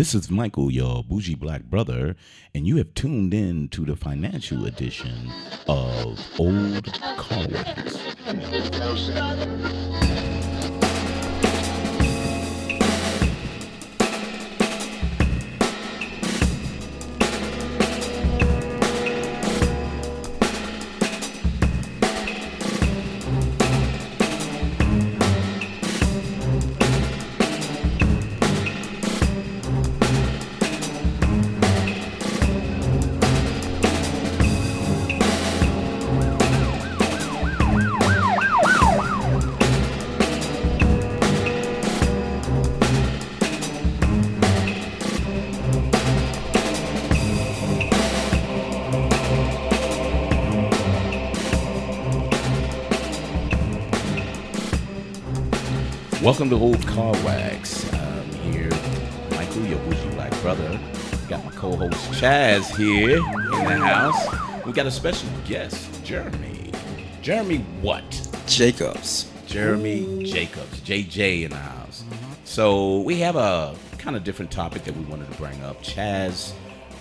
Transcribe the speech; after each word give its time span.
This 0.00 0.14
is 0.14 0.30
Michael, 0.30 0.70
your 0.70 1.04
bougie 1.04 1.34
black 1.34 1.64
brother, 1.64 2.16
and 2.54 2.66
you 2.66 2.78
have 2.78 2.94
tuned 2.94 3.34
in 3.34 3.68
to 3.68 3.84
the 3.84 3.94
financial 3.94 4.64
edition 4.64 5.30
of 5.68 6.18
Old 6.38 6.90
Car 7.18 7.46
Welcome 56.40 56.58
to 56.58 56.64
Old 56.64 56.86
Car 56.86 57.12
Wax. 57.22 57.92
I'm 57.92 58.32
here, 58.50 58.70
Michael, 59.32 59.66
your 59.66 59.78
bougie 59.80 60.08
black 60.14 60.32
brother. 60.40 60.80
Got 61.28 61.44
my 61.44 61.50
co-host 61.50 61.98
Chaz 62.12 62.74
here 62.78 63.18
in 63.18 63.52
the 63.52 63.86
house. 63.86 64.64
We 64.64 64.72
got 64.72 64.86
a 64.86 64.90
special 64.90 65.28
guest, 65.46 66.02
Jeremy. 66.02 66.72
Jeremy 67.20 67.58
what? 67.82 68.26
Jacobs. 68.46 69.30
Jeremy 69.44 70.24
Jacobs, 70.24 70.80
JJ 70.80 71.42
in 71.42 71.50
the 71.50 71.58
house. 71.58 72.04
So 72.44 73.00
we 73.00 73.16
have 73.16 73.36
a 73.36 73.76
kind 73.98 74.16
of 74.16 74.24
different 74.24 74.50
topic 74.50 74.84
that 74.84 74.96
we 74.96 75.04
wanted 75.04 75.30
to 75.30 75.36
bring 75.36 75.62
up. 75.62 75.82
Chaz 75.82 76.54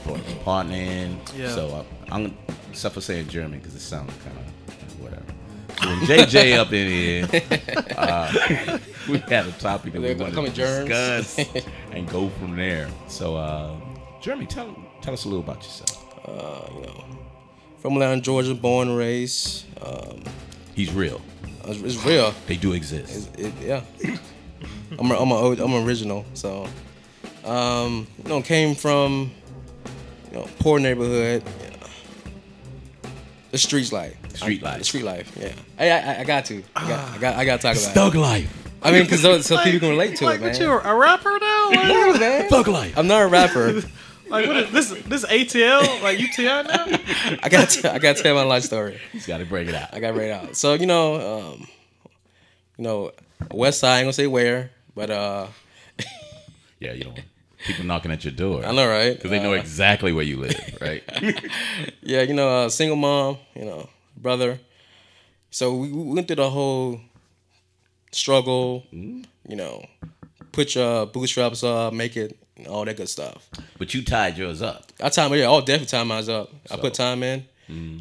brought 0.03 0.19
his 0.19 0.33
partner 0.39 0.75
in. 0.75 1.17
Yeah. 1.37 1.55
So 1.55 1.67
uh, 1.69 1.83
I'm 2.11 2.37
except 2.69 2.93
for 2.93 2.99
saying 2.99 3.29
Jeremy 3.29 3.59
because 3.59 3.73
it 3.73 3.79
sounds 3.79 4.11
kind 4.21 4.37
of 4.37 5.01
whatever. 5.01 5.23
When 5.85 5.99
JJ 5.99 6.57
up 6.57 6.73
in 6.73 6.87
here, 6.89 7.27
uh, 7.97 8.79
we 9.09 9.17
had 9.19 9.45
a 9.47 9.51
topic 9.53 9.93
that 9.93 10.01
we 10.01 10.13
wanted 10.13 10.35
to 10.35 10.51
germs. 10.51 11.35
discuss 11.35 11.65
and 11.91 12.07
go 12.09 12.29
from 12.29 12.55
there. 12.55 12.89
So 13.07 13.35
uh, 13.37 13.75
Jeremy, 14.21 14.45
tell 14.45 14.75
tell 15.01 15.13
us 15.13 15.25
a 15.25 15.29
little 15.29 15.43
about 15.43 15.63
yourself. 15.63 16.05
Uh, 16.27 16.67
you 16.75 16.81
know, 16.81 17.05
from 17.79 17.93
Atlanta, 17.93 18.21
Georgia, 18.21 18.53
born 18.53 18.89
and 18.89 18.97
raised. 18.97 19.65
Um, 19.81 20.23
He's 20.75 20.93
real. 20.93 21.21
it's, 21.65 21.81
it's 21.81 22.05
real. 22.05 22.33
They 22.47 22.57
do 22.57 22.73
exist. 22.73 23.29
It, 23.37 23.53
yeah. 23.61 23.81
I'm 24.97 25.11
a, 25.11 25.15
I'm 25.15 25.31
a, 25.31 25.63
I'm 25.63 25.87
original. 25.87 26.25
So, 26.33 26.67
um, 27.45 28.05
you 28.23 28.29
know, 28.29 28.41
came 28.41 28.75
from 28.75 29.31
you 30.31 30.37
know 30.39 30.47
poor 30.59 30.79
neighborhood. 30.79 31.43
The 33.51 33.57
streets 33.57 33.91
life. 33.91 34.15
Street 34.41 34.61
life. 34.63 34.83
Street 34.83 35.03
life. 35.03 35.31
Yeah. 35.39 35.53
I 35.77 35.89
I, 35.89 36.19
I 36.21 36.23
got 36.23 36.45
to. 36.45 36.63
I 36.75 36.87
got, 36.87 37.09
I 37.09 37.17
got 37.17 37.35
I 37.35 37.45
got 37.45 37.55
to 37.57 37.61
talk 37.67 37.75
about 37.77 37.93
Thug 37.93 38.15
it. 38.15 38.19
life. 38.19 38.67
I 38.81 38.91
mean, 38.91 39.03
because 39.03 39.21
so, 39.21 39.41
so 39.41 39.57
people 39.61 39.79
can 39.81 39.89
relate 39.89 40.15
to 40.17 40.25
like, 40.25 40.37
it, 40.39 40.41
man. 40.41 40.51
what 40.51 40.59
you 40.61 40.71
a 40.71 40.95
rapper 40.95 41.37
now? 41.39 41.69
Like, 41.69 41.87
No, 41.87 42.17
man. 42.17 42.49
Thug 42.49 42.67
life. 42.67 42.97
I'm 42.97 43.07
not 43.07 43.21
a 43.23 43.27
rapper. 43.27 43.73
like 44.29 44.47
what 44.47 44.55
is 44.57 44.71
this? 44.71 45.03
This 45.03 45.25
ATL? 45.25 46.01
Like 46.01 46.17
UTI 46.19 46.43
now? 46.45 46.85
I 47.43 47.49
got 47.49 47.69
to, 47.69 47.93
I 47.93 47.99
got 47.99 48.15
to 48.15 48.23
tell 48.23 48.35
my 48.35 48.43
life 48.43 48.63
story. 48.63 48.99
He's 49.11 49.27
got 49.27 49.39
to 49.39 49.45
break 49.45 49.67
it 49.67 49.75
out. 49.75 49.93
I 49.93 49.99
got 49.99 50.07
to 50.09 50.13
break 50.13 50.29
it 50.29 50.31
out. 50.31 50.55
So 50.55 50.75
you 50.75 50.85
know, 50.85 51.15
um, 51.51 51.67
you 52.77 52.83
know, 52.85 53.11
West 53.51 53.79
Side. 53.81 53.89
I 53.95 53.97
ain't 53.99 54.05
gonna 54.05 54.13
say 54.13 54.27
where, 54.27 54.71
but 54.95 55.09
uh, 55.09 55.47
Yeah, 56.79 56.93
you 56.93 57.03
don't 57.03 57.19
people 57.65 57.83
knocking 57.83 58.09
at 58.11 58.23
your 58.23 58.31
door. 58.33 58.63
I 58.65 58.71
know, 58.71 58.87
right? 58.87 59.13
Because 59.15 59.31
they 59.31 59.39
know 59.43 59.51
Uh, 59.51 59.57
exactly 59.57 60.13
where 60.13 60.23
you 60.23 60.37
live, 60.37 60.77
right? 60.79 61.03
Yeah, 62.01 62.21
you 62.21 62.33
know, 62.33 62.47
uh, 62.65 62.69
single 62.69 62.95
mom. 62.95 63.37
You 63.55 63.65
know, 63.65 63.89
brother. 64.21 64.59
So 65.51 65.75
we, 65.75 65.91
we 65.91 66.13
went 66.13 66.27
through 66.27 66.35
the 66.37 66.49
whole 66.49 67.01
struggle. 68.11 68.85
You 68.91 69.23
know, 69.55 69.85
put 70.51 70.75
your 70.75 71.05
bootstraps 71.07 71.63
up, 71.63 71.93
make 71.93 72.15
it, 72.17 72.37
all 72.67 72.85
that 72.85 72.97
good 72.97 73.09
stuff. 73.09 73.49
but 73.77 73.93
you 73.93 74.03
tied 74.03 74.37
yours 74.37 74.61
up. 74.61 74.83
I 75.01 75.09
time, 75.09 75.33
yeah, 75.33 75.47
oh, 75.47 75.61
definitely 75.61 75.97
I 76.13 76.17
was 76.17 76.29
up. 76.29 76.51
I 76.69 76.77
put 76.77 76.93
time 76.93 77.23
in. 77.23 77.45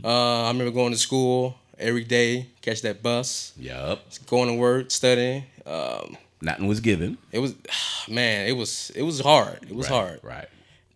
Uh, 0.05 0.45
I 0.45 0.49
remember 0.49 0.71
going 0.73 0.93
to 0.93 0.99
school 0.99 1.57
every 1.79 2.05
day, 2.05 2.49
catch 2.63 2.83
that 2.83 3.03
bus, 3.03 3.53
Yup. 3.59 4.01
going 4.27 4.49
to 4.49 4.55
work, 4.55 4.91
studying. 4.91 5.45
Um, 5.67 6.17
Nothing 6.41 6.67
was 6.69 6.81
given. 6.81 7.19
it 7.33 7.39
was, 7.41 7.55
man, 8.09 8.47
it 8.47 8.53
was 8.53 8.91
it 8.95 9.03
was 9.03 9.21
hard. 9.21 9.59
It 9.69 9.75
was 9.75 9.91
Right, 9.91 9.95
hard. 9.97 10.21
Right. 10.23 10.49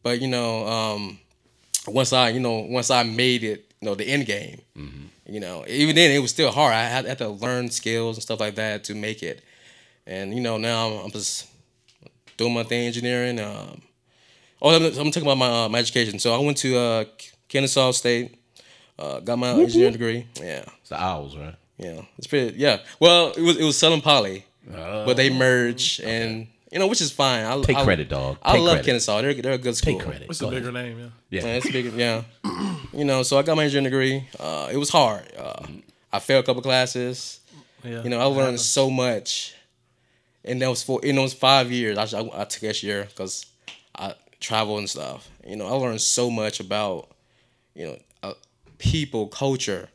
But 0.03 0.21
you 0.21 0.29
know, 0.29 0.67
um, 0.67 1.19
once 1.87 2.13
I 2.13 2.31
you 2.31 2.41
know 2.41 2.61
once 2.61 2.91
I 2.91 3.03
made 3.03 3.45
it, 3.45 3.73
you 3.81 3.87
know, 3.89 3.95
the 3.95 4.05
end 4.07 4.27
game. 4.27 4.61
You 5.33 5.41
know, 5.41 5.65
even 5.67 5.97
then 5.97 6.11
it 6.11 6.19
was 6.19 6.31
still 6.31 6.51
hard. 6.51 6.75
I 6.75 6.83
had, 6.85 7.07
had 7.07 7.19
to 7.19 7.29
learn 7.29 7.71
skills 7.71 8.17
and 8.17 8.23
stuff 8.23 8.39
like 8.41 8.57
that 8.57 8.85
to 8.85 8.95
make 8.95 9.23
it. 9.23 9.43
And 10.07 10.35
you 10.35 10.41
know, 10.41 10.59
now 10.59 10.89
I'm, 10.89 11.05
I'm 11.07 11.11
just 11.11 11.47
doing 12.37 12.53
my 12.53 12.65
thing, 12.65 12.87
engineering. 12.87 13.41
Um, 13.41 13.81
oh, 14.61 14.77
I'm, 14.77 14.85
I'm 14.85 15.11
talking 15.11 15.23
about 15.23 15.39
my 15.39 15.65
uh, 15.65 15.69
my 15.69 15.79
education. 15.79 16.19
So 16.19 16.35
I 16.35 16.39
went 16.39 16.59
to 16.59 16.77
uh, 16.77 17.05
Kennesaw 17.49 17.93
State, 17.93 18.35
uh, 18.99 19.21
got 19.21 19.39
my 19.39 19.51
engineering 19.53 19.93
degree. 19.93 20.27
Yeah, 20.41 20.65
It's 20.81 20.91
the 20.91 21.01
owls, 21.03 21.37
right? 21.37 21.55
yeah, 21.79 22.03
it's 22.19 22.27
pretty. 22.27 22.59
Yeah, 22.59 22.79
well, 23.01 23.31
it 23.31 23.41
was 23.43 23.57
it 23.57 23.65
was 23.65 23.79
Southern 23.79 24.03
Poly, 24.03 24.45
Oh. 24.75 25.07
but 25.07 25.17
they 25.17 25.31
merged, 25.31 26.01
and 26.03 26.49
you 26.73 26.79
know, 26.79 26.87
which 26.87 27.03
is 27.03 27.13
fine. 27.13 27.45
I, 27.45 27.61
Take 27.61 27.77
I, 27.77 27.85
credit, 27.85 28.09
dog. 28.09 28.39
I 28.43 28.53
Take 28.53 28.63
love 28.63 28.73
credit. 28.77 28.87
Kennesaw. 28.87 29.21
They're 29.21 29.35
they're 29.35 29.53
a 29.53 29.59
good 29.59 29.77
school. 29.77 29.99
Take 29.99 30.07
credit. 30.09 30.27
What's 30.29 30.41
Go 30.41 30.47
a 30.47 30.51
ahead. 30.51 30.63
bigger 30.63 30.73
name? 30.73 30.99
Yeah. 30.99 31.09
Yeah. 31.31 31.47
Yeah, 31.47 31.55
it's 31.57 31.71
bigger. 31.71 31.91
Yeah, 31.91 32.23
you 32.95 33.05
know. 33.05 33.23
So 33.23 33.39
I 33.39 33.43
got 33.43 33.57
my 33.57 33.65
engineering 33.65 33.85
degree. 33.85 34.29
Uh, 34.41 34.71
it 34.73 34.79
was 34.79 34.89
hard. 34.89 35.31
Uh, 35.39 35.67
I 36.13 36.19
failed 36.19 36.45
a 36.45 36.47
couple 36.47 36.63
classes. 36.63 37.41
Yeah. 37.85 38.03
You 38.03 38.11
know, 38.11 38.21
I 38.21 38.25
learned 38.25 38.61
so 38.61 38.89
much, 38.91 39.55
and 40.45 40.63
that 40.63 40.69
was 40.71 40.83
for 40.83 41.05
in 41.05 41.17
those 41.17 41.35
five 41.35 41.71
years. 41.71 41.99
I, 41.99 42.19
I, 42.19 42.43
I 42.43 42.45
took 42.45 42.61
this 42.61 42.83
year 42.83 43.05
because 43.05 43.45
I 43.95 44.15
travel 44.41 44.79
and 44.79 44.89
stuff. 44.89 45.29
You 45.47 45.57
know, 45.57 45.67
I 45.67 45.73
learned 45.73 46.01
so 46.01 46.31
much 46.31 46.59
about 46.61 47.11
you 47.75 47.87
know 47.87 47.99
uh, 48.23 48.35
people, 48.79 49.27
culture. 49.29 49.89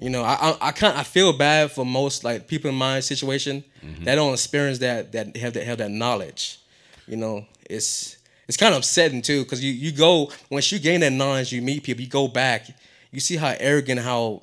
You 0.00 0.08
know, 0.08 0.22
I 0.22 0.34
I, 0.34 0.56
I 0.68 0.72
kind 0.72 0.96
I 0.96 1.02
feel 1.02 1.32
bad 1.32 1.70
for 1.72 1.84
most 1.84 2.24
like 2.24 2.48
people 2.48 2.70
in 2.70 2.76
my 2.76 3.00
situation 3.00 3.62
that 4.04 4.14
don't 4.14 4.32
experience 4.32 4.78
that 4.78 5.12
that 5.12 5.36
have 5.36 5.52
that 5.52 5.64
have 5.64 5.78
that 5.78 5.90
knowledge. 5.90 6.58
You 7.06 7.16
know, 7.16 7.44
it's 7.68 8.16
it's 8.48 8.56
kind 8.56 8.72
of 8.74 8.78
upsetting 8.78 9.22
too 9.22 9.44
because 9.44 9.62
you 9.62 9.72
you 9.72 9.92
go 9.92 10.32
once 10.50 10.72
you 10.72 10.78
gain 10.78 11.00
that 11.00 11.12
knowledge, 11.12 11.52
you 11.52 11.60
meet 11.60 11.82
people, 11.82 12.02
you 12.02 12.08
go 12.08 12.28
back, 12.28 12.66
you 13.12 13.20
see 13.20 13.36
how 13.36 13.54
arrogant, 13.60 14.00
how 14.00 14.42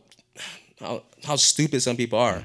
how 0.80 1.02
how 1.26 1.36
stupid 1.36 1.82
some 1.82 1.98
people 1.98 2.20
are. 2.20 2.44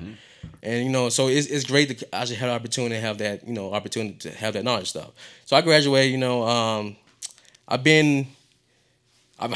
And 0.62 0.84
you 0.84 0.90
know, 0.90 1.08
so 1.08 1.28
it's, 1.28 1.48
it's 1.48 1.64
great 1.64 1.98
to 1.98 2.14
actually 2.14 2.36
have 2.36 2.48
the 2.48 2.54
opportunity 2.54 2.94
to 2.94 3.00
have 3.00 3.18
that, 3.18 3.46
you 3.46 3.52
know, 3.52 3.74
opportunity 3.74 4.14
to 4.20 4.30
have 4.30 4.54
that 4.54 4.64
knowledge 4.64 4.90
stuff. 4.90 5.10
So 5.44 5.56
I 5.56 5.60
graduated, 5.60 6.12
you 6.12 6.18
know, 6.18 6.44
um, 6.44 6.96
I've 7.68 7.82
been, 7.82 8.28
I've, 9.38 9.52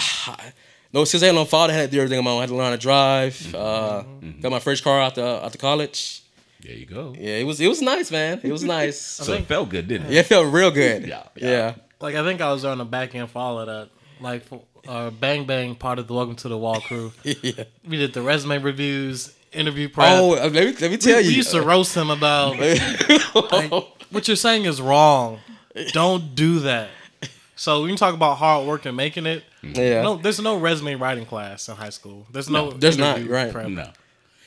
no, 0.97 1.05
since 1.05 1.23
I 1.23 1.27
had 1.27 1.35
no 1.35 1.45
father, 1.45 1.75
I 1.75 1.77
had 1.77 1.91
to 1.91 1.97
do 1.97 2.01
everything 2.01 2.19
on 2.19 2.25
my 2.25 2.31
own. 2.31 2.39
I 2.39 2.41
had 2.41 2.49
to 2.49 2.57
learn 2.57 2.65
how 2.65 2.71
to 2.71 2.79
drive. 2.79 3.55
Uh, 3.55 4.03
Got 4.41 4.51
my 4.51 4.59
first 4.61 4.83
car 4.83 5.01
after 5.01 5.23
after 5.23 5.59
college. 5.59 6.23
There 6.63 6.75
you 6.75 6.87
go. 6.87 7.15
Yeah, 7.17 7.37
it 7.37 7.45
was 7.45 7.61
it 7.61 7.69
was 7.69 7.83
nice, 7.83 8.11
man. 8.11 8.41
It 8.43 8.51
was 8.51 8.65
nice. 8.79 8.99
So 8.99 9.35
it 9.35 9.45
felt 9.45 9.69
good, 9.69 9.89
didn't 9.89 10.07
it? 10.07 10.13
yeah, 10.13 10.21
it 10.21 10.27
felt 10.27 10.53
real 10.53 10.71
good. 10.71 11.07
Yeah, 11.07 11.25
yeah. 11.37 11.51
yeah. 11.51 11.75
Like 12.01 12.15
I 12.15 12.25
think 12.25 12.41
I 12.41 12.51
was 12.51 12.65
on 12.65 12.79
the 12.79 12.87
back 12.87 13.15
end 13.15 13.31
for 13.31 13.39
all 13.41 13.61
of 13.61 13.67
that. 13.67 13.91
Like 14.21 14.45
for, 14.45 14.63
uh, 14.89 15.11
Bang 15.11 15.45
Bang 15.45 15.75
part 15.75 15.99
of 15.99 16.09
the 16.09 16.15
Welcome 16.15 16.37
to 16.37 16.49
the 16.49 16.57
Wall 16.57 16.81
crew. 16.81 17.13
yeah. 17.23 17.65
We 17.87 17.99
did 17.99 18.15
the 18.15 18.23
resume 18.23 18.59
reviews, 18.59 19.35
interview 19.53 19.91
prep. 19.91 20.09
Oh, 20.13 20.33
uh, 20.33 20.49
let 20.49 20.53
me 20.55 20.73
let 20.81 20.91
me 20.91 20.97
tell 20.97 21.19
we 21.19 21.25
you. 21.25 21.31
used 21.31 21.51
to 21.51 21.61
roast 21.61 21.95
him 21.95 22.09
about 22.09 22.59
like, 23.53 23.85
what 24.11 24.27
you're 24.29 24.37
saying 24.37 24.65
is 24.65 24.81
wrong. 24.81 25.41
Don't 25.93 26.35
do 26.35 26.61
that. 26.61 26.89
So 27.55 27.81
when 27.83 27.91
you 27.91 27.97
talk 27.97 28.15
about 28.15 28.37
hard 28.37 28.67
work 28.67 28.85
and 28.85 28.97
making 28.97 29.27
it, 29.27 29.43
Mm-hmm. 29.73 29.81
yeah. 29.81 30.03
no, 30.03 30.17
there's 30.17 30.41
no 30.41 30.57
resume 30.57 30.95
writing 30.95 31.27
class 31.27 31.69
in 31.69 31.77
high 31.77 31.91
school. 31.91 32.27
There's 32.31 32.49
no, 32.51 32.71
there's 32.71 32.99
not, 32.99 33.27
right. 33.27 33.53
prep. 33.53 33.69
No. 33.69 33.91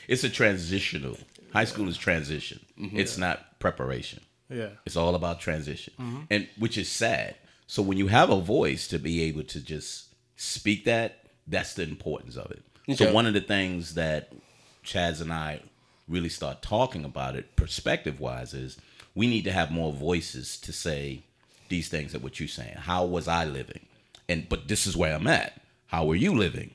It's 0.08 0.24
a 0.24 0.30
transitional. 0.30 1.18
High 1.54 1.66
school 1.66 1.88
is 1.88 1.98
transition. 1.98 2.60
Mm-hmm. 2.80 3.00
It's 3.00 3.18
not 3.18 3.60
preparation. 3.60 4.22
Yeah. 4.50 4.70
It's 4.86 4.96
all 4.96 5.16
about 5.16 5.40
transition, 5.40 5.94
mm-hmm. 6.00 6.22
and 6.30 6.48
which 6.58 6.78
is 6.78 6.90
sad. 6.90 7.36
So 7.68 7.84
when 7.84 7.98
you 7.98 8.08
have 8.08 8.32
a 8.32 8.40
voice 8.40 8.88
to 8.88 8.98
be 8.98 9.22
able 9.24 9.44
to 9.44 9.60
just 9.60 10.08
speak 10.36 10.86
that, 10.86 11.26
that's 11.46 11.76
the 11.76 11.84
importance 11.84 12.36
of 12.36 12.52
it. 12.52 12.64
So 12.98 13.14
one 13.14 13.28
of 13.28 13.36
the 13.36 13.42
things 13.42 13.94
that 13.94 14.34
Chaz 14.84 15.22
and 15.22 15.32
I 15.32 15.62
really 16.08 16.30
start 16.30 16.64
talking 16.64 17.06
about 17.06 17.36
it, 17.36 17.56
perspective 17.56 18.20
wise, 18.20 18.56
is 18.56 18.78
we 19.14 19.28
need 19.28 19.44
to 19.44 19.52
have 19.52 19.70
more 19.70 19.94
voices 19.94 20.58
to 20.62 20.74
say 20.74 21.24
these 21.70 21.88
things 21.90 22.14
that 22.14 22.24
what 22.24 22.40
you're 22.40 22.50
saying. 22.50 22.76
How 22.76 23.06
was 23.06 23.28
I 23.28 23.46
living? 23.46 23.86
And 24.30 24.48
but 24.48 24.68
this 24.68 24.88
is 24.88 24.96
where 24.96 25.16
I'm 25.16 25.28
at. 25.28 25.60
How 25.88 26.06
were 26.06 26.16
you 26.16 26.34
living? 26.34 26.72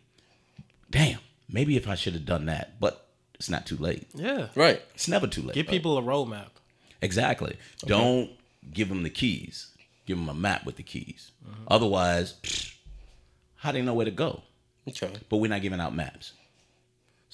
Damn, 0.90 1.20
maybe 1.48 1.76
if 1.76 1.88
I 1.88 1.94
should 1.94 2.12
have 2.14 2.26
done 2.26 2.46
that, 2.46 2.78
but 2.80 3.06
it's 3.34 3.48
not 3.48 3.64
too 3.64 3.76
late. 3.76 4.06
Yeah. 4.14 4.48
Right. 4.54 4.82
It's 4.94 5.08
never 5.08 5.26
too 5.26 5.42
late. 5.42 5.54
Give 5.54 5.66
people 5.66 5.96
a 5.96 6.02
roadmap. 6.02 6.48
Exactly. 7.00 7.56
Don't 7.86 8.30
give 8.72 8.88
them 8.88 9.02
the 9.02 9.10
keys. 9.10 9.68
Give 10.06 10.18
them 10.18 10.28
a 10.28 10.34
map 10.34 10.66
with 10.66 10.76
the 10.76 10.82
keys. 10.82 11.30
Mm-hmm. 11.46 11.64
Otherwise, 11.68 12.34
psh, 12.42 12.74
how 13.56 13.72
do 13.72 13.78
they 13.78 13.84
know 13.84 13.94
where 13.94 14.04
to 14.04 14.10
go? 14.10 14.42
Okay. 14.88 15.12
But 15.28 15.38
we're 15.38 15.50
not 15.50 15.62
giving 15.62 15.80
out 15.80 15.94
maps. 15.94 16.32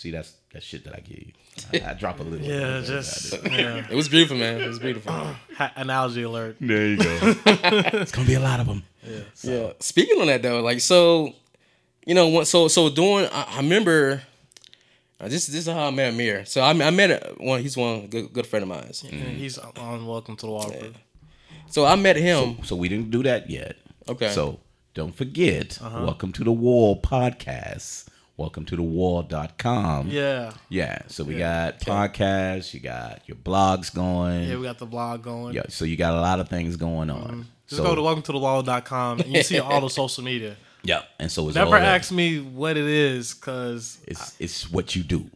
See, 0.00 0.10
that's 0.10 0.32
that 0.54 0.62
shit 0.62 0.84
that 0.84 0.94
I 0.96 1.00
give 1.00 1.18
you. 1.18 1.32
I, 1.74 1.90
I 1.90 1.92
drop 1.92 2.20
a 2.20 2.22
little. 2.22 2.46
Yeah, 2.46 2.80
just 2.82 3.34
yeah. 3.44 3.84
It 3.90 3.94
was 3.94 4.08
beautiful, 4.08 4.38
man. 4.38 4.58
It 4.62 4.66
was 4.66 4.78
beautiful. 4.78 5.12
Ha- 5.58 5.72
analogy 5.76 6.22
alert. 6.22 6.56
There 6.58 6.86
you 6.86 6.96
go. 6.96 7.18
it's 7.44 8.10
gonna 8.10 8.26
be 8.26 8.32
a 8.32 8.40
lot 8.40 8.60
of 8.60 8.66
them. 8.66 8.82
Yeah. 9.06 9.20
Yeah. 9.42 9.72
Speaking 9.80 10.18
on 10.18 10.28
that 10.28 10.40
though, 10.40 10.62
like 10.62 10.80
so, 10.80 11.34
you 12.06 12.14
know, 12.14 12.28
what- 12.28 12.46
so 12.46 12.66
so 12.68 12.88
doing. 12.88 13.26
I, 13.30 13.42
I 13.50 13.56
remember. 13.58 14.22
uh, 15.20 15.28
this 15.28 15.48
this 15.48 15.54
is 15.54 15.66
how 15.66 15.88
I 15.88 15.90
met 15.90 16.14
Amir. 16.14 16.46
So 16.46 16.62
I, 16.62 16.70
I 16.70 16.90
met 16.90 17.10
a- 17.10 17.34
one. 17.36 17.60
He's 17.60 17.76
one 17.76 18.06
good 18.06 18.32
good 18.32 18.46
friend 18.46 18.62
of 18.62 18.70
mine. 18.70 18.90
And 19.12 19.36
he's 19.36 19.58
on 19.58 20.06
Welcome 20.06 20.36
to 20.36 20.46
the 20.46 20.52
Waterford. 20.52 20.94
So 21.68 21.84
I 21.84 21.96
met 21.96 22.16
him. 22.16 22.64
So 22.64 22.74
we 22.74 22.88
didn't 22.88 23.10
do 23.10 23.22
that 23.24 23.50
yet. 23.50 23.76
Okay. 24.08 24.30
So 24.30 24.60
don't 24.94 25.14
forget. 25.14 25.78
Uh-huh. 25.82 26.04
Welcome 26.06 26.32
to 26.32 26.44
the 26.44 26.52
Wall 26.52 26.98
podcast. 27.02 28.06
Welcome 28.40 28.64
to 28.64 28.76
the 28.76 28.82
wall.com. 28.82 30.08
Yeah. 30.08 30.54
Yeah. 30.70 31.02
So 31.08 31.24
we 31.24 31.36
got 31.36 31.78
podcasts. 31.80 32.72
You 32.72 32.80
got 32.80 33.20
your 33.26 33.36
blogs 33.36 33.94
going. 33.94 34.48
Yeah, 34.48 34.56
we 34.56 34.62
got 34.62 34.78
the 34.78 34.86
blog 34.86 35.22
going. 35.22 35.54
Yeah, 35.54 35.64
so 35.68 35.84
you 35.84 35.98
got 35.98 36.14
a 36.14 36.20
lot 36.22 36.40
of 36.40 36.48
things 36.48 36.76
going 36.76 37.10
on. 37.10 37.20
Mm-hmm. 37.20 37.42
Just 37.66 37.82
so, 37.82 37.84
go 37.84 37.94
to 37.94 38.00
welcome 38.00 38.22
to 38.22 38.32
the 38.32 38.38
wall.com 38.38 39.20
and 39.20 39.30
you 39.30 39.42
see 39.42 39.58
all 39.58 39.82
the 39.82 39.90
social 39.90 40.24
media. 40.24 40.56
yeah, 40.82 41.02
and 41.18 41.30
so 41.30 41.48
it's 41.48 41.54
Never 41.54 41.66
all 41.76 41.82
there. 41.82 41.82
ask 41.82 42.10
me 42.12 42.40
what 42.40 42.78
it 42.78 42.86
is 42.86 43.34
because 43.34 43.98
It's 44.06 44.34
it's 44.40 44.72
what 44.72 44.96
you 44.96 45.02
do. 45.02 45.30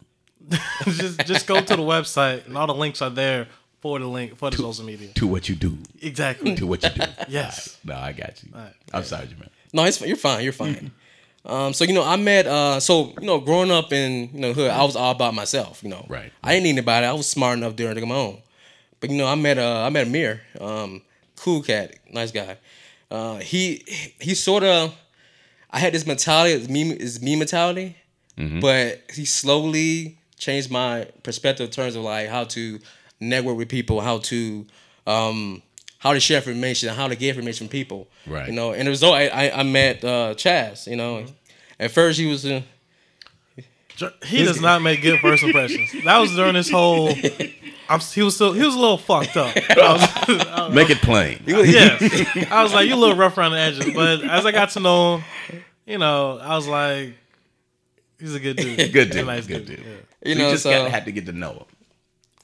just 0.85 1.27
just 1.27 1.47
go 1.47 1.61
to 1.61 1.77
the 1.77 1.83
website 1.83 2.47
and 2.47 2.57
all 2.57 2.67
the 2.67 2.75
links 2.75 3.03
are 3.03 3.11
there 3.11 3.49
for 3.83 3.99
the 3.99 4.07
link 4.07 4.35
for 4.39 4.49
the 4.49 4.57
social 4.57 4.87
media. 4.87 5.09
To 5.17 5.27
what 5.27 5.47
you 5.51 5.57
do. 5.57 5.77
Exactly. 6.01 6.55
To 6.55 6.67
what 6.67 6.83
you 6.83 6.89
do. 6.89 7.03
Yes. 7.29 7.79
No, 7.85 7.97
I 7.97 8.13
got 8.13 8.43
you. 8.43 8.49
Right. 8.55 8.73
I'm 8.95 9.05
sorry, 9.05 9.27
Jermaine. 9.27 9.51
No, 9.75 9.85
it's 9.85 10.01
you're 10.01 10.17
fine. 10.17 10.43
You're 10.43 10.55
fine. 10.55 10.91
Um, 11.45 11.73
so 11.73 11.85
you 11.85 11.93
know, 11.93 12.03
I 12.05 12.17
met. 12.17 12.47
Uh, 12.47 12.81
so 12.81 13.13
you 13.21 13.27
know, 13.27 13.39
growing 13.41 13.71
up 13.71 13.93
in 13.93 14.31
you 14.33 14.41
know 14.41 14.53
hood, 14.53 14.71
I 14.71 14.83
was 14.85 14.97
all 14.97 15.11
about 15.13 15.35
myself. 15.35 15.83
You 15.83 15.91
know, 15.91 16.07
Right. 16.09 16.33
I 16.43 16.53
didn't 16.53 16.65
need 16.65 16.71
anybody. 16.71 17.07
I 17.07 17.13
was 17.13 17.27
smart 17.27 17.59
enough 17.59 17.77
doing 17.77 17.97
it 17.97 18.03
on 18.03 18.09
my 18.09 18.15
own. 18.15 18.43
But 19.01 19.11
you 19.11 19.17
know, 19.19 19.27
I 19.27 19.35
met. 19.35 19.59
Uh, 19.59 19.83
I 19.85 19.91
met 19.91 20.07
Amir. 20.07 20.41
Um, 20.61 21.03
cool 21.37 21.63
cat, 21.63 21.95
nice 22.11 22.31
guy. 22.31 22.57
Uh, 23.11 23.39
he 23.39 23.85
he 24.21 24.35
sort 24.35 24.63
of. 24.65 24.95
I 25.71 25.79
had 25.81 25.93
this 25.93 26.07
mentality, 26.07 26.55
it's 26.55 26.69
me, 26.69 26.93
it's 26.93 27.21
me 27.21 27.35
mentality, 27.35 27.97
but 28.61 29.03
he 29.13 29.25
slowly 29.25 30.19
changed 30.39 30.71
my 30.71 31.09
perspective 31.25 31.67
in 31.67 31.71
terms 31.73 31.97
of 31.97 32.03
like 32.05 32.29
how 32.29 32.45
to 32.45 32.79
network 33.19 33.57
with 33.57 33.69
people, 33.69 34.01
how 34.01 34.19
to 34.19 34.67
um, 35.07 35.63
how 36.05 36.13
to 36.13 36.21
share 36.21 36.37
information, 36.37 36.89
and 36.91 36.97
how 36.97 37.09
to 37.09 37.17
get 37.17 37.31
information 37.31 37.67
from 37.67 37.73
people. 37.73 38.07
Right. 38.27 38.47
You 38.47 38.53
know, 38.55 38.73
and 38.73 38.87
the 38.87 38.91
result, 38.91 39.15
I 39.17 39.27
I, 39.29 39.61
I 39.61 39.63
met 39.65 40.05
uh, 40.05 40.35
Chaz. 40.37 40.87
You 40.87 40.95
know, 40.97 41.25
at 41.81 41.91
first 41.91 42.21
he 42.21 42.27
was. 42.27 42.45
Uh, 42.47 42.63
He 44.27 44.45
does 44.45 44.61
not 44.61 44.83
make 44.83 45.03
good 45.03 45.21
first 45.21 45.43
impressions. 45.45 45.93
That 46.05 46.19
was 46.19 46.35
during 46.35 46.55
this 46.55 46.69
whole. 46.71 47.11
I'm, 47.89 48.01
he 48.01 48.23
was 48.23 48.35
still. 48.35 48.53
He 48.53 48.63
was 48.65 48.75
a 48.75 48.79
little 48.79 48.99
fucked 48.99 49.37
up. 49.37 49.55
I 49.57 49.93
was- 49.93 50.47
I 50.49 50.67
was- 50.67 50.75
Make 50.75 50.91
it 50.91 50.99
plain. 50.99 51.43
yeah, 51.47 51.97
I 52.51 52.63
was 52.65 52.73
like, 52.75 52.89
you 52.89 52.95
a 52.95 52.97
little 52.97 53.17
rough 53.17 53.39
around 53.39 53.53
the 53.53 53.59
edges. 53.59 53.95
But 53.95 54.23
as 54.25 54.45
I 54.47 54.51
got 54.53 54.71
to 54.71 54.81
know 54.81 55.19
him, 55.19 55.25
you 55.87 55.99
know, 55.99 56.39
I 56.39 56.57
was 56.57 56.67
like, 56.67 57.15
he's 58.19 58.35
a 58.35 58.41
good 58.41 58.57
dude. 58.57 58.77
Good 58.93 59.07
He's 59.09 59.17
a 59.17 59.19
dude. 59.19 59.27
nice 59.27 59.47
good 59.47 59.67
dude. 59.67 59.77
dude. 59.77 59.87
yeah. 59.87 59.93
you 60.25 60.33
You 60.33 60.35
know, 60.37 60.51
just 60.51 60.65
so 60.65 60.71
got, 60.71 60.91
had 60.91 61.05
to 61.05 61.13
get 61.13 61.27
to 61.27 61.33
know 61.33 61.53
him. 61.53 61.65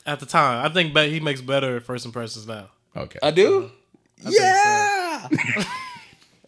At 0.07 0.21
the 0.21 0.27
time, 0.27 0.65
I 0.65 0.69
think 0.73 0.95
be- 0.95 1.11
he 1.11 1.19
makes 1.21 1.41
better 1.41 1.81
first 1.81 2.05
impressions 2.07 2.47
now. 2.47 2.69
Okay. 2.97 3.19
I 3.23 3.31
do. 3.31 3.71
yeah. 4.25 5.29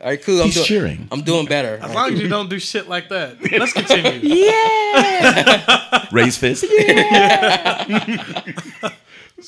All 0.00 0.08
right, 0.08 0.20
cool. 0.20 0.40
I'm 0.40 0.46
He's 0.46 0.54
doing. 0.54 0.66
cheering. 0.66 1.08
I'm 1.12 1.22
doing 1.22 1.46
better. 1.46 1.78
As 1.80 1.94
long 1.94 2.12
as 2.12 2.20
you 2.20 2.26
don't 2.28 2.50
do 2.50 2.58
shit 2.58 2.88
like 2.88 3.08
that, 3.10 3.36
let's 3.52 3.72
continue. 3.72 4.20
Yeah. 4.42 6.06
Raise 6.10 6.36
fist. 6.36 6.64
Yeah. 6.68 7.86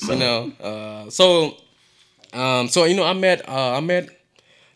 you 0.08 0.16
know. 0.16 0.52
Uh, 0.62 1.10
so, 1.10 1.56
um, 2.32 2.68
so 2.68 2.84
you 2.84 2.94
know, 2.96 3.04
I 3.04 3.12
met, 3.14 3.48
uh, 3.48 3.76
I 3.76 3.80
met 3.80 4.08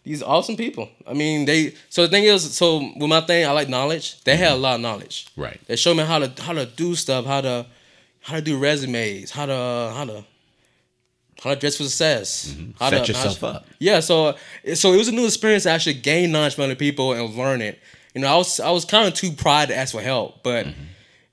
these 0.02 0.22
awesome 0.22 0.56
people. 0.56 0.88
I 1.06 1.14
mean, 1.14 1.44
they. 1.44 1.74
So 1.90 2.02
the 2.02 2.08
thing 2.08 2.24
is, 2.24 2.54
so 2.56 2.78
with 2.96 3.08
my 3.08 3.20
thing, 3.20 3.46
I 3.46 3.52
like 3.52 3.68
knowledge. 3.68 4.22
They 4.24 4.36
had 4.36 4.52
a 4.52 4.56
lot 4.56 4.74
of 4.76 4.80
knowledge. 4.80 5.28
Right. 5.36 5.60
They 5.68 5.76
showed 5.76 5.96
me 5.96 6.02
how 6.04 6.18
to 6.18 6.42
how 6.42 6.54
to 6.54 6.66
do 6.66 6.94
stuff, 6.96 7.24
how 7.24 7.40
to 7.42 7.66
how 8.22 8.34
to 8.36 8.42
do 8.42 8.58
resumes, 8.58 9.30
how 9.30 9.46
to 9.46 9.92
how 9.94 10.04
to 10.06 10.24
how 11.42 11.54
to 11.54 11.60
dress 11.60 11.76
for 11.76 11.84
success. 11.84 12.54
How 12.78 12.90
Set 12.90 13.04
to, 13.06 13.12
yourself 13.12 13.40
how- 13.40 13.46
up. 13.48 13.66
Yeah. 13.78 14.00
So 14.00 14.36
so 14.74 14.92
it 14.92 14.96
was 14.96 15.08
a 15.08 15.12
new 15.12 15.24
experience 15.26 15.62
to 15.64 15.70
actually 15.70 15.94
gain 15.94 16.32
knowledge 16.32 16.54
from 16.54 16.64
other 16.64 16.74
people 16.74 17.12
and 17.12 17.34
learn 17.34 17.60
it. 17.62 17.78
You 18.14 18.22
know, 18.22 18.28
I 18.32 18.36
was 18.36 18.58
I 18.60 18.70
was 18.70 18.84
kind 18.84 19.06
of 19.06 19.14
too 19.14 19.30
proud 19.32 19.68
to 19.68 19.76
ask 19.76 19.92
for 19.92 20.00
help, 20.02 20.42
but 20.42 20.66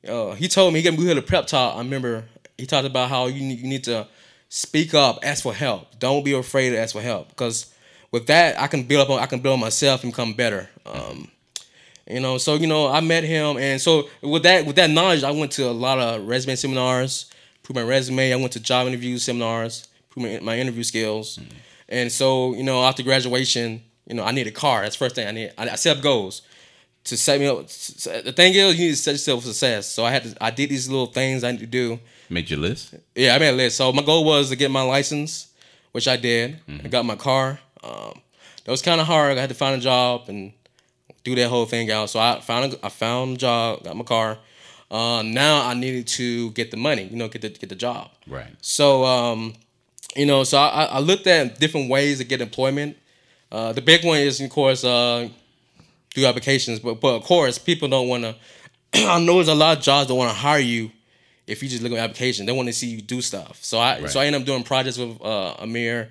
uh, 0.08 0.34
he 0.34 0.48
told 0.48 0.74
me 0.74 0.80
he 0.82 0.84
got 0.90 0.98
me 0.98 1.06
here 1.06 1.16
to 1.16 1.22
prep 1.22 1.48
talk. 1.48 1.76
I 1.76 1.80
remember 1.80 2.26
he 2.58 2.66
talked 2.66 2.86
about 2.86 3.10
how 3.10 3.26
you 3.28 3.42
need, 3.42 3.60
you 3.60 3.68
need 3.68 3.84
to 3.86 4.08
speak 4.50 4.94
up, 4.94 5.20
ask 5.24 5.44
for 5.44 5.54
help. 5.54 5.98
Don't 6.00 6.24
be 6.24 6.34
afraid 6.34 6.70
to 6.72 6.78
ask 6.78 6.94
for 6.94 7.02
help 7.02 7.30
because 7.30 7.74
with 8.12 8.28
that 8.28 8.60
I 8.62 8.68
can 8.68 8.84
build 8.84 9.02
up 9.02 9.10
on 9.10 9.20
I 9.20 9.26
can 9.26 9.40
build 9.40 9.54
on 9.54 9.60
myself 9.60 10.04
and 10.04 10.12
become 10.12 10.34
better. 10.34 10.70
Um, 10.86 11.30
you 12.08 12.20
know, 12.20 12.38
so 12.38 12.54
you 12.54 12.68
know 12.68 12.88
I 12.88 13.00
met 13.00 13.24
him, 13.24 13.58
and 13.58 13.82
so 13.82 14.08
with 14.22 14.44
that 14.44 14.68
with 14.68 14.76
that 14.76 14.92
knowledge, 14.92 15.24
I 15.24 15.32
went 15.32 15.52
to 15.54 15.68
a 15.68 15.72
lot 15.72 15.98
of 15.98 16.28
resume 16.28 16.56
seminars, 16.56 17.32
improve 17.58 17.76
my 17.84 17.90
resume. 17.90 18.32
I 18.32 18.36
went 18.36 18.52
to 18.54 18.60
job 18.60 18.86
interview 18.86 19.18
seminars, 19.18 19.88
my, 20.16 20.40
my 20.42 20.58
interview 20.58 20.84
skills, 20.84 21.40
and 21.90 22.12
so 22.12 22.54
you 22.56 22.64
know 22.64 22.84
after 22.84 23.04
graduation, 23.04 23.82
you 24.08 24.16
know 24.16 24.24
I 24.24 24.32
need 24.32 24.48
a 24.48 24.52
car. 24.52 24.82
That's 24.82 24.96
the 24.96 25.00
first 25.06 25.16
thing 25.16 25.28
I 25.28 25.32
need. 25.32 25.54
I, 25.58 25.70
I 25.70 25.76
set 25.76 25.98
up 25.98 26.04
goals 26.04 26.42
to 27.06 27.18
set 27.18 27.40
me 27.40 27.48
up. 27.48 27.68
The 27.68 28.34
thing 28.36 28.54
is, 28.54 28.78
you 28.78 28.86
need 28.86 28.92
to 28.92 28.96
set 28.96 29.12
yourself 29.12 29.42
for 29.42 29.48
success. 29.50 29.88
So 29.88 30.04
I 30.06 30.12
had 30.12 30.24
to. 30.24 30.44
I 30.44 30.52
did 30.52 30.70
these 30.70 30.90
little 30.90 31.08
things 31.08 31.44
I 31.44 31.52
need 31.52 31.60
to 31.60 31.68
do. 31.68 32.00
Made 32.30 32.50
your 32.50 32.60
list. 32.60 32.96
Yeah, 33.16 33.36
I 33.36 33.40
made 33.40 33.50
a 33.50 33.52
list. 33.54 33.78
So 33.78 33.94
my 33.94 34.02
goal 34.02 34.26
was 34.26 34.50
to 34.50 34.56
get 34.56 34.72
my 34.72 34.82
license, 34.82 35.54
which 35.92 36.08
I 36.08 36.18
did. 36.18 36.60
I 36.84 36.88
got 36.88 37.06
my 37.06 37.16
car. 37.16 37.60
Um, 37.84 38.22
that 38.64 38.72
was 38.72 38.82
kind 38.82 39.00
of 39.00 39.06
hard. 39.06 39.38
I 39.38 39.42
had 39.42 39.50
to 39.50 39.56
find 39.56 39.80
a 39.80 39.84
job 39.84 40.24
and 40.28 40.52
do 41.24 41.36
that 41.36 41.50
whole 41.50 41.66
thing 41.68 41.92
out. 41.92 42.10
So 42.10 42.20
I 42.20 42.40
found 42.42 42.74
a, 42.74 42.86
I 42.86 42.90
found 42.90 43.36
a 43.36 43.38
job, 43.38 43.84
got 43.84 43.96
my 43.96 44.04
car. 44.04 44.40
Uh, 44.90 45.22
now 45.24 45.68
I 45.68 45.74
needed 45.76 46.08
to 46.08 46.52
get 46.52 46.72
the 46.72 46.78
money, 46.78 47.04
you 47.04 47.16
know, 47.16 47.28
get 47.28 47.42
the 47.42 47.50
get 47.50 47.70
the 47.70 47.76
job. 47.76 48.10
Right. 48.28 48.56
So 48.62 49.04
um, 49.04 49.54
you 50.16 50.26
know, 50.26 50.44
so 50.44 50.58
I, 50.58 50.86
I 50.86 51.00
looked 51.00 51.28
at 51.28 51.60
different 51.60 51.90
ways 51.90 52.20
to 52.20 52.24
get 52.24 52.42
employment. 52.42 52.98
Uh, 53.52 53.74
the 53.74 53.82
big 53.82 54.04
one 54.06 54.20
is, 54.20 54.42
of 54.42 54.50
course, 54.50 54.84
uh, 54.84 55.30
do 56.14 56.26
applications, 56.26 56.80
but 56.80 56.96
but 57.02 57.16
of 57.16 57.24
course, 57.24 57.58
people 57.58 57.88
don't 57.88 58.08
want 58.08 58.24
to. 58.24 58.36
I 58.94 59.20
know 59.20 59.36
there's 59.36 59.48
a 59.50 59.56
lot 59.56 59.78
of 59.78 59.84
jobs 59.84 60.08
that 60.08 60.16
want 60.16 60.30
to 60.32 60.36
hire 60.36 60.60
you 60.60 60.92
if 61.48 61.62
you 61.62 61.70
just 61.70 61.84
look 61.84 61.92
at 61.92 61.98
application. 62.00 62.46
They 62.46 62.52
want 62.54 62.68
to 62.70 62.74
see 62.74 62.88
you 62.88 63.02
do 63.02 63.22
stuff. 63.22 63.60
So 63.64 63.80
I 63.80 64.06
so 64.06 64.20
I 64.20 64.24
Right. 64.24 64.28
ended 64.28 64.42
up 64.42 64.48
doing 64.48 64.64
projects 64.64 64.98
with 64.98 65.22
uh, 65.22 65.56
Amir, 65.60 66.10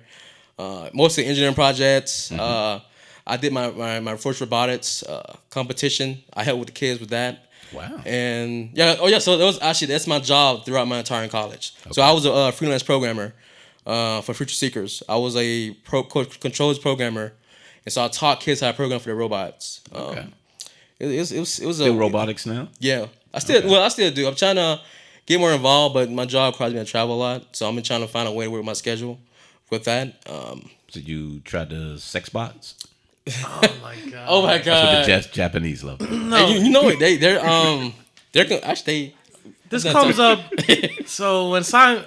uh, 0.59 0.89
mostly 0.93 1.25
engineering 1.25 1.55
projects. 1.55 2.31
Uh, 2.31 2.79
I 3.27 3.37
did 3.37 3.51
my, 3.53 3.71
my 3.71 3.99
my 3.99 4.15
first 4.17 4.39
robotics 4.39 5.01
uh, 5.03 5.35
competition. 5.49 6.23
I 6.33 6.43
helped 6.43 6.59
with 6.59 6.67
the 6.67 6.73
kids 6.73 6.99
with 6.99 7.09
that. 7.09 7.49
Wow. 7.73 7.99
And 8.05 8.69
yeah, 8.73 8.95
oh 8.99 9.07
yeah, 9.07 9.17
so 9.17 9.35
that 9.37 9.43
was 9.43 9.59
actually 9.61 9.87
that's 9.87 10.05
my 10.07 10.19
job 10.19 10.63
throughout 10.65 10.87
my 10.87 10.99
entire 10.99 11.27
college. 11.27 11.73
So 11.91 12.01
I 12.03 12.11
was 12.11 12.25
a 12.25 12.31
uh, 12.31 12.51
freelance 12.51 12.83
programmer 12.83 13.33
uh, 13.85 14.21
for 14.21 14.33
Future 14.33 14.55
Seekers. 14.55 15.03
I 15.07 15.15
was 15.17 15.35
a 15.35 15.71
pro 15.83 16.03
co- 16.03 16.25
controls 16.25 16.79
programmer, 16.79 17.33
and 17.85 17.93
so 17.93 18.03
I 18.03 18.07
taught 18.07 18.39
kids 18.39 18.61
how 18.61 18.71
to 18.71 18.73
program 18.75 18.99
for 18.99 19.05
their 19.05 19.15
robots. 19.15 19.81
Um, 19.93 20.01
Okay. 20.01 20.27
it, 20.99 21.07
it 21.11 21.19
was 21.19 21.31
it 21.31 21.39
was 21.39 21.59
it 21.59 21.65
was 21.67 21.79
a 21.79 21.83
Still 21.83 21.97
robotics 21.97 22.45
now. 22.45 22.67
Yeah, 22.79 23.07
I 23.33 23.39
still 23.39 23.63
well 23.69 23.83
I 23.83 23.89
still 23.89 24.11
do. 24.11 24.27
I'm 24.27 24.35
trying 24.35 24.55
to 24.57 24.79
get 25.25 25.39
more 25.39 25.51
involved, 25.53 25.93
but 25.93 26.09
my 26.11 26.25
job 26.25 26.53
requires 26.53 26.73
me 26.73 26.79
to 26.79 26.85
travel 26.85 27.15
a 27.15 27.19
lot, 27.19 27.55
so 27.55 27.67
I'm 27.67 27.81
trying 27.81 28.01
to 28.01 28.07
find 28.07 28.27
a 28.27 28.31
way 28.31 28.45
to 28.45 28.51
work 28.51 28.63
my 28.63 28.73
schedule 28.73 29.19
with 29.69 29.83
that. 29.85 30.21
Um, 30.29 30.69
Did 30.91 31.07
you 31.07 31.39
try 31.41 31.65
the 31.65 31.97
sex 31.99 32.29
bots? 32.29 32.75
Oh 33.27 33.61
my 33.81 33.95
god. 34.11 34.25
oh 34.29 34.41
my 34.43 34.57
That's 34.59 34.67
what 34.67 35.07
god! 35.07 35.23
the 35.23 35.29
Japanese 35.33 35.83
love. 35.83 35.99
Hey, 35.99 36.53
you, 36.53 36.65
you 36.65 36.69
know 36.69 36.87
it? 36.89 36.99
They 36.99 37.17
they're 37.17 37.43
um 37.45 37.93
they're 38.33 38.45
con- 38.45 38.59
actually 38.63 39.15
This 39.69 39.83
comes 39.83 40.19
up. 40.19 40.39
So 41.07 41.49
when 41.51 41.63
Simon, 41.63 42.03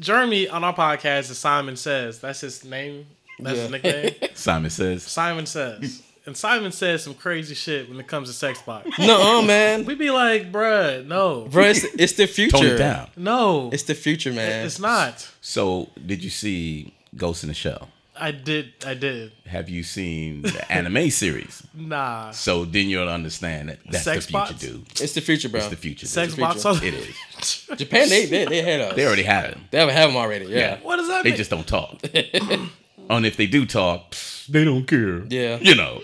Jeremy 0.00 0.48
on 0.48 0.64
our 0.64 0.74
podcast 0.74 1.30
is 1.30 1.38
Simon 1.38 1.76
says 1.76 2.18
that's 2.20 2.40
his 2.40 2.64
name. 2.64 3.06
That's 3.38 3.58
his 3.58 3.70
nickname. 3.70 4.14
Simon 4.34 4.70
says. 4.70 5.02
Simon 5.02 5.44
says, 5.46 6.02
and 6.24 6.36
Simon 6.36 6.72
says 6.72 7.02
some 7.04 7.14
crazy 7.14 7.54
shit 7.54 7.88
when 7.88 8.00
it 8.00 8.06
comes 8.08 8.28
to 8.28 8.34
sex 8.34 8.60
bots. 8.62 8.88
no, 8.98 9.42
man, 9.42 9.84
We 9.84 9.94
be 9.94 10.10
like, 10.10 10.50
bruh, 10.50 11.04
no, 11.06 11.42
bro, 11.50 11.64
it's, 11.64 11.84
it's 11.98 12.14
the 12.14 12.26
future. 12.26 12.56
Tone 12.56 12.66
it 12.66 12.78
down. 12.78 13.10
no, 13.16 13.70
It's 13.72 13.82
the 13.84 13.94
future, 13.94 14.32
man. 14.32 14.64
it's 14.66 14.78
not. 14.80 15.30
So, 15.40 15.90
did 16.04 16.24
you 16.24 16.30
see 16.30 16.94
Ghost 17.14 17.44
in 17.44 17.48
the 17.48 17.54
Shell? 17.54 17.88
I 18.18 18.30
did. 18.30 18.72
I 18.86 18.94
did. 18.94 19.32
Have 19.46 19.68
you 19.68 19.82
seen 19.82 20.42
the 20.42 20.72
anime 20.72 21.10
series? 21.10 21.62
Nah. 21.74 22.30
So 22.30 22.64
then 22.64 22.88
you'll 22.88 23.08
understand 23.08 23.68
that 23.68 23.78
that's 23.90 24.04
Sex 24.04 24.26
the 24.26 24.32
future, 24.32 24.52
bots? 24.52 24.60
dude. 24.60 25.00
It's 25.02 25.12
the 25.12 25.20
future, 25.20 25.48
bro. 25.50 25.60
It's 25.60 25.68
the 25.68 25.76
future. 25.76 26.06
Sex 26.06 26.32
dude. 26.34 26.40
bots. 26.40 26.62
future. 26.62 26.78
are- 26.78 26.84
It 26.84 26.94
is. 26.94 27.66
Japan, 27.76 28.08
they 28.08 28.26
they 28.26 28.44
they 28.46 28.62
had 28.62 28.80
us. 28.80 28.96
They 28.96 29.06
already 29.06 29.24
have 29.24 29.44
it. 29.44 29.58
They 29.70 29.78
have 29.78 29.90
have 29.90 30.08
them 30.08 30.16
already. 30.16 30.46
Yeah. 30.46 30.78
What 30.82 30.96
does 30.96 31.08
that 31.08 31.22
They 31.22 31.30
mean? 31.30 31.36
just 31.36 31.50
don't 31.50 31.66
talk. 31.66 32.00
and 33.10 33.26
if 33.26 33.36
they 33.36 33.46
do 33.46 33.66
talk, 33.66 34.14
they 34.48 34.64
don't 34.64 34.86
care. 34.86 35.24
Yeah. 35.28 35.58
You 35.60 35.74
know. 35.74 36.00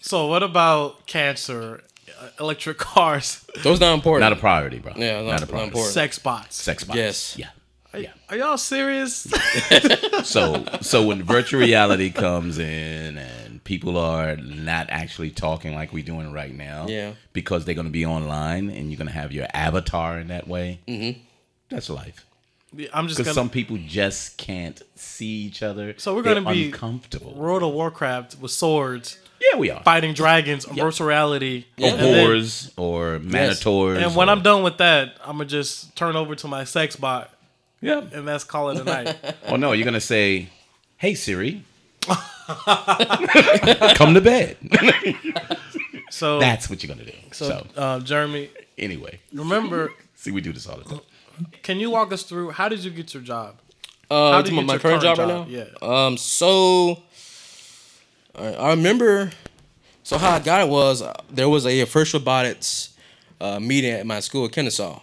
So 0.00 0.26
what 0.26 0.42
about 0.42 1.06
cancer, 1.06 1.82
uh, 2.20 2.28
electric 2.38 2.76
cars, 2.78 3.44
Those 3.62 3.80
not 3.80 3.94
important. 3.94 4.20
Not 4.28 4.32
a 4.36 4.40
priority, 4.40 4.78
bro. 4.80 4.92
Yeah, 4.96 5.22
not- 5.22 5.24
not 5.24 5.36
a 5.36 5.40
not 5.40 5.48
priority. 5.48 5.68
important. 5.68 5.94
sex 5.94 6.18
bots? 6.18 6.56
Sex 6.62 6.84
bots. 6.84 6.96
Yes. 6.98 7.36
Yeah. 7.38 7.48
Are, 7.94 7.98
Yeah. 8.00 8.10
are 8.28 8.36
y'all 8.36 8.58
serious? 8.58 9.26
So 10.24 10.64
so 10.80 11.06
when 11.06 11.22
virtual 11.22 11.60
reality 11.60 12.10
comes 12.10 12.58
in 12.58 13.18
and 13.18 13.62
people 13.64 13.98
are 13.98 14.36
not 14.36 14.86
actually 14.90 15.30
talking 15.30 15.74
like 15.74 15.92
we're 15.92 16.02
doing 16.04 16.32
right 16.32 16.54
now, 16.54 16.86
Yeah. 16.88 17.12
because 17.32 17.64
they're 17.64 17.74
going 17.74 17.86
to 17.86 17.92
be 17.92 18.06
online 18.06 18.70
and 18.70 18.90
you're 18.90 18.96
going 18.98 19.08
to 19.08 19.14
have 19.14 19.32
your 19.32 19.46
avatar 19.52 20.18
in 20.18 20.28
that 20.28 20.48
way. 20.48 20.80
Mm-hmm. 20.88 21.20
That's 21.68 21.90
life. 21.90 22.24
I'm 22.92 23.06
just 23.06 23.18
Because 23.18 23.34
some 23.34 23.50
people 23.50 23.78
just 23.86 24.36
can't 24.38 24.80
see 24.96 25.26
each 25.46 25.62
other. 25.62 25.94
So 25.98 26.14
we're 26.14 26.22
gonna 26.22 26.50
be- 26.50 26.66
uncomfortable. 26.66 27.32
World 27.34 27.62
of 27.62 27.72
Warcraft 27.72 28.36
with 28.40 28.50
swords, 28.50 29.16
Yeah, 29.40 29.58
we 29.58 29.70
are. 29.70 29.80
fighting 29.84 30.12
dragons, 30.12 30.64
virtual 30.64 31.06
reality, 31.06 31.66
Or 31.78 31.86
and 31.88 32.00
then- 32.00 32.26
whores 32.26 32.72
or 32.76 33.20
manitors. 33.20 34.02
And 34.02 34.16
when 34.16 34.28
or- 34.28 34.32
I'm 34.32 34.42
done 34.42 34.64
with 34.64 34.78
that, 34.78 35.14
I'm 35.24 35.36
gonna 35.36 35.44
just 35.44 35.94
turn 35.94 36.16
over 36.16 36.34
to 36.34 36.48
my 36.48 36.64
sex 36.64 36.96
bot, 36.96 37.30
yeah. 37.84 38.00
and 38.16 38.26
that's 38.26 38.44
call 38.44 38.70
it 38.70 38.80
a 38.80 38.84
night. 38.84 39.16
Oh 39.48 39.56
no, 39.56 39.72
you're 39.72 39.84
gonna 39.84 40.00
say, 40.00 40.48
"Hey 40.96 41.14
Siri, 41.14 41.62
come 43.94 44.14
to 44.14 44.20
bed." 44.20 44.56
So, 46.10 46.38
That's 46.38 46.70
what 46.70 46.80
you're 46.80 46.94
gonna 46.94 47.10
do. 47.10 47.16
so, 47.32 47.48
So, 47.48 47.66
uh, 47.80 47.98
Jeremy, 47.98 48.48
anyway, 48.78 49.18
remember, 49.32 49.90
see, 50.14 50.30
we 50.30 50.40
do 50.40 50.52
this 50.52 50.64
all 50.68 50.76
the 50.76 50.84
time. 50.84 51.00
can 51.64 51.80
you 51.80 51.90
walk 51.90 52.12
us 52.12 52.22
through 52.22 52.50
how 52.52 52.68
did 52.68 52.84
you 52.84 52.90
get 52.92 53.12
your 53.12 53.22
job? 53.22 53.56
Uh, 54.08 54.30
How 54.32 54.42
did 54.42 54.50
you 54.52 54.56
my, 54.56 54.62
get 54.62 54.66
my 54.68 54.72
your 54.74 54.80
current 54.80 55.02
job, 55.02 55.16
current 55.16 55.48
right 55.48 55.70
job? 55.72 55.82
now. 55.82 55.88
Um. 56.06 56.16
So, 56.16 57.02
I, 58.36 58.46
I 58.54 58.70
remember. 58.70 59.32
So 60.04 60.16
how 60.18 60.30
I 60.36 60.38
got 60.38 60.60
it 60.60 60.68
was 60.68 61.02
uh, 61.02 61.14
there 61.30 61.48
was 61.48 61.66
a 61.66 61.84
first 61.84 62.14
robotics 62.14 62.90
uh, 63.40 63.58
meeting 63.58 63.90
at 63.90 64.06
my 64.06 64.20
school 64.20 64.44
at 64.44 64.52
Kennesaw, 64.52 65.00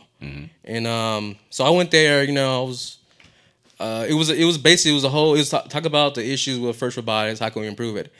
and 0.63 0.87
um. 0.87 1.35
So 1.49 1.63
I 1.65 1.69
went 1.71 1.91
there. 1.91 2.23
You 2.23 2.31
know, 2.33 2.63
I 2.63 2.67
was. 2.67 2.97
Uh, 3.79 4.05
it 4.07 4.13
was 4.13 4.29
it 4.29 4.45
was 4.45 4.57
basically 4.59 4.91
it 4.91 4.95
was 4.95 5.03
a 5.03 5.09
whole 5.09 5.33
it 5.33 5.39
was 5.39 5.49
talk, 5.49 5.67
talk 5.67 5.85
about 5.85 6.13
the 6.13 6.23
issues 6.31 6.59
with 6.59 6.75
first 6.75 6.97
robotics 6.97 7.39
how 7.39 7.49
can 7.49 7.63
we 7.63 7.67
improve 7.67 7.97
it, 7.97 8.13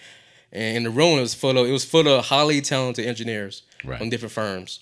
and 0.52 0.78
in 0.78 0.84
the 0.84 0.90
room 0.90 1.20
it 1.20 1.22
was 1.22 1.36
full 1.36 1.56
of 1.56 1.68
it 1.68 1.72
was 1.72 1.86
full 1.86 2.08
of 2.08 2.26
highly 2.26 2.62
talented 2.62 3.06
engineers 3.06 3.62
Right. 3.86 4.00
from 4.00 4.10
different 4.10 4.32
firms, 4.32 4.80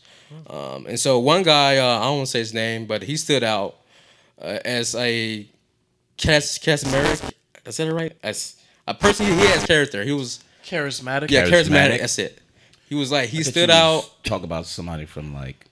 um, 0.47 0.85
and 0.87 0.97
so 0.97 1.19
one 1.19 1.43
guy 1.43 1.77
uh, 1.79 1.99
I 1.99 2.03
don't 2.03 2.17
want 2.19 2.27
to 2.27 2.31
say 2.31 2.39
his 2.39 2.53
name 2.53 2.85
but 2.85 3.03
he 3.03 3.17
stood 3.17 3.43
out 3.43 3.75
uh, 4.41 4.59
as 4.63 4.95
a 4.95 5.45
Cas 6.15 6.57
Casimiric. 6.59 7.33
Is 7.65 7.75
that 7.75 7.91
right? 7.93 8.15
As 8.23 8.55
a 8.87 8.93
person, 8.93 9.25
he, 9.25 9.33
he 9.33 9.47
has 9.47 9.65
character. 9.65 10.03
He 10.05 10.13
was 10.13 10.41
Charismatic. 10.65 11.29
yeah, 11.29 11.43
charismatic. 11.43 11.67
Charismatic. 11.67 11.99
That's 11.99 12.19
it. 12.19 12.41
He 12.87 12.95
was 12.95 13.11
like 13.11 13.27
he 13.29 13.39
But 13.39 13.47
stood 13.47 13.69
out. 13.69 14.09
Talk 14.23 14.43
about 14.43 14.65
somebody 14.65 15.05
from 15.05 15.33
like. 15.33 15.65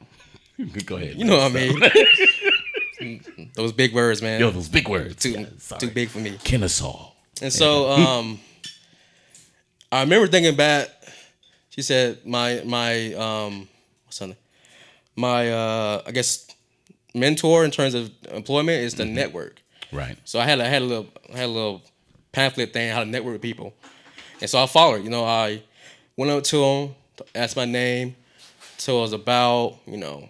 Go 0.86 0.96
ahead. 0.98 1.16
You 1.16 1.26
know 1.26 1.38
what 1.38 1.52
I 1.52 1.54
mean? 1.54 3.50
Those 3.54 3.72
big 3.72 3.94
words, 3.94 4.22
man. 4.22 4.40
Yo, 4.40 4.50
those 4.50 4.70
big 4.70 4.90
words. 4.90 5.16
too 5.18 5.30
Yeah, 5.32 5.78
too 5.78 5.92
big 5.92 6.10
for 6.10 6.18
me. 6.18 6.38
Kennesaw. 6.44 7.12
And 7.42 7.54
so 7.54 7.92
um, 7.92 8.40
I 9.92 10.02
remember 10.02 10.28
thinking 10.28 10.56
back. 10.56 10.90
She 11.70 11.84
said 11.84 12.26
my 12.26 12.64
my 12.66 13.14
um 13.14 13.68
what's 14.06 14.18
her 14.20 14.28
name? 14.28 14.36
My 15.16 15.52
uh 15.52 16.02
I 16.08 16.12
guess 16.12 16.48
mentor 17.14 17.64
in 17.64 17.72
terms 17.72 17.94
of 17.94 18.10
employment 18.32 18.82
is 18.84 18.96
the 18.96 19.06
network. 19.06 19.62
Right. 19.92 20.18
So 20.26 20.40
I 20.40 20.46
had 20.46 20.60
I 20.60 20.66
had 20.68 20.82
a 20.82 20.86
little 20.86 21.08
I 21.32 21.38
had 21.38 21.46
a 21.46 21.54
little 21.54 21.84
pamphlet 22.32 22.74
thing 22.74 22.92
how 22.92 23.04
to 23.04 23.10
network 23.10 23.34
with 23.34 23.42
people, 23.44 23.74
and 24.42 24.50
so 24.50 24.62
I 24.62 24.66
followed. 24.66 25.04
You 25.04 25.12
know, 25.12 25.24
I 25.24 25.62
went 26.16 26.32
up 26.32 26.44
to 26.46 26.64
him, 26.64 26.96
asked 27.36 27.56
my 27.56 27.66
name, 27.66 28.16
told 28.80 29.08
us 29.08 29.14
about 29.14 29.78
you 29.86 29.98
know. 29.98 30.30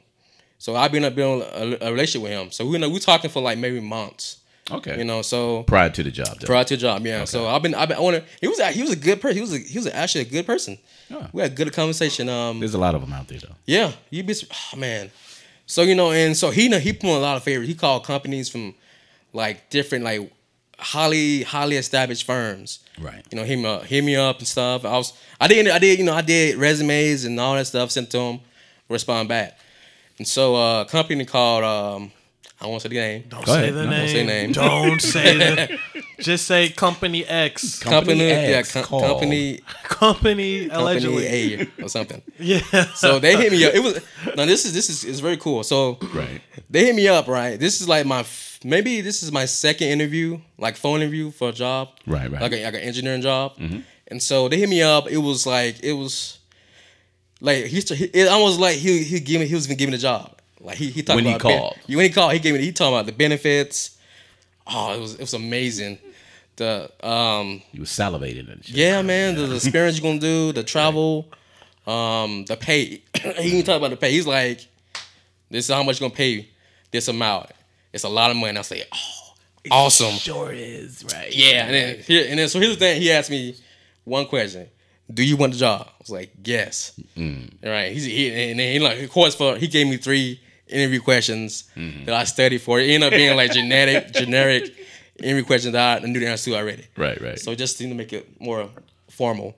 So 0.68 0.76
I've 0.76 0.92
been 0.92 1.14
building 1.16 1.48
a, 1.54 1.88
a 1.88 1.92
relationship 1.94 2.24
with 2.24 2.32
him. 2.34 2.52
So 2.52 2.66
we 2.66 2.78
know 2.78 2.90
we 2.90 3.00
talking 3.00 3.30
for 3.30 3.42
like 3.42 3.58
maybe 3.58 3.80
months. 3.80 4.40
Okay. 4.70 4.98
You 4.98 5.06
know, 5.06 5.22
so 5.22 5.64
prior 5.64 5.90
to 5.90 6.04
the 6.04 6.12
job. 6.12 6.42
Though. 6.42 6.46
prior 6.46 6.66
to 6.66 6.76
the 6.76 6.82
job, 6.82 7.06
yeah. 7.06 7.24
So 7.24 7.48
I've 7.48 7.64
been 7.64 7.74
I've 7.74 7.88
been 7.88 7.98
I 7.98 8.02
wanna, 8.02 8.22
he 8.42 8.50
was 8.50 8.60
a, 8.60 8.68
he 8.74 8.82
was 8.82 8.92
a 8.92 8.98
good 8.98 9.22
person. 9.22 9.38
He 9.38 9.42
was 9.42 9.54
a, 9.54 9.60
he 9.60 9.78
was 9.78 9.88
actually 9.88 10.24
a 10.24 10.30
good 10.30 10.46
person. 10.46 10.78
Yeah. 11.08 11.28
We 11.32 11.42
had 11.42 11.54
a 11.54 11.56
good 11.56 11.72
conversation. 11.72 12.28
Um, 12.28 12.60
There's 12.60 12.74
a 12.74 12.78
lot 12.78 12.96
of 12.96 13.00
them 13.00 13.14
out 13.14 13.30
there 13.30 13.40
though. 13.40 13.56
yeah, 13.66 13.94
you'd 14.10 14.28
be 14.28 14.36
oh, 14.52 14.76
man. 14.76 15.10
So 15.68 15.84
you 15.84 15.96
know, 15.96 16.12
and 16.12 16.36
so 16.36 16.50
he 16.50 16.68
know 16.68 16.80
he 16.80 16.92
put 16.92 17.16
a 17.16 17.18
lot 17.18 17.38
of 17.38 17.44
favors. 17.44 17.66
He 17.66 17.74
called 17.74 18.04
companies 18.04 18.50
from 18.50 18.76
like 19.32 19.70
different 19.70 20.04
like 20.04 20.34
highly 20.80 21.44
highly 21.44 21.78
established 21.78 22.26
firms. 22.26 22.80
Right. 23.00 23.26
You 23.32 23.38
know, 23.38 23.46
hit 23.46 23.56
me 23.56 23.66
up, 23.68 23.86
hit 23.86 24.04
me 24.04 24.18
up 24.18 24.40
and 24.40 24.48
stuff. 24.50 24.84
I 24.84 24.98
was 24.98 25.14
I 25.40 25.48
did 25.48 25.66
I 25.70 25.80
did 25.80 25.98
you 25.98 26.04
know 26.04 26.14
I 26.14 26.24
did 26.24 26.58
resumes 26.58 27.24
and 27.24 27.40
all 27.40 27.56
that 27.56 27.68
stuff 27.68 27.92
sent 27.92 28.12
to 28.12 28.20
him, 28.20 28.42
respond 28.90 29.30
back. 29.30 29.58
And 30.18 30.28
so 30.28 30.56
uh, 30.56 30.82
a 30.82 30.86
company 30.86 31.26
called 31.26 31.64
um 31.64 32.12
I 32.60 32.66
won't 32.66 32.82
say 32.82 32.90
the 32.90 32.96
name. 32.96 33.26
Don't 33.30 33.46
Go 33.46 33.54
say 33.54 33.70
ahead. 33.70 33.74
the 33.76 33.84
No, 33.84 33.90
name. 33.92 34.00
don't 34.00 34.10
say 34.10 34.20
the 34.24 34.26
name. 34.26 34.52
Don't 34.52 35.00
say 35.00 35.38
the. 35.38 35.80
Just 36.24 36.48
say 36.48 36.70
Company 36.70 37.24
X. 37.24 37.78
Company 37.84 38.28
yeah, 38.30 38.58
X 38.58 38.72
com- 38.74 38.84
company 39.02 39.60
Company 39.84 40.68
allegedly. 40.70 41.24
company 41.28 41.70
A 41.80 41.84
or 41.84 41.90
something. 41.90 42.22
Yeah. 42.40 42.62
So 42.96 43.20
they 43.20 43.36
hit 43.36 43.52
me 43.52 43.64
up. 43.66 43.76
It 43.76 43.82
was 43.84 44.00
now 44.36 44.46
this 44.46 44.66
is 44.66 44.74
this 44.74 44.90
is 44.90 45.04
is 45.04 45.20
very 45.20 45.38
cool. 45.38 45.64
So 45.64 45.98
Right. 46.14 46.42
they 46.70 46.86
hit 46.86 46.96
me 46.96 47.08
up, 47.08 47.28
right? 47.28 47.60
This 47.60 47.80
is 47.82 47.88
like 47.88 48.08
my 48.08 48.22
f- 48.22 48.60
maybe 48.64 49.02
this 49.02 49.22
is 49.22 49.32
my 49.32 49.46
second 49.46 49.90
interview, 49.90 50.40
like 50.58 50.78
phone 50.78 51.02
interview 51.02 51.30
for 51.30 51.50
a 51.50 51.54
job, 51.54 51.90
Right, 52.08 52.32
right. 52.32 52.42
Like 52.42 52.54
a, 52.54 52.64
like 52.66 52.74
an 52.74 52.80
engineering 52.82 53.22
job. 53.22 53.54
And 54.10 54.24
so 54.24 54.48
they 54.50 54.58
hit 54.58 54.70
me 54.70 54.82
up. 54.82 55.08
It 55.12 55.18
was 55.18 55.46
like 55.46 55.84
it 55.84 55.94
was 55.94 56.37
like 57.42 57.66
he, 57.66 57.78
it 57.78 58.28
almost 58.28 58.60
like 58.60 58.78
he 58.78 59.04
he 59.04 59.20
give 59.20 59.40
me 59.42 59.48
he 59.48 59.56
was 59.56 59.66
even 59.68 59.78
giving 59.78 59.92
the 59.92 59.98
job. 59.98 60.34
Like 60.60 60.78
he 60.78 60.90
he 60.90 61.04
talked 61.04 61.16
When 61.16 61.26
he 61.26 61.32
about 61.34 61.44
ben- 61.88 61.96
when 61.98 62.06
he 62.06 62.10
called, 62.12 62.34
he 62.34 62.40
gave 62.40 62.54
me 62.54 62.62
he 62.62 62.72
talking 62.72 62.94
about 62.96 63.06
the 63.06 63.12
benefits. 63.12 63.98
Oh, 64.66 64.94
it 64.94 65.00
was 65.00 65.14
it 65.16 65.22
was 65.22 65.34
amazing. 65.34 66.00
The 66.56 66.90
um 67.08 67.62
You 67.72 67.82
were 67.82 67.86
salivating 67.86 68.52
and 68.52 68.66
shit. 68.66 68.76
yeah, 68.76 69.02
man, 69.04 69.36
the, 69.36 69.46
the 69.46 69.56
experience 69.56 70.00
you're 70.00 70.10
gonna 70.10 70.20
do, 70.20 70.52
the 70.60 70.64
travel, 70.64 71.28
um, 71.86 72.46
the 72.46 72.58
pay. 72.58 73.04
he 73.40 73.50
even 73.50 73.64
talk 73.64 73.78
about 73.78 73.92
the 73.92 73.98
pay. 73.98 74.12
He's 74.12 74.26
like, 74.26 74.68
"This 75.52 75.70
is 75.70 75.74
how 75.74 75.84
much 75.84 76.00
you're 76.02 76.10
gonna 76.10 76.18
pay 76.18 76.50
this 76.90 77.08
amount. 77.08 77.52
It's 77.94 78.04
a 78.04 78.10
lot 78.10 78.32
of 78.32 78.38
money." 78.38 78.58
I 78.58 78.62
say, 78.64 78.84
"Oh, 78.92 79.34
awesome." 79.70 80.14
Sure 80.18 80.52
is, 80.52 81.06
right. 81.14 81.32
Yeah, 81.34 81.66
and 81.66 81.74
then 81.76 82.00
here, 82.00 82.26
and 82.28 82.40
then 82.40 82.50
so 82.50 82.60
here's 82.60 82.74
the 82.74 82.80
thing. 82.80 83.02
He 83.02 83.12
asked 83.12 83.30
me 83.30 83.56
one 84.04 84.26
question: 84.26 84.68
Do 85.14 85.24
you 85.24 85.38
want 85.38 85.54
the 85.54 85.60
job? 85.60 85.88
I 85.88 85.94
was 86.00 86.10
like, 86.10 86.32
"Yes." 86.44 87.00
Mm-hmm. 87.16 87.68
Right. 87.68 87.92
He's 87.94 88.06
he, 88.06 88.52
and 88.52 88.60
then 88.60 88.74
he 88.74 88.80
like 88.80 89.00
of 89.02 89.10
course 89.10 89.36
for 89.36 89.56
he 89.56 89.68
gave 89.68 89.88
me 89.88 89.98
three 89.98 90.42
interview 90.68 91.00
questions 91.02 91.70
mm-hmm. 91.76 92.06
that 92.06 92.14
I 92.14 92.24
studied 92.26 92.60
for. 92.60 92.80
It 92.80 92.90
ended 92.90 93.14
up 93.14 93.18
being 93.18 93.36
like 93.36 93.52
genetic 93.52 94.12
generic 94.14 94.74
interview 95.20 95.44
questions 95.44 95.74
that 95.74 96.04
I 96.04 96.06
knew 96.06 96.20
the 96.20 96.28
answer 96.28 96.52
to 96.52 96.58
already. 96.58 96.86
Right, 96.96 97.20
right. 97.22 97.40
So 97.40 97.56
just 97.56 97.78
to 97.78 97.94
make 97.94 98.14
it 98.14 98.40
more 98.40 98.70
formal. 99.10 99.56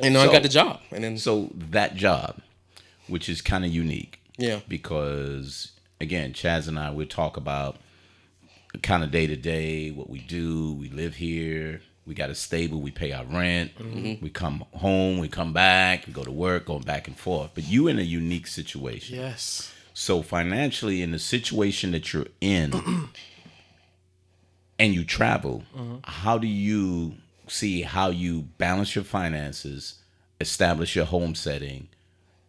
And 0.00 0.16
then 0.16 0.28
I 0.28 0.32
got 0.32 0.42
the 0.42 0.48
job. 0.48 0.80
And 0.90 1.04
then 1.04 1.18
So 1.18 1.50
that 1.54 1.94
job, 1.96 2.40
which 3.08 3.28
is 3.28 3.42
kind 3.42 3.64
of 3.64 3.72
unique. 3.72 4.20
Yeah. 4.38 4.60
Because 4.68 5.72
again, 6.00 6.32
Chaz 6.32 6.68
and 6.68 6.78
I 6.78 6.90
we 6.90 7.06
talk 7.06 7.36
about 7.36 7.76
kind 8.82 9.04
of 9.04 9.10
day 9.10 9.26
to 9.26 9.36
day 9.36 9.90
what 9.90 10.08
we 10.08 10.18
do. 10.18 10.72
We 10.74 10.88
live 10.88 11.16
here. 11.16 11.82
We 12.06 12.14
got 12.14 12.30
a 12.30 12.34
stable. 12.34 12.80
We 12.80 12.90
pay 12.90 13.12
our 13.12 13.24
rent. 13.24 13.76
Mm-hmm. 13.78 14.24
We 14.24 14.30
come 14.30 14.64
home. 14.74 15.18
We 15.18 15.28
come 15.28 15.52
back. 15.52 16.06
We 16.06 16.12
go 16.12 16.24
to 16.24 16.32
work. 16.32 16.66
Going 16.66 16.82
back 16.82 17.06
and 17.06 17.16
forth. 17.16 17.52
But 17.54 17.64
you 17.64 17.86
in 17.88 17.98
a 17.98 18.02
unique 18.02 18.46
situation. 18.46 19.16
yes. 19.16 19.72
So 19.94 20.22
financially, 20.22 21.02
in 21.02 21.10
the 21.12 21.18
situation 21.18 21.92
that 21.92 22.12
you're 22.14 22.26
in, 22.40 22.72
and 24.78 24.94
you 24.94 25.04
travel, 25.04 25.64
how 26.04 26.38
do 26.38 26.46
you 26.46 27.14
see 27.46 27.82
how 27.82 28.08
you 28.08 28.42
balance 28.58 28.94
your 28.94 29.04
finances, 29.04 29.96
establish 30.40 30.96
your 30.96 31.04
home 31.04 31.34
setting, 31.34 31.88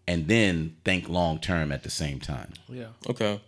and 0.08 0.28
then 0.28 0.78
think 0.86 1.10
long 1.10 1.38
term 1.38 1.72
at 1.72 1.84
the 1.84 1.90
same 1.90 2.20
time? 2.20 2.54
Yeah. 2.70 2.88
okay. 3.10 3.42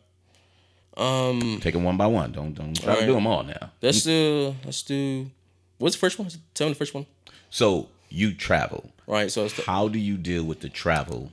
Um 0.97 1.59
Take 1.61 1.73
them 1.73 1.83
one 1.83 1.97
by 1.97 2.07
one. 2.07 2.31
Don't 2.31 2.53
don't 2.53 2.73
try 2.79 2.99
to 2.99 3.05
do 3.05 3.13
them 3.13 3.27
all 3.27 3.43
now. 3.43 3.71
let's 3.81 4.03
do 4.03 4.55
let's 4.63 4.81
do 4.83 5.29
what's 5.77 5.95
the 5.95 5.99
first 5.99 6.19
one? 6.19 6.29
Tell 6.53 6.67
me 6.67 6.73
the 6.73 6.77
first 6.79 6.93
one. 6.93 7.05
So 7.49 7.89
you 8.09 8.33
travel. 8.33 8.91
Right. 9.07 9.31
So 9.31 9.45
it's 9.45 9.55
the, 9.55 9.63
How 9.63 9.87
do 9.87 9.99
you 9.99 10.17
deal 10.17 10.43
with 10.43 10.61
the 10.61 10.69
travel, 10.69 11.31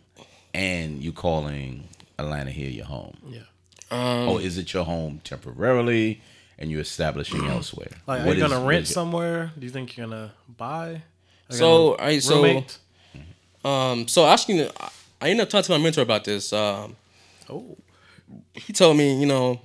and 0.55 1.03
you 1.03 1.13
calling 1.13 1.89
Atlanta 2.19 2.51
here 2.51 2.69
your 2.71 2.85
home? 2.87 3.17
Yeah. 3.27 3.41
or 4.27 4.41
is 4.41 4.57
it 4.59 4.73
your 4.73 4.85
home 4.85 5.21
temporarily 5.25 6.21
and 6.59 6.71
you're 6.71 6.81
establishing 6.81 7.45
elsewhere. 7.57 7.91
Like, 8.07 8.21
are 8.23 8.27
you 8.27 8.33
is- 8.33 8.39
gonna 8.43 8.61
what 8.61 8.67
rent 8.69 8.87
your- 8.89 8.95
somewhere? 8.95 9.53
Do 9.59 9.65
you 9.67 9.71
think 9.73 9.97
you're 9.97 10.07
gonna 10.07 10.33
buy? 10.57 10.89
Are 10.89 10.93
you 11.51 11.57
So, 11.59 11.97
gonna 11.97 12.21
so- 12.21 12.37
roommate? 12.43 12.79
Um, 13.65 14.09
so 14.09 14.27
actually, 14.27 14.69
I- 14.69 14.91
I 15.21 15.31
ended 15.31 15.45
up 15.45 15.51
talking 15.51 15.65
to 15.67 15.73
my 15.73 15.79
mentor 15.79 16.03
about 16.03 16.25
this. 16.25 16.53
Um, 16.53 16.97
Oh, 17.51 17.77
he 18.55 18.73
told 18.73 18.97
me, 18.97 19.21
you 19.21 19.27
know, 19.27 19.61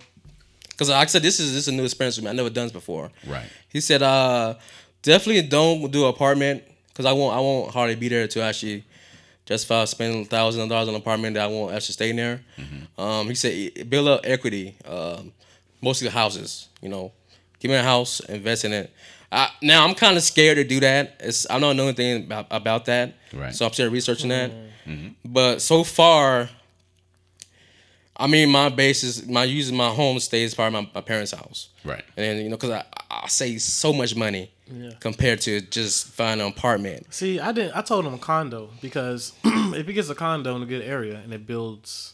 because 0.77 0.89
like 0.89 1.07
I 1.07 1.09
said, 1.09 1.23
this 1.23 1.39
is 1.39 1.53
this 1.53 1.63
is 1.63 1.67
a 1.67 1.71
new 1.71 1.83
experience 1.85 2.17
for 2.17 2.23
me. 2.23 2.29
I 2.29 2.33
never 2.33 2.49
done 2.51 2.65
this 2.65 2.71
before. 2.73 3.11
Right. 3.25 3.47
He 3.69 3.81
said, 3.81 4.03
uh, 4.03 4.55
definitely 5.01 5.41
don't 5.47 5.89
do 5.91 6.03
an 6.03 6.09
apartment 6.09 6.63
because 6.89 7.05
I 7.05 7.13
won't 7.13 7.35
I 7.35 7.39
won't 7.39 7.71
hardly 7.73 7.95
be 7.95 8.09
there 8.09 8.27
to 8.27 8.41
actually 8.43 8.83
justify 9.45 9.85
spending 9.85 10.25
thousands 10.25 10.63
of 10.63 10.69
dollars 10.69 10.87
on 10.89 10.95
an 10.95 11.01
apartment 11.01 11.33
that 11.35 11.43
I 11.43 11.47
won't 11.47 11.73
actually 11.73 11.93
stay 11.93 12.09
in 12.11 12.15
there. 12.17 12.41
Um, 12.97 13.27
he 13.27 13.35
said 13.35 13.53
"E- 13.53 13.83
build 13.83 14.07
up 14.07 14.21
equity, 14.23 14.75
um, 14.85 15.31
mostly 15.81 16.09
houses. 16.09 16.67
You 16.81 16.89
know, 16.89 17.11
give 17.59 17.71
me 17.71 17.77
a 17.77 17.83
house, 17.83 18.19
invest 18.21 18.65
in 18.65 18.73
it. 18.73 18.91
I, 19.31 19.49
now 19.61 19.85
I'm 19.85 19.93
kind 19.95 20.15
of 20.15 20.23
scared 20.23 20.55
to 20.57 20.63
do 20.63 20.79
that. 20.81 21.17
It's 21.19 21.49
I 21.49 21.59
don't 21.59 21.75
know 21.75 21.83
anything 21.85 22.23
about, 22.25 22.47
about 22.51 22.85
that, 22.85 23.15
Right. 23.33 23.53
so 23.53 23.65
I'm 23.65 23.73
still 23.73 23.89
researching 23.89 24.29
that. 24.29 24.51
But 25.25 25.61
so 25.61 25.83
far, 25.83 26.49
I 28.19 28.27
mean, 28.27 28.49
my 28.49 28.69
base 28.69 29.03
is 29.03 29.27
my 29.27 29.43
using 29.43 29.77
my 29.77 29.89
home 29.89 30.19
stay 30.19 30.43
is 30.43 30.55
part 30.55 30.73
of 30.73 30.73
my, 30.73 30.89
my 30.95 31.01
parents' 31.01 31.31
house. 31.31 31.69
Right. 31.85 32.03
And 32.15 32.25
then, 32.25 32.37
you 32.43 32.49
know, 32.49 32.57
because 32.57 32.71
I, 32.71 32.83
I 33.11 33.27
save 33.27 33.61
so 33.61 33.93
much 33.93 34.15
money 34.15 34.51
Yeah. 34.71 34.91
compared 34.99 35.41
to 35.41 35.61
just 35.61 36.07
finding 36.09 36.45
an 36.47 36.51
apartment. 36.53 37.13
See, 37.13 37.39
I 37.39 37.51
didn't. 37.51 37.75
I 37.77 37.81
told 37.81 38.05
him 38.05 38.13
a 38.13 38.17
condo 38.17 38.71
because 38.81 39.33
if 39.43 39.85
he 39.87 39.93
gets 39.93 40.09
a 40.09 40.15
condo 40.15 40.55
in 40.55 40.63
a 40.63 40.65
good 40.65 40.81
area 40.83 41.19
and 41.23 41.31
it 41.33 41.45
builds, 41.45 42.13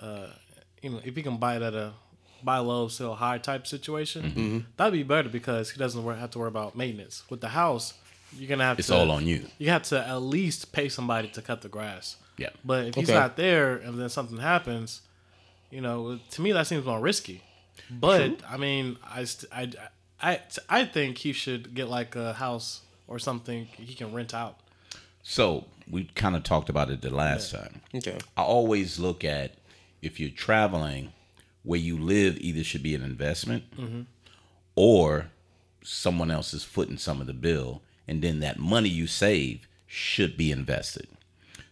uh, 0.00 0.28
you 0.82 0.90
know, 0.90 1.00
if 1.04 1.14
he 1.16 1.22
can 1.22 1.36
buy 1.36 1.56
it 1.56 1.62
at 1.62 1.74
a 1.74 1.92
buy 2.42 2.58
low, 2.58 2.88
sell 2.88 3.14
high 3.14 3.38
type 3.38 3.66
situation, 3.66 4.22
Mm-hmm. 4.24 4.58
that'd 4.76 4.92
be 4.92 5.02
better 5.04 5.28
because 5.28 5.70
he 5.70 5.78
doesn't 5.78 6.02
have 6.18 6.30
to 6.30 6.38
worry 6.38 6.48
about 6.48 6.74
maintenance. 6.76 7.22
With 7.30 7.40
the 7.40 7.48
house, 7.48 7.94
you're 8.36 8.48
gonna 8.48 8.64
have 8.64 8.78
It's 8.78 8.88
to. 8.88 8.94
all 8.96 9.10
on 9.10 9.26
you. 9.26 9.46
You 9.58 9.68
have 9.70 9.82
to 9.84 10.04
at 10.08 10.16
least 10.22 10.72
pay 10.72 10.88
somebody 10.88 11.28
to 11.28 11.42
cut 11.42 11.60
the 11.60 11.68
grass. 11.68 12.16
Yeah. 12.38 12.48
But 12.64 12.86
if 12.86 12.94
he's 12.96 13.08
not 13.10 13.36
there 13.36 13.76
and 13.76 14.00
then 14.00 14.08
something 14.08 14.38
happens, 14.38 15.02
you 15.72 15.80
know, 15.80 16.20
to 16.30 16.42
me 16.42 16.52
that 16.52 16.66
seems 16.66 16.84
more 16.84 17.00
risky. 17.00 17.42
But 17.90 18.40
I 18.48 18.56
mean, 18.58 18.98
I, 19.02 19.26
I, 19.50 19.70
I, 20.20 20.40
I 20.68 20.84
think 20.84 21.18
he 21.18 21.32
should 21.32 21.74
get 21.74 21.88
like 21.88 22.14
a 22.14 22.34
house 22.34 22.82
or 23.08 23.18
something 23.18 23.64
he 23.64 23.94
can 23.94 24.12
rent 24.12 24.34
out. 24.34 24.60
So 25.22 25.64
we 25.90 26.04
kind 26.14 26.36
of 26.36 26.42
talked 26.42 26.68
about 26.68 26.90
it 26.90 27.00
the 27.00 27.10
last 27.10 27.52
time. 27.52 27.80
Okay. 27.94 28.18
I 28.36 28.42
always 28.42 28.98
look 28.98 29.24
at 29.24 29.54
if 30.02 30.20
you're 30.20 30.30
traveling, 30.30 31.12
where 31.62 31.80
you 31.80 31.96
live 31.96 32.36
either 32.38 32.64
should 32.64 32.82
be 32.82 32.94
an 32.94 33.02
investment 33.02 33.64
or 34.74 35.26
someone 35.82 36.30
else 36.30 36.52
is 36.54 36.64
footing 36.64 36.98
some 36.98 37.20
of 37.20 37.26
the 37.26 37.32
bill, 37.32 37.82
and 38.06 38.20
then 38.22 38.40
that 38.40 38.58
money 38.58 38.88
you 38.88 39.06
save 39.06 39.66
should 39.86 40.36
be 40.36 40.50
invested. 40.50 41.06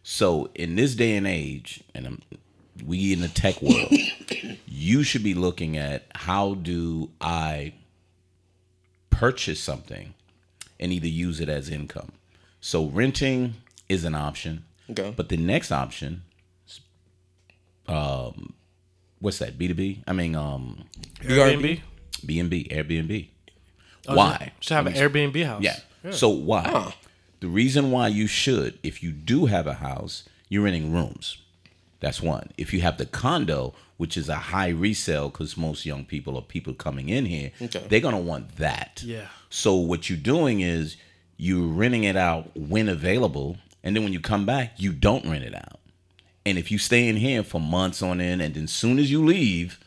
So 0.02 0.48
in 0.54 0.76
this 0.76 0.94
day 0.94 1.16
and 1.16 1.26
age, 1.26 1.82
and 1.94 2.06
um 2.06 2.22
we 2.82 3.12
in 3.12 3.20
the 3.20 3.28
tech 3.28 3.60
world, 3.62 3.92
you 4.66 5.02
should 5.02 5.22
be 5.22 5.34
looking 5.34 5.76
at 5.76 6.06
how 6.14 6.54
do 6.54 7.10
I 7.20 7.74
purchase 9.10 9.60
something 9.60 10.14
and 10.78 10.92
either 10.92 11.06
use 11.06 11.40
it 11.40 11.48
as 11.48 11.68
income. 11.68 12.12
So 12.60 12.86
renting 12.86 13.54
is 13.88 14.04
an 14.04 14.14
option. 14.14 14.64
Okay. 14.90 15.12
But 15.16 15.28
the 15.28 15.36
next 15.36 15.70
option, 15.70 16.22
um, 17.86 18.54
what's 19.20 19.38
that? 19.38 19.58
B 19.58 19.68
two 19.68 19.74
B. 19.74 20.02
I 20.06 20.12
mean, 20.12 20.34
um, 20.34 20.84
Airbnb. 21.20 21.80
B 22.24 22.38
and 22.38 22.50
B, 22.50 22.68
Airbnb. 22.70 23.28
Oh, 24.08 24.14
why? 24.14 24.52
Should 24.60 24.74
have 24.74 24.86
an 24.86 24.94
Airbnb 24.94 25.44
house. 25.44 25.62
Yeah. 25.62 25.78
So 26.10 26.28
why? 26.28 26.94
The 27.40 27.48
reason 27.48 27.90
why 27.90 28.08
you 28.08 28.26
should, 28.26 28.78
if 28.82 29.02
you 29.02 29.12
do 29.12 29.46
have 29.46 29.66
a 29.66 29.74
house, 29.74 30.24
you're 30.48 30.64
renting 30.64 30.92
rooms. 30.92 31.38
That's 32.00 32.20
one. 32.22 32.50
If 32.56 32.72
you 32.72 32.80
have 32.80 32.96
the 32.98 33.06
condo, 33.06 33.74
which 33.98 34.16
is 34.16 34.28
a 34.28 34.36
high 34.36 34.68
resale, 34.70 35.28
because 35.28 35.56
most 35.56 35.84
young 35.84 36.04
people 36.04 36.34
or 36.36 36.42
people 36.42 36.72
coming 36.74 37.08
in 37.10 37.26
here, 37.26 37.52
Okay. 37.60 37.84
they're 37.88 38.00
gonna 38.00 38.18
want 38.18 38.56
that. 38.56 39.02
Yeah. 39.04 39.26
So 39.50 39.76
what 39.76 40.08
you're 40.08 40.18
doing 40.18 40.60
is 40.60 40.96
you're 41.36 41.66
renting 41.66 42.04
it 42.04 42.16
out 42.16 42.50
when 42.56 42.88
available, 42.88 43.58
and 43.84 43.94
then 43.94 44.02
when 44.04 44.12
you 44.12 44.20
come 44.20 44.46
back, 44.46 44.74
you 44.78 44.92
don't 44.92 45.26
rent 45.26 45.44
it 45.44 45.54
out. 45.54 45.78
And 46.46 46.56
if 46.56 46.70
you 46.70 46.78
stay 46.78 47.06
in 47.08 47.16
here 47.16 47.42
for 47.42 47.60
months 47.60 48.00
on 48.02 48.20
end, 48.20 48.40
and 48.40 48.54
then 48.54 48.66
soon 48.66 48.98
as 48.98 49.10
you 49.10 49.24
leave, 49.24 49.78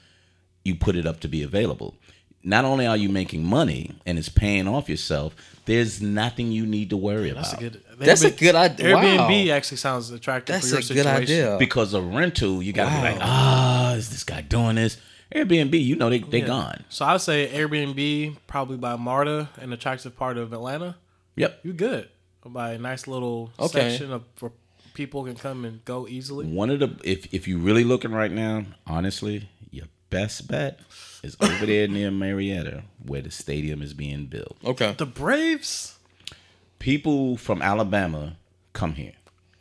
you 0.63 0.75
put 0.75 0.95
it 0.95 1.05
up 1.07 1.19
to 1.21 1.27
be 1.27 1.41
available. 1.41 1.95
Not 2.43 2.65
only 2.65 2.85
are 2.85 2.97
you 2.97 3.09
making 3.09 3.43
money 3.43 3.91
and 4.05 4.19
it's 4.19 4.29
paying 4.29 4.67
off 4.67 4.89
yourself, 4.89 5.33
there's 5.65 6.01
nothing 6.01 6.51
you 6.51 6.65
need 6.65 6.89
to 6.89 6.97
worry 6.97 7.31
That's 7.31 7.53
a 7.53 7.57
about. 7.57 7.59
good. 7.61 7.81
That's 8.05 8.23
a 8.23 8.31
good 8.31 8.55
idea. 8.55 8.95
Airbnb 8.95 9.47
Wow. 9.49 9.55
actually 9.55 9.77
sounds 9.77 10.09
attractive 10.11 10.53
That's 10.53 10.65
for 10.67 10.75
your 10.75 10.79
a 10.79 10.81
good 10.81 10.87
situation. 10.87 11.21
idea. 11.23 11.55
because 11.59 11.93
a 11.93 12.01
rental, 12.01 12.61
you 12.63 12.73
gotta 12.73 12.95
be 12.95 13.01
like, 13.01 13.17
ah, 13.21 13.93
is 13.93 14.09
this 14.09 14.23
guy 14.23 14.41
doing 14.41 14.75
this? 14.75 14.97
Airbnb, 15.33 15.73
you 15.83 15.95
know 15.95 16.09
they 16.09 16.19
they 16.19 16.39
Yeah. 16.41 16.47
gone. 16.47 16.83
So 16.89 17.05
I'd 17.05 17.21
say 17.21 17.47
Airbnb, 17.51 18.37
probably 18.47 18.77
by 18.77 18.95
Marta, 18.97 19.49
an 19.59 19.73
attractive 19.73 20.15
part 20.15 20.37
of 20.37 20.53
Atlanta. 20.53 20.95
Yep. 21.35 21.59
You 21.63 21.73
good? 21.73 22.09
By 22.45 22.73
a 22.73 22.77
nice 22.77 23.07
little 23.07 23.51
Okay. 23.59 23.89
section 23.89 24.11
of 24.11 24.23
where 24.39 24.51
people 24.93 25.23
can 25.23 25.35
come 25.35 25.65
and 25.65 25.83
go 25.85 26.07
easily. 26.07 26.45
One 26.45 26.69
of 26.69 26.79
the 26.79 26.95
if 27.03 27.33
if 27.33 27.47
you're 27.47 27.57
really 27.57 27.83
looking 27.83 28.11
right 28.11 28.31
now, 28.31 28.65
honestly, 28.85 29.49
your 29.71 29.85
best 30.11 30.47
bet 30.47 30.79
is 31.23 31.35
over 31.39 31.65
there 31.65 31.87
near 31.87 32.11
Marietta, 32.11 32.83
where 33.03 33.21
the 33.21 33.31
stadium 33.31 33.81
is 33.81 33.93
being 33.95 34.25
built. 34.27 34.57
Okay. 34.63 34.93
The 34.97 35.05
Braves. 35.07 35.92
People 36.83 37.37
from 37.37 37.61
Alabama 37.61 38.35
come 38.73 38.95
here 38.95 39.13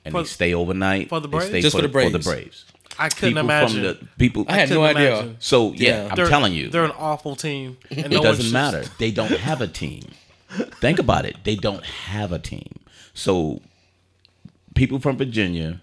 and 0.05 0.11
For- 0.11 0.23
they 0.23 0.29
stay 0.29 0.55
overnight. 0.55 1.09
for 1.09 1.21
the 1.21 1.29
They 1.29 1.31
Braves? 1.37 1.49
stay 1.51 1.61
Just 1.61 1.77
for 1.77 1.83
the 1.83 1.89
For 1.89 2.11
the 2.11 2.19
Braves. 2.19 2.27
Braves. 2.27 2.65
I 2.99 3.09
couldn't 3.11 3.31
People 3.31 3.41
imagine. 3.43 3.75
from 3.77 3.83
the 3.85 4.09
people. 4.19 4.45
I 4.49 4.57
had 4.57 4.71
no 4.71 4.81
couldn't 4.89 4.97
idea. 4.97 5.37
so 5.39 5.73
yeah, 5.73 5.89
Yeah. 5.89 6.09
I'm 6.11 6.17
They're- 6.17 6.29
telling 6.29 6.53
you, 6.53 6.69
they're 6.69 6.85
an 6.85 6.91
awful 6.99 7.37
team. 7.37 7.79
And 7.93 8.07
it 8.07 8.11
no 8.11 8.23
doesn't 8.25 8.47
should- 8.47 8.53
matter. 8.53 8.85
They 8.99 9.13
don't 9.13 9.31
have 9.31 9.61
a 9.61 9.69
team. 9.69 10.03
Think 10.81 10.99
about 10.99 11.25
it. 11.25 11.37
They 11.45 11.55
don't 11.55 11.85
have 11.85 12.33
a 12.33 12.41
team. 12.41 12.81
So 13.15 13.63
people 14.75 14.99
from 14.99 15.17
Virginia 15.17 15.81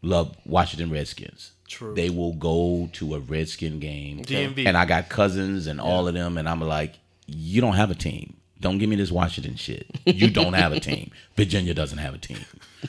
love 0.00 0.34
Washington 0.46 0.90
Redskins. 0.90 1.52
True. 1.68 1.94
They 1.94 2.08
will 2.08 2.32
go 2.32 2.88
to 2.94 3.14
a 3.14 3.20
Redskin 3.20 3.80
game. 3.80 4.24
DMV. 4.24 4.66
And 4.66 4.78
I 4.78 4.86
got 4.86 5.10
cousins 5.10 5.66
and 5.66 5.78
all 5.78 6.08
of 6.08 6.14
them, 6.14 6.38
and 6.38 6.48
I'm 6.48 6.60
like, 6.62 6.94
you 7.26 7.60
don't 7.60 7.74
have 7.74 7.90
a 7.90 7.94
team. 7.94 8.34
Don't 8.62 8.78
give 8.78 8.88
me 8.88 8.96
this 8.96 9.10
Washington 9.10 9.56
shit. 9.56 9.86
You 10.06 10.30
don't 10.30 10.54
have 10.54 10.72
a 10.72 10.80
team. 10.80 11.10
Virginia 11.36 11.74
doesn't 11.74 11.98
have 11.98 12.14
a 12.14 12.18
team. 12.18 12.38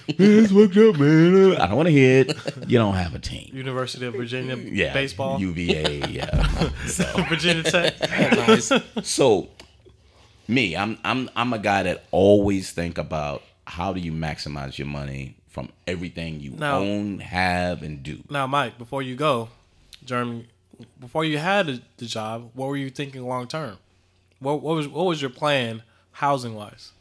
It's 0.08 0.52
fucked 0.52 0.78
up, 0.78 1.00
man. 1.00 1.56
I 1.60 1.68
don't 1.68 1.76
want 1.76 1.88
to 1.88 1.92
hear 1.92 2.22
it. 2.22 2.38
You 2.70 2.78
don't 2.78 2.94
have 2.94 3.14
a 3.16 3.20
team. 3.20 3.50
University 3.54 4.06
of 4.06 4.14
Virginia 4.14 4.56
Yeah. 4.56 4.94
baseball. 4.94 5.40
UVA. 5.42 6.04
Yeah. 6.10 6.70
so. 6.86 7.04
Virginia 7.24 7.64
Tech. 7.64 8.00
nice. 8.48 8.72
So, 9.04 9.50
me, 10.48 10.76
I'm 10.78 10.98
I'm 11.04 11.30
I'm 11.36 11.54
a 11.54 11.60
guy 11.60 11.84
that 11.84 12.06
always 12.12 12.72
think 12.72 12.98
about 12.98 13.42
how 13.66 13.94
do 13.94 14.00
you 14.00 14.12
maximize 14.12 14.78
your 14.78 14.88
money 14.88 15.36
from 15.50 15.70
everything 15.88 16.40
you 16.40 16.52
Now- 16.52 16.80
own, 16.80 17.20
have, 17.20 17.82
and 17.84 18.04
do. 18.04 18.24
Now, 18.30 18.46
Mike, 18.48 18.78
before 18.78 19.02
you 19.02 19.16
go, 19.16 19.50
Jeremy, 20.06 20.48
before 21.00 21.26
you 21.26 21.38
had 21.38 21.66
the, 21.68 21.82
the 21.98 22.06
job, 22.06 22.52
what 22.54 22.68
were 22.68 22.78
you 22.78 22.90
thinking 22.90 23.28
long 23.28 23.48
term? 23.48 23.78
What, 24.44 24.62
what 24.62 24.76
was 24.76 24.88
what 24.88 25.06
was 25.06 25.22
your 25.22 25.30
plan 25.32 25.82
housing 26.12 26.54
wise? 26.56 26.92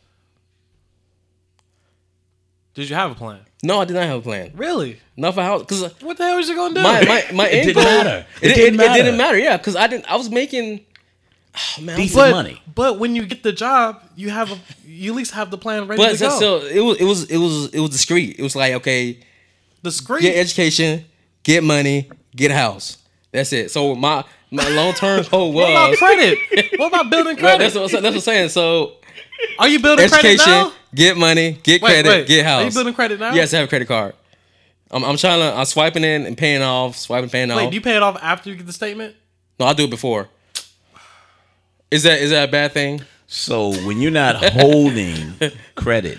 Did 2.75 2.89
you 2.89 2.97
have 2.97 3.11
a 3.11 3.15
plan? 3.15 3.41
No, 3.63 3.81
I 3.81 3.85
did 3.85 3.95
not 3.95 4.05
have 4.05 4.19
a 4.21 4.23
plan. 4.23 4.53
Really? 4.55 4.99
Not 5.17 5.35
for 5.35 5.43
house 5.43 5.61
because 5.61 5.83
uh, 5.83 5.91
What 6.01 6.17
the 6.17 6.25
hell 6.25 6.37
was 6.37 6.49
you 6.49 6.55
gonna 6.57 6.75
do? 6.75 6.83
my 6.83 7.05
my 7.05 7.25
my 7.35 7.49
It 7.49 7.55
end 7.55 7.67
didn't 7.69 7.85
matter. 7.85 8.27
It, 8.41 8.45
It 8.47 8.51
it, 8.51 8.55
didn't 8.55 8.81
it 8.81 8.89
didn't 8.95 9.17
matter. 9.17 9.17
matter. 9.17 9.39
Yeah, 9.39 9.57
because 9.59 9.77
I 9.77 9.87
didn't. 9.87 10.11
I 10.11 10.17
was 10.17 10.31
making. 10.31 10.81
Oh, 11.55 11.83
man, 11.83 11.99
Decent 11.99 12.17
but, 12.17 12.31
money. 12.31 12.63
But 12.75 12.99
when 12.99 13.15
you 13.15 13.27
get 13.27 13.43
the 13.43 13.53
job, 13.53 14.03
you 14.17 14.31
have 14.31 14.51
a 14.53 14.59
you 14.87 15.13
at 15.13 15.17
least 15.17 15.33
have 15.33 15.51
the 15.51 15.59
plan 15.59 15.87
ready 15.87 16.03
But 16.03 16.13
to 16.15 16.19
go. 16.19 16.31
still, 16.31 16.63
it 16.63 16.81
was 16.81 16.97
it 16.99 17.05
was 17.05 17.25
it 17.31 17.37
was 17.37 17.75
it 17.75 17.81
was 17.81 17.91
discreet. 17.91 18.39
It 18.39 18.43
was 18.43 18.57
like 18.57 18.73
okay, 18.75 19.21
the 19.83 19.93
screen. 19.93 20.23
get 20.23 20.37
education, 20.39 21.05
get 21.43 21.63
money, 21.63 22.09
get 22.35 22.51
a 22.51 22.55
house. 22.55 22.97
That's 23.33 23.53
it. 23.53 23.71
So 23.71 23.95
my 23.95 24.25
my 24.53 24.69
long 24.69 24.93
term 24.93 25.25
goal 25.31 25.53
what 25.55 25.71
about 25.71 25.97
credit? 25.97 26.39
what 26.79 26.89
about 26.89 27.11
building 27.11 27.37
Well, 27.37 27.57
credit? 27.57 27.59
that's 27.59 27.75
what, 27.75 27.91
that's 27.91 28.03
what 28.05 28.15
I'm 28.15 28.21
saying. 28.21 28.49
So 28.51 28.93
Are 29.59 29.67
you 29.69 29.81
building 29.81 30.09
credit 30.09 30.27
education, 30.41 30.53
now? 30.53 30.73
get 30.95 31.17
money, 31.17 31.59
get 31.63 31.83
Wait, 31.83 31.91
credit, 31.91 32.09
wait. 32.09 32.27
get 32.29 32.45
house. 32.47 32.63
Are 32.63 32.65
you 32.67 32.73
building 32.73 32.95
credit 32.95 33.19
now? 33.19 33.35
Yes, 33.35 33.53
I 33.53 33.59
have 33.59 33.67
a 33.67 33.69
credit 33.69 33.89
card. 33.89 34.15
I'm, 34.91 35.03
I'm 35.05 35.17
trying 35.17 35.41
to. 35.41 35.57
I'm 35.59 35.65
swiping 35.65 36.05
in 36.05 36.27
and 36.27 36.37
paying 36.37 36.61
off, 36.63 36.97
swiping, 36.99 37.31
paying 37.31 37.49
Wait, 37.49 37.65
off. 37.65 37.71
do 37.71 37.75
you 37.75 37.81
pay 37.81 37.97
it 37.97 38.03
off 38.03 38.19
after 38.23 38.51
you 38.51 38.57
get 38.57 38.67
the 38.67 38.73
statement? 38.75 39.17
no, 39.59 39.67
I 39.67 39.73
do 39.73 39.85
it 39.85 39.91
before. 39.91 40.29
Is 41.91 42.03
that 42.05 42.21
is 42.21 42.31
that 42.31 42.49
a 42.49 42.53
bad 42.53 42.73
thing? 42.73 43.01
So 43.27 43.71
when 43.87 44.01
you're 44.01 44.11
not 44.11 44.37
holding 44.45 45.33
credit, 45.75 46.19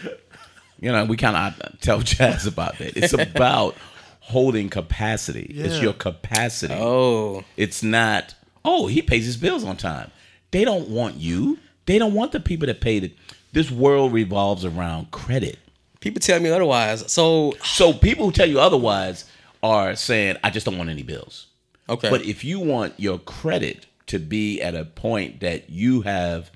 you 0.80 0.92
know, 0.92 1.06
we 1.06 1.18
kind 1.18 1.36
of 1.38 1.80
tell 1.82 2.00
Chaz 2.00 2.48
about 2.48 2.78
that. 2.80 2.98
It's 2.98 3.14
about 3.14 3.76
holding 4.24 4.70
capacity. 4.70 5.54
It's 5.56 5.82
your 5.82 5.94
capacity. 5.94 6.74
Oh, 6.78 7.44
It's 7.58 7.84
not 7.84 8.36
oh, 8.66 8.88
he 8.88 9.02
pays 9.02 9.26
his 9.26 9.36
bills 9.38 9.64
on 9.64 9.76
time. 9.76 10.10
They 10.52 10.64
don't 10.64 10.88
want 10.90 11.16
you. 11.16 11.60
They 11.86 12.00
don't 12.00 12.14
want 12.14 12.32
the 12.32 12.40
people 12.40 12.66
that 12.68 12.80
paid 12.80 13.04
it. 13.04 13.14
This 13.52 13.70
world 13.70 14.14
revolves 14.14 14.64
around 14.64 15.12
credit. 15.12 15.60
People 16.00 16.22
tell 16.22 16.40
me 16.40 16.50
otherwise. 16.50 17.12
So 17.12 17.54
So 17.64 17.94
people 17.94 18.26
who 18.26 18.32
tell 18.32 18.48
you 18.50 18.60
otherwise 18.60 19.26
are 19.62 19.96
saying, 19.96 20.38
I 20.44 20.50
just 20.50 20.66
don't 20.66 20.78
want 20.78 20.90
any 20.90 21.04
bills. 21.04 21.48
okay, 21.90 22.10
But 22.10 22.24
if 22.26 22.44
you 22.44 22.60
want 22.60 22.94
your 22.98 23.20
credit 23.20 23.86
to 24.08 24.20
be 24.20 24.62
at 24.62 24.76
a 24.76 24.86
point 24.86 25.40
that 25.42 25.70
you 25.70 26.02
have 26.02 26.52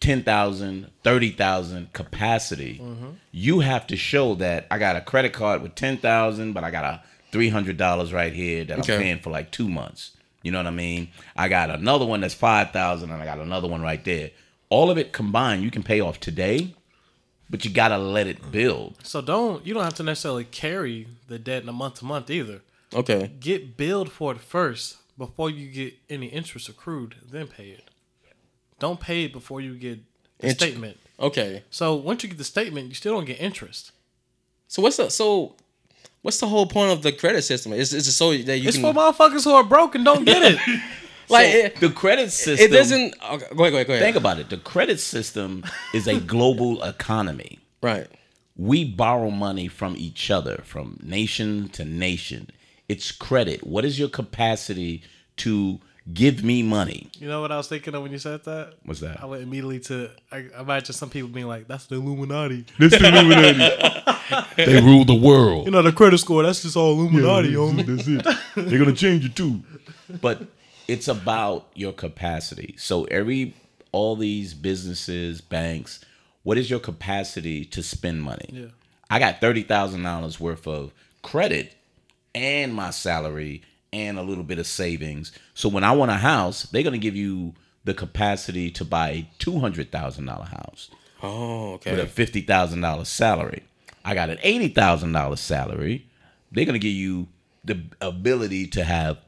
10,000, 0.00 0.90
30,000 1.02 1.92
capacity, 1.92 2.80
you 3.32 3.60
have 3.60 3.86
to 3.88 3.96
show 3.96 4.34
that 4.36 4.66
I 4.70 4.78
got 4.78 4.96
a 4.96 5.00
credit 5.00 5.32
card 5.32 5.62
with 5.62 5.74
10,000, 5.74 6.52
but 6.52 6.64
I 6.64 6.70
got 6.70 6.84
a 6.84 7.02
$300 7.32 8.12
right 8.12 8.32
here 8.32 8.64
that 8.64 8.78
Okay. 8.80 8.94
I'm 8.94 9.00
paying 9.02 9.18
for 9.20 9.30
like 9.30 9.50
two 9.50 9.68
months. 9.68 10.12
You 10.42 10.52
know 10.52 10.58
what 10.58 10.66
I 10.68 10.70
mean? 10.70 11.08
I 11.36 11.48
got 11.48 11.70
another 11.70 12.06
one 12.06 12.20
that's 12.20 12.34
5,000 12.34 13.10
and 13.10 13.20
I 13.20 13.24
got 13.24 13.38
another 13.40 13.68
one 13.68 13.82
right 13.82 14.04
there. 14.04 14.30
All 14.68 14.90
of 14.90 14.98
it 14.98 15.12
combined, 15.12 15.62
you 15.62 15.70
can 15.70 15.82
pay 15.82 16.00
off 16.00 16.20
today, 16.20 16.74
but 17.50 17.64
you 17.64 17.70
got 17.70 17.88
to 17.88 17.98
let 17.98 18.26
it 18.26 18.50
build. 18.52 18.96
So 19.02 19.20
don't 19.20 19.64
you 19.66 19.74
don't 19.74 19.84
have 19.84 19.94
to 19.94 20.02
necessarily 20.02 20.44
carry 20.44 21.08
the 21.28 21.38
debt 21.38 21.62
in 21.62 21.68
a 21.68 21.72
month 21.72 21.96
to 21.96 22.04
month 22.04 22.30
either. 22.30 22.60
okay, 22.94 23.30
Get 23.40 23.76
billed 23.76 24.10
for 24.12 24.32
it 24.32 24.40
first 24.40 24.96
before 25.18 25.50
you 25.50 25.68
get 25.70 25.94
any 26.10 26.26
interest 26.26 26.68
accrued, 26.68 27.16
then 27.30 27.46
pay 27.46 27.68
it. 27.70 27.84
Don't 28.78 29.00
pay 29.00 29.24
it 29.24 29.32
before 29.32 29.60
you 29.60 29.74
get 29.74 30.00
the 30.38 30.48
Int- 30.48 30.56
statement. 30.58 30.98
okay. 31.18 31.62
So 31.70 31.94
once 31.94 32.22
you 32.22 32.28
get 32.28 32.38
the 32.38 32.44
statement, 32.44 32.88
you 32.88 32.94
still 32.94 33.14
don't 33.14 33.24
get 33.24 33.40
interest. 33.40 33.92
So 34.68 34.82
what's 34.82 34.96
the 34.96 35.10
so 35.10 35.54
what's 36.22 36.40
the 36.40 36.48
whole 36.48 36.66
point 36.66 36.92
of 36.92 37.02
the 37.02 37.12
credit 37.12 37.42
system? 37.42 37.72
Is 37.72 37.92
is 37.94 38.06
it 38.08 38.12
so 38.12 38.30
that 38.36 38.58
you 38.58 38.68
It's 38.68 38.76
can 38.78 38.92
for 38.94 38.98
motherfuckers 38.98 39.44
who 39.44 39.52
are 39.54 39.64
broke 39.64 39.94
and 39.94 40.04
don't 40.04 40.24
get 40.24 40.42
it. 40.42 40.58
like 41.28 41.50
So 41.52 41.58
it, 41.58 41.76
the 41.80 41.90
credit 41.90 42.30
system 42.32 42.66
it 42.66 42.72
doesn't? 42.76 43.14
Okay, 43.32 43.46
go 43.54 43.64
ahead, 43.64 43.72
go 43.72 43.76
ahead, 43.76 43.86
go 43.86 43.92
ahead. 43.94 44.02
Think 44.02 44.16
about 44.16 44.38
it. 44.38 44.50
The 44.50 44.58
credit 44.58 45.00
system 45.00 45.64
is 45.94 46.06
a 46.06 46.20
global 46.20 46.82
economy. 46.82 47.58
right. 47.82 48.08
We 48.58 48.84
borrow 48.84 49.30
money 49.30 49.68
from 49.68 49.96
each 49.98 50.30
other, 50.30 50.62
from 50.64 50.98
nation 51.02 51.68
to 51.70 51.84
nation. 51.84 52.48
It's 52.88 53.12
credit. 53.12 53.66
What 53.66 53.84
is 53.84 53.98
your 53.98 54.08
capacity 54.08 55.02
to 55.38 55.78
give 56.12 56.44
me 56.44 56.62
money? 56.62 57.10
You 57.18 57.28
know 57.28 57.40
what 57.40 57.52
I 57.52 57.56
was 57.56 57.68
thinking 57.68 57.94
of 57.94 58.02
when 58.02 58.12
you 58.12 58.18
said 58.18 58.44
that? 58.44 58.74
What's 58.84 59.00
that? 59.00 59.22
I 59.22 59.26
went 59.26 59.42
immediately 59.42 59.80
to 59.80 60.10
I 60.30 60.46
I 60.56 60.60
imagine 60.60 60.94
some 60.94 61.10
people 61.10 61.28
being 61.28 61.46
like, 61.46 61.66
"That's 61.68 61.86
the 61.86 61.96
Illuminati." 61.96 62.64
This 62.78 62.92
is 62.92 63.02
Illuminati. 63.02 63.58
they 64.56 64.80
rule 64.80 65.04
the 65.04 65.14
world. 65.14 65.66
You 65.66 65.72
know, 65.72 65.82
the 65.82 65.92
credit 65.92 66.18
score. 66.18 66.42
That's 66.42 66.62
just 66.62 66.76
all 66.76 66.92
Illuminati. 66.92 67.52
homie. 67.52 67.84
That's 67.86 68.08
it. 68.08 68.68
They're 68.68 68.78
gonna 68.78 68.92
change 68.92 69.24
it 69.24 69.36
too. 69.36 69.62
But 70.20 70.42
it's 70.86 71.08
about 71.08 71.66
your 71.74 71.92
capacity. 71.92 72.76
So 72.78 73.04
every 73.04 73.54
all 73.90 74.14
these 74.14 74.54
businesses, 74.54 75.40
banks, 75.40 76.04
what 76.44 76.56
is 76.58 76.70
your 76.70 76.78
capacity 76.78 77.64
to 77.64 77.82
spend 77.82 78.22
money? 78.22 78.48
Yeah. 78.52 78.66
I 79.10 79.18
got 79.18 79.40
thirty 79.40 79.62
thousand 79.62 80.04
dollars 80.04 80.38
worth 80.38 80.68
of 80.68 80.92
credit 81.22 81.74
and 82.36 82.72
my 82.72 82.90
salary 82.90 83.62
and 83.96 84.18
a 84.18 84.22
little 84.22 84.44
bit 84.44 84.58
of 84.58 84.66
savings. 84.66 85.32
So 85.54 85.68
when 85.68 85.84
I 85.84 85.92
want 85.92 86.10
a 86.10 86.14
house, 86.16 86.64
they're 86.64 86.82
gonna 86.82 86.98
give 86.98 87.16
you 87.16 87.54
the 87.84 87.94
capacity 87.94 88.70
to 88.72 88.84
buy 88.84 89.08
a 89.10 89.28
two 89.38 89.58
hundred 89.58 89.90
thousand 89.90 90.26
dollar 90.26 90.44
house 90.46 90.90
Oh, 91.22 91.74
okay. 91.74 91.92
with 91.92 92.00
a 92.00 92.06
fifty 92.06 92.40
thousand 92.42 92.80
dollar 92.82 93.04
salary. 93.04 93.62
I 94.04 94.14
got 94.14 94.30
an 94.30 94.38
eighty 94.42 94.68
thousand 94.68 95.12
dollar 95.12 95.36
salary. 95.36 96.06
They're 96.52 96.64
gonna 96.64 96.78
give 96.78 96.92
you 96.92 97.28
the 97.64 97.80
ability 98.00 98.66
to 98.68 98.84
have 98.84 99.18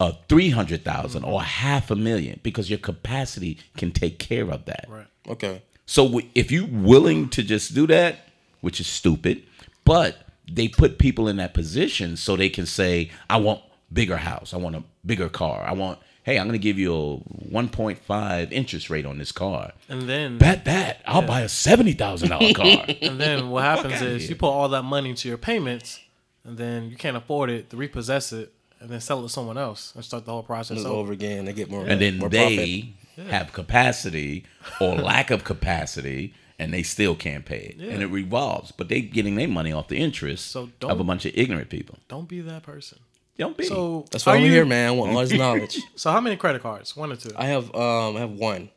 a 0.00 0.14
three 0.28 0.50
hundred 0.50 0.84
thousand 0.84 1.24
or 1.24 1.42
half 1.42 1.90
a 1.90 1.96
million 1.96 2.40
because 2.42 2.68
your 2.70 2.78
capacity 2.78 3.58
can 3.76 3.90
take 3.92 4.18
care 4.18 4.50
of 4.50 4.64
that. 4.66 4.86
Right. 4.88 5.06
Okay. 5.28 5.62
So 5.86 6.20
if 6.34 6.50
you're 6.52 6.66
willing 6.70 7.28
to 7.30 7.42
just 7.42 7.74
do 7.74 7.86
that, 7.86 8.16
which 8.60 8.80
is 8.80 8.86
stupid, 8.86 9.42
but 9.84 10.16
they 10.50 10.68
put 10.68 10.98
people 10.98 11.28
in 11.28 11.36
that 11.36 11.54
position 11.54 12.16
so 12.16 12.36
they 12.36 12.48
can 12.50 12.66
say, 12.66 13.10
I 13.30 13.36
want 13.38 13.60
bigger 13.92 14.16
house, 14.18 14.52
I 14.54 14.56
want 14.58 14.76
a 14.76 14.82
bigger 15.04 15.28
car, 15.28 15.62
I 15.64 15.72
want. 15.72 15.98
Hey, 16.24 16.38
I'm 16.38 16.46
gonna 16.46 16.58
give 16.58 16.78
you 16.78 16.94
a 16.94 17.16
1.5 17.50 18.52
interest 18.52 18.90
rate 18.90 19.06
on 19.06 19.18
this 19.18 19.32
car. 19.32 19.72
And 19.88 20.02
then 20.02 20.38
Bet 20.38 20.64
that 20.66 21.00
I'll 21.06 21.22
buy 21.22 21.40
a 21.42 21.48
seventy 21.48 21.92
thousand 21.94 22.28
dollar 22.30 22.52
car. 22.52 22.84
and 23.02 23.18
then 23.20 23.50
what 23.50 23.64
happens 23.64 24.00
is 24.02 24.22
here. 24.22 24.30
you 24.30 24.36
put 24.36 24.48
all 24.50 24.68
that 24.70 24.82
money 24.82 25.10
into 25.10 25.28
your 25.28 25.38
payments, 25.38 26.00
and 26.44 26.58
then 26.58 26.90
you 26.90 26.96
can't 26.96 27.16
afford 27.16 27.50
it 27.50 27.70
to 27.70 27.76
repossess 27.76 28.32
it 28.32 28.52
and 28.80 28.90
then 28.90 29.00
sell 29.00 29.18
it 29.20 29.22
to 29.22 29.28
someone 29.28 29.58
else 29.58 29.92
and 29.94 30.04
start 30.04 30.24
the 30.24 30.30
whole 30.32 30.42
process 30.42 30.78
over. 30.84 30.88
over 30.94 31.12
again. 31.12 31.46
They 31.46 31.52
get 31.52 31.70
more. 31.70 31.84
and 31.86 32.00
then 32.00 32.18
more 32.18 32.28
they 32.28 32.92
have 33.28 33.52
capacity 33.52 34.44
or 34.80 34.94
lack 34.96 35.30
of 35.32 35.42
capacity 35.44 36.34
and 36.60 36.72
they 36.72 36.82
still 36.84 37.16
can't 37.16 37.44
pay 37.44 37.74
it 37.76 37.80
and 37.80 38.00
it 38.00 38.06
revolves 38.06 38.70
but 38.70 38.88
they're 38.88 39.00
getting 39.00 39.34
their 39.34 39.48
money 39.48 39.72
off 39.72 39.88
the 39.88 39.96
interest 39.96 40.52
So 40.52 40.62
of 40.64 40.78
don't- 40.78 41.00
a 41.00 41.02
bunch 41.02 41.24
of 41.26 41.32
ignorant 41.34 41.68
people 41.68 41.98
Don't 42.06 42.28
be 42.28 42.40
that 42.42 42.62
person. 42.62 42.98
Don't 43.38 43.56
be 43.56 43.64
So 43.64 44.04
That's 44.10 44.26
why 44.26 44.34
are 44.34 44.36
I'm 44.36 44.44
you- 44.44 44.50
here, 44.52 44.64
man. 44.64 44.88
I 44.88 44.90
want 44.92 45.12
all 45.12 45.20
this 45.20 45.32
knowledge. 45.32 45.78
So 45.96 46.10
how 46.10 46.20
many 46.20 46.36
credit 46.36 46.62
cards? 46.62 46.96
One 46.96 47.12
or 47.12 47.16
two? 47.16 47.30
I 47.36 47.46
have 47.46 47.74
um 47.74 48.16
I 48.16 48.20
have 48.20 48.32
one. 48.32 48.68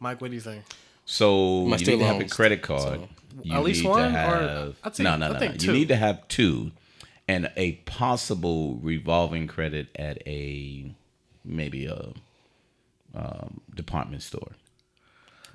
Mike, 0.00 0.20
what 0.20 0.30
do 0.30 0.34
you 0.34 0.40
think? 0.40 0.64
so 1.04 1.64
My 1.66 1.72
you 1.76 1.78
student 1.78 1.98
need 1.98 1.98
to 1.98 2.06
have 2.06 2.16
a 2.16 2.18
loans, 2.20 2.32
credit 2.32 2.62
card 2.62 3.00
you 3.42 3.54
At 3.54 3.62
least 3.64 3.82
need 3.82 3.88
one, 3.88 4.12
to 4.12 4.18
or- 4.18 4.20
have 4.20 4.76
I'd 4.84 4.96
say- 4.96 5.02
no 5.02 5.16
no 5.16 5.26
I 5.26 5.32
no, 5.32 5.38
think 5.38 5.52
no. 5.54 5.58
two. 5.58 5.66
you 5.66 5.72
need 5.72 5.88
to 5.88 5.96
have 5.96 6.26
two 6.28 6.70
and 7.28 7.50
a 7.56 7.72
possible 7.86 8.76
revolving 8.82 9.46
credit 9.46 9.88
at 9.96 10.18
a 10.26 10.92
maybe 11.44 11.86
a 11.86 12.12
um, 13.14 13.60
department 13.74 14.22
store 14.22 14.52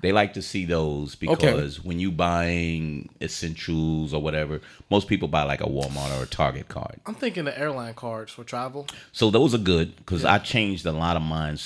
they 0.02 0.12
like 0.12 0.34
to 0.34 0.42
see 0.42 0.64
those 0.64 1.14
because 1.14 1.82
when 1.84 1.98
you 1.98 2.10
buying 2.12 3.08
essentials 3.20 4.12
or 4.14 4.20
whatever, 4.22 4.60
most 4.90 5.08
people 5.08 5.28
buy 5.28 5.42
like 5.44 5.60
a 5.60 5.66
Walmart 5.66 6.18
or 6.18 6.22
a 6.24 6.26
Target 6.26 6.68
card. 6.68 7.00
I'm 7.06 7.14
thinking 7.14 7.44
the 7.44 7.58
airline 7.58 7.94
cards 7.94 8.32
for 8.32 8.44
travel. 8.44 8.86
So 9.12 9.30
those 9.30 9.54
are 9.54 9.58
good 9.58 9.96
because 9.96 10.24
I 10.24 10.38
changed 10.38 10.86
a 10.86 10.92
lot 10.92 11.16
of 11.16 11.22
mine 11.22 11.58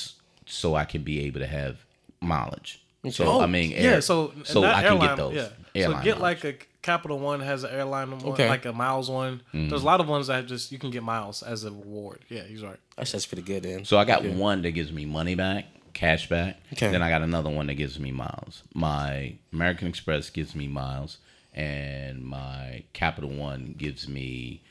so 0.46 0.74
I 0.74 0.84
can 0.84 1.02
be 1.02 1.20
able 1.26 1.40
to 1.40 1.46
have 1.46 1.84
mileage. 2.20 2.80
So 3.10 3.24
Oh, 3.26 3.40
I 3.40 3.46
mean, 3.46 3.70
yeah. 3.70 4.00
So 4.00 4.32
so 4.44 4.60
that 4.62 4.76
I 4.84 4.88
can 4.88 4.98
get 5.00 5.16
those. 5.16 5.34
Yeah. 5.34 5.48
airline 5.74 5.98
so 5.98 6.04
get 6.04 6.20
miles. 6.20 6.22
like 6.22 6.44
a 6.44 6.54
Capital 6.82 7.18
One 7.18 7.40
has 7.40 7.62
an 7.64 7.70
airline 7.72 8.10
one, 8.10 8.24
Okay. 8.32 8.48
like 8.48 8.64
a 8.64 8.72
miles 8.72 9.10
one. 9.10 9.42
Mm. 9.52 9.68
There's 9.68 9.82
a 9.82 9.86
lot 9.86 10.00
of 10.00 10.08
ones 10.08 10.28
that 10.28 10.46
just 10.46 10.72
you 10.72 10.78
can 10.78 10.90
get 10.90 11.02
miles 11.02 11.42
as 11.42 11.64
a 11.64 11.70
reward. 11.70 12.20
Yeah, 12.28 12.42
he's 12.44 12.62
right. 12.62 12.78
That's 12.96 13.12
that's 13.12 13.26
pretty 13.26 13.42
good 13.42 13.62
then. 13.64 13.84
So 13.84 13.98
I 13.98 14.04
got 14.04 14.24
one 14.24 14.62
that 14.62 14.70
gives 14.72 14.90
me 14.92 15.04
money 15.04 15.34
back, 15.34 15.66
cash 15.92 16.29
back. 16.29 16.59
Okay. 16.72 16.90
Then 16.90 17.03
I 17.03 17.11
got 17.11 17.22
another 17.22 17.50
one 17.50 17.66
that 17.66 17.74
gives 17.74 17.98
me 17.98 18.12
miles. 18.12 18.62
My 18.74 19.37
American 19.53 19.88
Express 19.88 20.31
gives 20.31 20.55
me 20.55 20.68
miles, 20.68 21.18
and 21.55 22.24
my 22.24 22.85
Capital 22.92 23.31
One 23.31 23.74
gives 23.76 24.09
me 24.09 24.62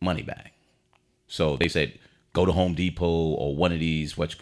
money 0.00 0.22
back. 0.22 0.52
So 1.26 1.56
they 1.56 1.68
said 1.68 1.98
go 2.32 2.44
to 2.44 2.52
Home 2.52 2.74
Depot 2.74 3.06
or 3.06 3.54
one 3.56 3.72
of 3.72 3.80
these. 3.80 4.16
What 4.16 4.36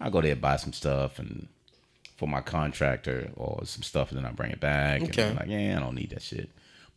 I 0.00 0.10
go 0.10 0.20
there 0.20 0.36
buy 0.36 0.56
some 0.56 0.72
stuff 0.72 1.18
and 1.18 1.48
for 2.16 2.28
my 2.28 2.40
contractor 2.40 3.30
or 3.36 3.60
some 3.64 3.82
stuff, 3.82 4.10
and 4.10 4.18
then 4.18 4.26
I 4.26 4.32
bring 4.32 4.50
it 4.50 4.60
back. 4.60 5.02
Okay. 5.02 5.22
And 5.22 5.30
I'm 5.30 5.36
like, 5.36 5.48
yeah, 5.48 5.76
I 5.76 5.80
don't 5.80 5.94
need 5.94 6.10
that 6.10 6.22
shit, 6.22 6.50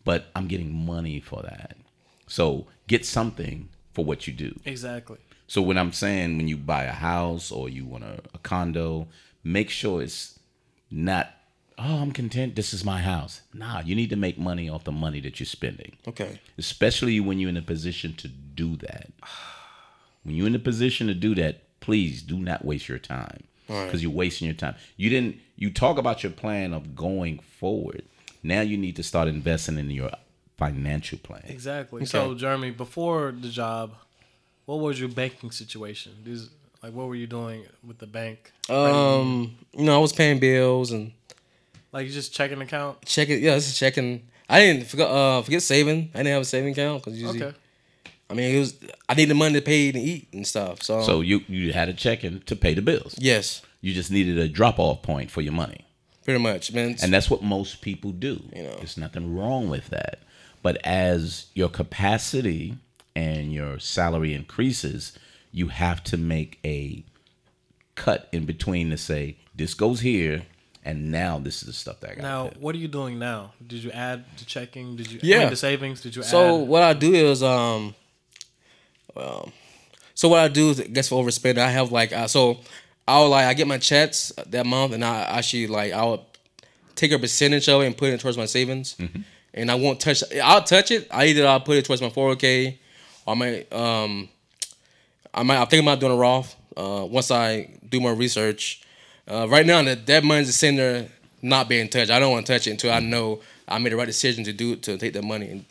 but 0.03 0.25
I'm 0.35 0.47
getting 0.47 0.73
money 0.73 1.19
for 1.19 1.41
that. 1.43 1.77
So 2.27 2.67
get 2.87 3.05
something 3.05 3.69
for 3.93 4.03
what 4.03 4.25
you 4.25 4.33
do. 4.33 4.59
Exactly. 4.65 5.17
So 5.51 5.61
when 5.61 5.77
I'm 5.77 5.91
saying 5.91 6.37
when 6.37 6.47
you 6.47 6.55
buy 6.55 6.83
a 6.83 6.93
house 6.93 7.51
or 7.51 7.67
you 7.67 7.83
want 7.83 8.05
a, 8.05 8.21
a 8.33 8.37
condo, 8.37 9.09
make 9.43 9.69
sure 9.69 10.01
it's 10.01 10.39
not, 10.89 11.27
oh, 11.77 12.01
I'm 12.01 12.13
content. 12.13 12.55
This 12.55 12.73
is 12.73 12.85
my 12.85 13.01
house. 13.01 13.41
Nah, 13.53 13.81
you 13.81 13.93
need 13.93 14.11
to 14.11 14.15
make 14.15 14.39
money 14.39 14.69
off 14.69 14.85
the 14.85 14.93
money 14.93 15.19
that 15.19 15.41
you're 15.41 15.45
spending, 15.45 15.97
Okay. 16.07 16.39
especially 16.57 17.19
when 17.19 17.37
you're 17.37 17.49
in 17.49 17.57
a 17.57 17.61
position 17.61 18.13
to 18.13 18.29
do 18.29 18.77
that. 18.77 19.09
When 20.23 20.35
you're 20.35 20.47
in 20.47 20.55
a 20.55 20.59
position 20.59 21.07
to 21.07 21.13
do 21.13 21.35
that, 21.35 21.63
please 21.81 22.21
do 22.21 22.37
not 22.37 22.63
waste 22.63 22.87
your 22.87 22.99
time 22.99 23.43
because 23.67 23.91
right. 23.91 24.01
you're 24.01 24.09
wasting 24.09 24.45
your 24.45 24.55
time. 24.55 24.75
You 24.95 25.09
didn't. 25.09 25.35
You 25.57 25.69
talk 25.69 25.97
about 25.97 26.23
your 26.23 26.31
plan 26.31 26.73
of 26.73 26.95
going 26.95 27.39
forward. 27.39 28.03
Now 28.41 28.61
you 28.61 28.77
need 28.77 28.95
to 28.95 29.03
start 29.03 29.27
investing 29.27 29.77
in 29.77 29.89
your 29.91 30.11
financial 30.57 31.17
plan. 31.17 31.43
Exactly. 31.49 32.05
So 32.05 32.35
Jeremy, 32.35 32.71
before 32.71 33.33
the 33.37 33.49
job, 33.49 33.95
what 34.77 34.79
was 34.79 34.99
your 34.99 35.09
banking 35.09 35.51
situation? 35.51 36.13
These 36.23 36.49
like 36.83 36.93
what 36.93 37.07
were 37.07 37.15
you 37.15 37.27
doing 37.27 37.65
with 37.85 37.97
the 37.99 38.07
bank? 38.07 38.51
Um, 38.69 39.55
you 39.73 39.83
know, 39.85 39.95
I 39.95 39.97
was 39.99 40.13
paying 40.13 40.39
bills 40.39 40.91
and 40.91 41.11
Like 41.91 42.07
you 42.07 42.13
just 42.13 42.33
checking 42.33 42.61
account? 42.61 43.03
checking. 43.05 43.43
Yeah, 43.43 43.55
just 43.55 43.77
checking. 43.77 44.23
I 44.49 44.59
didn't 44.61 44.87
forget 44.87 45.09
uh 45.09 45.41
forget 45.41 45.61
saving. 45.61 46.09
I 46.13 46.17
didn't 46.19 46.33
have 46.33 46.41
a 46.41 46.45
saving 46.45 46.71
account 46.73 47.03
because 47.03 47.19
usually, 47.21 47.43
Okay. 47.43 47.57
I 48.29 48.33
mean, 48.33 48.55
it 48.55 48.59
was 48.59 48.73
I 49.09 49.13
needed 49.13 49.33
money 49.33 49.55
to 49.55 49.61
pay 49.61 49.89
and 49.89 49.97
eat 49.97 50.29
and 50.33 50.47
stuff. 50.47 50.81
So, 50.83 51.01
So 51.03 51.21
you 51.21 51.41
you 51.47 51.73
had 51.73 51.89
a 51.89 51.93
check-in 51.93 52.41
to 52.45 52.55
pay 52.55 52.73
the 52.73 52.81
bills. 52.81 53.15
yes, 53.17 53.61
You 53.81 53.93
just 53.93 54.09
needed 54.09 54.37
a 54.37 54.47
drop-off 54.47 55.01
point 55.01 55.29
for 55.31 55.41
your 55.41 55.53
money. 55.53 55.85
pretty 56.23 56.39
much, 56.39 56.71
man. 56.71 56.95
And 57.03 57.11
that's 57.13 57.29
what 57.29 57.41
most 57.43 57.81
people 57.81 58.11
do. 58.11 58.35
You 58.55 58.63
know. 58.63 58.75
There's 58.77 58.95
nothing 58.97 59.35
wrong 59.35 59.67
with 59.69 59.87
that. 59.89 60.19
But 60.63 60.77
as 60.85 61.47
your 61.55 61.67
capacity 61.69 62.77
and 63.15 63.53
your 63.53 63.79
salary 63.79 64.33
increases, 64.33 65.17
you 65.51 65.67
have 65.67 66.03
to 66.05 66.17
make 66.17 66.59
a 66.65 67.03
cut 67.95 68.29
in 68.31 68.45
between 68.45 68.89
to 68.89 68.97
say 68.97 69.37
this 69.55 69.73
goes 69.73 69.99
here, 69.99 70.43
and 70.83 71.11
now 71.11 71.37
this 71.39 71.61
is 71.61 71.67
the 71.67 71.73
stuff 71.73 71.99
that 71.99 72.11
I 72.11 72.15
got. 72.15 72.21
Now, 72.23 72.51
what 72.59 72.73
are 72.73 72.79
you 72.79 72.87
doing 72.87 73.19
now? 73.19 73.53
Did 73.65 73.83
you 73.83 73.91
add 73.91 74.25
to 74.37 74.45
checking? 74.45 74.95
Did 74.95 75.11
you 75.11 75.19
Yeah. 75.21 75.37
I 75.37 75.39
mean, 75.41 75.49
to 75.49 75.55
savings? 75.55 76.01
Did 76.01 76.15
you 76.15 76.21
add? 76.23 76.27
So 76.29 76.61
add? 76.61 76.67
what 76.67 76.83
I 76.83 76.93
do 76.93 77.13
is 77.13 77.43
um, 77.43 77.93
well, 79.15 79.51
so 80.13 80.29
what 80.29 80.39
I 80.39 80.47
do 80.47 80.69
is 80.69 80.79
I 80.79 80.85
guess 80.85 81.09
for 81.09 81.23
overspending, 81.23 81.59
I 81.59 81.69
have 81.69 81.91
like 81.91 82.13
uh, 82.13 82.27
so 82.27 82.59
I'll 83.07 83.29
like 83.29 83.45
I 83.45 83.53
get 83.53 83.67
my 83.67 83.77
checks 83.77 84.31
that 84.47 84.65
month, 84.65 84.93
and 84.93 85.03
I 85.03 85.21
actually 85.23 85.67
like 85.67 85.93
I'll 85.93 86.25
take 86.95 87.11
a 87.11 87.19
percentage 87.19 87.67
of 87.67 87.81
it 87.81 87.87
and 87.87 87.97
put 87.97 88.09
it 88.09 88.19
towards 88.19 88.37
my 88.37 88.45
savings, 88.45 88.95
and 89.53 89.69
I 89.69 89.75
won't 89.75 89.99
touch. 89.99 90.23
I'll 90.41 90.63
touch 90.63 90.91
it. 90.91 91.07
I 91.11 91.25
either 91.25 91.47
I'll 91.47 91.59
put 91.59 91.77
it 91.77 91.85
towards 91.85 92.01
my 92.01 92.09
four 92.09 92.27
hundred 92.29 92.39
k, 92.39 92.67
or 92.67 92.73
I 93.27 93.33
might 93.33 93.71
um, 93.73 94.29
I 95.33 95.43
might 95.43 95.57
I'm 95.57 95.67
thinking 95.67 95.87
about 95.87 95.99
doing 95.99 96.11
a 96.13 96.15
Roth. 96.15 96.55
Uh, 96.75 97.05
once 97.09 97.31
I 97.31 97.69
do 97.89 97.99
more 97.99 98.13
research, 98.15 98.81
uh, 99.27 99.47
right 99.49 99.65
now 99.65 99.81
that 99.83 100.05
that 100.07 100.23
money's 100.23 100.55
sitting 100.55 100.77
there 100.77 101.07
not 101.41 101.67
being 101.69 101.89
touched. 101.89 102.11
I 102.11 102.19
don't 102.19 102.31
want 102.31 102.45
to 102.45 102.53
touch 102.53 102.67
it 102.67 102.71
until 102.71 102.91
I 102.93 102.99
know 102.99 103.41
I 103.67 103.77
made 103.79 103.91
the 103.91 103.95
right 103.97 104.05
decision 104.07 104.43
to 104.45 104.53
do 104.53 104.75
to 104.77 104.97
take 104.97 105.13
that 105.13 105.23
money 105.23 105.49
and, 105.49 105.65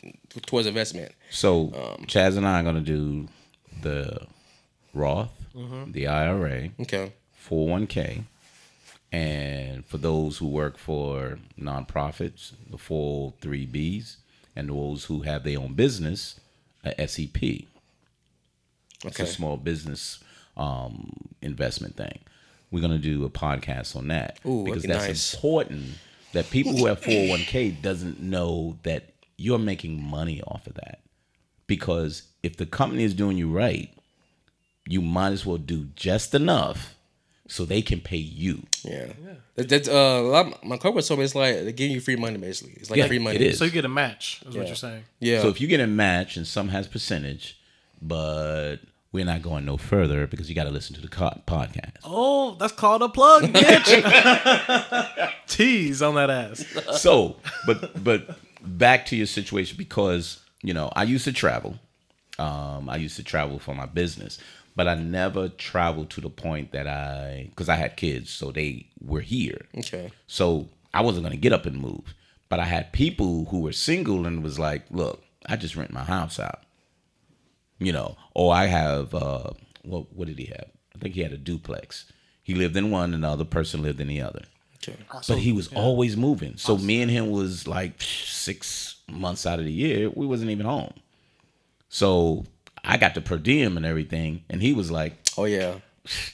towards 0.45 0.67
investment. 0.67 1.11
So 1.29 1.65
Um, 1.67 2.05
Chaz 2.07 2.37
and 2.37 2.47
I 2.47 2.59
are 2.59 2.63
gonna 2.63 2.81
do 2.81 3.27
the 3.81 4.27
Roth, 4.93 5.29
Mm-hmm. 5.55 5.91
the 5.91 6.07
IRA, 6.07 6.69
Okay. 6.79 7.11
401k, 7.49 8.23
and 9.11 9.85
for 9.85 9.97
those 9.97 10.37
who 10.37 10.47
work 10.47 10.77
for 10.77 11.39
nonprofits, 11.59 12.51
the 12.69 12.77
403bs, 12.77 14.17
and 14.55 14.69
those 14.69 15.05
who 15.05 15.21
have 15.21 15.43
their 15.43 15.59
own 15.59 15.73
business, 15.73 16.39
a 16.83 17.07
SEP. 17.07 17.67
It's 19.03 19.19
a 19.19 19.25
small 19.25 19.57
business 19.57 20.19
um, 20.57 21.11
investment 21.41 21.95
thing. 21.95 22.19
We're 22.69 22.81
gonna 22.81 22.97
do 22.97 23.25
a 23.25 23.29
podcast 23.29 23.95
on 23.95 24.07
that 24.07 24.39
Ooh, 24.45 24.63
because 24.63 24.83
that's 24.83 25.07
nice. 25.07 25.33
important. 25.33 25.85
That 26.33 26.49
people 26.49 26.77
who 26.77 26.85
have 26.85 27.01
401k 27.01 27.81
doesn't 27.81 28.21
know 28.21 28.77
that 28.83 29.11
you're 29.37 29.59
making 29.59 30.01
money 30.01 30.41
off 30.43 30.65
of 30.65 30.75
that. 30.75 30.99
Because 31.67 32.23
if 32.41 32.55
the 32.55 32.65
company 32.65 33.03
is 33.03 33.13
doing 33.13 33.37
you 33.37 33.51
right, 33.51 33.89
you 34.85 35.01
might 35.01 35.31
as 35.31 35.45
well 35.45 35.57
do 35.57 35.89
just 35.95 36.33
enough 36.33 36.95
so 37.51 37.65
they 37.65 37.81
can 37.81 37.99
pay 37.99 38.17
you. 38.17 38.63
Yeah. 38.83 39.07
That, 39.55 39.67
that's 39.69 39.89
uh, 39.89 39.91
a 39.91 40.21
lot 40.21 40.45
of 40.47 40.63
my 40.63 40.77
corporate 40.77 41.05
told 41.05 41.19
me 41.19 41.25
it's 41.25 41.35
like 41.35 41.55
they're 41.55 41.71
giving 41.71 41.91
you 41.93 41.99
free 42.01 42.15
money 42.15 42.37
basically. 42.37 42.73
It's 42.79 42.89
like 42.89 42.97
Yeah, 42.97 43.07
free 43.07 43.19
money. 43.19 43.35
it 43.35 43.41
is. 43.41 43.57
so 43.59 43.65
you 43.65 43.71
get 43.71 43.83
a 43.85 43.89
match, 43.89 44.41
is 44.47 44.55
what 44.55 44.67
you're 44.67 44.75
saying. 44.75 45.03
Yeah. 45.19 45.41
So 45.41 45.49
if 45.49 45.59
you 45.59 45.67
get 45.67 45.81
a 45.81 45.87
match 45.87 46.37
and 46.37 46.47
some 46.47 46.69
has 46.69 46.87
percentage, 46.87 47.59
but 48.01 48.77
we're 49.11 49.25
not 49.25 49.41
going 49.41 49.65
no 49.65 49.75
further 49.75 50.25
because 50.27 50.47
you 50.47 50.55
got 50.55 50.63
to 50.63 50.69
listen 50.69 50.95
to 50.95 51.01
the 51.01 51.09
co- 51.09 51.41
podcast. 51.45 51.97
Oh, 52.05 52.55
that's 52.55 52.71
called 52.73 53.01
a 53.01 53.09
plug, 53.09 53.43
bitch. 53.43 55.31
Tease 55.47 56.01
on 56.01 56.15
that 56.15 56.29
ass. 56.29 56.65
so, 57.01 57.35
but 57.65 58.01
but 58.03 58.37
back 58.63 59.05
to 59.07 59.15
your 59.17 59.25
situation 59.27 59.75
because 59.77 60.39
you 60.63 60.73
know 60.73 60.89
I 60.95 61.03
used 61.03 61.25
to 61.25 61.33
travel. 61.33 61.77
Um, 62.39 62.89
I 62.89 62.95
used 62.95 63.17
to 63.17 63.23
travel 63.23 63.59
for 63.59 63.75
my 63.75 63.85
business, 63.85 64.39
but 64.75 64.87
I 64.87 64.95
never 64.95 65.49
traveled 65.49 66.09
to 66.11 66.21
the 66.21 66.29
point 66.29 66.71
that 66.71 66.87
I 66.87 67.47
because 67.49 67.69
I 67.69 67.75
had 67.75 67.97
kids, 67.97 68.29
so 68.29 68.51
they 68.51 68.87
were 68.99 69.21
here. 69.21 69.65
okay. 69.77 70.11
So 70.27 70.69
I 70.93 71.01
wasn't 71.01 71.23
gonna 71.23 71.37
get 71.37 71.53
up 71.53 71.65
and 71.65 71.77
move. 71.79 72.13
But 72.49 72.59
I 72.59 72.65
had 72.65 72.91
people 72.91 73.45
who 73.45 73.61
were 73.61 73.71
single 73.71 74.25
and 74.25 74.43
was 74.43 74.59
like, 74.59 74.83
"Look, 74.91 75.23
I 75.45 75.55
just 75.55 75.75
rent 75.75 75.91
my 75.93 76.03
house 76.03 76.39
out." 76.39 76.63
You 77.79 77.93
know, 77.93 78.17
or 78.33 78.53
I 78.53 78.65
have 78.65 79.13
uh, 79.15 79.51
what 79.83 80.13
what 80.13 80.27
did 80.27 80.37
he 80.37 80.45
have? 80.45 80.67
I 80.95 80.99
think 80.99 81.15
he 81.15 81.21
had 81.21 81.33
a 81.33 81.37
duplex. 81.37 82.11
He 82.43 82.53
lived 82.55 82.75
in 82.75 82.91
one, 82.91 83.13
and 83.13 83.23
the 83.23 83.29
other 83.29 83.45
person 83.45 83.81
lived 83.81 84.01
in 84.01 84.07
the 84.07 84.21
other 84.21 84.41
Okay. 84.83 84.97
but 85.27 85.37
he 85.37 85.51
was 85.51 85.71
always 85.73 86.17
moving. 86.17 86.57
So 86.57 86.77
me 86.77 87.01
and 87.01 87.11
him 87.11 87.29
was 87.29 87.67
like 87.67 88.01
six 88.01 88.97
months 89.07 89.45
out 89.45 89.59
of 89.59 89.65
the 89.65 89.71
year, 89.71 90.09
we 90.09 90.25
wasn't 90.25 90.49
even 90.51 90.65
home. 90.65 90.93
So 91.89 92.45
I 92.83 92.97
got 92.97 93.13
the 93.15 93.21
per 93.21 93.37
diem 93.37 93.77
and 93.77 93.85
everything, 93.85 94.43
and 94.49 94.61
he 94.61 94.73
was 94.73 94.89
like, 94.91 95.13
Oh 95.37 95.45
yeah. 95.45 95.75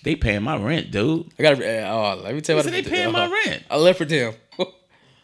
"They 0.03 0.15
paying 0.15 0.43
my 0.43 0.57
rent, 0.57 0.91
dude." 0.91 1.29
I 1.37 1.43
got. 1.43 1.57
to 1.57 1.65
eh, 1.67 1.89
Oh, 1.89 2.21
let 2.23 2.33
me 2.33 2.41
tell 2.41 2.55
you 2.57 2.63
said 2.63 2.73
they 2.73 2.83
paying 2.83 3.11
my 3.11 3.25
uh-huh. 3.25 3.35
rent. 3.45 3.63
I 3.69 3.77
left 3.77 3.97
for 3.97 4.05
them. 4.05 4.33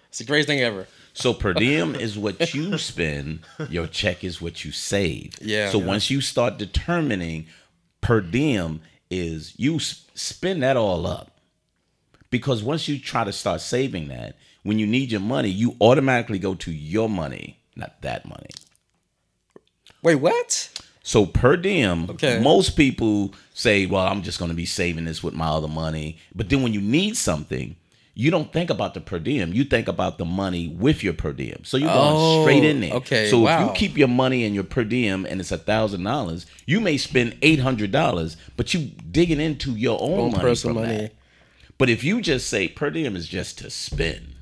it's 0.10 0.18
the 0.20 0.26
greatest 0.26 0.48
thing 0.48 0.60
ever. 0.60 0.88
So 1.14 1.34
per 1.34 1.54
diem 1.64 1.96
is 1.96 2.18
what 2.18 2.54
you 2.54 2.78
spend. 2.78 3.40
Your 3.70 3.88
check 3.88 4.24
is 4.24 4.42
what 4.42 4.66
you 4.66 4.72
save. 4.72 5.34
Yeah. 5.42 5.70
So 5.70 5.80
Yeah. 5.80 5.86
once 5.86 6.10
you 6.10 6.22
start 6.22 6.58
determining 6.58 7.46
per 8.02 8.20
diem 8.20 8.82
is 9.10 9.54
you 9.58 9.76
s- 9.78 10.06
spend 10.16 10.62
that 10.64 10.76
all 10.76 11.06
up. 11.08 11.30
Because 12.32 12.64
once 12.64 12.88
you 12.88 12.98
try 13.00 13.24
to 13.24 13.32
start 13.32 13.62
saving 13.62 14.08
that, 14.08 14.36
when 14.64 14.80
you 14.80 14.88
need 14.88 15.12
your 15.12 15.22
money, 15.22 15.50
you 15.50 15.76
automatically 15.80 16.40
go 16.40 16.56
to 16.56 16.72
your 16.72 17.08
money, 17.08 17.60
not 17.76 18.02
that 18.02 18.26
money. 18.28 18.50
Wait, 20.02 20.16
what? 20.16 20.70
So 21.06 21.26
per 21.26 21.58
diem, 21.58 22.10
Okay. 22.10 22.40
most 22.42 22.78
people 22.78 23.34
say, 23.54 23.86
"Well, 23.86 24.08
I'm 24.08 24.22
just 24.24 24.40
going 24.40 24.50
to 24.52 24.56
be 24.56 24.66
saving 24.66 25.04
this 25.06 25.22
with 25.22 25.34
my 25.34 25.48
other 25.48 25.68
money." 25.68 26.18
But 26.34 26.50
then 26.50 26.64
when 26.64 26.74
you 26.74 26.80
need 26.82 27.18
something, 27.18 27.76
you 28.16 28.32
don't 28.32 28.54
think 28.54 28.70
about 28.70 28.94
the 28.94 29.02
per 29.02 29.20
diem. 29.20 29.52
You 29.54 29.66
think 29.66 29.88
about 29.90 30.18
the 30.18 30.24
money 30.24 30.68
with 30.70 31.04
your 31.04 31.14
per 31.14 31.34
diem. 31.34 31.64
So 31.66 31.76
you're 31.78 31.92
going 31.92 32.16
Oh, 32.16 32.42
straight 32.42 32.64
in 32.64 32.80
there. 32.80 32.94
okay, 32.94 33.30
So 33.30 33.48
if 33.48 33.60
you 33.60 33.72
keep 33.74 33.98
your 33.98 34.08
money 34.08 34.46
in 34.46 34.54
your 34.54 34.64
per 34.64 34.84
diem 34.86 35.26
and 35.26 35.42
it's 35.42 35.52
a 35.52 35.58
thousand 35.58 36.04
dollars, 36.04 36.46
you 36.66 36.80
may 36.80 36.96
spend 36.98 37.36
eight 37.42 37.60
hundred 37.60 37.92
dollars, 37.92 38.38
but 38.56 38.74
you 38.74 38.92
digging 39.12 39.42
into 39.42 39.72
your 39.74 40.00
own, 40.02 40.20
Own 40.20 40.32
money 40.32 40.42
personal 40.42 40.76
money. 40.76 40.98
that. 40.98 41.12
But 41.78 41.90
if 41.90 42.04
you 42.04 42.22
just 42.22 42.48
say 42.48 42.68
per 42.70 42.90
diem 42.92 43.16
is 43.18 43.28
just 43.28 43.58
to 43.58 43.70
spend, 43.70 44.36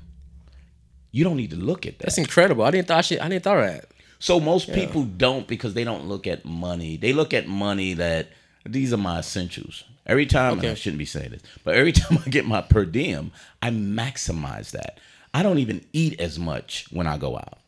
you 1.10 1.24
don't 1.24 1.36
need 1.36 1.50
to 1.50 1.56
look 1.56 1.86
at 1.86 1.98
that. 1.98 2.04
That's 2.06 2.18
incredible. 2.18 2.64
I 2.64 2.70
didn't 2.70 2.88
thought. 2.88 3.10
I 3.10 3.28
didn't 3.28 3.42
thought 3.42 3.56
that. 3.62 3.86
So 4.22 4.38
most 4.38 4.72
people 4.72 5.02
don't 5.02 5.48
because 5.48 5.74
they 5.74 5.82
don't 5.82 6.06
look 6.06 6.28
at 6.28 6.44
money. 6.44 6.96
They 6.96 7.12
look 7.12 7.34
at 7.34 7.48
money 7.48 7.94
that 7.94 8.28
these 8.64 8.92
are 8.92 8.96
my 8.96 9.18
essentials. 9.18 9.82
Every 10.06 10.26
time, 10.26 10.60
and 10.60 10.68
I 10.68 10.74
shouldn't 10.74 11.00
be 11.00 11.06
saying 11.06 11.30
this, 11.30 11.42
but 11.64 11.74
every 11.74 11.90
time 12.00 12.20
I 12.24 12.30
get 12.30 12.46
my 12.46 12.60
per 12.60 12.84
diem, 12.84 13.32
I 13.60 13.70
maximize 13.70 14.70
that. 14.70 15.00
I 15.34 15.42
don't 15.42 15.58
even 15.58 15.84
eat 15.92 16.20
as 16.20 16.38
much 16.38 16.86
when 16.92 17.08
I 17.08 17.18
go 17.18 17.36
out, 17.36 17.58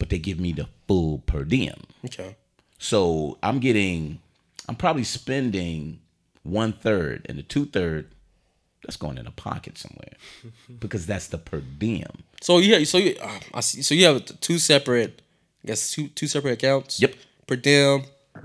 but 0.00 0.08
they 0.08 0.18
give 0.18 0.40
me 0.40 0.52
the 0.52 0.66
full 0.88 1.18
per 1.26 1.44
diem. 1.44 1.80
Okay. 2.04 2.34
So 2.80 3.38
I'm 3.40 3.60
getting, 3.60 4.18
I'm 4.68 4.74
probably 4.74 5.04
spending 5.04 6.00
one 6.42 6.72
third, 6.72 7.24
and 7.28 7.38
the 7.38 7.44
two 7.44 7.66
third 7.66 8.10
that's 8.82 8.96
going 8.96 9.16
in 9.16 9.28
a 9.28 9.32
pocket 9.32 9.78
somewhere 9.78 10.14
because 10.80 11.06
that's 11.06 11.28
the 11.28 11.38
per 11.38 11.60
diem. 11.60 12.24
So 12.40 12.58
yeah, 12.58 12.82
so 12.82 12.98
you 12.98 13.14
uh, 13.22 13.38
I 13.54 13.60
see, 13.60 13.82
so 13.82 13.94
you 13.94 14.06
have 14.06 14.40
two 14.40 14.58
separate, 14.58 15.22
I 15.68 15.72
guess 15.72 15.90
two 15.92 16.08
two 16.08 16.26
separate 16.26 16.52
accounts. 16.52 16.98
Yep. 16.98 17.14
Per 17.46 17.56
diem, 17.56 18.02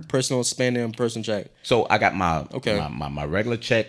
personal 0.10 0.44
spending, 0.44 0.92
personal 0.92 1.24
check. 1.24 1.48
So 1.64 1.88
I 1.90 1.98
got 1.98 2.16
my 2.16 2.46
Okay. 2.54 2.78
my, 2.78 2.90
my, 2.90 3.08
my 3.08 3.26
regular 3.26 3.56
check. 3.58 3.88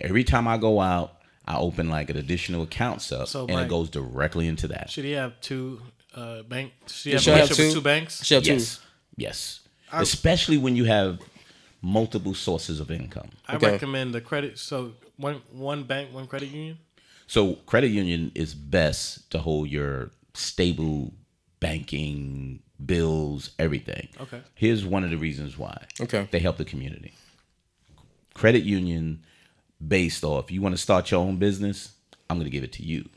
Every 0.00 0.24
time 0.24 0.48
I 0.48 0.56
go 0.58 0.80
out, 0.80 1.14
I 1.46 1.58
open 1.58 1.88
like 1.88 2.10
an 2.10 2.16
additional 2.16 2.62
account 2.64 3.12
up, 3.12 3.28
So, 3.28 3.42
and 3.42 3.52
Mike- 3.52 3.66
it 3.66 3.68
goes 3.68 3.88
directly 3.88 4.48
into 4.48 4.66
that. 4.68 4.90
Should 4.90 5.04
he 5.04 5.12
have 5.12 5.40
two 5.40 5.80
uh, 6.12 6.42
bank? 6.42 6.72
Should 6.88 7.04
he 7.04 7.12
have 7.12 7.22
should 7.22 7.36
have 7.36 7.50
two. 7.50 7.72
two 7.72 7.80
banks? 7.80 8.24
Should 8.24 8.34
have 8.44 8.46
Yes, 8.46 8.76
two. 8.78 8.82
yes. 9.16 9.60
Especially 9.92 10.58
when 10.58 10.74
you 10.74 10.84
have 10.86 11.20
multiple 11.82 12.34
sources 12.34 12.80
of 12.80 12.90
income. 12.90 13.30
I 13.46 13.56
Okay. 13.56 13.70
recommend 13.72 14.12
the 14.12 14.20
credit. 14.20 14.58
So 14.58 14.94
one 15.18 15.40
one 15.52 15.84
bank, 15.84 16.12
one 16.12 16.26
credit 16.26 16.48
union. 16.50 16.78
So 17.28 17.54
credit 17.66 17.88
union 17.90 18.32
is 18.34 18.54
best 18.54 19.30
to 19.30 19.38
hold 19.38 19.68
your 19.68 20.10
stable 20.34 21.12
banking 21.60 22.60
bills, 22.86 23.50
everything. 23.58 24.08
Okay. 24.20 24.40
Here's 24.54 24.84
one 24.84 25.04
of 25.04 25.10
the 25.10 25.16
reasons 25.18 25.56
why. 25.58 25.84
Okay. 26.00 26.28
They 26.30 26.38
help 26.38 26.56
the 26.56 26.64
community. 26.64 27.14
Credit 28.34 28.62
union 28.62 29.22
based 29.86 30.24
off 30.24 30.50
you 30.50 30.62
want 30.62 30.74
to 30.74 30.80
start 30.80 31.10
your 31.10 31.20
own 31.20 31.36
business, 31.36 31.92
I'm 32.30 32.36
going 32.38 32.46
to 32.46 32.50
give 32.52 32.64
it 32.64 32.72
to 32.74 32.82
you. 32.84 33.08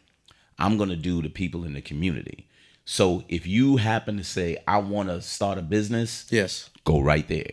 I'm 0.58 0.78
going 0.78 0.90
to 0.90 0.96
do 0.96 1.22
the 1.22 1.30
people 1.30 1.64
in 1.64 1.74
the 1.74 1.82
community. 1.82 2.48
So 2.86 3.24
if 3.28 3.46
you 3.48 3.78
happen 3.78 4.18
to 4.18 4.24
say 4.24 4.58
I 4.68 4.78
want 4.78 5.10
to 5.10 5.22
start 5.22 5.58
a 5.58 5.62
business, 5.62 6.26
Yes. 6.30 6.70
go 6.84 7.00
right 7.00 7.28
there. 7.28 7.52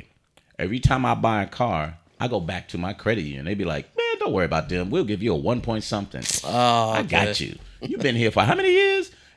Every 0.59 0.79
time 0.81 1.05
I 1.07 1.15
buy 1.15 1.43
a 1.43 1.47
car, 1.47 1.99
I 2.21 2.29
go 2.29 2.39
back 2.41 2.69
to 2.69 2.79
my 2.79 2.93
credit 2.93 3.23
union. 3.23 3.45
They 3.47 3.55
be 3.55 3.65
like, 3.65 3.97
man, 3.97 4.19
don't 4.19 4.33
worry 4.33 4.45
about 4.45 4.69
them. 4.69 4.91
We'll 4.91 5.05
give 5.05 5.23
you 5.23 5.33
a 5.33 5.37
one 5.37 5.61
point 5.61 5.85
something. 5.85 6.23
Oh, 6.45 6.91
I 6.91 7.03
got 7.03 7.41
you. 7.41 7.59
You've 7.81 8.01
been 8.01 8.15
here 8.15 8.31
for 8.31 8.43
how 8.43 8.55
many 8.55 8.71
years? 8.73 8.92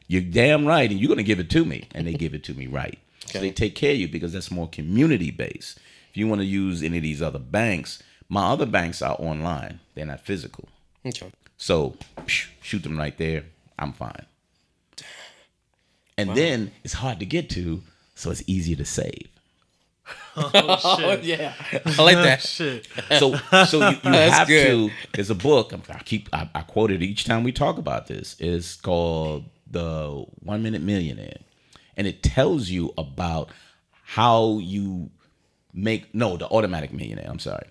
You're 0.08 0.22
damn 0.22 0.66
right, 0.66 0.90
and 0.90 1.00
you're 1.00 1.10
gonna 1.10 1.24
give 1.24 1.40
it 1.40 1.50
to 1.52 1.66
me, 1.66 1.88
and 1.94 2.06
they 2.06 2.14
give 2.14 2.34
it 2.34 2.44
to 2.46 2.54
me 2.54 2.68
right. 2.68 3.00
So 3.28 3.40
they 3.40 3.52
take 3.52 3.76
care 3.76 3.92
of 3.92 3.98
you 3.98 4.08
because 4.08 4.34
that's 4.34 4.52
more 4.52 4.70
community 4.70 5.32
based. 5.32 5.80
If 6.12 6.18
you 6.18 6.28
want 6.28 6.42
to 6.42 6.46
use 6.46 6.84
any 6.84 6.98
of 6.98 7.04
these 7.04 7.22
other 7.22 7.40
banks, 7.40 8.02
my 8.30 8.46
other 8.46 8.66
banks 8.66 9.02
are 9.02 9.16
online; 9.20 9.80
they're 9.96 10.06
not 10.06 10.22
physical. 10.22 10.70
Okay. 11.06 11.32
So 11.58 11.96
shoot 12.28 12.84
them 12.84 12.98
right 12.98 13.18
there. 13.18 13.46
I'm 13.78 13.94
fine. 13.94 14.26
And 16.18 16.36
then 16.36 16.72
it's 16.84 16.94
hard 16.94 17.20
to 17.20 17.26
get 17.26 17.50
to, 17.52 17.84
so 18.14 18.32
it's 18.32 18.44
easier 18.48 18.76
to 18.78 18.86
save. 18.86 19.30
Oh, 20.38 20.98
shit. 20.98 21.24
yeah, 21.24 21.54
I 21.72 22.02
like 22.04 22.18
that. 22.18 22.40
Oh, 22.40 22.46
shit. 22.46 22.88
So, 23.18 23.38
so 23.66 23.90
you, 23.90 23.98
you 24.04 24.10
have 24.12 24.48
good. 24.50 24.90
to. 24.90 24.92
There's 25.14 25.30
a 25.30 25.36
book. 25.36 25.74
I 25.90 26.00
keep. 26.00 26.28
I, 26.34 26.50
I 26.54 26.62
quote 26.62 26.92
it 26.92 27.02
each 27.02 27.24
time 27.24 27.44
we 27.46 27.54
talk 27.54 27.78
about 27.78 28.08
this. 28.08 28.36
It's 28.38 28.76
called 28.76 29.46
the 29.70 30.26
One 30.42 30.64
Minute 30.64 30.82
Millionaire, 30.82 31.38
and 31.98 32.08
it 32.08 32.24
tells 32.24 32.70
you 32.70 32.94
about 32.98 33.50
how 34.04 34.60
you 34.60 35.10
make. 35.74 36.14
No, 36.14 36.38
the 36.38 36.48
Automatic 36.50 36.94
Millionaire. 36.94 37.28
I'm 37.30 37.40
sorry. 37.40 37.68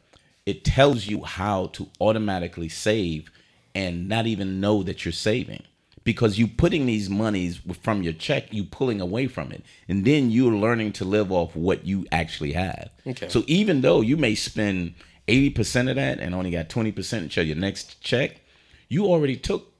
It 0.46 0.64
tells 0.64 1.06
you 1.06 1.22
how 1.24 1.66
to 1.68 1.88
automatically 2.00 2.68
save 2.68 3.30
and 3.74 4.08
not 4.08 4.26
even 4.26 4.60
know 4.60 4.82
that 4.82 5.04
you're 5.04 5.12
saving 5.12 5.62
because 6.04 6.38
you 6.38 6.46
putting 6.46 6.84
these 6.86 7.08
monies 7.08 7.60
from 7.82 8.02
your 8.02 8.12
check 8.12 8.52
you 8.52 8.62
pulling 8.62 9.00
away 9.00 9.26
from 9.26 9.50
it 9.50 9.64
and 9.88 10.04
then 10.04 10.30
you're 10.30 10.52
learning 10.52 10.92
to 10.92 11.04
live 11.04 11.32
off 11.32 11.56
what 11.56 11.84
you 11.86 12.06
actually 12.12 12.52
have 12.52 12.90
Okay. 13.06 13.28
so 13.30 13.42
even 13.46 13.80
though 13.80 14.00
you 14.02 14.16
may 14.18 14.34
spend 14.34 14.94
80% 15.26 15.88
of 15.88 15.96
that 15.96 16.20
and 16.20 16.34
only 16.34 16.50
got 16.50 16.68
20% 16.68 17.12
until 17.18 17.44
your 17.44 17.56
next 17.56 18.00
check 18.02 18.42
you 18.88 19.06
already 19.06 19.36
took 19.36 19.72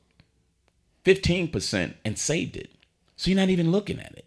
15% 1.05 1.95
and 2.05 2.19
saved 2.19 2.57
it. 2.57 2.71
So 3.17 3.31
you're 3.31 3.41
not 3.41 3.51
even 3.51 3.71
looking 3.71 4.01
at 4.01 4.17
it. 4.17 4.27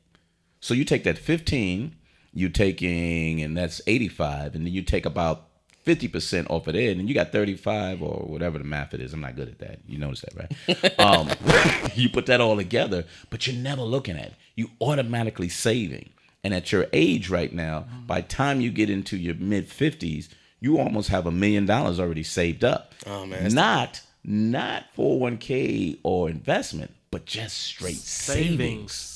So 0.60 0.74
you 0.74 0.86
take 0.86 1.04
that 1.04 1.18
15 1.18 1.96
you're 2.38 2.50
taking 2.50 3.42
and 3.42 3.58
that's 3.58 3.82
85 3.88 4.54
and 4.54 4.66
then 4.66 4.72
you 4.72 4.84
take 4.84 5.08
about 5.08 5.46
50% 5.86 6.50
off 6.52 6.68
of 6.68 6.76
it 6.76 6.98
and 6.98 7.08
you 7.10 7.16
got 7.16 7.32
35 7.32 8.04
or 8.04 8.26
whatever 8.28 8.60
the 8.60 8.64
math 8.64 8.94
it 8.94 9.02
is. 9.02 9.12
I'm 9.12 9.22
not 9.22 9.36
good 9.36 9.48
at 9.48 9.60
that. 9.60 9.80
You 9.88 9.98
notice 9.98 10.22
that 10.22 10.36
right? 10.36 11.00
Um, 11.00 11.30
you 11.96 12.10
put 12.10 12.28
that 12.28 12.42
all 12.42 12.56
together 12.56 13.06
but 13.32 13.48
you're 13.48 13.56
never 13.56 13.82
looking 13.82 14.18
at 14.18 14.26
it. 14.26 14.34
You 14.56 14.70
automatically 14.80 15.50
saving. 15.50 16.12
And 16.44 16.54
at 16.54 16.72
your 16.72 16.86
age 16.94 17.30
right 17.30 17.52
now 17.52 17.86
by 18.06 18.22
the 18.22 18.28
time 18.28 18.62
you 18.62 18.70
get 18.70 18.90
into 18.90 19.18
your 19.18 19.36
mid 19.36 19.68
50s 19.68 20.30
you 20.60 20.78
almost 20.78 21.10
have 21.10 21.26
a 21.26 21.32
million 21.32 21.66
dollars 21.66 22.00
already 22.00 22.24
saved 22.24 22.64
up. 22.64 22.94
Oh, 23.06 23.26
man, 23.26 23.52
not 23.54 24.02
not 24.28 24.84
401k 24.96 26.00
or 26.04 26.30
investment 26.30 26.92
but 27.12 27.26
just 27.26 27.58
straight 27.58 27.96
savings 27.96 28.48
Savings. 28.50 29.14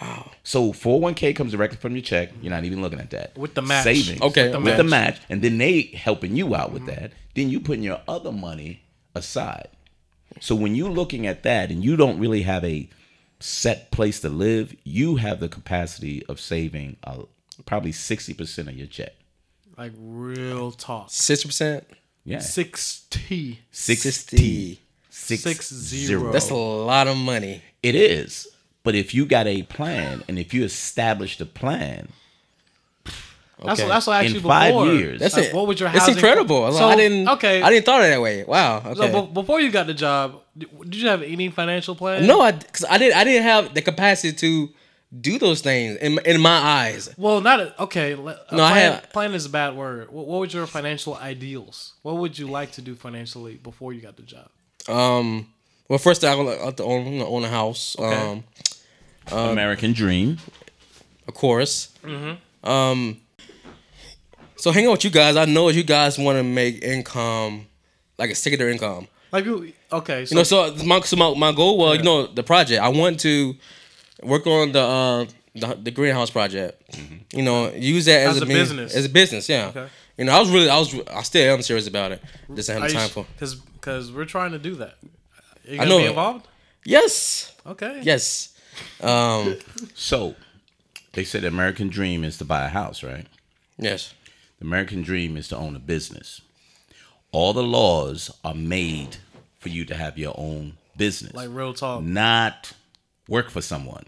Wow. 0.00 0.30
so 0.42 0.72
401k 0.72 1.36
comes 1.36 1.52
directly 1.52 1.76
from 1.76 1.92
your 1.94 2.02
check. 2.02 2.30
You're 2.40 2.50
not 2.50 2.64
even 2.64 2.80
looking 2.80 3.00
at 3.00 3.10
that. 3.10 3.36
With 3.36 3.54
the 3.54 3.60
match. 3.62 3.84
Savings. 3.84 4.22
Okay, 4.22 4.48
With, 4.48 4.64
with 4.64 4.76
the, 4.78 4.82
the 4.82 4.88
match. 4.88 5.20
And 5.28 5.42
then 5.42 5.58
they 5.58 5.82
helping 5.82 6.36
you 6.36 6.54
out 6.54 6.72
with 6.72 6.86
that. 6.86 7.12
Then 7.34 7.50
you 7.50 7.60
putting 7.60 7.82
your 7.82 8.00
other 8.08 8.32
money 8.32 8.82
aside. 9.14 9.68
So 10.40 10.54
when 10.54 10.74
you're 10.74 10.90
looking 10.90 11.26
at 11.26 11.42
that 11.42 11.70
and 11.70 11.84
you 11.84 11.96
don't 11.96 12.18
really 12.18 12.42
have 12.42 12.64
a 12.64 12.88
set 13.40 13.90
place 13.90 14.20
to 14.20 14.28
live, 14.28 14.74
you 14.84 15.16
have 15.16 15.40
the 15.40 15.48
capacity 15.48 16.24
of 16.26 16.40
saving 16.40 16.96
uh, 17.04 17.22
probably 17.66 17.92
60% 17.92 18.68
of 18.68 18.74
your 18.74 18.86
check. 18.86 19.12
Like 19.76 19.92
real 19.98 20.72
talk. 20.72 21.08
Sixty 21.10 21.48
percent. 21.48 21.84
Yeah. 22.24 22.38
Sixty. 22.40 23.60
60. 23.70 24.80
Six 25.10 25.42
Six 25.42 25.72
zero. 25.72 26.32
That's 26.32 26.50
a 26.50 26.54
lot 26.54 27.06
of 27.08 27.16
money. 27.16 27.62
It 27.82 27.94
is. 27.94 28.46
But 28.82 28.94
if 28.94 29.14
you 29.14 29.26
got 29.26 29.46
a 29.46 29.62
plan 29.64 30.22
and 30.28 30.38
if 30.38 30.52
you 30.54 30.64
establish 30.64 31.36
the 31.38 31.46
plan, 31.46 32.08
That's, 33.62 33.78
Okay. 33.80 33.88
that's 33.90 34.06
what 34.06 34.14
I 34.14 34.18
asked 34.20 34.28
In 34.28 34.34
you 34.36 34.40
five 34.40 34.72
before. 34.72 34.86
years. 34.94 35.20
That's 35.20 35.36
Like, 35.36 35.46
it. 35.48 35.54
What 35.54 35.66
would 35.66 35.78
your 35.78 35.90
It's 35.90 35.98
housing? 35.98 36.14
incredible. 36.14 36.72
So, 36.72 36.88
I 36.88 36.96
didn't. 36.96 37.28
Okay. 37.28 37.60
I 37.60 37.68
didn't 37.68 37.84
thought 37.84 38.00
of 38.00 38.06
it 38.06 38.10
that 38.10 38.20
way. 38.22 38.42
Wow. 38.44 38.78
Okay. 38.86 38.94
So 39.12 39.22
be- 39.26 39.32
before 39.34 39.60
you 39.60 39.70
got 39.70 39.86
the 39.86 39.92
job, 39.92 40.40
did 40.56 40.68
did 40.88 40.94
you 40.96 41.08
have 41.08 41.22
any 41.22 41.50
financial 41.50 41.94
plan? 41.94 42.26
no, 42.26 42.40
I 42.40 42.52
because 42.52 42.86
I 42.88 42.96
didn't. 42.96 43.16
I 43.18 43.24
didn't 43.24 43.42
have 43.42 43.74
the 43.74 43.82
capacity 43.82 44.32
to 44.32 44.70
do 45.18 45.38
those 45.38 45.60
things 45.60 45.96
in 45.96 46.18
in 46.24 46.40
my 46.40 46.56
eyes. 46.58 47.12
Well, 47.16 47.40
not 47.40 47.60
a, 47.60 47.82
okay. 47.82 48.12
a 48.12 48.16
No, 48.16 48.30
I 48.30 48.72
plan, 48.72 48.92
had- 48.92 49.12
plan 49.12 49.34
is 49.34 49.46
a 49.46 49.50
bad 49.50 49.74
word. 49.76 50.10
What, 50.10 50.26
what 50.26 50.40
was 50.40 50.54
your 50.54 50.66
financial 50.66 51.16
ideals? 51.16 51.94
What 52.02 52.16
would 52.18 52.38
you 52.38 52.46
like 52.46 52.72
to 52.72 52.82
do 52.82 52.94
financially 52.94 53.54
before 53.56 53.92
you 53.92 54.00
got 54.00 54.16
the 54.16 54.22
job? 54.22 54.48
Um. 54.88 55.48
Well, 55.88 55.98
first 55.98 56.22
I 56.24 56.34
want 56.36 56.76
to 56.76 56.84
own, 56.84 57.20
own 57.22 57.44
a 57.44 57.48
house. 57.48 57.96
Um. 57.98 58.44
American 59.30 59.92
Dream. 59.92 60.38
Of 61.28 61.34
course. 61.34 61.88
Mm-hmm. 62.04 62.68
Um. 62.68 63.20
So 64.56 64.72
hang 64.72 64.86
out 64.86 64.92
with 64.92 65.04
you 65.04 65.10
guys, 65.10 65.36
I 65.36 65.46
know 65.46 65.68
you 65.70 65.82
guys 65.82 66.18
want 66.18 66.36
to 66.38 66.42
make 66.44 66.82
income, 66.84 67.66
like 68.18 68.30
a 68.30 68.34
secondary 68.34 68.72
income. 68.72 69.08
Like 69.32 69.44
you, 69.46 69.72
okay. 69.90 70.26
So, 70.26 70.34
You 70.34 70.36
know, 70.38 70.42
so 70.42 70.74
my 70.84 71.00
so 71.00 71.16
my, 71.16 71.34
my 71.34 71.52
goal 71.52 71.78
was, 71.78 71.98
you 71.98 72.04
know, 72.04 72.26
the 72.26 72.42
project. 72.42 72.82
I 72.82 72.88
want 72.88 73.20
to 73.20 73.54
work 74.22 74.46
on 74.46 74.72
the 74.72 74.80
uh 74.80 75.26
the, 75.54 75.74
the 75.82 75.90
greenhouse 75.90 76.30
project. 76.30 76.80
You 77.32 77.42
know, 77.42 77.70
use 77.72 78.04
that 78.04 78.26
as, 78.28 78.36
As 78.36 78.42
a, 78.42 78.44
a 78.44 78.46
means- 78.48 78.60
business. 78.60 78.94
As 78.96 79.04
a 79.04 79.08
business, 79.08 79.48
yeah. 79.48 79.68
Okay. 79.68 79.86
You 80.16 80.24
know, 80.26 80.32
I 80.36 80.38
was 80.40 80.50
really, 80.50 80.68
I 80.68 80.78
was, 80.78 80.94
I 81.10 81.22
still 81.22 81.54
am 81.54 81.62
serious 81.62 81.86
about 81.88 82.12
it. 82.12 82.22
Just 82.54 82.68
don't 82.68 82.82
have 82.82 82.90
the 82.90 82.96
time 82.96 83.08
for. 83.08 83.24
because 83.34 83.54
because 83.56 84.12
we're 84.12 84.26
trying 84.26 84.52
to 84.52 84.58
do 84.58 84.74
that. 84.76 84.96
You 85.64 85.74
I 85.74 85.76
gonna 85.78 85.88
know 85.90 85.98
be 85.98 86.04
involved? 86.06 86.46
Yes, 86.84 87.52
Okay. 87.66 88.00
yes. 88.02 88.54
Um, 89.00 89.56
So 89.94 90.34
they 91.12 91.24
said 91.24 91.42
the 91.42 91.48
American 91.48 91.88
Dream 91.88 92.22
is 92.24 92.38
to 92.38 92.44
buy 92.44 92.64
a 92.64 92.68
house, 92.68 93.02
right? 93.02 93.26
yes. 93.78 94.14
The 94.58 94.66
American 94.66 95.00
dream 95.02 95.36
is 95.38 95.48
to 95.48 95.56
own 95.56 95.74
a 95.74 95.78
business. 95.78 96.42
All 97.32 97.52
the 97.54 97.62
laws 97.62 98.30
are 98.44 98.54
made 98.54 99.16
for 99.58 99.70
you 99.70 99.84
to 99.86 99.94
have 99.94 100.18
your 100.18 100.34
own 100.36 100.74
business, 100.98 101.32
Like 101.34 101.48
real 101.50 101.72
talk. 101.72 102.02
not 102.02 102.72
work 103.30 103.48
for 103.48 103.62
someone. 103.62 104.04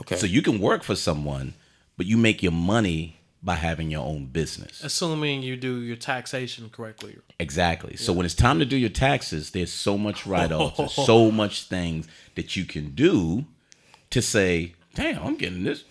Okay. 0.00 0.16
So 0.16 0.26
you 0.26 0.42
can 0.42 0.58
work 0.58 0.82
for 0.82 0.96
someone, 0.96 1.54
but 1.96 2.06
you 2.06 2.16
make 2.16 2.42
your 2.42 2.50
money 2.50 3.20
by 3.42 3.56
having 3.56 3.90
your 3.90 4.04
own 4.04 4.26
business. 4.26 4.82
Assuming 4.82 5.42
you 5.42 5.56
do 5.56 5.80
your 5.80 5.96
taxation 5.96 6.70
correctly. 6.70 7.18
Exactly. 7.38 7.96
So 7.96 8.12
when 8.12 8.24
it's 8.24 8.34
time 8.34 8.58
to 8.60 8.64
do 8.64 8.76
your 8.76 8.88
taxes, 8.88 9.50
there's 9.50 9.72
so 9.72 9.98
much 9.98 10.26
write-offs, 10.26 10.76
there's 10.78 10.94
so 10.94 11.30
much 11.30 11.64
things 11.64 12.08
that 12.34 12.56
you 12.56 12.64
can 12.64 12.90
do 12.94 13.44
to 14.10 14.22
say, 14.22 14.74
"Damn, 14.94 15.22
I'm 15.22 15.36
getting 15.36 15.64
this. 15.64 15.84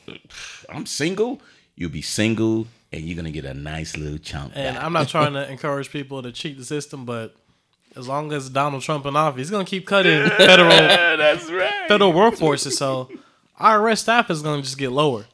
I'm 0.70 0.86
single." 0.86 1.42
You'll 1.76 1.90
be 1.90 2.02
single, 2.02 2.68
and 2.92 3.04
you're 3.04 3.16
gonna 3.16 3.32
get 3.32 3.46
a 3.46 3.54
nice 3.54 3.98
little 3.98 4.18
chunk. 4.18 4.54
And 4.56 4.76
back. 4.76 4.84
I'm 4.84 4.94
not 4.94 5.08
trying 5.08 5.34
to 5.34 5.50
encourage 5.56 5.92
people 5.92 6.22
to 6.24 6.32
cheat 6.32 6.58
the 6.58 6.66
system, 6.66 7.06
but 7.06 7.36
as 7.96 8.08
long 8.08 8.32
as 8.32 8.50
Donald 8.50 8.82
Trump 8.84 9.06
in 9.06 9.16
office, 9.16 9.40
he's 9.40 9.50
gonna 9.52 9.66
keep 9.66 9.86
cutting 9.86 10.30
federal 10.30 10.70
That's 11.18 11.50
right. 11.52 11.88
federal 11.88 12.14
workforces. 12.14 12.74
So 12.74 13.10
IRS 13.60 14.00
staff 14.00 14.30
is 14.30 14.42
gonna 14.42 14.62
just 14.62 14.78
get 14.78 14.92
lower. 14.92 15.26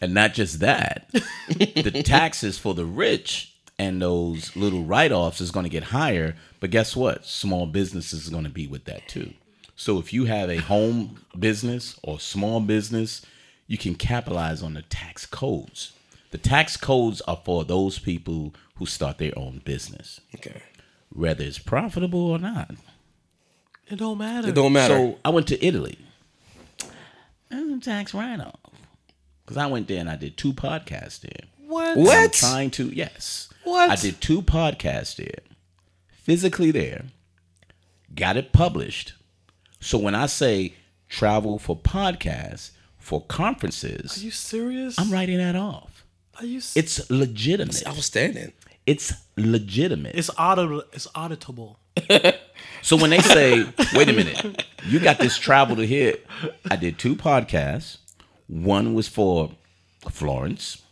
And 0.00 0.12
not 0.12 0.34
just 0.34 0.60
that, 0.60 1.08
the 1.48 2.02
taxes 2.04 2.58
for 2.58 2.74
the 2.74 2.84
rich 2.84 3.54
and 3.78 4.00
those 4.02 4.54
little 4.54 4.84
write 4.84 5.10
offs 5.10 5.40
is 5.40 5.50
going 5.50 5.64
to 5.64 5.70
get 5.70 5.84
higher. 5.84 6.36
But 6.60 6.70
guess 6.70 6.94
what? 6.94 7.24
Small 7.24 7.64
businesses 7.66 8.24
is 8.24 8.28
going 8.28 8.44
to 8.44 8.50
be 8.50 8.66
with 8.66 8.84
that 8.84 9.08
too. 9.08 9.32
So 9.74 9.98
if 9.98 10.12
you 10.12 10.26
have 10.26 10.50
a 10.50 10.56
home 10.58 11.22
business 11.38 11.98
or 12.02 12.20
small 12.20 12.60
business, 12.60 13.24
you 13.68 13.78
can 13.78 13.94
capitalize 13.94 14.62
on 14.62 14.74
the 14.74 14.82
tax 14.82 15.24
codes. 15.24 15.92
The 16.30 16.38
tax 16.38 16.76
codes 16.76 17.22
are 17.22 17.40
for 17.42 17.64
those 17.64 17.98
people 17.98 18.52
who 18.76 18.84
start 18.84 19.16
their 19.16 19.32
own 19.38 19.62
business, 19.64 20.20
Okay. 20.34 20.60
Whether 21.16 21.42
it's 21.44 21.58
profitable 21.58 22.30
or 22.30 22.38
not. 22.38 22.70
It 23.88 23.96
don't 23.96 24.18
matter. 24.18 24.48
It 24.48 24.54
don't 24.54 24.72
matter. 24.72 24.94
So 24.94 25.18
I 25.24 25.30
went 25.30 25.46
to 25.48 25.64
Italy. 25.64 25.98
And 27.50 27.82
tax 27.82 28.12
write 28.14 28.40
off. 28.40 28.58
Because 29.44 29.56
I 29.56 29.66
went 29.66 29.86
there 29.88 30.00
and 30.00 30.10
I 30.10 30.16
did 30.16 30.36
two 30.36 30.52
podcasts 30.52 31.20
there. 31.20 31.46
what? 31.68 31.96
I'm 31.96 32.04
what? 32.04 32.32
trying 32.32 32.70
to 32.72 32.88
yes. 32.88 33.48
What? 33.64 33.90
I 33.90 33.96
did 33.96 34.20
two 34.20 34.42
podcasts 34.42 35.16
there, 35.16 35.38
physically 36.10 36.70
there, 36.72 37.04
got 38.14 38.36
it 38.36 38.52
published. 38.52 39.14
So 39.80 39.98
when 39.98 40.14
I 40.14 40.26
say 40.26 40.74
travel 41.08 41.58
for 41.58 41.76
podcasts 41.76 42.72
for 42.98 43.22
conferences. 43.22 44.18
Are 44.18 44.24
you 44.24 44.30
serious? 44.32 44.98
I'm 44.98 45.12
writing 45.12 45.38
that 45.38 45.54
off. 45.54 46.04
Are 46.40 46.44
you? 46.46 46.58
s- 46.58 46.76
It's 46.76 47.08
legitimate. 47.08 47.86
Outstanding. 47.86 48.52
It's 48.86 49.12
legitimate. 49.36 50.14
It's 50.14 50.30
audit. 50.38 50.86
It's 50.92 51.06
auditable. 51.08 51.76
So 52.82 52.96
when 52.96 53.10
they 53.10 53.18
say, 53.18 53.64
wait 53.94 54.08
a 54.08 54.12
minute, 54.12 54.64
you 54.86 55.00
got 55.00 55.18
this 55.18 55.36
travel 55.36 55.74
to 55.76 55.84
hit," 55.86 56.24
I 56.70 56.76
did 56.76 56.98
two 56.98 57.16
podcasts. 57.16 57.98
One 58.46 58.94
was 58.94 59.08
for 59.08 59.50
Florence. 60.08 60.82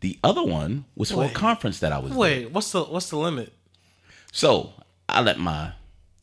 The 0.00 0.16
other 0.22 0.44
one 0.44 0.84
was 0.94 1.10
for 1.10 1.18
Wait. 1.18 1.32
a 1.32 1.34
conference 1.34 1.80
that 1.80 1.92
I 1.92 1.98
was. 1.98 2.10
doing. 2.12 2.20
Wait, 2.20 2.50
what's 2.52 2.70
the 2.70 2.84
what's 2.84 3.10
the 3.10 3.16
limit? 3.18 3.52
So 4.32 4.72
I 5.08 5.20
let 5.22 5.38
my 5.40 5.72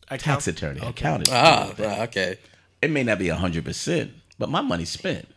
Account- 0.10 0.22
tax 0.22 0.48
attorney 0.48 0.80
account 0.82 1.24
it. 1.24 1.30
Ah, 1.34 1.74
ah, 1.78 2.02
okay. 2.04 2.38
It 2.82 2.90
may 2.90 3.04
not 3.04 3.20
be 3.20 3.28
hundred 3.28 3.66
percent, 3.66 4.14
but 4.40 4.50
my 4.50 4.62
money's 4.62 4.90
spent. 4.90 5.28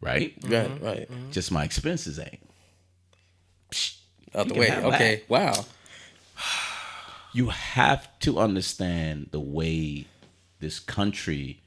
Right? 0.00 0.34
Right, 0.46 0.70
right. 0.82 1.08
Just 1.30 1.52
my 1.52 1.64
expenses 1.64 2.18
ain't. 2.18 2.40
Out 4.34 4.48
the 4.48 4.54
way. 4.54 4.68
have 4.70 4.84
Okay. 4.84 5.22
Wow. 5.28 5.52
You 7.34 7.46
have 7.48 8.08
to 8.20 8.38
understand 8.38 9.28
the 9.30 9.40
way 9.40 10.06
this 10.60 10.78
country 10.78 11.60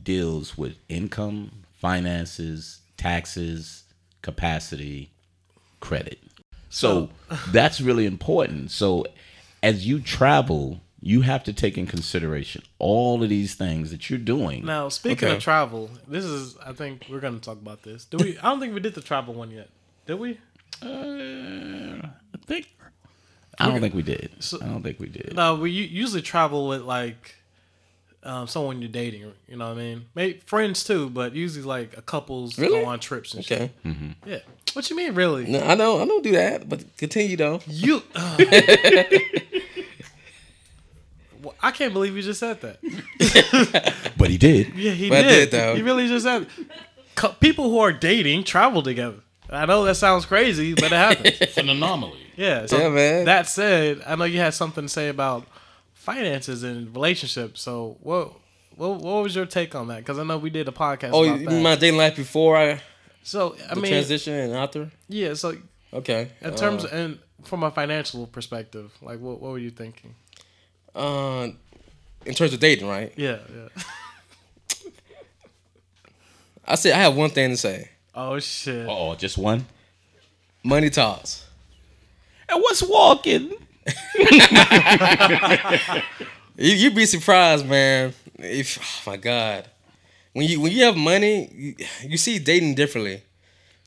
deals 0.00 0.56
with 0.56 0.76
income, 0.88 1.50
finances, 1.80 2.80
taxes, 2.96 3.82
capacity. 4.22 5.10
credit. 5.80 6.18
So 6.68 7.08
that's 7.48 7.80
really 7.80 8.06
important. 8.06 8.70
So 8.70 9.04
as 9.64 9.84
you 9.86 9.98
travel, 9.98 10.80
you 11.00 11.22
have 11.22 11.42
to 11.44 11.52
take 11.52 11.76
in 11.76 11.86
consideration 11.86 12.62
all 12.78 13.22
of 13.22 13.28
these 13.30 13.54
things 13.54 13.90
that 13.90 14.10
you're 14.10 14.18
doing. 14.18 14.64
Now, 14.64 14.90
speaking 14.90 15.26
Okay. 15.26 15.36
of 15.38 15.42
travel, 15.42 15.90
this 16.06 16.24
is 16.24 16.56
I 16.64 16.72
think 16.72 17.06
we're 17.10 17.18
gonna 17.20 17.38
talk 17.40 17.56
about 17.60 17.82
this. 17.82 18.04
Do 18.04 18.18
we? 18.18 18.38
I 18.38 18.42
don't 18.50 18.60
think 18.60 18.74
we 18.74 18.80
did 18.80 18.94
the 18.94 19.00
travel 19.00 19.34
one 19.34 19.50
yet. 19.50 19.70
Did 20.06 20.20
we? 20.20 20.38
Uh, 20.82 22.06
I 22.06 22.38
think. 22.46 22.68
I 23.58 23.66
don't 23.66 23.80
think 23.80 23.94
we 23.94 24.02
did. 24.02 24.30
I 24.60 24.66
don't 24.66 24.82
think 24.82 24.98
we 24.98 25.08
did. 25.08 25.34
No, 25.36 25.54
we 25.56 25.70
u- 25.70 25.84
usually 25.84 26.22
travel 26.22 26.66
with 26.68 26.80
like 26.82 27.34
um, 28.22 28.46
someone 28.46 28.80
you're 28.80 28.90
dating. 28.90 29.32
You 29.48 29.56
know 29.56 29.66
what 29.68 29.72
I 29.78 29.80
mean? 29.82 30.06
Maybe 30.14 30.38
friends 30.46 30.82
too, 30.82 31.10
but 31.10 31.34
usually 31.34 31.64
like 31.64 31.96
a 31.96 32.02
couples 32.02 32.58
Really? 32.58 32.80
go 32.80 32.86
on 32.88 33.00
trips 33.00 33.34
and 33.34 33.44
shit. 33.44 33.70
Okay. 33.86 34.14
Yeah. 34.24 34.38
What 34.72 34.88
you 34.88 34.96
mean, 34.96 35.14
really? 35.14 35.44
No, 35.46 35.60
I 35.62 35.74
don't. 35.74 36.00
I 36.00 36.04
don't 36.06 36.22
do 36.24 36.32
that. 36.32 36.68
But 36.68 36.96
continue 36.96 37.36
though. 37.36 37.60
You. 37.66 38.02
uh. 38.14 38.36
Well, 41.42 41.54
I 41.62 41.70
can't 41.70 41.92
believe 41.94 42.14
you 42.16 42.22
just 42.22 42.40
said 42.40 42.60
that. 42.60 44.12
But 44.18 44.28
he 44.28 44.36
did. 44.36 44.74
Yeah, 44.76 44.92
he 44.92 45.08
But 45.08 45.18
I 45.18 45.22
did. 45.22 45.50
did, 45.50 45.50
though. 45.52 45.74
He 45.74 45.80
really 45.82 46.06
just 46.06 46.24
said. 46.26 46.46
People 47.40 47.70
who 47.70 47.78
are 47.78 47.92
dating 47.92 48.44
travel 48.44 48.82
together. 48.82 49.20
I 49.50 49.66
know 49.66 49.84
that 49.84 49.96
sounds 49.96 50.26
crazy, 50.26 50.74
but 50.74 50.84
it 50.84 50.92
happens. 50.92 51.36
It's 51.40 51.58
an 51.58 51.68
anomaly. 51.68 52.18
Yeah. 52.36 52.66
So 52.66 52.78
Yeah, 52.78 52.88
man. 52.88 53.24
That 53.24 53.48
said, 53.48 54.02
I 54.06 54.14
know 54.16 54.24
you 54.24 54.38
had 54.38 54.54
something 54.54 54.84
to 54.84 54.88
say 54.88 55.08
about 55.08 55.46
finances 55.94 56.62
and 56.62 56.94
relationships. 56.94 57.60
So 57.62 57.96
what? 58.00 58.32
What, 58.76 59.00
what 59.02 59.22
was 59.24 59.34
your 59.36 59.46
take 59.46 59.74
on 59.74 59.88
that? 59.88 59.98
Because 59.98 60.18
I 60.18 60.22
know 60.24 60.38
we 60.38 60.48
did 60.50 60.66
a 60.68 60.72
podcast 60.72 61.10
Oh, 61.12 61.24
about 61.24 61.40
you 61.40 61.48
mean 61.48 61.62
my 61.62 61.74
dating 61.76 61.98
life 61.98 62.16
before 62.16 62.56
I 62.56 62.80
so 63.22 63.54
I 63.70 63.74
the 63.74 63.80
mean, 63.80 63.90
transition 63.92 64.32
and 64.34 64.54
after? 64.54 64.90
yeah. 65.08 65.34
So 65.34 65.56
Okay. 65.92 66.30
in 66.40 66.54
terms 66.54 66.84
uh, 66.84 66.88
and 66.92 67.18
from 67.44 67.62
a 67.62 67.70
financial 67.70 68.26
perspective, 68.26 68.90
like 69.02 69.18
what 69.20 69.40
what 69.40 69.50
were 69.52 69.58
you 69.58 69.70
thinking? 69.70 70.14
uh, 70.94 71.48
in 72.24 72.34
terms 72.34 72.52
of 72.54 72.60
dating, 72.60 72.88
right? 72.88 73.12
Yeah, 73.16 73.38
yeah. 73.54 73.68
I 76.66 76.74
said 76.76 76.92
I 76.92 76.98
have 77.02 77.16
one 77.16 77.30
thing 77.30 77.50
to 77.50 77.56
say. 77.56 77.90
Oh 78.14 78.38
shit. 78.38 78.86
Oh, 78.88 79.14
just 79.14 79.38
one. 79.38 79.66
Money 80.62 80.90
talks. 80.90 81.46
And 82.48 82.60
what's 82.62 82.82
walking? 82.82 83.52
You 86.56 86.74
you'd 86.74 86.94
be 86.94 87.06
surprised, 87.06 87.66
man. 87.66 88.12
If 88.38 88.78
oh 88.78 89.10
my 89.10 89.16
God, 89.16 89.66
when 90.34 90.46
you 90.46 90.60
when 90.60 90.72
you 90.72 90.84
have 90.84 90.94
money, 90.96 91.48
you, 91.54 91.74
you 92.02 92.16
see 92.18 92.38
dating 92.38 92.74
differently. 92.74 93.22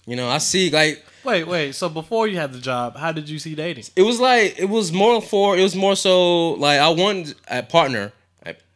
You 0.07 0.15
know, 0.15 0.27
I 0.27 0.39
see 0.39 0.71
like 0.71 1.05
Wait, 1.23 1.43
wait. 1.47 1.75
So 1.75 1.87
before 1.87 2.27
you 2.27 2.37
had 2.37 2.51
the 2.51 2.59
job, 2.59 2.97
how 2.97 3.11
did 3.11 3.29
you 3.29 3.37
see 3.37 3.53
dating? 3.53 3.85
it 3.95 4.01
was 4.01 4.19
like 4.19 4.57
it 4.57 4.69
was 4.69 4.91
more 4.91 5.21
for 5.21 5.55
it 5.55 5.61
was 5.61 5.75
more 5.75 5.95
so 5.95 6.53
like 6.53 6.79
I 6.79 6.89
wanted 6.89 7.35
a 7.47 7.61
partner. 7.61 8.11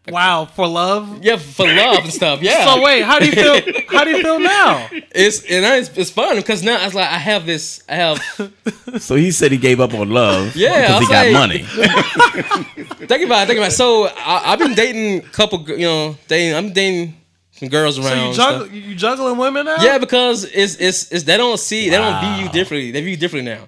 I- 0.07 0.11
Wow, 0.11 0.45
for 0.45 0.67
love. 0.67 1.23
Yeah, 1.23 1.35
for 1.37 1.65
love 1.67 2.03
and 2.05 2.13
stuff. 2.13 2.41
Yeah. 2.41 2.65
So 2.65 2.81
wait, 2.81 3.01
how 3.03 3.19
do 3.19 3.25
you 3.25 3.31
feel? 3.33 3.73
How 3.89 4.03
do 4.03 4.11
you 4.11 4.21
feel 4.21 4.39
now? 4.39 4.87
it's 4.91 5.43
and 5.49 5.65
I, 5.65 5.77
it's, 5.77 5.89
it's 5.97 6.11
fun 6.11 6.35
because 6.35 6.61
now 6.63 6.83
it's 6.85 6.93
like 6.93 7.09
I 7.09 7.17
have 7.17 7.45
this. 7.45 7.83
I 7.89 7.95
have 7.95 8.19
So 8.99 9.15
he 9.15 9.31
said 9.31 9.51
he 9.51 9.57
gave 9.57 9.79
up 9.79 9.93
on 9.93 10.09
love 10.09 10.55
Yeah, 10.55 10.99
because 10.99 11.07
he 11.07 11.07
got 11.13 11.25
like- 11.25 11.33
money. 11.33 11.63
think 13.07 13.25
about 13.25 13.43
it. 13.43 13.47
Think 13.47 13.57
about 13.59 13.69
it. 13.69 13.75
So 13.75 14.07
I, 14.07 14.53
I've 14.53 14.59
been 14.59 14.73
dating 14.75 15.19
a 15.19 15.29
couple. 15.29 15.61
You 15.69 15.77
know, 15.87 16.17
dating. 16.27 16.55
I'm 16.55 16.73
dating 16.73 17.15
some 17.51 17.69
girls 17.69 17.97
around. 17.99 18.09
So 18.09 18.27
you 18.29 18.33
juggle, 18.35 18.67
you 18.67 18.95
juggling 18.95 19.37
women 19.37 19.65
now? 19.65 19.77
Yeah, 19.81 19.97
because 19.97 20.43
it's 20.45 20.75
it's, 20.75 21.11
it's 21.11 21.23
they 21.23 21.37
don't 21.37 21.59
see 21.59 21.89
they 21.89 21.97
don't 21.97 22.19
view 22.23 22.45
you 22.45 22.51
differently. 22.51 22.91
They 22.91 23.01
view 23.01 23.11
you 23.11 23.17
differently 23.17 23.51
now. 23.51 23.67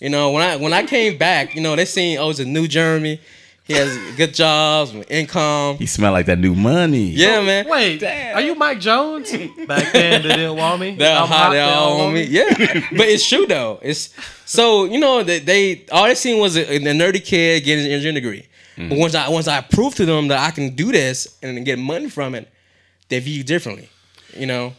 You 0.00 0.10
know, 0.10 0.30
when 0.32 0.42
I 0.42 0.56
when 0.56 0.72
I 0.72 0.84
came 0.84 1.18
back, 1.18 1.54
you 1.54 1.60
know, 1.62 1.74
they 1.76 1.84
seen 1.84 2.18
oh, 2.18 2.30
it's 2.30 2.38
a 2.38 2.44
new 2.44 2.68
Jeremy. 2.68 3.20
He 3.64 3.72
has 3.72 3.96
good 4.16 4.34
jobs, 4.34 4.94
income. 5.08 5.78
He 5.78 5.86
smell 5.86 6.12
like 6.12 6.26
that 6.26 6.38
new 6.38 6.54
money. 6.54 7.06
Yeah, 7.06 7.40
man. 7.40 7.66
Wait, 7.66 8.02
are 8.02 8.42
you 8.42 8.54
Mike 8.54 8.78
Jones? 8.78 9.32
Back 9.66 9.90
then, 9.90 10.22
they 10.22 10.28
didn't 10.28 10.56
want 10.56 10.82
me. 10.82 10.94
They're 10.98 11.16
I'm 11.16 11.26
hot, 11.26 11.48
they 11.48 11.56
they 11.56 11.62
all 11.62 12.02
on 12.02 12.12
me. 12.12 12.24
Yeah, 12.24 12.52
but 12.90 13.08
it's 13.08 13.26
true 13.26 13.46
though. 13.46 13.78
It's 13.80 14.14
so 14.44 14.84
you 14.84 15.00
know 15.00 15.22
that 15.22 15.46
they 15.46 15.86
all 15.90 16.04
they 16.04 16.14
seen 16.14 16.38
was 16.40 16.56
a, 16.56 16.76
a 16.76 16.78
nerdy 16.78 17.24
kid 17.24 17.64
getting 17.64 17.86
an 17.86 17.92
engineering 17.92 18.16
degree. 18.16 18.46
But 18.76 18.96
mm. 18.96 19.00
once 19.00 19.14
I 19.14 19.30
once 19.30 19.48
I 19.48 19.62
proved 19.62 19.96
to 19.96 20.04
them 20.04 20.28
that 20.28 20.46
I 20.46 20.50
can 20.50 20.74
do 20.74 20.92
this 20.92 21.38
and 21.42 21.64
get 21.64 21.78
money 21.78 22.10
from 22.10 22.34
it, 22.34 22.52
they 23.08 23.18
view 23.20 23.38
you 23.38 23.44
differently. 23.44 23.88
You 24.36 24.46
know. 24.46 24.74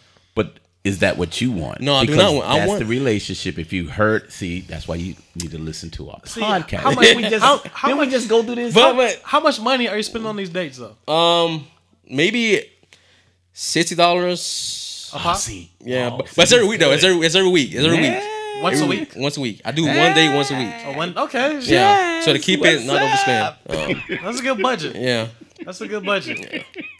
But 0.85 0.89
is 0.89 0.99
that 0.99 1.17
what 1.17 1.41
you 1.41 1.51
want? 1.51 1.81
No, 1.81 1.95
I 1.95 2.05
do 2.05 2.15
not 2.15 2.33
want- 2.33 2.47
I 2.47 2.57
That's 2.59 2.69
want- 2.69 2.79
the 2.79 2.85
relationship. 2.85 3.57
If 3.57 3.73
you 3.73 3.87
hurt, 3.89 4.31
see, 4.31 4.61
that's 4.61 4.87
why 4.87 4.95
you 4.95 5.15
need 5.35 5.51
to 5.51 5.57
listen 5.57 5.89
to 5.91 6.09
our 6.11 6.19
See, 6.25 6.41
podcast. 6.41 6.77
how 6.79 6.91
much- 6.91 7.15
we 7.15 7.21
just, 7.29 7.43
how- 7.43 7.61
how 7.73 7.87
then 7.89 7.97
we 7.97 8.07
just 8.09 8.29
go 8.29 8.43
through 8.43 8.55
this. 8.55 8.73
But 8.73 8.95
but 8.95 9.19
How 9.23 9.39
much 9.39 9.59
money 9.59 9.87
are 9.87 9.97
you 9.97 10.03
spending 10.03 10.27
on 10.29 10.35
these 10.37 10.49
dates 10.49 10.77
though? 10.79 10.95
um 11.13 11.65
maybe 12.07 12.61
sixty 13.53 13.95
dollars. 13.95 15.11
A 15.13 15.17
pop? 15.17 15.37
see, 15.37 15.71
Yeah, 15.79 16.09
Oh, 16.13 16.17
but, 16.17 16.29
but 16.35 16.43
it's 16.43 16.51
every 16.51 16.67
week 16.67 16.79
though. 16.79 16.91
It's 16.91 17.03
every 17.03 17.25
it's 17.25 17.35
every 17.35 17.49
week. 17.51 17.71
It's 17.73 17.83
every 17.85 17.97
week. 17.97 18.11
Yeah. 18.11 18.61
Once 18.61 18.79
a 18.79 18.83
Every 18.83 18.97
week. 18.99 19.13
Once 19.17 19.37
a 19.37 19.41
week. 19.41 19.61
I 19.65 19.71
do 19.71 19.85
one 19.85 20.13
day 20.13 20.33
once 20.33 20.49
a 20.51 20.57
week. 20.57 20.73
Oh, 20.85 20.93
one, 20.95 21.17
okay, 21.17 21.59
Yeah. 21.61 22.21
So 22.21 22.31
to 22.33 22.39
keep 22.39 22.59
it 22.63 22.75
what's 22.75 22.85
not 22.85 23.01
up? 23.01 23.59
overspend. 23.67 24.19
Um, 24.19 24.23
that's 24.23 24.39
a 24.39 24.43
good 24.43 24.61
budget. 24.61 24.95
yeah. 24.95 25.27
That's 25.63 25.81
a 25.81 25.87
good 25.87 26.05
budget. 26.05 26.39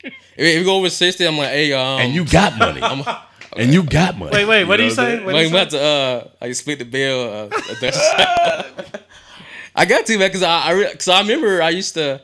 If, 0.04 0.14
if 0.38 0.60
we 0.60 0.64
go 0.66 0.76
over 0.78 0.90
sixty, 0.90 1.26
I'm 1.26 1.38
like, 1.38 1.50
hey, 1.50 1.72
um, 1.74 2.00
and 2.02 2.14
you 2.14 2.26
got 2.26 2.58
money. 2.58 2.82
and 3.56 3.74
you 3.74 3.84
got 3.84 4.18
money. 4.18 4.32
Wait, 4.32 4.46
wait, 4.46 4.64
what 4.66 4.78
do 4.78 4.84
you 4.84 4.90
know 4.90 4.96
say? 4.96 5.16
that? 5.18 5.26
What 5.26 5.32
do 5.32 5.38
Like, 5.38 5.48
you 5.48 5.54
we 5.54 5.54
say? 5.54 5.60
have 5.60 5.70
to, 5.70 5.82
uh, 5.82 6.46
I 6.46 6.52
split 6.54 6.80
the 6.80 6.86
bill. 6.86 7.50
Uh, 7.52 8.92
I 9.76 9.86
got 9.86 10.06
to 10.06 10.18
man, 10.18 10.32
cause 10.32 10.44
I, 10.44 10.72
I, 10.72 10.94
cause 10.94 11.08
I 11.10 11.20
remember 11.22 11.62
I 11.62 11.70
used 11.70 11.96
to, 11.96 12.22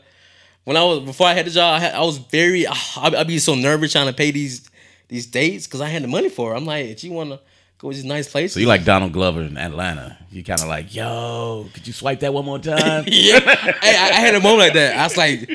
when 0.64 0.78
I 0.78 0.84
was 0.84 1.00
before 1.02 1.28
I 1.28 1.34
had 1.34 1.46
the 1.46 1.52
job, 1.52 1.78
I, 1.78 1.80
had, 1.80 1.96
I 1.96 2.02
was 2.02 2.18
very, 2.18 2.66
I, 2.68 2.74
I'd 2.98 3.28
be 3.28 3.40
so 3.40 3.56
nervous 3.56 3.92
trying 3.92 4.08
to 4.08 4.14
pay 4.14 4.32
these 4.32 4.70
these 5.10 5.26
dates, 5.28 5.68
cause 5.68 5.82
I 5.82 5.88
had 5.90 6.04
the 6.04 6.08
money 6.08 6.30
for. 6.30 6.54
it. 6.54 6.58
I'm 6.58 6.66
like, 6.66 6.86
if 6.86 7.04
you 7.04 7.12
want 7.12 7.32
to 7.32 7.40
go 7.80 7.90
to 7.92 7.96
these 7.96 8.06
nice 8.06 8.30
places, 8.30 8.54
So 8.54 8.60
you 8.62 8.68
like 8.68 8.86
Donald 8.86 9.12
Glover 9.12 9.42
in 9.42 9.58
Atlanta? 9.58 10.18
You 10.32 10.42
kind 10.44 10.62
of 10.62 10.68
like, 10.70 10.96
yo, 10.96 11.68
could 11.74 11.86
you 11.86 11.92
swipe 11.92 12.22
that 12.22 12.34
one 12.34 12.46
more 12.46 12.60
time? 12.60 13.04
yeah. 13.08 13.40
hey, 13.42 13.74
I, 13.98 14.10
I 14.14 14.20
had 14.22 14.36
a 14.36 14.40
moment 14.40 14.60
like 14.60 14.74
that. 14.74 14.98
I 14.98 15.04
was 15.04 15.18
like, 15.18 15.50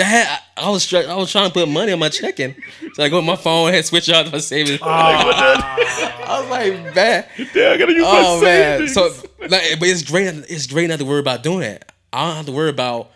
Dad, 0.00 0.40
I, 0.56 0.62
I 0.66 0.70
was 0.70 0.86
try- 0.86 1.04
I 1.04 1.14
was 1.14 1.30
trying 1.30 1.48
to 1.48 1.52
put 1.52 1.68
money 1.68 1.92
on 1.92 1.98
my 1.98 2.08
checking, 2.08 2.54
so 2.94 3.02
I 3.02 3.08
go 3.10 3.18
on 3.18 3.26
my 3.26 3.36
phone 3.36 3.74
and 3.74 3.84
switch 3.84 4.08
out 4.08 4.24
to 4.26 4.32
my 4.32 4.38
savings. 4.38 4.80
I 4.82 6.38
was 6.40 6.48
like, 6.50 6.94
man, 6.94 7.26
Yeah, 7.54 7.70
I 7.70 7.76
gotta 7.76 7.92
use 7.92 8.04
oh 8.06 8.40
man. 8.42 8.88
So, 8.88 9.02
like, 9.40 9.50
but 9.78 9.88
it's 9.88 10.02
great. 10.02 10.26
It's 10.48 10.66
great 10.66 10.88
not 10.88 10.98
to 11.00 11.04
worry 11.04 11.20
about 11.20 11.42
doing 11.42 11.62
it. 11.62 11.84
I 12.12 12.26
don't 12.26 12.36
have 12.36 12.46
to 12.46 12.52
worry 12.52 12.70
about 12.70 13.10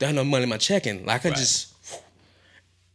there's 0.00 0.12
no 0.12 0.24
money 0.24 0.42
in 0.42 0.48
my 0.48 0.56
checking. 0.58 1.06
Like 1.06 1.24
I 1.24 1.28
Right. 1.28 1.38
just 1.38 1.72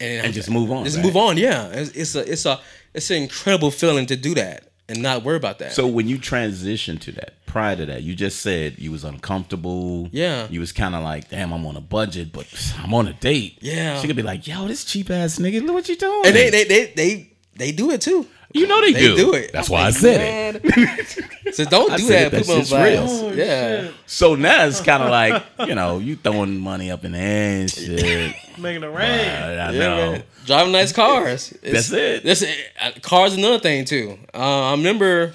and, 0.02 0.26
and 0.26 0.34
just 0.34 0.50
move 0.50 0.72
on. 0.72 0.84
just 0.86 0.98
right? 0.98 1.06
move 1.06 1.16
on. 1.18 1.38
Yeah, 1.38 1.70
it's, 1.70 1.92
it's 1.92 2.16
a 2.16 2.32
it's 2.32 2.46
a 2.46 2.60
it's 2.94 3.10
an 3.12 3.18
incredible 3.24 3.72
feeling 3.72 4.06
to 4.08 4.16
do 4.16 4.36
that 4.36 4.69
and 4.90 5.02
not 5.02 5.24
worry 5.24 5.38
about 5.38 5.60
that. 5.60 5.72
So 5.74 5.88
when 5.88 6.08
you 6.08 6.18
transition 6.18 6.98
to 7.00 7.12
that, 7.14 7.46
prior 7.46 7.76
to 7.76 7.86
that, 7.86 8.04
you 8.04 8.16
just 8.16 8.42
said 8.42 8.78
you 8.80 8.92
was 8.92 9.04
uncomfortable. 9.04 10.10
Yeah. 10.12 10.48
You 10.50 10.60
was 10.60 10.72
kind 10.72 10.96
of 10.96 11.04
like, 11.04 11.30
damn, 11.30 11.54
I'm 11.54 11.66
on 11.66 11.76
a 11.78 11.82
budget, 11.82 12.32
but 12.34 12.48
I'm 12.84 12.94
on 12.94 13.08
a 13.08 13.14
date. 13.14 13.60
Yeah. 13.62 14.00
She 14.02 14.08
could 14.08 14.16
be 14.16 14.22
like, 14.24 14.48
yo, 14.48 14.68
this 14.68 14.84
cheap 14.84 15.10
ass 15.10 15.40
nigga, 15.40 15.62
look 15.64 15.74
what 15.76 15.90
you 15.90 15.96
doing. 15.96 16.26
and 16.26 16.36
they 16.36 16.50
they 16.50 16.64
they 16.66 16.86
they, 16.96 17.32
they 17.56 17.72
do 17.72 17.92
it 17.92 18.02
too. 18.02 18.26
You 18.52 18.66
know 18.66 18.82
they, 18.82 18.94
They 18.94 19.00
do. 19.00 19.16
do 19.16 19.34
it. 19.36 19.52
That's 19.54 19.70
why 19.70 19.84
I 19.84 19.92
said 19.92 20.62
it. 20.64 21.54
so 21.54 21.66
don't 21.66 21.96
do 21.96 22.08
that. 22.08 22.34
it, 22.34 22.46
Put 22.46 22.48
that 22.48 22.48
me 22.48 22.54
on 22.54 22.60
shit's 22.60 22.70
blast. 22.72 23.22
real. 23.24 23.36
yeah. 23.38 23.92
So 24.08 24.34
now 24.36 24.66
it's 24.66 24.82
kind 24.82 25.04
of 25.04 25.10
like, 25.12 25.44
you 25.68 25.76
know, 25.76 26.00
you 26.00 26.16
throwing 26.16 26.58
money 26.60 26.90
up 26.90 27.06
in 27.06 27.12
the 27.12 27.20
air 27.20 27.60
and 27.62 27.70
shit. 27.72 28.36
Making 28.58 28.84
it 28.84 28.88
rain. 28.88 28.98
I, 29.30 29.52
I 29.68 29.72
Yeah, 29.72 29.80
know. 29.80 30.12
man. 30.14 30.24
Driving 30.46 30.72
nice 30.72 30.92
cars. 30.92 31.52
It's- 31.62 31.90
That's 31.90 31.92
it. 31.92 32.24
That's 32.24 32.42
it. 32.42 32.58
Uh, 32.82 32.92
Cars 33.02 33.36
another 33.36 33.60
thing 33.60 33.86
too. 33.86 34.18
Uh, 34.34 34.70
I 34.70 34.72
remember. 34.72 35.34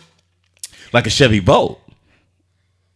Like 0.92 1.06
a 1.06 1.10
Chevy 1.10 1.38
Bolt. 1.40 1.80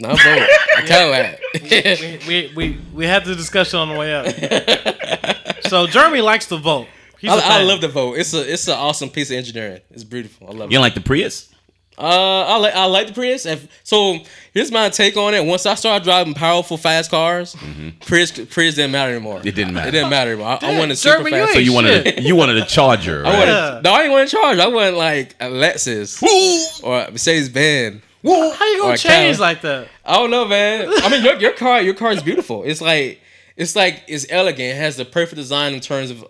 Not 0.00 0.20
vote. 0.20 0.48
A 0.78 0.82
Cadillac. 0.82 1.40
we, 1.54 2.26
we 2.28 2.52
we 2.56 2.78
we 2.94 3.06
had 3.06 3.24
the 3.24 3.34
discussion 3.36 3.78
on 3.80 3.88
the 3.88 3.96
way 3.98 4.14
up. 4.14 5.62
so 5.68 5.86
Jeremy 5.88 6.20
likes 6.20 6.46
to 6.46 6.56
Volt. 6.56 6.86
He's 7.20 7.30
a 7.30 7.34
I, 7.34 7.60
I 7.60 7.62
love 7.62 7.80
the 7.80 7.88
Volt. 7.88 8.16
It's 8.16 8.32
a 8.34 8.52
it's 8.52 8.68
an 8.68 8.74
awesome 8.74 9.10
piece 9.10 9.30
of 9.30 9.36
engineering. 9.36 9.80
It's 9.90 10.04
beautiful. 10.04 10.48
I 10.48 10.52
love 10.52 10.60
it. 10.60 10.62
You 10.62 10.66
it. 10.66 10.72
don't 10.72 10.82
like 10.82 10.94
the 10.94 11.00
Prius? 11.00 11.52
Uh, 12.00 12.44
I 12.46 12.56
like 12.58 12.74
I 12.76 12.84
like 12.84 13.08
the 13.08 13.12
Prius. 13.12 13.44
If, 13.44 13.66
so 13.82 14.18
here's 14.54 14.70
my 14.70 14.88
take 14.88 15.16
on 15.16 15.34
it. 15.34 15.44
Once 15.44 15.66
I 15.66 15.74
started 15.74 16.04
driving 16.04 16.32
powerful, 16.32 16.76
fast 16.76 17.10
cars, 17.10 17.56
Prius 18.06 18.30
Prius 18.30 18.76
didn't 18.76 18.92
matter 18.92 19.10
anymore. 19.10 19.38
Mm-hmm. 19.38 19.48
It 19.48 19.54
didn't 19.56 19.74
matter. 19.74 19.88
It 19.88 19.92
didn't 19.92 20.10
matter 20.10 20.30
anymore. 20.30 20.58
I, 20.62 20.74
I 20.74 20.78
wanted 20.78 20.96
super 20.96 21.28
Jeremy, 21.28 21.30
you 21.36 21.42
fast. 21.42 21.52
So 21.54 21.58
you 21.58 21.72
wanted 21.72 22.18
a, 22.18 22.22
you 22.22 22.36
wanted 22.36 22.58
a 22.58 22.64
Charger, 22.66 23.26
I 23.26 23.30
wanted, 23.30 23.52
Yeah. 23.52 23.80
No, 23.82 23.92
I 23.92 23.98
didn't 23.98 24.12
want 24.12 24.28
to 24.28 24.36
charge. 24.36 24.58
I 24.60 24.68
wanted 24.68 24.94
like 24.94 25.34
a 25.40 25.46
Lexus 25.46 26.22
or 26.84 27.00
a 27.00 27.10
Mercedes 27.10 27.48
Benz. 27.48 28.02
How 28.24 28.30
you 28.30 28.80
gonna 28.80 28.96
change 28.96 29.02
Cadillac. 29.02 29.40
like 29.40 29.62
that? 29.62 29.88
I 30.04 30.14
don't 30.18 30.30
know, 30.30 30.44
man. 30.44 30.88
I 30.88 31.08
mean, 31.08 31.24
your, 31.24 31.34
your 31.36 31.52
car, 31.52 31.80
your 31.80 31.94
car 31.94 32.12
is 32.12 32.22
beautiful. 32.22 32.62
It's 32.62 32.80
like, 32.80 33.20
it's 33.56 33.74
like, 33.74 34.04
it's 34.06 34.26
elegant. 34.30 34.60
It 34.60 34.76
has 34.76 34.96
the 34.96 35.04
perfect 35.04 35.36
design 35.36 35.74
in 35.74 35.80
terms 35.80 36.10
of 36.10 36.24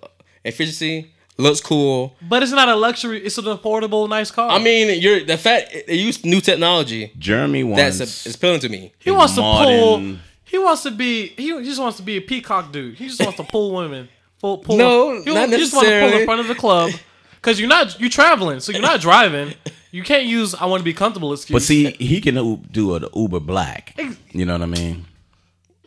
efficiency. 0.44 1.12
looks 1.36 1.60
cool. 1.60 2.16
But 2.22 2.42
it's 2.42 2.52
not 2.52 2.68
a 2.68 2.74
luxury. 2.76 3.24
It's 3.24 3.38
an 3.38 3.44
affordable, 3.44 4.08
nice 4.08 4.30
car. 4.30 4.50
I 4.50 4.58
mean, 4.58 5.00
you're 5.00 5.24
the 5.24 5.36
fact 5.38 5.72
they 5.86 5.94
use 5.94 6.24
new 6.24 6.40
technology. 6.40 7.12
Jeremy 7.18 7.64
wants. 7.64 7.98
That's 7.98 8.00
a, 8.00 8.28
it's 8.28 8.34
appealing 8.36 8.60
to 8.60 8.68
me. 8.68 8.92
he 8.98 9.10
wants 9.10 9.34
to 9.34 9.40
pull. 9.40 10.16
He 10.44 10.58
wants 10.58 10.82
to 10.84 10.90
be. 10.90 11.28
He, 11.28 11.56
he 11.58 11.64
just 11.64 11.80
wants 11.80 11.96
to 11.98 12.02
be 12.02 12.16
a 12.16 12.20
peacock 12.20 12.72
dude. 12.72 12.96
He 12.96 13.06
just 13.08 13.20
wants 13.22 13.36
to 13.36 13.44
pull 13.44 13.74
women. 13.74 14.08
Pull, 14.40 14.58
pull. 14.58 14.76
No, 14.78 15.20
he, 15.22 15.34
not 15.34 15.48
he 15.50 15.56
just 15.58 15.74
want 15.74 15.86
to 15.86 16.00
pull 16.00 16.18
in 16.18 16.24
front 16.24 16.40
of 16.40 16.48
the 16.48 16.54
club 16.54 16.90
because 17.36 17.60
you're 17.60 17.68
not. 17.68 18.00
You're 18.00 18.10
traveling, 18.10 18.60
so 18.60 18.72
you're 18.72 18.80
not 18.82 19.00
driving. 19.00 19.54
You 19.90 20.02
can't 20.02 20.24
use 20.24 20.54
"I 20.54 20.66
want 20.66 20.80
to 20.80 20.84
be 20.84 20.92
comfortable" 20.94 21.32
excuse. 21.32 21.54
But 21.54 21.62
see, 21.62 21.90
he 21.92 22.20
can 22.20 22.34
u- 22.36 22.62
do 22.70 22.94
an 22.94 23.06
Uber 23.14 23.40
Black. 23.40 23.98
You 24.32 24.44
know 24.46 24.54
what 24.54 24.62
I 24.62 24.66
mean? 24.66 25.06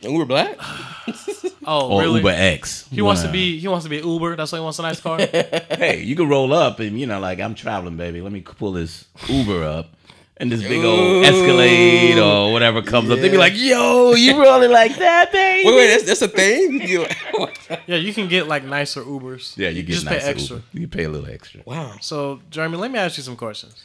And 0.04 0.16
we're 0.16 0.26
black. 0.26 0.58
oh 1.66 1.92
Or 1.92 2.02
really? 2.02 2.20
Uber 2.20 2.30
X. 2.32 2.88
He 2.92 3.02
wants 3.02 3.22
to 3.24 3.32
be. 3.32 3.60
He 3.60 3.68
wants 3.68 3.84
to 3.86 3.90
be 3.90 3.98
Uber. 3.98 4.36
That's 4.36 4.52
why 4.52 4.58
he 4.60 4.64
wants 4.64 4.80
a 4.80 4.84
nice 4.84 5.00
car. 5.02 5.18
Hey, 5.82 6.02
you 6.04 6.16
can 6.16 6.28
roll 6.30 6.54
up 6.54 6.80
and 6.80 7.00
you 7.00 7.06
know, 7.08 7.20
like 7.20 7.40
I'm 7.40 7.56
traveling, 7.56 7.98
baby. 7.98 8.22
Let 8.22 8.32
me 8.32 8.42
pull 8.42 8.72
this 8.74 9.06
Uber 9.28 9.64
up. 9.64 9.90
And 10.38 10.52
this 10.52 10.64
big 10.64 10.84
old 10.84 11.24
Escalade 11.24 12.18
or 12.18 12.52
whatever 12.52 12.82
comes 12.82 13.12
up, 13.12 13.20
they 13.20 13.30
be 13.30 13.38
like, 13.38 13.54
"Yo, 13.56 14.16
you 14.16 14.42
rolling 14.44 14.72
like 14.72 14.96
that, 14.98 15.32
baby?" 15.32 15.68
Wait, 15.70 15.76
wait, 15.76 15.88
that's, 15.90 16.04
that's 16.06 16.22
a 16.24 16.28
thing. 16.28 16.82
You- 16.88 17.06
yeah, 17.86 17.98
you 17.98 18.12
can 18.12 18.28
get 18.28 18.48
like 18.48 18.64
nicer 18.64 19.04
Ubers. 19.04 19.56
yeah, 19.56 19.70
you 19.70 19.84
get 19.84 19.94
just 19.94 20.06
nice 20.06 20.24
pay 20.24 20.30
extra. 20.32 20.56
Uber. 20.56 20.66
You 20.74 20.88
pay 20.88 21.04
a 21.04 21.10
little 21.10 21.30
extra 21.30 21.62
wow. 21.66 21.94
So, 22.02 22.42
Jeremy, 22.50 22.78
let 22.78 22.90
me 22.90 22.98
ask 22.98 23.18
you 23.18 23.24
some 23.24 23.36
questions. 23.36 23.76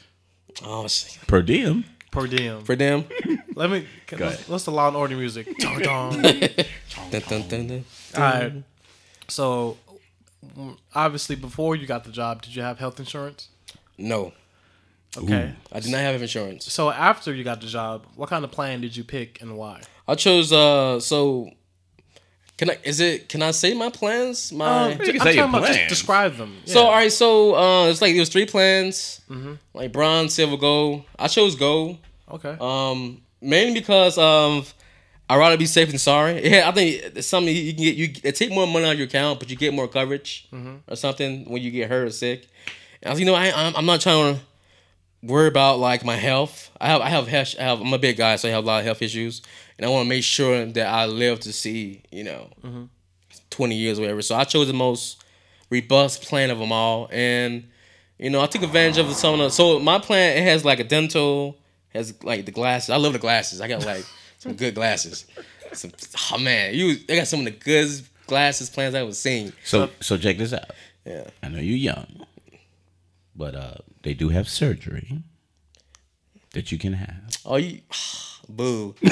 Oh, 0.64 0.88
shit. 0.88 1.18
per 1.26 1.42
diem. 1.42 1.84
Per 2.10 2.26
diem. 2.26 2.62
for 2.62 2.74
them. 2.74 3.04
Let 3.56 3.70
me. 3.70 3.86
Go 4.06 4.16
Let's, 4.18 4.34
ahead. 4.36 4.48
what's 4.48 4.64
the 4.64 4.70
Law 4.70 4.86
and 4.88 4.96
Order 4.96 5.16
music? 5.16 5.46
Dun, 5.58 5.80
dun. 5.82 6.22
Dun, 6.22 7.22
dun, 7.28 7.48
dun, 7.48 7.66
dun. 7.66 7.84
All 8.16 8.22
right. 8.22 8.52
So, 9.28 9.76
obviously, 10.94 11.34
before 11.36 11.74
you 11.74 11.86
got 11.86 12.04
the 12.04 12.12
job, 12.12 12.42
did 12.42 12.54
you 12.54 12.62
have 12.62 12.78
health 12.78 13.00
insurance? 13.00 13.48
No, 13.98 14.32
Okay. 15.16 15.54
I 15.72 15.80
did 15.80 15.90
not 15.90 16.00
have 16.00 16.20
insurance. 16.20 16.70
So 16.70 16.90
after 16.90 17.32
you 17.32 17.42
got 17.42 17.60
the 17.62 17.66
job, 17.66 18.04
what 18.16 18.28
kind 18.28 18.44
of 18.44 18.50
plan 18.52 18.82
did 18.82 18.94
you 18.94 19.02
pick 19.04 19.40
and 19.40 19.56
why? 19.56 19.80
I 20.06 20.14
chose. 20.14 20.52
Uh, 20.52 21.00
so 21.00 21.50
can 22.58 22.70
I? 22.70 22.78
Is 22.84 23.00
it? 23.00 23.28
Can 23.30 23.40
I 23.42 23.52
say 23.52 23.72
my 23.72 23.88
plans? 23.88 24.52
My. 24.52 24.90
you 24.90 24.96
can 24.98 25.00
I'm 25.00 25.06
say 25.06 25.34
your 25.34 25.44
talking 25.46 25.58
about 25.58 25.66
just 25.66 25.78
plans. 25.78 25.88
describe 25.88 26.36
them. 26.36 26.56
So 26.66 26.82
all 26.84 26.92
right, 26.92 27.10
so 27.12 27.54
uh, 27.54 27.88
it's 27.88 28.02
like 28.02 28.12
there 28.12 28.20
was 28.20 28.28
three 28.28 28.44
plans, 28.46 29.22
like 29.72 29.90
bronze, 29.92 30.34
silver, 30.34 30.58
gold. 30.58 31.04
I 31.18 31.28
chose 31.28 31.54
gold, 31.56 31.96
okay. 32.30 32.56
um, 32.60 33.22
mainly 33.40 33.80
because 33.80 34.18
um, 34.18 34.64
I'd 35.28 35.36
rather 35.38 35.56
be 35.56 35.66
safe 35.66 35.88
than 35.88 35.98
sorry. 35.98 36.44
Yeah, 36.50 36.68
I 36.68 36.72
think 36.72 37.02
it's 37.16 37.26
something 37.26 37.54
you 37.54 37.74
can 37.74 37.82
get. 37.82 37.96
You 37.96 38.12
it 38.22 38.36
take 38.36 38.50
more 38.50 38.66
money 38.66 38.84
out 38.86 38.92
of 38.92 38.98
your 38.98 39.06
account, 39.08 39.40
but 39.40 39.50
you 39.50 39.56
get 39.56 39.74
more 39.74 39.88
coverage 39.88 40.48
or 40.88 40.96
something 40.96 41.44
when 41.50 41.62
you 41.62 41.70
get 41.70 41.88
hurt 41.88 42.06
or 42.06 42.10
sick. 42.10 42.48
And 43.02 43.08
I 43.08 43.12
was, 43.12 43.20
you 43.20 43.26
know, 43.26 43.34
I, 43.34 43.52
I'm, 43.54 43.76
I'm 43.76 43.86
not 43.86 44.00
trying 44.00 44.34
to 44.36 44.40
worry 45.22 45.48
about 45.48 45.78
like 45.78 46.04
my 46.04 46.16
health. 46.16 46.70
I 46.80 46.86
have, 46.86 47.00
I 47.00 47.08
have, 47.08 47.26
health, 47.28 47.54
I 47.58 47.62
have, 47.62 47.80
I'm 47.80 47.92
a 47.92 47.98
big 47.98 48.16
guy, 48.16 48.36
so 48.36 48.48
I 48.48 48.52
have 48.52 48.64
a 48.64 48.66
lot 48.66 48.78
of 48.80 48.84
health 48.84 49.02
issues, 49.02 49.42
and 49.78 49.86
I 49.86 49.90
want 49.90 50.04
to 50.04 50.08
make 50.08 50.24
sure 50.24 50.64
that 50.66 50.86
I 50.86 51.06
live 51.06 51.40
to 51.40 51.52
see, 51.52 52.02
you 52.10 52.24
know, 52.24 52.50
20 53.50 53.74
years 53.74 53.98
or 53.98 54.02
whatever. 54.02 54.22
So 54.22 54.34
I 54.34 54.44
chose 54.44 54.66
the 54.66 54.72
most 54.74 55.22
robust 55.70 56.22
plan 56.22 56.50
of 56.50 56.58
them 56.58 56.72
all, 56.72 57.08
and 57.10 57.68
you 58.18 58.30
know, 58.30 58.40
I 58.40 58.46
took 58.46 58.62
advantage 58.62 58.98
of 58.98 59.12
some 59.14 59.34
of 59.34 59.40
the. 59.40 59.50
So 59.50 59.78
my 59.78 59.98
plan 59.98 60.38
it 60.38 60.42
has 60.44 60.64
like 60.64 60.78
a 60.80 60.84
dental, 60.84 61.56
has 61.90 62.14
like 62.22 62.44
the 62.46 62.52
glasses. 62.52 62.90
I 62.90 62.96
love 62.96 63.12
the 63.12 63.18
glasses. 63.18 63.60
I 63.60 63.68
got 63.68 63.84
like 63.84 64.04
some 64.38 64.54
good 64.54 64.74
glasses. 64.74 65.26
Some, 65.72 65.92
oh 66.32 66.38
man, 66.38 66.74
you 66.74 66.96
they 66.96 67.16
got 67.16 67.26
some 67.26 67.40
of 67.40 67.44
the 67.46 67.50
good 67.52 67.88
glasses 68.26 68.70
plans 68.70 68.94
I 68.94 69.02
was 69.02 69.18
seeing. 69.18 69.52
So, 69.64 69.90
so 70.00 70.16
check 70.16 70.38
this 70.38 70.52
out. 70.52 70.70
Yeah. 71.04 71.24
I 71.42 71.48
know 71.48 71.58
you're 71.58 71.76
young, 71.76 72.26
but 73.34 73.54
uh, 73.54 73.74
they 74.02 74.14
do 74.14 74.28
have 74.30 74.48
surgery 74.48 75.22
that 76.52 76.70
you 76.72 76.78
can 76.78 76.94
have. 76.94 77.16
Oh, 77.44 77.56
you, 77.56 77.80
boo. 78.48 78.94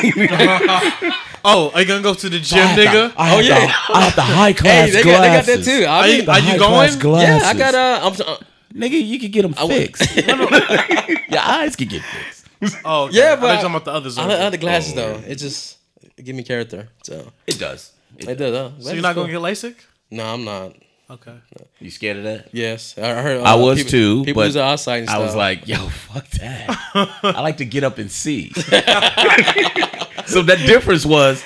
oh, 1.44 1.70
are 1.74 1.80
you 1.80 1.86
gonna 1.86 2.02
go 2.02 2.14
to 2.14 2.28
the 2.28 2.40
gym, 2.40 2.66
nigga? 2.68 3.12
I 3.16 3.36
Oh, 3.36 3.40
yeah. 3.40 3.72
I 3.92 4.00
have 4.04 4.14
the 4.16 4.22
high 4.22 4.48
Hey, 4.48 4.54
class 4.54 4.92
they 4.92 5.02
got, 5.02 5.20
they 5.20 5.28
got 5.28 5.44
that 5.46 5.64
too. 5.64 5.84
I 5.84 5.98
Are 6.00 6.06
mean, 6.06 6.24
you, 6.24 6.30
are 6.30 6.38
you 6.38 6.44
high-class 6.46 6.96
going? 6.96 7.22
yeah, 7.22 7.40
I 7.44 7.54
got 7.54 7.74
uh, 7.74 8.00
I'm, 8.02 8.12
uh, 8.26 8.36
Nigga, 8.74 9.00
you 9.06 9.20
can 9.20 9.30
get 9.30 9.42
them 9.42 9.52
fixed. 9.54 10.16
Your 11.30 11.40
eyes 11.40 11.76
can 11.76 11.86
get 11.86 12.02
fixed. 12.02 12.33
Oh, 12.84 13.04
okay. 13.04 13.16
Yeah, 13.16 13.36
but 13.36 13.40
thought 13.40 13.46
you 13.46 13.48
were 13.48 13.54
talking 13.56 13.70
about 13.70 13.84
the 13.84 13.92
others. 13.92 14.18
I, 14.18 14.24
like- 14.26 14.38
I 14.38 14.42
like 14.44 14.52
the 14.52 14.58
glasses 14.58 14.92
Oh, 14.92 14.96
though. 14.96 15.22
It 15.26 15.36
just 15.36 15.78
it 16.16 16.24
give 16.24 16.36
me 16.36 16.42
character. 16.42 16.88
So 17.02 17.32
It 17.46 17.58
does. 17.58 17.92
It 18.18 18.28
it 18.28 18.34
does. 18.36 18.52
does. 18.52 18.72
Huh? 18.76 18.82
So 18.88 18.92
you're 18.94 19.02
not 19.02 19.14
gonna 19.14 19.32
get 19.32 19.40
LASIK? 19.40 19.74
No, 20.10 20.24
I'm 20.24 20.44
not. 20.44 20.76
Okay. 21.10 21.34
You 21.80 21.90
scared 21.90 22.16
of 22.18 22.24
that? 22.24 22.48
Yes, 22.52 22.96
I 22.96 23.20
heard. 23.20 23.40
uh, 23.40 23.44
I 23.44 23.54
was 23.56 23.76
people, 23.78 23.90
too, 23.90 24.24
People 24.24 24.40
but 24.40 24.44
lose 24.46 24.54
their 24.54 24.64
eyesight. 24.64 25.00
And 25.02 25.10
I 25.10 25.18
was 25.18 25.34
like, 25.34 25.68
yo, 25.68 25.76
fuck 25.88 26.26
that. 26.30 26.70
I 27.22 27.40
like 27.42 27.58
to 27.58 27.66
get 27.66 27.84
up 27.84 27.98
and 27.98 28.10
see. 28.10 28.50
so 30.26 30.42
that 30.42 30.62
difference 30.66 31.04
was, 31.04 31.44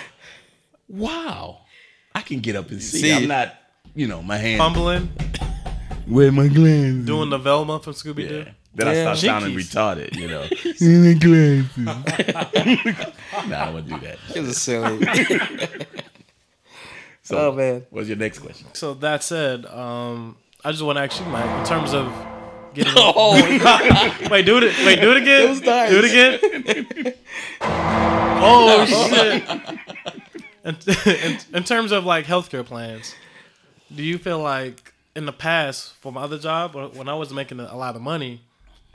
wow, 0.89 1.63
I 2.15 2.21
can 2.23 2.39
get 2.41 2.55
up 2.57 2.71
and 2.71 2.81
see. 2.83 3.01
See. 3.01 3.13
I'm 3.13 3.27
not, 3.27 3.55
you 3.95 4.07
know, 4.07 4.23
my 4.23 4.37
hand. 4.37 4.59
Fumbling, 4.59 5.11
with 6.07 6.33
my 6.35 6.47
glasses? 6.49 7.05
doing 7.05 7.31
the 7.31 7.39
Velma 7.39 7.81
from 7.81 7.95
Scooby 7.95 8.29
Doo. 8.29 8.45
Yeah. 8.47 8.53
Then 8.79 8.89
I 8.89 8.95
Yeah. 8.95 9.03
start 9.15 9.19
sounding 9.43 9.55
Jinkies. 9.59 9.75
retarded, 9.75 10.17
you 10.17 10.29
know. 10.29 10.43
In 10.81 11.03
the 11.03 11.15
glasses. 11.19 11.85
nah, 13.49 13.63
I 13.63 13.65
don't 13.67 13.75
want 13.75 13.89
to 13.89 13.95
do 13.95 14.01
that. 14.07 14.19
it 14.37 14.41
was 14.41 14.57
silly. 14.57 15.05
So, 17.23 17.37
oh 17.49 17.53
man. 17.53 17.85
what's 17.91 18.09
your 18.09 18.17
next 18.17 18.39
question? 18.39 18.69
So 18.73 18.95
that 18.95 19.23
said, 19.23 19.67
um, 19.67 20.37
I 20.65 20.71
just 20.71 20.83
want 20.83 20.97
to 20.97 21.03
ask 21.03 21.21
you, 21.21 21.27
Mike, 21.27 21.45
in 21.61 21.65
terms 21.67 21.93
of 21.93 22.11
getting. 22.73 22.95
Oh, 22.97 23.35
wait, 24.31 24.47
do 24.47 24.57
it. 24.57 24.75
Wait, 24.87 24.99
do 24.99 25.11
it 25.11 25.17
again. 25.19 25.43
It 25.45 25.49
was 25.51 25.61
nice. 25.61 25.91
Do 25.91 25.99
it 26.03 26.05
again. 26.07 27.15
oh 28.41 28.87
shit. 29.11 29.45
In, 30.65 30.77
in, 31.33 31.39
in 31.55 31.65
terms 31.65 31.93
of 31.93 32.07
like 32.07 32.25
healthcare 32.25 32.65
plans, 32.65 33.15
do 33.95 34.03
you 34.03 34.17
feel 34.17 34.39
like 34.39 34.95
in 35.15 35.27
the 35.27 35.33
past 35.33 35.95
for 35.97 36.11
my 36.13 36.23
other 36.23 36.39
job 36.39 36.75
when 36.75 36.93
when 36.93 37.09
I 37.11 37.15
was 37.15 37.31
making 37.33 37.61
a 37.61 37.77
lot 37.77 37.95
of 37.95 38.01
money, 38.01 38.41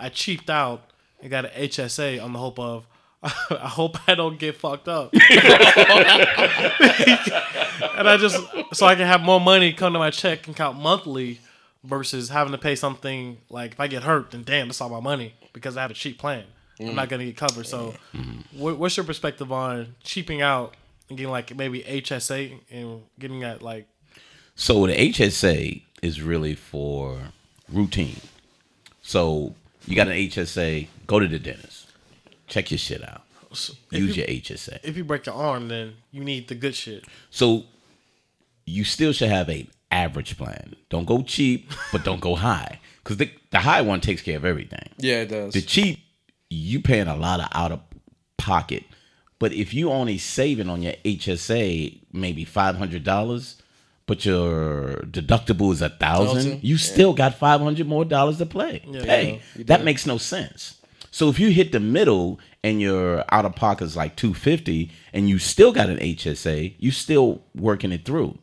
I 0.03 0.09
cheaped 0.09 0.49
out 0.49 0.91
and 1.21 1.31
got 1.31 1.45
an 1.45 1.51
HSA 1.51 2.21
on 2.21 2.33
the 2.33 2.39
hope 2.39 2.59
of 2.59 2.85
I 3.23 3.69
hope 3.69 3.97
I 4.05 4.15
don't 4.15 4.37
get 4.37 4.57
fucked 4.57 4.89
up. 4.89 5.13
and 5.13 5.23
I 8.09 8.17
just 8.19 8.35
so 8.73 8.85
I 8.85 8.95
can 8.95 9.07
have 9.07 9.21
more 9.21 9.39
money 9.39 9.71
come 9.71 9.93
to 9.93 9.99
my 9.99 10.09
check 10.09 10.45
and 10.47 10.55
count 10.55 10.77
monthly 10.77 11.39
versus 11.85 12.27
having 12.27 12.51
to 12.51 12.57
pay 12.57 12.75
something 12.75 13.37
like 13.49 13.71
if 13.71 13.79
I 13.79 13.87
get 13.87 14.03
hurt, 14.03 14.31
then 14.31 14.43
damn, 14.43 14.67
that's 14.67 14.81
all 14.81 14.89
my 14.89 14.99
money 14.99 15.35
because 15.53 15.77
I 15.77 15.83
have 15.83 15.91
a 15.91 15.93
cheap 15.93 16.19
plan. 16.19 16.43
I'm 16.81 16.95
not 16.95 17.07
mm. 17.07 17.11
gonna 17.11 17.25
get 17.25 17.37
covered. 17.37 17.65
So, 17.65 17.93
mm-hmm. 18.13 18.59
what, 18.59 18.77
what's 18.77 18.97
your 18.97 19.05
perspective 19.05 19.53
on 19.53 19.95
cheaping 20.03 20.41
out 20.41 20.75
and 21.07 21.17
getting 21.17 21.31
like 21.31 21.55
maybe 21.55 21.81
HSA 21.81 22.59
and 22.69 23.03
getting 23.19 23.39
that 23.39 23.61
like 23.61 23.87
So 24.55 24.85
the 24.85 24.93
HSA 24.93 25.81
is 26.01 26.21
really 26.21 26.55
for 26.55 27.19
routine. 27.69 28.19
So 29.01 29.55
you 29.87 29.95
got 29.95 30.07
an 30.07 30.13
HSA, 30.13 30.87
go 31.07 31.19
to 31.19 31.27
the 31.27 31.39
dentist, 31.39 31.87
check 32.47 32.71
your 32.71 32.77
shit 32.77 33.03
out, 33.07 33.23
use 33.51 33.77
you- 33.91 34.23
your 34.23 34.27
HSA. 34.27 34.79
if 34.83 34.95
you 34.97 35.03
break 35.03 35.25
your 35.25 35.35
arm, 35.35 35.67
then 35.67 35.93
you 36.11 36.23
need 36.23 36.47
the 36.47 36.55
good 36.55 36.75
shit. 36.75 37.03
So 37.29 37.65
you 38.65 38.83
still 38.83 39.11
should 39.13 39.29
have 39.29 39.49
a 39.49 39.67
average 39.91 40.37
plan. 40.37 40.75
Don't 40.89 41.05
go 41.05 41.21
cheap, 41.21 41.71
but 41.91 42.03
don't 42.03 42.21
go 42.21 42.35
high, 42.35 42.79
because 43.03 43.17
the 43.17 43.29
the 43.51 43.59
high 43.59 43.81
one 43.81 44.01
takes 44.01 44.21
care 44.21 44.37
of 44.37 44.45
everything. 44.45 44.89
yeah, 44.97 45.21
it 45.21 45.27
does. 45.29 45.53
The 45.53 45.61
cheap, 45.61 45.99
you 46.49 46.79
paying 46.79 47.07
a 47.07 47.15
lot 47.15 47.39
of 47.39 47.47
out 47.53 47.71
of 47.71 47.79
pocket. 48.37 48.83
But 49.39 49.51
if 49.53 49.73
you 49.73 49.91
only 49.91 50.17
saving 50.17 50.69
on 50.69 50.81
your 50.81 50.93
HSA 51.03 51.99
maybe 52.13 52.45
five 52.45 52.77
hundred 52.77 53.03
dollars, 53.03 53.61
but 54.05 54.25
your 54.25 54.95
deductible 55.09 55.71
is 55.71 55.81
a 55.81 55.89
thousand, 55.89 56.35
Thousand? 56.35 56.63
you 56.63 56.77
still 56.77 57.13
got 57.13 57.35
five 57.35 57.61
hundred 57.61 57.87
more 57.87 58.05
dollars 58.05 58.37
to 58.39 58.45
play. 58.45 58.79
pay. 59.03 59.41
you 59.55 59.63
that 59.65 59.79
do. 59.79 59.83
makes 59.85 60.05
no 60.05 60.17
sense. 60.17 60.77
So 61.11 61.29
if 61.29 61.39
you 61.39 61.49
hit 61.49 61.71
the 61.71 61.79
middle 61.79 62.39
and 62.63 62.81
your 62.81 63.23
out 63.31 63.45
of 63.45 63.55
pocket 63.55 63.85
is 63.85 63.95
like 63.95 64.15
two 64.15 64.33
fifty, 64.33 64.91
and 65.13 65.29
you 65.29 65.37
still 65.39 65.71
got 65.71 65.89
an 65.89 65.97
HSA, 65.99 66.73
you 66.79 66.91
still 66.91 67.41
working 67.55 67.91
it 67.91 68.03
through. 68.05 68.37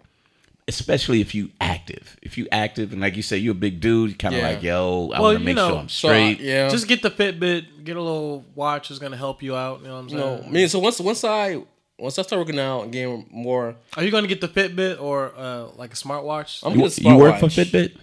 Especially 0.69 1.21
if 1.21 1.35
you 1.35 1.51
active. 1.61 2.17
If 2.23 2.39
you 2.39 2.47
active 2.53 2.93
and 2.93 3.01
like 3.01 3.17
you 3.17 3.23
say, 3.23 3.37
you're 3.39 3.53
a 3.53 3.55
big 3.57 3.81
dude, 3.81 4.21
kind 4.21 4.37
of 4.37 4.41
Yeah. 4.41 4.49
like, 4.51 4.63
yo, 4.63 5.11
I 5.13 5.19
Well, 5.21 5.23
want 5.23 5.39
to 5.41 5.45
make 5.45 5.57
know, 5.57 5.69
sure 5.69 5.79
I'm 5.79 5.89
So, 5.89 6.09
uh, 6.09 6.13
straight. 6.13 6.41
yeah. 6.41 6.69
Just 6.69 6.87
get 6.87 7.03
the 7.03 7.11
Fitbit, 7.11 7.83
get 7.85 7.97
a 7.97 8.01
little 8.01 8.45
watch 8.55 8.93
is 8.93 9.01
gonna 9.01 9.17
help 9.17 9.43
you 9.43 9.57
out. 9.57 9.81
You 9.81 9.89
know 9.89 9.95
what 9.95 10.01
I'm 10.03 10.09
saying? 10.11 10.21
no, 10.21 10.45
I 10.47 10.49
mean, 10.49 10.69
so 10.69 10.79
once 10.79 11.01
once 11.01 11.25
I 11.25 11.61
once 12.01 12.19
I 12.19 12.23
start 12.23 12.41
working 12.41 12.59
out 12.59 12.83
and 12.85 12.93
getting 12.93 13.27
more, 13.31 13.75
Are 13.97 14.03
you 14.03 14.11
gonna 14.11 14.27
get 14.27 14.41
the 14.41 14.49
Fitbit 14.49 15.01
or 15.01 15.33
uh, 15.37 15.67
like 15.77 15.93
a 15.93 15.97
smartwatch? 15.97 16.65
I'm 16.65 16.73
You, 16.73 16.89
gonna 16.89 16.93
you 16.97 17.17
work 17.17 17.39
for. 17.41 17.47
Fitbit? 17.47 17.97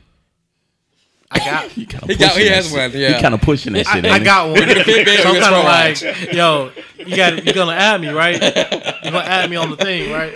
I 1.30 1.39
got. 1.39 1.66
He 1.72 1.86
kind 1.86 2.04
of 2.04 2.10
He 2.10 2.16
got- 2.16 2.38
he 2.38 2.48
has 2.48 2.72
one, 2.72 2.91
yeah. 2.93 3.16
He 3.16 3.22
kind 3.22 3.34
of 3.34 3.41
pushing 3.41 3.74
that 3.74 3.86
shit. 3.88 4.06
I, 4.06 4.10
I 4.10 4.12
ain't 4.14 4.20
he? 4.20 4.24
got 4.26 4.48
one. 4.50 4.56
Fitbit 4.62 5.18
so 5.24 5.30
I'm 5.30 5.41
kind 5.41 5.56
of 5.56 5.64
smartwatch? 5.66 6.22
like, 6.22 6.34
yo, 6.34 6.72
you 7.06 7.16
got 7.18 7.43
you're 7.43 7.54
gonna 7.54 7.74
add 7.74 8.00
me, 8.00 8.08
right? 8.10 8.39
You're 8.41 9.12
gonna 9.12 9.26
add 9.26 9.50
me 9.50 9.56
on 9.58 9.70
the 9.72 9.76
thing, 9.78 10.12
right? 10.14 10.34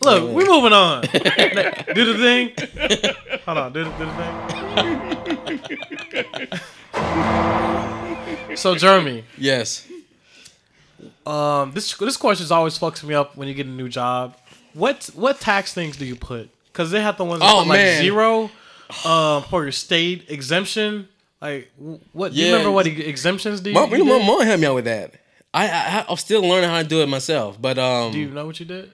Look, 0.00 0.34
we're 0.34 0.46
moving 0.46 0.72
on. 0.72 1.02
do 1.02 1.08
the 2.12 2.18
thing. 2.18 2.50
Hold 3.46 3.58
on, 3.58 3.72
do, 3.72 3.84
the- 3.84 3.90
do 3.98 4.04
the 4.04 4.12
thing. 8.48 8.56
so, 8.56 8.74
Jeremy, 8.74 9.24
Yes. 9.38 9.86
Um, 11.26 11.72
this 11.72 11.94
this 11.96 12.16
question 12.16 12.46
always 12.50 12.78
fucks 12.78 13.02
me 13.04 13.14
up 13.14 13.36
when 13.36 13.48
you 13.48 13.54
get 13.54 13.66
a 13.66 13.70
new 13.70 13.88
job. 13.88 14.36
What 14.74 15.10
what 15.14 15.40
tax 15.40 15.72
things 15.74 15.96
do 15.96 16.04
you 16.04 16.16
put? 16.16 16.48
Because 16.66 16.90
they 16.90 17.00
have 17.00 17.16
the 17.18 17.24
ones 17.24 17.40
that 17.40 17.50
Oh, 17.52 17.60
put 17.60 17.68
like 17.68 17.78
man. 17.78 18.00
zero 18.02 18.50
um, 19.04 19.42
for 19.44 19.62
your 19.62 19.72
state 19.72 20.30
exemption. 20.30 21.08
Like, 21.40 21.70
wh- 21.76 21.96
what? 22.14 22.32
Do 22.32 22.38
you 22.38 22.46
Yeah. 22.46 22.52
remember 22.52 22.70
what 22.72 22.86
exemptions 22.86 23.60
do 23.60 23.70
you? 23.70 23.74
Mom, 23.74 23.90
you 23.94 24.04
my 24.04 24.18
did? 24.18 24.26
mom 24.26 24.46
helped 24.46 24.60
me 24.60 24.66
out 24.66 24.74
with 24.76 24.84
that. 24.86 25.14
I, 25.54 25.68
I 25.68 26.04
I'm 26.08 26.16
still 26.16 26.40
learning 26.42 26.70
how 26.70 26.80
to 26.80 26.88
do 26.88 27.02
it 27.02 27.08
myself, 27.08 27.60
but 27.60 27.78
um, 27.78 28.12
Do 28.12 28.18
you 28.18 28.30
know 28.30 28.46
what 28.46 28.58
you 28.58 28.66
did? 28.66 28.92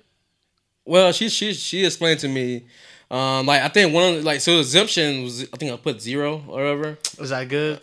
well, 0.84 1.12
she 1.12 1.28
she 1.28 1.54
she 1.54 1.84
explained 1.84 2.20
to 2.20 2.28
me, 2.28 2.64
um, 3.10 3.46
like 3.46 3.62
I 3.62 3.68
think 3.68 3.92
one 3.94 4.08
of 4.08 4.14
the- 4.16 4.22
like 4.22 4.40
so 4.40 4.58
exemption 4.58 5.22
was 5.22 5.42
I 5.52 5.56
think 5.56 5.72
I 5.72 5.76
put 5.76 6.00
zero 6.00 6.42
or 6.48 6.62
whatever. 6.62 6.98
Is 7.20 7.30
that 7.30 7.48
good? 7.48 7.80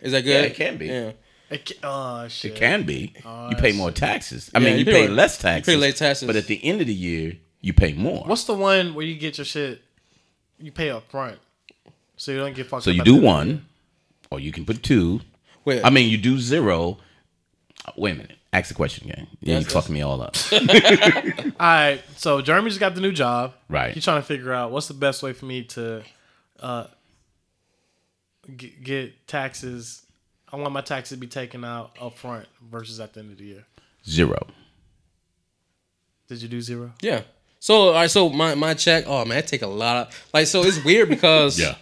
Is 0.00 0.12
that 0.12 0.22
good? 0.22 0.30
Yeah, 0.42 0.48
it 0.50 0.54
can 0.54 0.76
be. 0.78 0.86
Yeah, 0.86 1.12
It 1.54 1.66
ca- 1.66 1.74
oh 1.88 2.28
shit. 2.28 2.52
It 2.52 2.56
can 2.58 2.82
be. 2.84 3.12
Oh, 3.24 3.50
you 3.50 3.56
pay 3.56 3.72
more 3.72 3.90
see. 3.90 3.94
taxes. 3.96 4.50
I 4.54 4.58
Yeah, 4.58 4.64
mean, 4.66 4.72
you 4.78 4.84
you, 4.84 4.92
pay 4.92 5.06
pay, 5.06 5.08
less 5.08 5.38
taxes. 5.38 5.72
Pay 5.74 5.78
less 5.80 5.98
taxes. 5.98 6.26
But 6.26 6.36
at 6.36 6.46
the 6.46 6.62
end 6.64 6.80
of 6.80 6.86
the 6.86 6.94
year, 6.94 7.34
you 7.60 7.72
pay 7.72 7.92
more. 7.92 8.24
What's 8.26 8.44
the 8.44 8.54
one 8.54 8.94
where 8.94 9.04
you 9.06 9.14
get 9.16 9.38
your 9.38 9.44
shit? 9.44 9.80
You 10.58 10.72
pay 10.72 10.90
up 10.90 11.10
front, 11.10 11.38
so 12.16 12.32
you 12.32 12.38
don't 12.38 12.54
get 12.54 12.66
fucked. 12.66 12.84
so 12.84 12.90
you 12.90 13.02
do 13.04 13.16
the- 13.20 13.26
one, 13.26 13.66
or 14.30 14.40
you 14.40 14.52
can 14.52 14.64
put 14.64 14.82
two. 14.82 15.20
Wait, 15.64 15.82
I 15.84 15.90
mean, 15.90 16.10
you 16.10 16.18
do 16.18 16.38
zero. 16.38 16.98
Wait 17.96 18.12
a 18.12 18.14
minute. 18.16 18.36
Ask 18.52 18.68
the 18.68 18.74
question 18.74 19.10
again. 19.10 19.26
Yeah, 19.40 19.54
you 19.58 19.60
Yes, 19.64 19.72
fucking 19.72 19.92
me 19.94 20.02
all 20.02 20.20
up. 20.22 20.36
All 20.52 20.60
right, 21.58 22.00
so 22.16 22.40
Jeremy 22.40 22.68
just 22.68 22.78
got 22.80 22.94
the 22.94 23.00
new 23.00 23.10
job. 23.12 23.52
Right. 23.68 23.92
He's 23.94 24.04
trying 24.04 24.20
to 24.20 24.26
figure 24.26 24.52
out 24.52 24.70
what's 24.70 24.86
the 24.88 24.94
best 24.94 25.22
way 25.24 25.32
for 25.32 25.44
me 25.46 25.64
to 25.64 26.02
uh, 26.60 26.86
get, 28.56 28.82
get 28.84 29.26
taxes. 29.26 30.03
I 30.54 30.56
want 30.56 30.72
my 30.72 30.82
taxes 30.82 31.16
to 31.16 31.20
be 31.20 31.26
taken 31.26 31.64
out 31.64 31.96
up 32.00 32.16
front 32.16 32.46
versus 32.70 33.00
at 33.00 33.12
the 33.12 33.20
end 33.20 33.32
of 33.32 33.38
the 33.38 33.44
year. 33.44 33.64
Zero. 34.08 34.46
Did 36.28 36.42
you 36.42 36.48
do 36.48 36.60
zero? 36.60 36.92
yeah. 37.02 37.22
So 37.60 37.88
all 37.88 37.92
right, 37.94 38.10
so 38.10 38.28
my 38.28 38.54
my 38.54 38.74
check. 38.74 39.04
Oh 39.06 39.24
man, 39.24 39.36
that 39.38 39.46
take 39.46 39.62
a 39.62 39.66
lot 39.66 39.96
of 40.08 40.28
like. 40.34 40.46
So 40.46 40.62
it's 40.64 40.82
weird 40.84 41.08
because 41.08 41.58
yeah. 41.64 41.76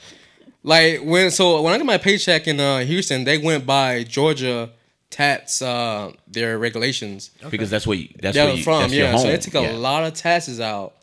like 0.63 1.01
when 1.03 1.31
so 1.33 1.61
when 1.61 1.73
I 1.75 1.77
got 1.77 1.87
my 1.87 1.99
paycheck 1.99 2.47
in 2.47 2.61
uh, 2.61 2.79
Houston, 2.79 3.25
they 3.25 3.37
went 3.39 3.67
by 3.67 4.05
Georgia 4.05 4.71
tax 5.11 5.61
uh, 5.61 6.13
their 6.29 6.57
regulations. 6.59 7.31
Because 7.51 7.69
that's 7.69 7.85
where 7.87 7.99
you, 7.99 8.09
that's 8.23 8.37
where 8.37 8.49
I'm 8.49 8.57
you, 8.59 8.63
from. 8.63 8.81
that's 8.83 8.93
your 8.95 9.07
Yeah, 9.07 9.13
home. 9.13 9.21
so 9.23 9.27
they 9.27 9.39
took 9.39 9.55
a 9.57 9.63
Yeah. 9.63 9.73
lot 9.73 10.05
of 10.05 10.15
taxes 10.15 10.61
out, 10.61 10.95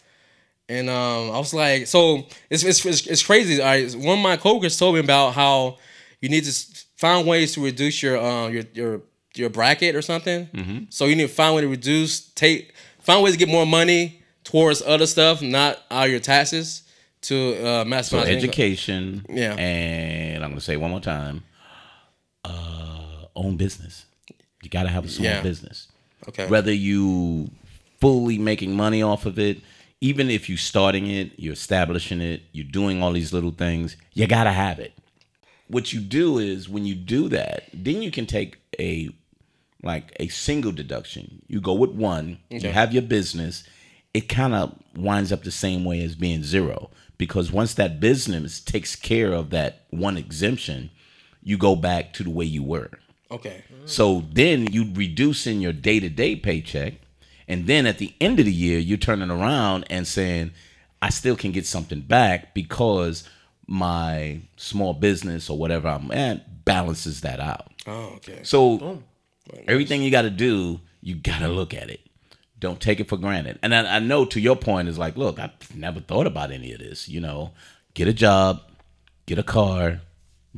and 0.69 0.89
um, 0.89 1.31
I 1.31 1.37
was 1.37 1.53
like, 1.53 1.85
so 1.87 2.25
it's 2.49 2.63
it's 2.63 2.85
it's, 2.85 3.05
it's 3.05 3.23
crazy. 3.23 3.61
All 3.61 3.67
right, 3.67 3.93
one 3.95 4.17
of 4.19 4.23
my 4.23 4.37
coworkers 4.37 4.77
told 4.79 4.95
me 4.95 5.01
about 5.01 5.33
how 5.33 5.77
you 6.21 6.29
need 6.29 6.45
to 6.45 6.49
s- 6.51 6.78
find 6.99 7.25
ways 7.27 7.53
to 7.53 7.63
reduce 7.63 7.97
your 8.03 8.17
um 8.17 8.53
your 8.53 8.63
your 8.73 9.01
your 9.35 9.49
bracket 9.49 9.95
or 9.95 10.01
something. 10.01 10.47
Mm-hmm. 10.47 10.77
So 10.89 11.05
you 11.05 11.15
need 11.15 11.27
to 11.29 11.33
find 11.41 11.51
a 11.51 11.55
way 11.55 11.61
to 11.61 11.67
reduce 11.67 12.13
take 12.43 12.73
find 12.99 13.23
ways 13.23 13.33
to 13.33 13.39
get 13.39 13.47
more 13.49 13.65
money 13.65 14.21
towards 14.43 14.81
other 14.81 15.05
stuff, 15.07 15.41
not 15.41 15.79
all 15.91 16.07
your 16.07 16.19
taxes 16.19 16.83
to 17.21 17.35
uh, 17.65 17.83
maximize 17.85 18.05
So 18.05 18.17
income. 18.19 18.35
education. 18.37 19.25
Yeah. 19.29 19.53
And 19.55 20.43
I'm 20.43 20.51
gonna 20.51 20.61
say 20.61 20.77
one 20.77 20.91
more 20.91 21.01
time. 21.01 21.43
Uh, 22.45 23.25
own 23.35 23.57
business. 23.57 24.05
You 24.63 24.69
gotta 24.69 24.89
have 24.89 25.05
a 25.05 25.09
small 25.09 25.25
Yeah. 25.25 25.41
business. 25.41 25.87
Okay. 26.27 26.47
Whether 26.47 26.73
you 26.73 27.49
fully 28.01 28.37
making 28.37 28.75
money 28.75 29.01
off 29.01 29.25
of 29.25 29.37
it, 29.39 29.59
even 30.01 30.29
if 30.29 30.49
you 30.49 30.55
starting 30.57 31.07
it, 31.07 31.31
you're 31.37 31.53
establishing 31.53 32.21
it, 32.21 32.41
you're 32.53 32.65
doing 32.79 33.03
all 33.03 33.11
these 33.11 33.33
little 33.33 33.51
things, 33.51 33.97
you 34.13 34.25
gotta 34.27 34.51
have 34.51 34.79
it. 34.79 34.93
What 35.69 35.93
you 35.93 35.99
do 35.99 36.37
is 36.39 36.67
when 36.67 36.85
you 36.85 36.95
do 36.95 37.29
that, 37.29 37.69
then 37.73 38.01
you 38.01 38.11
can 38.11 38.25
take 38.25 38.57
a 38.79 39.09
like 39.81 40.15
a 40.19 40.27
single 40.27 40.73
deduction. 40.73 41.41
You 41.47 41.61
go 41.61 41.73
with 41.73 41.91
one, 41.91 42.39
you 42.49 42.67
have 42.69 42.93
your 42.93 43.03
business, 43.03 43.63
it 44.13 44.27
kind 44.27 44.53
of 44.53 44.75
winds 44.95 45.31
up 45.31 45.43
the 45.43 45.51
same 45.51 45.85
way 45.85 46.03
as 46.03 46.15
being 46.15 46.43
zero 46.43 46.89
because 47.17 47.51
once 47.51 47.75
that 47.75 47.99
business 47.99 48.59
takes 48.59 48.95
care 48.95 49.31
of 49.33 49.51
that 49.51 49.85
one 49.91 50.17
exemption, 50.17 50.89
you 51.43 51.57
go 51.57 51.75
back 51.75 52.13
to 52.13 52.23
the 52.23 52.29
way 52.29 52.45
you 52.45 52.63
were. 52.63 52.89
Okay. 53.31 53.63
So 53.85 54.25
then 54.31 54.71
you 54.71 54.91
reduce 54.93 55.45
in 55.45 55.61
your 55.61 55.73
day 55.73 55.99
to 55.99 56.09
day 56.09 56.35
paycheck, 56.35 56.95
and 57.47 57.67
then 57.67 57.85
at 57.85 57.99
the 57.99 58.13
end 58.19 58.39
of 58.39 58.45
the 58.45 58.53
year, 58.53 58.79
you're 58.79 58.97
turning 58.97 59.29
around 59.29 59.85
and 59.89 60.07
saying, 60.07 60.51
I 61.01 61.09
still 61.09 61.35
can 61.35 61.51
get 61.51 61.65
something 61.65 62.01
back 62.01 62.53
because 62.53 63.27
my 63.71 64.39
small 64.57 64.95
business 64.95 65.47
or 65.47 65.55
whatever 65.55 65.87
I'm 65.89 66.11
at 66.11 66.65
balances 66.65 67.21
that 67.21 67.39
out. 67.39 67.71
Oh, 67.85 68.13
okay. 68.15 68.39
So 68.41 69.03
everything 69.67 70.01
you 70.01 70.09
got 70.09 70.23
to 70.23 70.31
do, 70.31 70.79
you 71.01 71.13
got 71.13 71.39
to 71.39 71.47
look 71.47 71.75
at 71.75 71.91
it. 71.91 72.01
Don't 72.57 72.81
take 72.81 72.99
it 72.99 73.07
for 73.07 73.15
granted. 73.15 73.59
And 73.61 73.75
I, 73.75 73.97
I 73.97 73.99
know 73.99 74.25
to 74.25 74.39
your 74.39 74.55
point 74.55 74.87
is 74.87 74.97
like, 74.97 75.17
look, 75.17 75.37
I've 75.39 75.75
never 75.75 75.99
thought 75.99 76.25
about 76.25 76.51
any 76.51 76.73
of 76.73 76.79
this. 76.79 77.07
You 77.07 77.21
know, 77.21 77.51
get 77.93 78.07
a 78.07 78.13
job, 78.13 78.61
get 79.27 79.37
a 79.37 79.43
car, 79.43 80.01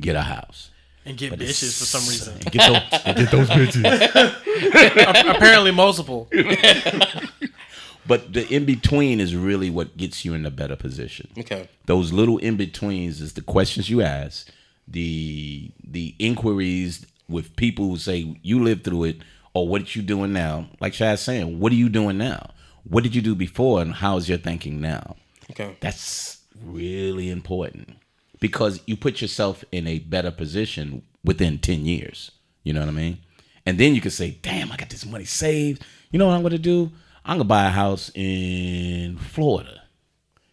get 0.00 0.16
a 0.16 0.22
house. 0.22 0.70
And 1.04 1.18
get 1.18 1.34
bitches 1.34 1.78
for 1.78 1.84
some 1.84 2.08
reason. 2.08 2.34
And 2.34 2.44
get 2.50 2.66
those, 2.66 3.00
and 3.04 3.16
get 3.18 3.30
those 3.30 3.48
bitches. 3.50 5.36
Apparently, 5.36 5.70
multiple. 5.70 6.30
But 8.06 8.32
the 8.32 8.46
in 8.48 8.64
between 8.64 9.20
is 9.20 9.36
really 9.36 9.70
what 9.70 9.96
gets 9.96 10.24
you 10.24 10.34
in 10.34 10.44
a 10.44 10.50
better 10.50 10.76
position. 10.76 11.28
Okay. 11.38 11.68
Those 11.86 12.12
little 12.12 12.38
in 12.38 12.56
betweens 12.56 13.20
is 13.20 13.34
the 13.34 13.42
questions 13.42 13.88
you 13.88 14.02
ask, 14.02 14.50
the 14.88 15.70
the 15.84 16.14
inquiries 16.18 17.06
with 17.28 17.54
people 17.56 17.86
who 17.86 17.96
say 17.96 18.36
you 18.42 18.62
lived 18.62 18.84
through 18.84 19.04
it 19.04 19.16
or 19.54 19.68
what 19.68 19.94
you 19.94 20.02
doing 20.02 20.32
now. 20.32 20.68
Like 20.80 20.94
Shad's 20.94 21.22
saying, 21.22 21.60
what 21.60 21.72
are 21.72 21.76
you 21.76 21.88
doing 21.88 22.18
now? 22.18 22.50
What 22.84 23.04
did 23.04 23.14
you 23.14 23.22
do 23.22 23.34
before 23.34 23.80
and 23.80 23.94
how's 23.94 24.28
your 24.28 24.38
thinking 24.38 24.80
now? 24.80 25.16
Okay. 25.50 25.76
That's 25.80 26.42
really 26.64 27.30
important 27.30 27.96
because 28.40 28.80
you 28.86 28.96
put 28.96 29.20
yourself 29.20 29.64
in 29.70 29.86
a 29.86 30.00
better 30.00 30.30
position 30.30 31.02
within 31.24 31.58
10 31.58 31.86
years. 31.86 32.32
You 32.64 32.72
know 32.72 32.80
what 32.80 32.88
I 32.88 32.92
mean? 32.92 33.18
And 33.64 33.78
then 33.78 33.94
you 33.94 34.00
can 34.00 34.10
say, 34.10 34.38
damn, 34.42 34.72
I 34.72 34.76
got 34.76 34.90
this 34.90 35.06
money 35.06 35.24
saved. 35.24 35.84
You 36.10 36.18
know 36.18 36.26
what 36.26 36.34
I'm 36.34 36.42
going 36.42 36.52
to 36.52 36.58
do? 36.58 36.90
I'm 37.24 37.38
going 37.38 37.40
to 37.40 37.44
buy 37.44 37.66
a 37.66 37.70
house 37.70 38.10
in 38.14 39.16
Florida. 39.18 39.82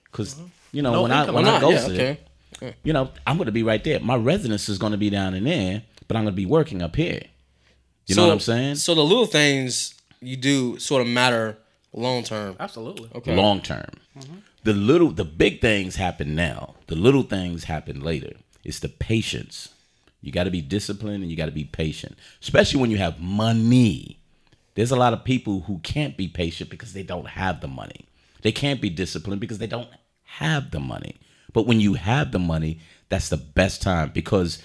Because, 0.05 0.36
mm-hmm. 0.36 0.47
you 0.72 0.82
know, 0.82 0.91
No 0.93 1.01
when, 1.03 1.11
I 1.11 1.30
when 1.30 1.47
out. 1.47 1.55
I 1.55 1.59
go 1.59 1.70
yeah, 1.72 1.88
there, 1.88 2.17
okay. 2.55 2.76
you 2.84 2.93
know 2.93 3.11
I'm 3.26 3.38
going 3.38 3.45
to 3.45 3.51
be 3.51 3.63
right 3.63 3.84
there. 3.84 3.99
My 3.99 4.15
residence 4.15 4.70
is 4.70 4.78
going 4.78 4.91
to 4.91 4.97
be 4.97 5.09
down 5.09 5.34
in 5.34 5.43
there, 5.43 5.84
but 6.07 6.17
I'm 6.17 6.24
going 6.24 6.34
to 6.34 6.38
be 6.38 6.45
working 6.45 6.82
up 6.82 6.95
here. 6.95 7.22
You 8.07 8.15
know 8.15 8.26
what 8.26 8.34
I'm 8.34 8.39
saying? 8.39 8.76
So 8.76 8.95
the 8.95 9.03
little 9.03 9.28
things 9.28 9.93
you 10.20 10.36
do 10.36 10.80
sort 10.80 11.01
of 11.01 11.07
matter 11.07 11.57
long 11.93 12.24
term. 12.24 12.55
Absolutely. 12.59 13.09
Okay. 13.15 13.36
long 13.36 13.61
term. 13.61 13.89
Mm-hmm. 14.17 14.36
The 14.63 14.74
little, 14.74 15.11
the 15.11 15.26
big 15.26 15.61
things 15.61 15.95
happen 15.95 16.36
now. 16.36 16.76
The 16.88 16.95
little 16.95 17.24
things 17.24 17.65
happen 17.65 18.01
later. 18.01 18.34
It's 18.63 18.80
the 18.80 18.89
patience. 18.89 19.70
You 20.22 20.32
got 20.32 20.43
to 20.43 20.51
be 20.51 20.61
disciplined 20.61 21.24
and 21.24 21.32
you 21.32 21.38
got 21.38 21.45
to 21.45 21.51
be 21.51 21.63
patient, 21.63 22.17
especially 22.41 22.82
when 22.82 22.91
you 22.91 22.97
have 22.97 23.22
money. 23.22 24.18
There's 24.76 24.91
a 24.91 24.95
lot 24.95 25.13
of 25.13 25.24
people 25.24 25.61
who 25.61 25.80
can't 25.80 26.15
be 26.15 26.28
patient 26.28 26.70
because 26.70 26.93
they 26.93 27.03
don't 27.03 27.28
have 27.28 27.61
the 27.61 27.67
money. 27.67 28.07
They 28.41 28.51
can't 28.51 28.82
be 28.82 28.89
disciplined 28.89 29.41
because 29.41 29.57
they 29.57 29.67
don't 29.67 29.89
have 30.24 30.72
the 30.72 30.80
money. 30.80 31.20
But 31.51 31.67
when 31.67 31.80
you 31.80 31.95
have 31.95 32.32
the 32.32 32.39
money, 32.39 32.80
that's 33.09 33.30
the 33.30 33.38
best 33.38 33.82
time 33.82 34.11
because 34.13 34.61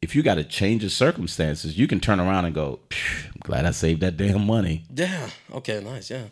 if 0.00 0.14
you 0.14 0.22
got 0.22 0.36
to 0.36 0.44
change 0.44 0.82
the 0.82 0.90
circumstances, 0.90 1.78
you 1.78 1.86
can 1.86 2.00
turn 2.00 2.20
around 2.20 2.46
and 2.46 2.54
go, 2.54 2.80
I'm 2.90 3.40
glad 3.42 3.66
I 3.66 3.72
saved 3.72 4.00
that 4.00 4.16
damn 4.16 4.46
money. 4.46 4.84
Yeah. 4.94 5.28
Okay. 5.52 5.82
Nice. 5.82 6.10
Yeah. 6.10 6.26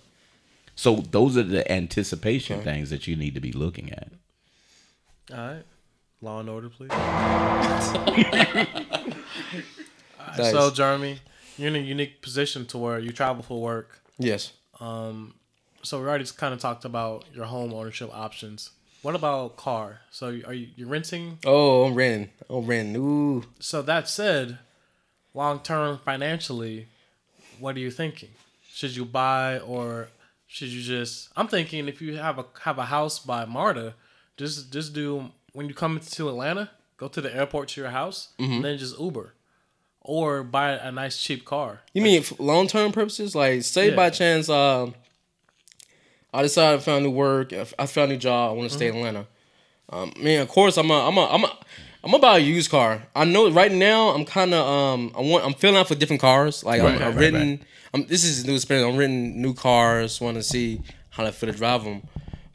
So 0.75 0.97
those 1.11 1.37
are 1.37 1.43
the 1.43 1.71
anticipation 1.71 2.63
things 2.63 2.91
that 2.91 3.07
you 3.07 3.17
need 3.17 3.35
to 3.35 3.41
be 3.41 3.53
looking 3.53 3.93
at. 3.93 4.09
All 5.33 5.37
right. 5.37 5.65
Law 6.23 6.41
and 6.41 6.49
order, 6.49 6.69
please. 6.69 6.91
Nice. 10.37 10.53
So, 10.53 10.71
Jeremy, 10.71 11.19
you're 11.59 11.69
in 11.69 11.77
a 11.77 11.81
unique 11.81 12.23
position 12.23 12.65
to 12.67 12.79
where 12.79 12.99
you 12.99 13.11
travel 13.13 13.43
for 13.43 13.61
work. 13.61 14.01
yes. 14.19 14.53
Um, 14.81 15.35
so 15.83 16.01
we 16.01 16.07
already 16.07 16.25
kind 16.37 16.55
of 16.55 16.61
talked 16.61 16.85
about 16.85 17.25
your 17.35 17.47
home 17.47 17.73
ownership 17.75 18.11
options. 18.13 18.71
What 19.03 19.15
about 19.15 19.57
car? 19.57 20.01
So 20.11 20.27
are 20.47 20.53
you 20.53 20.69
you're 20.77 20.89
renting? 20.89 21.39
Oh, 21.45 21.85
I'm 21.85 21.95
renting. 21.95 22.31
I'm 22.51 22.67
renting. 22.67 22.97
Ooh. 22.97 23.45
So 23.61 23.83
that 23.83 24.09
said, 24.09 24.59
long 25.35 25.61
term 25.61 25.99
financially, 26.05 26.87
what 27.59 27.77
are 27.77 27.81
you 27.81 27.91
thinking? 27.91 28.31
Should 28.73 28.95
you 28.97 29.05
buy 29.05 29.59
or 29.59 30.09
should 30.47 30.69
you 30.69 30.83
just? 30.83 31.29
I'm 31.37 31.49
thinking 31.49 31.89
if 31.89 32.01
you 32.03 32.17
have 32.17 32.39
a 32.39 32.47
have 32.63 32.79
a 32.79 32.87
house 32.87 33.19
by 33.19 33.45
MARTA, 33.45 33.95
just 34.37 34.73
just 34.73 34.93
do 34.93 35.31
when 35.53 35.69
you 35.69 35.75
come 35.75 35.99
to 36.01 36.29
Atlanta, 36.29 36.71
go 36.97 37.09
to 37.09 37.21
the 37.21 37.35
airport 37.35 37.69
to 37.71 37.81
your 37.81 37.91
house, 37.91 38.29
and 38.39 38.65
then 38.65 38.79
just 38.79 38.99
Uber, 38.99 39.33
or 40.09 40.43
buy 40.43 40.71
a 40.73 40.91
nice 40.91 41.23
cheap 41.23 41.45
car. 41.45 41.81
You 41.93 42.01
mean 42.01 42.25
long 42.39 42.67
term 42.67 42.93
purposes? 42.93 43.35
Like, 43.35 43.63
say 43.63 43.91
Yeah. 43.91 43.97
by 43.97 44.09
chance, 44.11 44.49
um, 44.49 44.95
all 46.33 46.41
I 46.41 46.43
decided 46.43 46.81
I 46.81 46.83
found 46.83 47.05
new 47.05 47.11
work. 47.11 47.53
I 47.53 47.87
found 47.87 48.11
a 48.11 48.15
new 48.15 48.19
job. 48.19 48.51
I 48.51 48.55
want 48.55 48.71
to 48.71 48.75
stay 48.75 48.89
in 48.89 48.97
Atlanta. 48.97 49.27
Um, 49.91 50.13
I 50.17 50.19
mean, 50.19 50.41
of 50.41 50.49
course, 50.49 50.77
I'm 50.79 50.91
a, 50.91 51.07
I'm 51.09 51.17
a, 51.19 51.27
I'm 51.27 51.45
a, 51.45 51.59
I'm 52.05 52.15
about 52.15 52.37
a 52.37 52.41
used 52.41 52.71
car. 52.71 53.03
I 53.15 53.25
know 53.25 53.51
right 53.51 53.71
now 53.73 54.09
I'm 54.11 54.25
kind 54.25 54.55
of 54.55 54.67
um 54.67 55.13
I 55.17 55.21
want 55.21 55.45
I'm 55.45 55.53
feeling 55.55 55.77
out 55.77 55.89
for 55.89 55.95
different 55.95 56.23
cars. 56.23 56.65
Like 56.65 56.81
Right, 56.83 56.95
I'm, 56.97 57.03
I'm 57.03 57.09
right, 57.09 57.17
written. 57.21 57.51
right. 57.51 57.61
I'm, 57.95 58.07
this 58.07 58.25
is 58.25 58.45
a 58.45 58.47
new 58.47 58.55
experience. 58.55 58.89
I'm 58.91 58.97
renting 58.99 59.43
new 59.43 59.53
cars. 59.55 60.21
Want 60.21 60.37
to 60.37 60.43
see 60.43 60.81
how 61.11 61.25
I 61.27 61.31
feel 61.33 61.51
to 61.53 61.59
drive 61.59 61.85
them. 61.85 62.03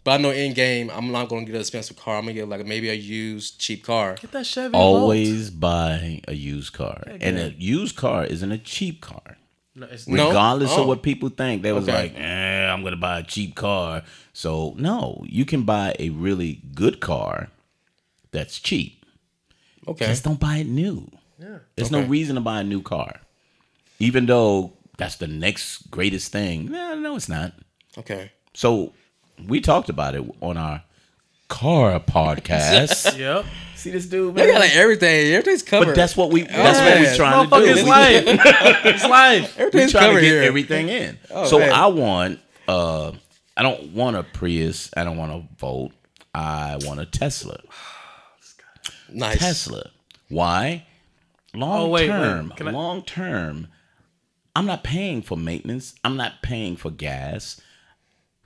But 0.03 0.11
I 0.11 0.17
know 0.17 0.31
in 0.31 0.53
game 0.53 0.89
I'm 0.93 1.11
not 1.11 1.29
gonna 1.29 1.45
get 1.45 1.55
an 1.55 1.61
expensive 1.61 1.97
car. 1.97 2.17
I'm 2.17 2.23
gonna 2.23 2.33
get 2.33 2.49
like 2.49 2.65
maybe 2.65 2.89
a 2.89 2.93
used 2.93 3.59
cheap 3.59 3.83
car. 3.85 4.15
Get 4.19 4.31
that 4.31 4.45
Chevy. 4.45 4.73
Always 4.75 5.49
buy 5.49 6.21
a 6.27 6.33
used 6.33 6.73
car, 6.73 7.03
and 7.07 7.37
a 7.39 7.51
used 7.57 7.95
car 7.95 8.25
isn't 8.25 8.51
a 8.51 8.57
cheap 8.57 9.01
car. 9.01 9.37
No, 9.75 9.87
it's 9.87 10.07
No? 10.07 10.27
regardless 10.27 10.71
Oh. 10.73 10.81
of 10.81 10.87
what 10.87 11.01
people 11.01 11.29
think. 11.29 11.63
They 11.63 11.71
was 11.71 11.87
Okay. 11.89 11.93
like, 12.09 12.13
eh, 12.15 12.65
I'm 12.71 12.83
gonna 12.83 12.97
buy 12.97 13.19
a 13.19 13.23
cheap 13.23 13.55
car. 13.55 14.03
So 14.33 14.75
no, 14.77 15.23
you 15.27 15.45
can 15.45 15.63
buy 15.63 15.95
a 15.99 16.09
really 16.09 16.61
good 16.75 16.99
car 16.99 17.49
that's 18.31 18.59
cheap. 18.59 19.05
Okay. 19.87 20.05
Just 20.07 20.23
don't 20.23 20.39
buy 20.39 20.57
it 20.57 20.67
new. 20.67 21.09
Yeah. 21.39 21.59
There's 21.75 21.91
no 21.91 22.01
reason 22.01 22.35
to 22.35 22.41
buy 22.41 22.59
a 22.61 22.63
new 22.63 22.81
car. 22.81 23.21
Even 23.99 24.25
though 24.27 24.73
that's 24.97 25.15
the 25.15 25.27
next 25.27 25.89
greatest 25.91 26.31
thing. 26.31 26.69
No, 26.71 26.93
no, 26.99 27.15
it's 27.15 27.29
not. 27.29 27.53
Okay. 27.97 28.31
So 28.53 28.93
we 29.47 29.61
talked 29.61 29.89
about 29.89 30.15
it 30.15 30.23
on 30.41 30.57
our 30.57 30.83
car 31.49 31.99
podcast. 31.99 33.17
Yep. 33.19 33.45
See 33.75 33.91
this 33.91 34.05
dude, 34.05 34.33
They 34.35 34.47
got 34.49 34.61
like 34.61 34.75
everything. 34.75 35.33
Everything's 35.33 35.61
covered. 35.61 35.87
but 35.87 35.95
that's 35.95 36.15
what 36.15 36.31
we 36.31 36.43
that's 36.43 36.79
what 36.79 36.99
we're 37.01 37.15
trying 37.17 37.49
to 37.49 37.55
do. 37.57 37.65
it's 37.65 37.81
We- 37.83 37.89
life. 37.89 38.23
it's 38.85 39.03
life. 39.03 39.57
we 39.57 39.61
everything's 39.65 39.91
trying 39.91 40.03
to 40.03 40.07
covered 40.09 40.21
get 40.21 40.27
here. 40.27 40.43
everything 40.43 40.87
in. 40.89 41.19
Oh, 41.31 41.45
so 41.45 41.59
man. 41.59 41.71
I 41.73 41.87
want 41.87 42.39
uh 42.67 43.11
I 43.57 43.61
don't 43.63 43.91
want 43.93 44.15
a 44.15 44.23
Prius, 44.23 44.89
I 44.95 45.03
don't 45.03 45.17
want 45.17 45.31
a 45.33 45.43
Volt. 45.59 45.91
I 46.33 46.77
want 46.85 47.01
a 47.01 47.05
Tesla. 47.05 47.59
nice. 49.11 49.39
Tesla. 49.39 49.89
Why? 50.29 50.85
Long 51.53 51.81
Oh, 51.83 51.87
wait, 51.89 52.09
wait. 52.09 52.15
term, 52.15 52.53
Can 52.55 52.67
I- 52.69 52.71
long 52.71 53.03
term. 53.03 53.67
I'm 54.55 54.65
not 54.65 54.83
paying 54.83 55.21
for 55.23 55.37
maintenance. 55.37 55.93
I'm 56.03 56.15
not 56.15 56.41
paying 56.41 56.75
for 56.77 56.89
gas. 56.91 57.59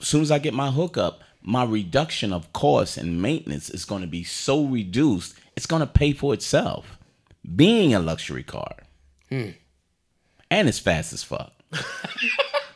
As 0.01 0.07
soon 0.07 0.21
as 0.21 0.31
I 0.31 0.39
get 0.39 0.53
my 0.53 0.71
hookup, 0.71 1.21
my 1.41 1.63
reduction 1.63 2.33
of 2.33 2.51
cost 2.53 2.97
and 2.97 3.21
maintenance 3.21 3.69
is 3.69 3.85
going 3.85 4.01
to 4.01 4.07
be 4.07 4.23
so 4.23 4.63
reduced. 4.65 5.35
It's 5.55 5.65
going 5.65 5.79
to 5.81 5.87
pay 5.87 6.13
for 6.13 6.33
itself. 6.33 6.97
Being 7.55 7.93
a 7.93 7.99
luxury 7.99 8.43
car, 8.43 8.75
Hmm. 9.29 9.51
and 10.51 10.67
it's 10.69 10.79
fast 10.79 11.13
as 11.13 11.23
fuck. 11.23 11.51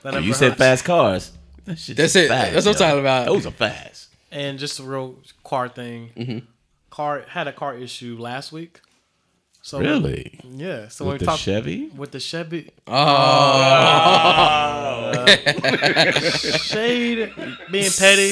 That 0.03 0.23
You 0.23 0.33
said 0.33 0.57
fast 0.57 0.83
cars. 0.83 1.31
That 1.65 1.65
That's 1.65 1.85
just 1.85 2.15
it. 2.15 2.29
That's 2.29 2.65
what 2.65 2.75
I'm 2.75 2.79
talking 2.79 2.99
about. 2.99 3.25
Those 3.27 3.45
are 3.45 3.51
fast. 3.51 4.07
And 4.31 4.57
just 4.57 4.79
a 4.79 4.83
real 4.83 5.19
car 5.43 5.69
thing. 5.69 6.09
Mm-hmm. 6.17 6.39
Car 6.89 7.23
had 7.27 7.47
a 7.47 7.53
car 7.53 7.75
issue 7.75 8.17
last 8.19 8.51
week. 8.51 8.81
So 9.63 9.79
Really? 9.79 10.39
Yeah. 10.43 10.87
So 10.87 11.05
With 11.05 11.07
when 11.07 11.13
we 11.13 11.17
the 11.19 11.25
talk 11.25 11.39
Chevy? 11.39 11.87
with 11.95 12.11
the 12.11 12.19
Chevy, 12.19 12.71
Oh. 12.87 12.97
shade, 16.21 17.31
being 17.71 17.91
petty. 17.91 18.31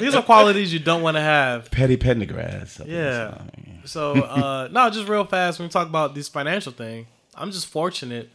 These 0.00 0.14
are 0.14 0.22
qualities 0.22 0.72
you 0.72 0.78
don't 0.78 1.02
want 1.02 1.16
to 1.16 1.20
have. 1.20 1.70
Petty 1.70 1.96
Pendergrass. 1.96 2.86
Yeah. 2.86 3.38
So 3.84 4.12
uh 4.14 4.68
no, 4.70 4.90
just 4.90 5.08
real 5.08 5.24
fast 5.24 5.58
when 5.58 5.68
we 5.68 5.72
talk 5.72 5.88
about 5.88 6.14
this 6.14 6.28
financial 6.28 6.72
thing, 6.72 7.06
I'm 7.34 7.50
just 7.50 7.66
fortunate. 7.66 8.30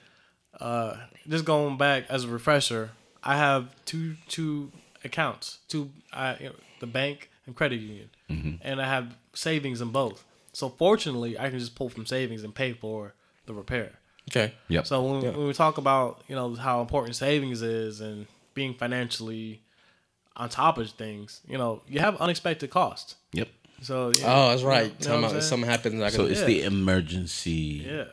Uh 0.60 0.98
just 1.28 1.46
going 1.46 1.78
back 1.78 2.06
as 2.10 2.26
a 2.26 2.28
refresher, 2.28 2.92
I 3.24 3.38
have 3.38 3.74
two 3.86 4.16
two 4.28 4.72
accounts, 5.04 5.60
two 5.68 5.92
I 6.12 6.38
you 6.40 6.46
know, 6.50 6.56
the 6.80 6.88
bank 6.88 7.30
and 7.46 7.56
credit 7.56 7.80
union. 7.80 8.10
And 8.64 8.82
I 8.82 8.88
have 8.88 9.16
savings 9.36 9.80
in 9.80 9.90
both. 9.90 10.24
So 10.54 10.70
fortunately, 10.70 11.38
I 11.38 11.50
can 11.50 11.60
just 11.60 11.76
pull 11.76 11.90
from 11.90 12.06
savings 12.06 12.44
and 12.44 12.54
pay 12.56 12.74
for 12.74 13.14
the 13.46 13.54
repair. 13.54 13.92
Okay. 14.32 14.54
Yep. 14.70 14.88
So 14.88 15.02
when, 15.04 15.22
when 15.36 15.48
we 15.48 15.54
talk 15.54 15.78
about 15.78 16.24
you 16.28 16.36
know 16.36 16.56
how 16.56 16.80
important 16.82 17.16
savings 17.16 17.62
is 17.62 18.00
and 18.02 18.28
being 18.54 18.74
financially 18.74 19.62
on 20.38 20.50
top 20.50 20.78
of 20.78 20.90
things, 20.92 21.42
you 21.48 21.58
know 21.58 21.82
you 21.88 22.00
have 22.00 22.16
unexpected 22.22 22.70
costs. 22.70 23.16
Yep. 23.34 23.50
So 23.82 24.12
yeah, 24.18 24.24
Oh, 24.28 24.50
that's 24.50 24.64
right. 24.64 24.86
You 24.86 24.90
know 24.92 24.98
Talking 25.00 25.22
what 25.24 25.32
I'm 25.32 25.38
if 25.38 25.44
something 25.44 25.70
happens, 25.70 26.02
I 26.02 26.10
can. 26.10 26.16
So 26.18 26.26
it's 26.26 26.40
Yeah. 26.42 26.46
the 26.46 26.62
emergency 26.64 27.86
yeah. 27.86 28.04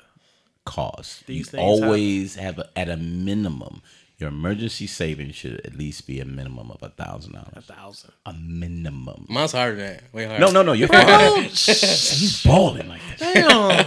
cost. 0.64 1.26
These 1.26 1.38
you 1.38 1.44
things 1.44 1.62
always 1.62 2.34
have, 2.34 2.58
a, 2.58 2.68
at 2.76 2.88
a 2.88 2.96
minimum, 2.96 3.82
your 4.20 4.28
emergency 4.28 4.86
savings 4.86 5.34
should 5.34 5.60
at 5.64 5.76
least 5.76 6.06
be 6.06 6.20
a 6.20 6.24
minimum 6.24 6.70
of 6.70 6.82
a 6.82 6.90
thousand 6.90 7.32
dollars. 7.32 7.52
A 7.56 7.60
thousand. 7.62 8.12
A 8.26 8.32
minimum. 8.34 9.26
Mine's 9.28 9.52
harder 9.52 9.76
than 9.76 9.86
that. 9.94 10.12
Way 10.12 10.26
harder. 10.26 10.40
No, 10.44 10.50
no, 10.50 10.62
no. 10.62 10.72
You're 10.72 10.88
fine. 10.88 11.42
He's 11.44 12.42
balling 12.44 12.88
like 12.88 13.00
that. 13.18 13.34
Damn. 13.34 13.86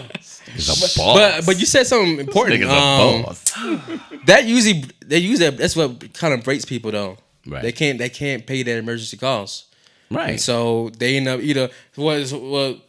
He's 0.56 0.70
a 0.70 1.00
boss. 1.00 1.16
But 1.16 1.46
but 1.46 1.60
you 1.60 1.66
said 1.66 1.86
something 1.88 2.20
important. 2.20 2.62
Nigga's 2.62 2.70
Um, 2.70 3.22
a 3.22 3.24
boss. 3.24 4.20
that 4.26 4.46
usually 4.46 4.86
they 5.06 5.20
use 5.20 5.40
that. 5.40 5.58
That's 5.58 5.76
what 5.76 6.14
kind 6.14 6.34
of 6.34 6.44
breaks 6.44 6.66
people 6.66 6.92
though. 6.92 7.18
Right. 7.46 7.62
They 7.62 7.72
can't 7.72 7.98
they 8.00 8.10
can't 8.10 8.46
pay 8.46 8.64
their 8.64 8.80
emergency 8.80 9.18
costs. 9.18 9.66
Right. 10.10 10.32
And 10.32 10.42
so 10.42 10.90
they 10.98 11.18
end 11.18 11.28
up 11.28 11.40
either 11.42 11.70
what 11.96 12.18
is 12.18 12.34
what 12.34 12.80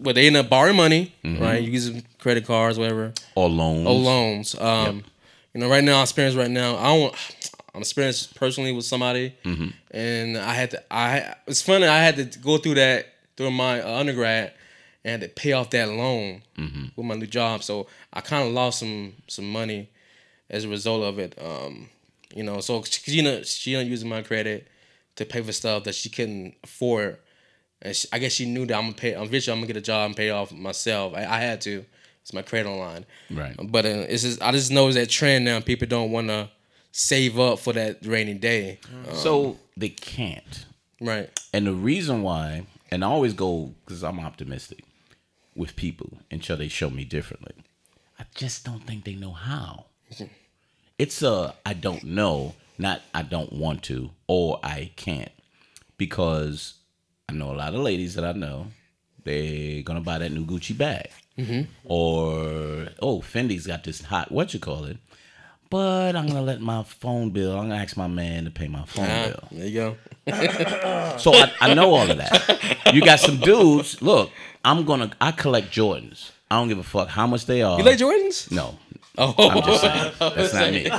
what 0.00 0.14
they 0.14 0.26
end 0.26 0.36
up 0.36 0.48
borrowing 0.48 0.76
money, 0.76 1.14
Mm-hmm. 1.24 1.42
right? 1.42 1.62
Using 1.62 2.04
credit 2.18 2.46
cards, 2.46 2.78
whatever, 2.78 3.12
or 3.34 3.48
loans. 3.48 3.86
or 3.86 3.94
loans. 3.94 4.54
Um, 4.60 5.04
you 5.54 5.60
know, 5.60 5.68
right 5.68 5.84
now, 5.84 5.96
I'm 5.98 6.02
experienced 6.02 6.38
right 6.38 6.50
now. 6.50 6.76
I 6.76 6.84
don't. 6.96 7.14
I'm 7.74 7.80
experienced 7.80 8.34
personally 8.34 8.72
with 8.72 8.84
somebody, 8.84 9.34
Mm-hmm. 9.44 9.68
and 9.90 10.36
I 10.38 10.52
had 10.54 10.70
to. 10.72 10.82
I 10.92 11.34
it's 11.46 11.62
funny. 11.62 11.86
I 11.86 11.98
had 12.02 12.16
to 12.16 12.38
go 12.38 12.58
through 12.58 12.74
that 12.74 13.06
through 13.36 13.50
my 13.50 13.80
uh, 13.80 13.98
undergrad 13.98 14.52
and 15.04 15.22
to 15.22 15.28
pay 15.28 15.52
off 15.52 15.70
that 15.70 15.88
loan 15.88 16.42
Mm-hmm. 16.58 16.84
with 16.96 17.06
my 17.06 17.14
new 17.14 17.26
job. 17.26 17.62
So 17.62 17.86
I 18.12 18.20
kind 18.20 18.46
of 18.46 18.52
lost 18.52 18.78
some 18.80 19.14
some 19.28 19.48
money 19.50 19.88
as 20.50 20.64
a 20.64 20.68
result 20.68 21.02
of 21.02 21.18
it. 21.18 21.38
Um, 21.42 21.88
you 22.34 22.42
know, 22.42 22.60
so 22.60 22.82
she, 22.82 23.12
you 23.12 23.22
know, 23.22 23.42
she 23.42 23.74
up 23.76 23.86
using 23.86 24.08
my 24.08 24.22
credit 24.22 24.68
to 25.16 25.24
pay 25.24 25.42
for 25.42 25.52
stuff 25.52 25.84
that 25.84 25.94
she 25.94 26.08
couldn't 26.10 26.54
afford. 26.64 27.18
And 27.82 27.94
she, 27.96 28.06
I 28.12 28.18
guess 28.18 28.32
she 28.32 28.44
knew 28.46 28.64
that 28.66 28.74
I'm 28.76 28.84
gonna 28.84 28.94
pay. 28.94 29.12
Eventually, 29.12 29.52
I'm 29.54 29.58
gonna 29.60 29.66
get 29.66 29.76
a 29.76 29.80
job 29.82 30.06
and 30.06 30.16
pay 30.16 30.30
off 30.30 30.52
myself. 30.52 31.14
I, 31.14 31.24
I 31.24 31.40
had 31.40 31.60
to. 31.62 31.84
It's 32.22 32.32
my 32.32 32.42
credit 32.42 32.70
line. 32.70 33.04
Right. 33.30 33.54
But 33.62 33.84
uh, 33.84 34.06
it's 34.08 34.22
just 34.22 34.40
I 34.42 34.52
just 34.52 34.70
know 34.70 34.90
that 34.92 35.08
trend 35.10 35.44
now. 35.44 35.60
People 35.60 35.88
don't 35.88 36.10
want 36.12 36.28
to 36.28 36.48
save 36.92 37.38
up 37.38 37.58
for 37.58 37.72
that 37.72 38.04
rainy 38.06 38.34
day. 38.34 38.78
Uh, 39.08 39.14
So 39.14 39.58
they 39.76 39.88
can't. 39.90 40.66
right. 41.00 41.28
And 41.52 41.66
the 41.66 41.72
reason 41.74 42.22
why, 42.22 42.66
and 42.90 43.04
I 43.04 43.08
always 43.08 43.34
go 43.34 43.74
because 43.84 44.02
I'm 44.04 44.20
optimistic 44.20 44.84
with 45.56 45.74
people 45.76 46.18
until 46.30 46.56
they 46.56 46.68
show 46.68 46.88
me 46.90 47.04
differently. 47.04 47.54
I 48.18 48.24
just 48.34 48.64
don't 48.64 48.86
think 48.86 49.04
they 49.04 49.14
know 49.14 49.32
how. 49.32 49.86
It's 50.98 51.22
a 51.22 51.54
I 51.66 51.72
don't 51.72 52.04
know, 52.04 52.54
not 52.78 53.00
I 53.12 53.22
don't 53.22 53.52
want 53.52 53.82
to 53.84 54.10
or 54.28 54.60
I 54.62 54.92
can't. 54.94 55.32
Because 55.98 56.74
I 57.28 57.32
know 57.32 57.50
a 57.52 57.56
lot 57.56 57.74
of 57.74 57.80
ladies 57.80 58.14
that 58.14 58.24
I 58.24 58.32
know, 58.32 58.68
they're 59.24 59.82
gonna 59.82 60.00
buy 60.00 60.18
that 60.18 60.30
new 60.30 60.44
Gucci 60.44 60.76
bag. 60.76 61.08
Or 61.84 62.88
oh, 63.00 63.20
Fendi's 63.20 63.66
got 63.66 63.84
this 63.84 64.02
hot 64.02 64.30
what 64.32 64.54
you 64.54 64.60
call 64.60 64.84
it. 64.84 64.98
But 65.70 66.16
I'm 66.16 66.26
gonna 66.26 66.42
let 66.42 66.60
my 66.60 66.82
phone 66.82 67.30
bill. 67.30 67.52
I'm 67.58 67.68
gonna 67.70 67.82
ask 67.82 67.96
my 67.96 68.06
man 68.06 68.44
to 68.44 68.50
pay 68.50 68.68
my 68.68 68.84
phone 68.84 69.06
Ah, 69.08 69.24
bill. 69.26 69.48
there 69.52 69.66
you 69.66 69.74
go. 69.74 69.96
So 71.18 71.32
I, 71.34 71.50
I 71.60 71.74
know 71.74 71.94
all 71.94 72.10
of 72.10 72.16
that. 72.18 72.78
You 72.94 73.00
got 73.04 73.18
some 73.20 73.38
dudes. 73.38 74.00
Look, 74.02 74.30
I'm 74.64 74.84
gonna. 74.84 75.10
I 75.20 75.32
collect 75.32 75.70
Jordans. 75.70 76.30
I 76.50 76.56
don't 76.56 76.68
give 76.68 76.78
a 76.78 76.82
fuck 76.82 77.08
how 77.08 77.26
much 77.26 77.46
they 77.46 77.62
are. 77.62 77.78
You 77.78 77.84
like 77.84 77.98
Jordans? 77.98 78.50
No, 78.52 78.78
Oh, 79.18 79.34
I'm 79.38 79.62
just 79.62 79.80
saying 79.80 80.12
that's 80.18 80.54
not 80.54 80.70
me. 80.72 80.90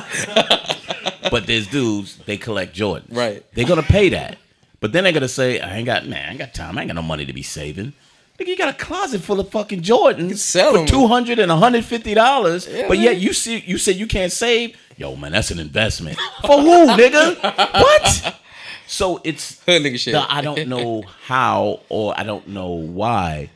But 1.31 1.47
there's 1.47 1.67
dudes. 1.67 2.17
They 2.25 2.37
collect 2.37 2.75
Jordans. 2.75 3.05
Right. 3.15 3.43
They're 3.53 3.65
gonna 3.67 3.81
pay 3.83 4.09
that. 4.09 4.37
But 4.79 4.91
then 4.91 5.03
they're 5.03 5.13
gonna 5.13 5.27
say, 5.27 5.59
I 5.59 5.77
ain't 5.77 5.85
got 5.85 6.05
man. 6.05 6.27
I 6.27 6.29
ain't 6.31 6.39
got 6.39 6.53
time. 6.53 6.77
I 6.77 6.81
ain't 6.81 6.89
got 6.89 6.95
no 6.95 7.01
money 7.01 7.25
to 7.25 7.33
be 7.33 7.43
saving. 7.43 7.93
Nigga, 8.39 8.47
you 8.47 8.57
got 8.57 8.69
a 8.69 8.73
closet 8.85 9.21
full 9.21 9.39
of 9.39 9.49
fucking 9.49 9.81
Jordans 9.81 10.37
sell 10.37 10.73
for 10.73 10.87
two 10.87 11.07
hundred 11.07 11.39
and 11.39 11.51
hundred 11.51 11.85
fifty 11.85 12.13
dollars. 12.13 12.65
but 12.65 12.89
man. 12.89 13.01
yet 13.01 13.17
you 13.17 13.31
see, 13.33 13.59
you 13.59 13.77
say 13.77 13.91
you 13.91 14.07
can't 14.07 14.31
save. 14.31 14.75
Yo, 14.97 15.15
man, 15.15 15.31
that's 15.31 15.51
an 15.51 15.59
investment 15.59 16.17
for 16.41 16.59
who, 16.61 16.87
nigga? 16.87 17.41
What? 17.73 18.39
So 18.85 19.21
it's 19.23 19.59
hood 19.65 19.81
nigga 19.81 19.97
shit. 19.97 20.13
the 20.13 20.31
I 20.31 20.41
don't 20.41 20.67
know 20.67 21.01
how 21.01 21.79
or 21.89 22.13
I 22.19 22.23
don't 22.23 22.49
know 22.49 22.69
why. 22.69 23.49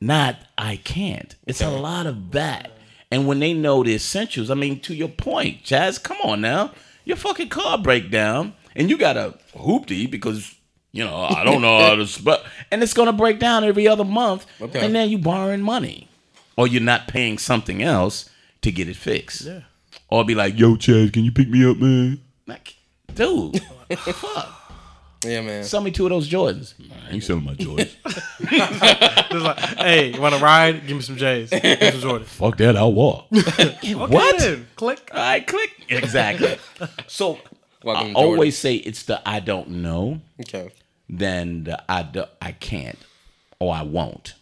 Not 0.00 0.36
I 0.58 0.76
can't. 0.76 1.34
It's 1.46 1.62
a 1.62 1.70
lot 1.70 2.06
of 2.06 2.32
that. 2.32 2.72
And 3.10 3.26
when 3.26 3.38
they 3.38 3.54
know 3.54 3.82
the 3.82 3.94
essentials, 3.94 4.50
I 4.50 4.54
mean, 4.54 4.80
to 4.80 4.94
your 4.94 5.08
point, 5.08 5.62
Chaz, 5.62 6.02
come 6.02 6.18
on 6.24 6.40
now. 6.40 6.72
Your 7.04 7.16
fucking 7.16 7.48
car 7.48 7.78
break 7.78 8.10
down 8.10 8.54
and 8.74 8.90
you 8.90 8.98
got 8.98 9.16
a 9.16 9.38
hoopty 9.54 10.10
because 10.10 10.54
you 10.94 11.02
know, 11.02 11.22
I 11.22 11.42
don't 11.42 11.60
know 11.60 11.76
how 11.80 11.96
to 11.96 12.06
sp- 12.06 12.46
and 12.70 12.80
it's 12.80 12.94
gonna 12.94 13.12
break 13.12 13.40
down 13.40 13.64
every 13.64 13.88
other 13.88 14.04
month. 14.04 14.46
Okay. 14.60 14.86
And 14.86 14.94
then 14.94 15.10
you're 15.10 15.18
borrowing 15.18 15.60
money. 15.60 16.08
Or 16.56 16.68
you're 16.68 16.80
not 16.80 17.08
paying 17.08 17.36
something 17.36 17.82
else 17.82 18.30
to 18.62 18.70
get 18.70 18.88
it 18.88 18.94
fixed. 18.94 19.42
Yeah. 19.42 19.62
Or 20.08 20.24
be 20.24 20.36
like, 20.36 20.56
yo, 20.56 20.76
Chad, 20.76 21.12
can 21.12 21.24
you 21.24 21.32
pick 21.32 21.48
me 21.48 21.68
up, 21.68 21.78
man? 21.78 22.20
Like, 22.46 22.76
dude, 23.12 23.60
fuck. 23.98 24.60
Yeah, 25.24 25.40
man. 25.40 25.64
Sell 25.64 25.80
me 25.80 25.90
two 25.90 26.06
of 26.06 26.10
those 26.10 26.28
Jordans. 26.28 26.74
I 27.08 27.14
ain't 27.14 27.24
selling 27.24 27.44
my 27.44 27.54
Jordans. 27.54 27.96
Just 29.30 29.44
like, 29.44 29.58
hey, 29.58 30.14
you 30.14 30.20
want 30.20 30.36
to 30.36 30.40
ride? 30.40 30.86
Give 30.86 30.96
me 30.96 31.02
some 31.02 31.16
J's. 31.16 31.50
Give 31.50 31.62
me 31.64 31.90
some 31.90 32.00
Jordan. 32.00 32.26
Fuck 32.28 32.56
that, 32.58 32.76
I'll 32.76 32.92
walk. 32.92 33.26
Okay, 33.32 33.94
what? 33.96 34.38
then. 34.38 34.68
Click. 34.76 35.10
All 35.12 35.18
right, 35.18 35.44
click. 35.44 35.72
Exactly. 35.88 36.56
So 37.08 37.40
Welcome 37.82 38.10
I 38.10 38.12
always 38.12 38.56
say 38.56 38.76
it's 38.76 39.02
the 39.02 39.20
I 39.28 39.40
don't 39.40 39.68
know 39.68 40.20
Okay. 40.40 40.70
Than 41.08 41.64
the 41.64 41.82
I, 41.90 42.02
do, 42.02 42.24
I 42.40 42.52
can't 42.52 42.98
or 43.58 43.74
I 43.74 43.82
won't. 43.82 44.34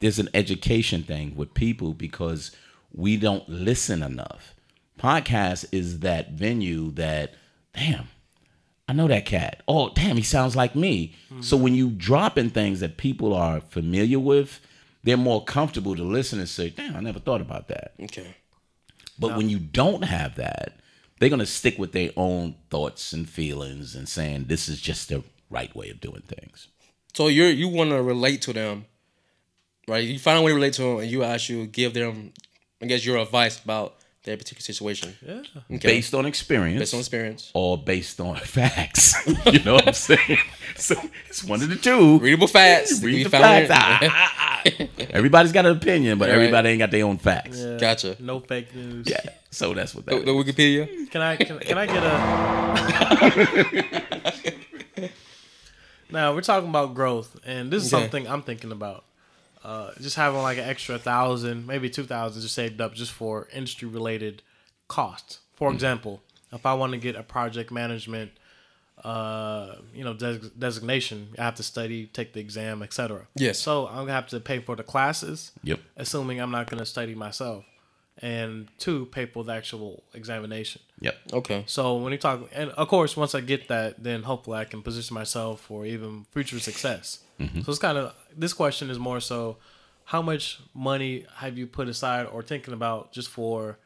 There's 0.00 0.18
an 0.18 0.28
education 0.34 1.02
thing 1.02 1.34
with 1.36 1.54
people 1.54 1.94
because 1.94 2.50
we 2.92 3.16
don't 3.16 3.48
listen 3.48 4.02
enough. 4.02 4.54
Podcast 4.98 5.66
is 5.72 6.00
that 6.00 6.32
venue 6.32 6.90
that, 6.92 7.34
damn, 7.74 8.08
I 8.88 8.92
know 8.92 9.08
that 9.08 9.26
cat. 9.26 9.62
Oh, 9.66 9.90
damn, 9.94 10.16
he 10.16 10.22
sounds 10.22 10.54
like 10.54 10.76
me. 10.76 11.14
Mm-hmm. 11.30 11.42
So 11.42 11.56
when 11.56 11.74
you 11.74 11.90
drop 11.90 12.36
in 12.36 12.50
things 12.50 12.80
that 12.80 12.96
people 12.96 13.34
are 13.34 13.60
familiar 13.60 14.18
with, 14.18 14.60
they're 15.02 15.16
more 15.16 15.44
comfortable 15.44 15.96
to 15.96 16.02
listen 16.02 16.38
and 16.38 16.48
say, 16.48 16.70
damn, 16.70 16.96
I 16.96 17.00
never 17.00 17.18
thought 17.18 17.40
about 17.40 17.68
that. 17.68 17.94
Okay. 18.00 18.34
But 19.18 19.36
when 19.36 19.48
you 19.48 19.58
don't 19.58 20.04
have 20.04 20.36
that, 20.36 20.78
they're 21.18 21.28
gonna 21.28 21.46
stick 21.46 21.78
with 21.78 21.92
their 21.92 22.10
own 22.16 22.56
thoughts 22.70 23.12
and 23.12 23.28
feelings 23.28 23.94
and 23.94 24.08
saying 24.08 24.44
this 24.46 24.68
is 24.68 24.80
just 24.80 25.08
the 25.08 25.22
right 25.56 25.72
way 25.80 25.88
of 25.90 25.98
doing 26.00 26.22
things. 26.34 26.68
So 27.16 27.28
you're 27.28 27.50
you 27.62 27.68
want 27.68 27.90
to 27.90 28.02
relate 28.02 28.40
to 28.46 28.52
them, 28.52 28.76
right? 29.88 30.04
You 30.04 30.18
find 30.18 30.38
a 30.38 30.42
way 30.42 30.50
to 30.50 30.54
relate 30.60 30.74
to 30.74 30.82
them, 30.82 30.98
and 31.02 31.10
you 31.10 31.22
actually 31.24 31.66
give 31.68 31.92
them, 31.94 32.32
I 32.82 32.86
guess, 32.86 33.04
your 33.06 33.18
advice 33.18 33.56
about 33.64 33.94
their 34.24 34.36
particular 34.38 34.62
situation. 34.72 35.14
Yeah. 35.26 35.42
Okay. 35.76 35.88
Based 35.94 36.14
on 36.14 36.24
experience. 36.26 36.80
Based 36.80 36.94
on 36.94 37.00
experience. 37.00 37.50
or 37.54 37.76
based 37.78 38.18
on 38.20 38.36
facts. 38.56 39.14
you 39.52 39.60
know 39.64 39.74
what 39.74 39.86
I'm 39.88 39.94
saying? 39.94 40.38
So 40.76 40.96
it's 41.28 41.44
one 41.44 41.62
of 41.62 41.68
the 41.68 41.76
two. 41.76 42.18
Readable 42.18 42.48
facts. 42.48 43.00
Read 43.00 43.26
the 43.26 43.30
facts. 43.30 43.70
Ah, 43.72 43.98
ah, 44.02 44.32
ah. 44.36 44.62
Everybody's 45.10 45.52
got 45.52 45.66
an 45.66 45.76
opinion, 45.76 46.18
but 46.18 46.28
Right. 46.28 46.34
everybody 46.34 46.70
ain't 46.70 46.80
got 46.80 46.90
their 46.90 47.04
own 47.04 47.16
facts. 47.18 47.58
Yeah. 47.60 47.72
Yeah. 47.74 47.78
Gotcha. 47.78 48.16
No 48.18 48.40
fake 48.40 48.74
news. 48.74 49.06
Yeah. 49.08 49.20
So 49.52 49.72
that's 49.72 49.94
what 49.94 50.04
The, 50.04 50.16
that 50.16 50.24
the 50.26 50.32
is. 50.36 50.44
Wikipedia. 50.44 50.88
Can 51.12 51.20
I 51.22 51.36
can, 51.36 51.58
can 51.60 51.78
I 51.78 51.86
get 51.86 52.02
a? 54.50 54.54
Now 56.14 56.34
we're 56.34 56.40
talking 56.40 56.68
about 56.70 56.94
growth, 56.94 57.38
and 57.44 57.70
this 57.70 57.84
is 57.84 57.92
Okay. 57.92 58.02
something 58.02 58.26
I'm 58.26 58.42
thinking 58.42 58.72
about. 58.72 59.04
Uh, 59.62 59.92
just 60.00 60.16
having 60.16 60.42
like 60.42 60.58
an 60.58 60.64
extra 60.64 60.98
thousand, 60.98 61.66
maybe 61.66 61.88
two 61.90 62.04
thousand, 62.04 62.40
just 62.42 62.54
saved 62.54 62.80
up 62.80 62.94
just 62.94 63.12
for 63.12 63.48
industry 63.52 63.88
related 63.88 64.42
costs. 64.88 65.40
For 65.54 65.70
Mm. 65.70 65.74
example, 65.74 66.22
if 66.52 66.64
I 66.66 66.74
want 66.74 66.92
to 66.92 66.98
get 66.98 67.16
a 67.16 67.22
project 67.22 67.70
management, 67.70 68.32
uh, 69.02 69.76
you 69.94 70.04
know, 70.04 70.14
des- 70.14 70.50
designation, 70.58 71.28
I 71.38 71.42
have 71.44 71.54
to 71.56 71.62
study, 71.62 72.06
take 72.06 72.32
the 72.32 72.40
exam, 72.40 72.82
etc. 72.82 73.26
Yes. 73.34 73.58
So 73.58 73.88
I'm 73.88 73.96
gonna 74.06 74.12
have 74.12 74.28
to 74.28 74.40
pay 74.40 74.60
for 74.60 74.76
the 74.76 74.82
classes 74.84 75.52
Yep. 75.62 75.80
assuming 75.96 76.40
I'm 76.40 76.50
not 76.50 76.68
going 76.70 76.78
to 76.78 76.86
study 76.86 77.14
myself, 77.14 77.64
and 78.22 78.68
two, 78.78 79.06
pay 79.06 79.26
for 79.26 79.42
the 79.44 79.52
actual 79.52 80.02
examination. 80.14 80.80
Yep. 81.00 81.16
Okay. 81.32 81.64
So 81.66 81.96
when 81.96 82.12
you 82.12 82.18
talk, 82.18 82.48
and 82.54 82.70
of 82.70 82.88
course, 82.88 83.16
once 83.16 83.34
I 83.34 83.40
get 83.40 83.68
that, 83.68 84.02
then 84.02 84.22
hopefully 84.22 84.58
I 84.58 84.64
can 84.64 84.82
position 84.82 85.14
myself 85.14 85.60
for 85.60 85.84
even 85.84 86.24
future 86.32 86.60
success. 86.60 87.20
So 87.64 87.70
it's 87.70 87.80
kind 87.80 87.98
of 87.98 88.14
this 88.36 88.52
question 88.52 88.90
is 88.90 88.98
more 88.98 89.18
so, 89.20 89.56
how 90.04 90.22
much 90.22 90.60
money 90.72 91.26
have 91.36 91.58
you 91.58 91.66
put 91.66 91.88
aside 91.88 92.26
or 92.26 92.42
thinking 92.42 92.72
about 92.72 93.12
just 93.12 93.28
for 93.28 93.78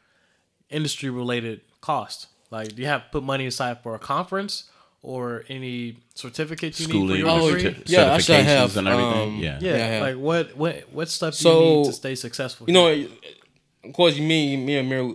industry 0.71 1.09
related 1.11 1.63
cost? 1.81 2.27
Like, 2.51 2.75
do 2.75 2.83
you 2.83 2.89
have 2.89 3.05
put 3.11 3.23
money 3.23 3.47
aside 3.47 3.83
for 3.83 3.95
a 3.95 3.99
conference 3.99 4.71
or 5.03 5.45
any 5.49 5.97
certificates 6.15 6.79
you 6.81 6.89
need 6.89 7.09
for 7.09 7.17
your 7.17 7.29
Oh, 7.29 7.55
degree? 7.55 7.73
certi- 7.73 7.83
yeah, 7.87 8.13
actually 8.15 8.37
I 8.37 8.41
certifications 8.43 8.45
have, 8.47 8.77
and 8.77 8.89
everything. 8.89 9.29
um, 9.29 9.39
yeah. 9.39 9.59
Yeah, 9.61 9.77
Yeah, 9.77 9.85
I 9.85 9.87
have. 9.89 10.03
like 10.03 10.17
what 10.17 10.57
what 10.57 10.93
what 10.93 11.09
stuff 11.09 11.35
do 11.35 11.43
So, 11.45 11.59
you 11.61 11.77
need 11.77 11.85
to 11.87 11.93
stay 11.93 12.15
successful? 12.15 12.67
You 12.69 12.75
know, 12.75 13.09
of 13.85 13.93
course, 13.93 14.17
you 14.17 14.23
me, 14.23 14.57
me 14.57 14.79
and 14.79 14.89
Mir 14.89 15.03
uh, 15.03 15.15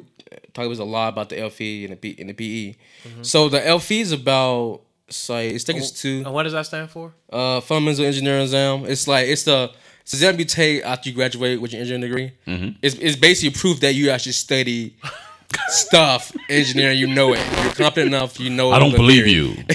talked 0.53 0.69
was 0.69 0.79
a 0.79 0.83
lot 0.83 1.09
about 1.09 1.29
the 1.29 1.35
LFE 1.35 1.85
and 1.85 1.93
the 1.93 1.97
B 1.97 2.15
and 2.19 2.29
the 2.29 2.33
PE. 2.33 2.75
Mm-hmm. 3.09 3.23
So 3.23 3.49
the 3.49 3.59
LFE 3.59 4.01
is 4.01 4.11
about 4.11 4.81
it's 5.07 5.29
like 5.29 5.51
it's 5.51 5.63
think 5.63 5.79
it's 5.79 5.91
two 5.91 6.23
and 6.25 6.33
what 6.33 6.43
does 6.43 6.53
that 6.53 6.65
stand 6.65 6.89
for? 6.89 7.13
uh 7.31 7.61
fundamental 7.61 8.05
engineering 8.05 8.43
exam. 8.43 8.85
It's 8.85 9.07
like 9.07 9.27
it's 9.27 9.43
the 9.43 9.71
it's 10.01 10.11
the 10.11 10.17
exam 10.17 10.39
you 10.39 10.45
take 10.45 10.83
after 10.83 11.09
you 11.09 11.15
graduate 11.15 11.61
with 11.61 11.71
your 11.73 11.81
engineering 11.81 12.01
degree. 12.01 12.31
Mm-hmm. 12.47 12.77
It's 12.81 12.95
it's 12.95 13.15
basically 13.15 13.59
proof 13.59 13.79
that 13.81 13.93
you 13.93 14.09
actually 14.09 14.31
study 14.31 14.95
stuff 15.67 16.31
engineering. 16.49 16.97
You 16.97 17.07
know 17.07 17.33
it. 17.33 17.39
You're 17.63 17.73
competent 17.73 18.07
enough. 18.07 18.39
You 18.39 18.49
know. 18.49 18.71
I 18.71 18.79
don't 18.79 18.95
believe 18.95 19.25
theory. 19.25 19.31
you. 19.31 19.55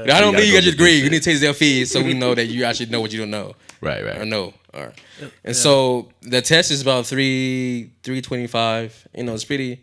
I 0.00 0.20
don't 0.20 0.32
gotta 0.32 0.32
believe 0.32 0.48
you 0.48 0.54
got 0.54 0.64
your 0.64 0.72
degree. 0.72 0.96
You 0.96 1.10
need 1.10 1.22
to 1.22 1.30
take 1.30 1.40
the 1.40 1.46
LFE 1.46 1.86
so 1.86 2.02
we 2.02 2.14
know 2.14 2.34
that 2.34 2.46
you 2.46 2.64
actually 2.64 2.86
know 2.86 3.00
what 3.00 3.12
you 3.12 3.20
don't 3.20 3.30
know. 3.30 3.54
Right, 3.80 4.04
right. 4.04 4.18
I 4.20 4.24
know. 4.24 4.54
All 4.74 4.82
right. 4.86 4.94
And 5.44 5.56
so 5.56 6.10
the 6.22 6.40
test 6.42 6.70
is 6.70 6.80
about 6.82 7.06
three 7.06 7.90
three 8.02 8.20
twenty 8.22 8.46
five. 8.46 9.06
You 9.14 9.24
know, 9.24 9.34
it's 9.34 9.44
pretty. 9.44 9.82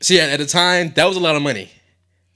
See, 0.00 0.20
at, 0.20 0.28
at 0.30 0.38
the 0.38 0.46
time, 0.46 0.92
that 0.96 1.06
was 1.06 1.16
a 1.16 1.20
lot 1.20 1.36
of 1.36 1.42
money. 1.42 1.70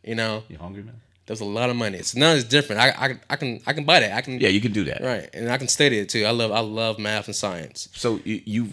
You 0.02 0.14
know, 0.14 0.42
You 0.48 0.56
hungry, 0.58 0.82
man? 0.82 0.94
that 1.26 1.32
was 1.32 1.40
a 1.42 1.44
lot 1.44 1.68
of 1.68 1.76
money. 1.76 2.00
So 2.02 2.18
now 2.18 2.32
it's 2.32 2.44
different. 2.44 2.80
I, 2.80 2.88
I, 2.88 3.20
I 3.28 3.36
can 3.36 3.60
I 3.66 3.72
can 3.74 3.84
buy 3.84 4.00
that. 4.00 4.12
I 4.16 4.22
can 4.22 4.40
Yeah, 4.40 4.48
you 4.48 4.60
can 4.62 4.72
do 4.72 4.84
that. 4.84 5.02
right, 5.02 5.28
and 5.34 5.50
I 5.50 5.58
can 5.58 5.68
study 5.68 5.98
it 5.98 6.08
too. 6.08 6.24
I 6.24 6.30
love 6.30 6.50
I 6.52 6.60
love 6.60 6.98
math 6.98 7.26
and 7.26 7.36
science. 7.36 7.88
So 7.92 8.18
you, 8.24 8.40
you 8.46 8.68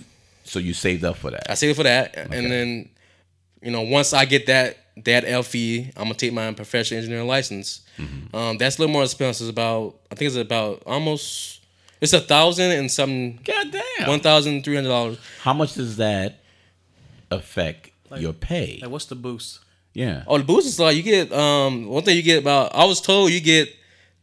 so 0.45 0.59
you 0.59 0.73
saved 0.73 1.03
up 1.03 1.17
for 1.17 1.31
that. 1.31 1.51
I 1.51 1.55
saved 1.55 1.71
it 1.71 1.75
for 1.75 1.83
that, 1.83 2.15
and 2.15 2.49
then 2.49 2.89
you 3.61 3.71
know 3.71 3.81
once 3.81 4.13
I 4.13 4.23
get 4.23 4.45
that 4.45 4.77
that 5.03 5.25
LFE, 5.25 5.87
I'm 5.97 6.03
gonna 6.03 6.13
take 6.13 6.31
my 6.31 6.53
professional 6.53 6.99
engineering 6.99 7.27
license. 7.27 7.81
Um, 8.33 8.57
that's 8.57 8.77
a 8.77 8.81
little 8.81 8.93
more 8.93 9.03
expensive. 9.03 9.47
It's 9.47 9.51
about 9.51 9.95
I 10.09 10.15
think 10.15 10.27
it's 10.27 10.37
about 10.37 10.83
almost 10.85 11.59
it's 12.01 12.13
a 12.13 12.19
thousand 12.19 12.71
and 12.71 12.91
something. 12.91 13.39
God 13.43 13.71
damn. 13.71 14.07
One 14.07 14.19
thousand 14.19 14.63
three 14.63 14.75
hundred 14.75 14.89
dollars. 14.89 15.19
How 15.41 15.53
much 15.53 15.73
does 15.73 15.97
that 15.97 16.39
affect 17.31 17.91
your 18.17 18.33
pay? 18.33 18.79
Like, 18.81 18.91
what's 18.91 19.05
the 19.05 19.15
boost? 19.15 19.59
Yeah. 19.93 20.23
Oh, 20.27 20.37
the 20.37 20.43
boost 20.43 20.67
is 20.67 20.79
like 20.79 20.95
you 20.97 21.03
get 21.03 21.31
um 21.31 21.87
one 21.87 22.03
thing 22.03 22.15
you 22.17 22.23
get 22.23 22.39
about 22.41 22.75
I 22.75 22.85
was 22.85 22.99
told 23.01 23.31
you 23.31 23.39
get 23.39 23.69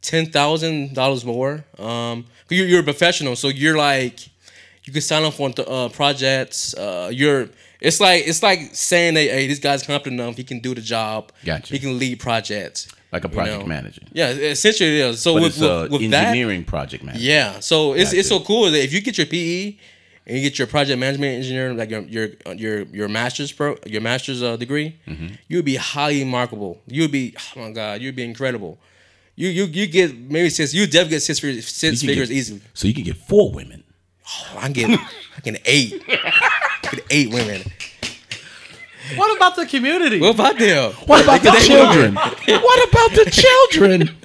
ten 0.02 0.26
thousand 0.26 0.94
dollars 0.94 1.24
more. 1.24 1.64
Um, 1.78 2.26
you're 2.50 2.66
you're 2.66 2.80
a 2.80 2.84
professional, 2.84 3.36
so 3.36 3.48
you're 3.48 3.76
like 3.76 4.28
you 4.84 4.92
can 4.92 5.00
sign 5.00 5.24
up 5.24 5.34
for 5.34 5.50
uh, 5.66 5.88
projects. 5.88 6.74
Uh, 6.74 7.10
you're 7.12 7.48
it's 7.80 8.00
like 8.00 8.26
it's 8.26 8.42
like 8.42 8.74
saying 8.74 9.14
that 9.14 9.22
hey, 9.22 9.46
this 9.46 9.58
guy's 9.58 9.82
competent 9.82 10.20
enough, 10.20 10.36
he 10.36 10.44
can 10.44 10.60
do 10.60 10.74
the 10.74 10.80
job. 10.80 11.32
Gotcha. 11.44 11.72
He 11.72 11.78
can 11.78 11.98
lead 11.98 12.20
projects. 12.20 12.88
Like 13.12 13.24
a 13.24 13.28
you 13.28 13.34
project 13.34 13.60
know. 13.60 13.66
manager. 13.66 14.02
Yeah, 14.12 14.30
essentially 14.30 14.98
it 15.00 15.04
is. 15.06 15.20
So 15.20 15.34
But 15.34 15.42
with, 15.42 15.60
with, 15.60 15.90
with 15.92 16.10
that, 16.12 16.28
engineering 16.28 16.64
project 16.64 17.04
manager. 17.04 17.22
yeah. 17.22 17.60
So 17.60 17.92
it's 17.92 18.12
it's 18.12 18.28
so 18.28 18.40
cool 18.40 18.70
that 18.70 18.82
if 18.82 18.92
you 18.92 19.00
get 19.02 19.18
your 19.18 19.26
PE 19.26 19.76
and 20.26 20.36
you 20.36 20.42
get 20.42 20.58
your 20.58 20.66
project 20.66 20.98
management 20.98 21.36
engineering, 21.36 21.76
like 21.76 21.90
your 21.90 22.00
your 22.02 22.28
your 22.56 22.82
your 22.84 23.08
master's 23.08 23.52
pro 23.52 23.76
your 23.86 24.00
master's 24.00 24.42
uh, 24.42 24.56
degree, 24.56 24.96
Mm-hmm. 25.06 25.26
you 25.48 25.58
would 25.58 25.64
be 25.66 25.76
highly 25.76 26.20
remarkable. 26.20 26.80
You 26.86 27.02
would 27.02 27.12
be 27.12 27.34
oh 27.56 27.60
my 27.60 27.70
god, 27.72 28.00
you'd 28.00 28.16
be 28.16 28.24
incredible. 28.24 28.78
You 29.36 29.48
you 29.48 29.64
you 29.64 29.86
get 29.86 30.16
maybe 30.16 30.48
six. 30.50 30.72
You 30.72 30.86
definitely 30.86 31.16
get 31.16 31.22
six 31.22 31.38
figures, 31.40 31.68
six 31.68 32.02
You 32.02 32.08
figures 32.08 32.28
get- 32.28 32.36
easily. 32.36 32.60
So 32.74 32.88
you 32.88 32.94
can 32.94 33.04
get 33.04 33.16
four 33.16 33.52
women. 33.52 33.84
Oh, 34.26 34.58
I 34.58 34.70
can 34.70 34.72
get 34.72 34.90
I 35.36 35.40
get 35.42 35.60
eight. 35.66 36.02
I 36.08 36.88
get 36.92 37.04
eight 37.10 37.30
women. 37.30 37.62
What 39.16 39.36
about 39.36 39.56
the 39.56 39.66
community? 39.66 40.20
What 40.20 40.34
about 40.34 40.58
them? 40.58 40.92
What 41.06 41.24
about 41.24 41.42
the 41.42 41.52
children? 41.60 42.14
what 42.62 42.88
about 42.88 43.10
the 43.12 43.30
children? 43.30 44.18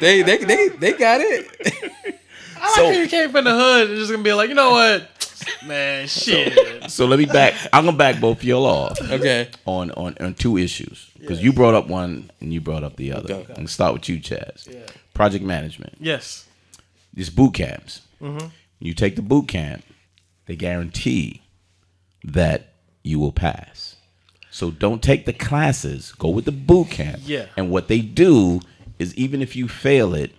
They 0.00 0.22
they 0.22 0.38
they 0.38 0.68
they 0.68 0.92
got 0.92 1.20
it. 1.20 1.46
I 2.56 2.60
like 2.60 2.70
so- 2.74 2.84
how 2.86 2.90
you 2.90 3.08
came 3.08 3.30
from 3.30 3.44
the 3.44 3.54
hood 3.54 3.90
and 3.90 3.98
just 3.98 4.10
gonna 4.10 4.22
be 4.22 4.32
like, 4.32 4.48
you 4.48 4.54
know 4.54 4.70
what, 4.70 5.08
man, 5.66 6.06
shit. 6.08 6.90
So 6.90 7.06
let 7.06 7.18
me 7.18 7.24
back. 7.26 7.54
I'm 7.72 7.84
gonna 7.84 7.96
back 7.96 8.20
both 8.20 8.38
of 8.38 8.44
y'all 8.44 8.66
off 8.66 9.00
Okay. 9.00 9.48
on 9.64 9.90
on, 9.92 10.16
on 10.20 10.34
two 10.34 10.56
issues 10.58 11.10
because 11.18 11.42
you 11.42 11.52
brought 11.52 11.74
up 11.74 11.86
one 11.88 12.30
and 12.40 12.52
you 12.52 12.60
brought 12.60 12.84
up 12.84 12.96
the 12.96 13.12
other. 13.12 13.34
Okay. 13.34 13.46
I'm 13.50 13.54
gonna 13.56 13.68
start 13.68 13.94
with 13.94 14.08
you, 14.08 14.18
Chaz. 14.20 14.68
Project 15.14 15.44
management. 15.44 15.94
yes. 16.00 16.44
These 17.14 17.30
boot 17.30 17.54
camps. 17.54 18.02
Mm-hmm. 18.20 18.48
You 18.80 18.92
take 18.92 19.16
the 19.16 19.22
boot 19.22 19.48
camp, 19.48 19.82
they 20.44 20.54
guarantee 20.56 21.40
that 22.24 22.74
you 23.06 23.18
will 23.18 23.32
pass. 23.32 23.96
So 24.50 24.70
don't 24.70 25.02
take 25.02 25.26
the 25.26 25.32
classes. 25.32 26.12
Go 26.12 26.28
with 26.30 26.44
the 26.46 26.52
boot 26.52 26.90
camp. 26.90 27.20
Yeah. 27.24 27.46
And 27.56 27.70
what 27.70 27.88
they 27.88 28.00
do 28.00 28.60
is 28.98 29.14
even 29.14 29.42
if 29.42 29.54
you 29.54 29.68
fail 29.68 30.14
it, 30.14 30.32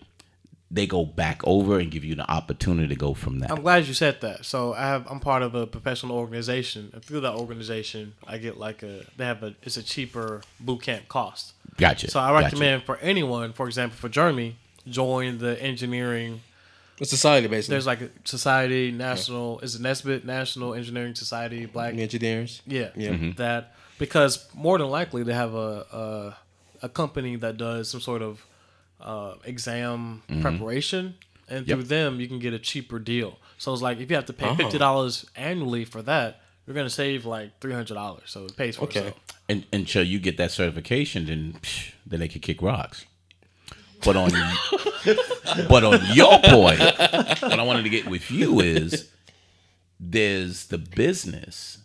they 0.70 0.86
go 0.86 1.06
back 1.06 1.40
over 1.46 1.80
and 1.80 1.90
give 1.90 2.04
you 2.04 2.16
the 2.16 2.30
opportunity 2.30 2.90
to 2.90 2.96
go 2.96 3.14
from 3.14 3.40
that. 3.40 3.52
I'm 3.52 3.62
glad 3.62 3.86
you 3.88 3.94
said 3.94 4.20
that. 4.22 4.44
So 4.44 4.74
I 4.74 4.82
have 4.82 5.10
I'm 5.10 5.20
part 5.22 5.42
of 5.44 5.56
a 5.56 5.66
professional 5.66 6.18
organization, 6.18 6.90
and 6.94 7.04
through 7.04 7.22
that 7.22 7.36
organization, 7.36 8.16
I 8.28 8.38
get 8.38 8.58
like 8.58 8.84
a 8.84 9.06
they 9.16 9.24
have 9.24 9.44
a 9.44 9.56
it's 9.64 9.78
a 9.78 9.84
cheaper 9.84 10.42
boot 10.60 10.82
camp 10.82 11.08
cost. 11.08 11.54
Gotcha. 11.78 12.12
So 12.12 12.20
I 12.20 12.30
Gotcha. 12.32 12.46
recommend 12.46 12.84
for 12.84 12.98
anyone, 12.98 13.54
for 13.54 13.68
example, 13.68 13.98
for 13.98 14.10
Jeremy, 14.10 14.58
join 14.90 15.38
the 15.38 15.62
engineering. 15.62 16.42
It's 17.00 17.10
society 17.12 17.48
basically. 17.48 17.74
There's 17.74 17.86
like 17.86 18.02
a 18.02 18.10
society, 18.24 18.92
national 18.92 19.60
is 19.60 19.76
it 19.76 19.82
NSBE 19.82 20.24
National 20.24 20.74
Engineering 20.74 21.14
Society, 21.16 21.66
Black 21.66 21.94
engineers. 21.96 22.62
Yeah, 22.66 22.90
Yeah. 22.96 23.34
that 23.38 23.76
because 24.00 24.48
more 24.54 24.78
than 24.78 24.90
likely 24.90 25.24
they 25.24 25.34
have 25.34 25.54
a, 25.54 25.86
a 26.82 26.86
a 26.86 26.90
company 26.90 27.36
that 27.38 27.58
does 27.58 27.90
some 27.90 28.02
sort 28.02 28.22
of 28.22 28.46
uh, 29.02 29.34
exam 29.46 30.22
Mm-hmm. 30.30 30.42
preparation, 30.42 31.16
and 31.50 31.66
through 31.68 31.84
them 31.84 32.20
you 32.20 32.28
can 32.28 32.40
get 32.40 32.54
a 32.54 32.60
cheaper 32.60 33.00
deal. 33.00 33.38
So 33.58 33.74
it's 33.74 33.82
like 33.82 34.00
if 34.00 34.10
you 34.10 34.16
have 34.16 34.26
to 34.28 34.34
pay 34.34 34.48
Oh. 34.50 34.56
fifty 34.56 34.78
dollars 34.78 35.26
annually 35.36 35.86
for 35.86 36.02
that, 36.04 36.42
you're 36.66 36.76
gonna 36.76 36.90
save 36.90 37.26
like 37.26 37.60
three 37.60 37.74
hundred 37.74 37.96
dollars. 37.96 38.24
So 38.26 38.46
it 38.46 38.56
pays 38.56 38.76
for 38.76 38.84
Okay. 38.86 39.00
itself. 39.00 39.20
And 39.50 39.66
until 39.74 40.04
you 40.04 40.20
get 40.20 40.38
that 40.38 40.52
certification, 40.52 41.26
then 41.26 41.54
psh, 41.62 41.94
then 42.06 42.20
they 42.20 42.28
could 42.28 42.42
kick 42.44 42.62
rocks. 42.62 43.06
But 44.04 44.16
on 44.16 44.32
but 45.68 45.84
on 45.84 46.00
your 46.14 46.40
point, 46.44 46.80
what 46.80 47.60
I 47.60 47.64
wanted 47.64 47.84
to 47.84 47.90
get 47.90 48.08
with 48.08 48.30
you 48.32 48.60
is 48.60 49.10
there's 50.00 50.68
the 50.68 50.78
business 50.78 51.80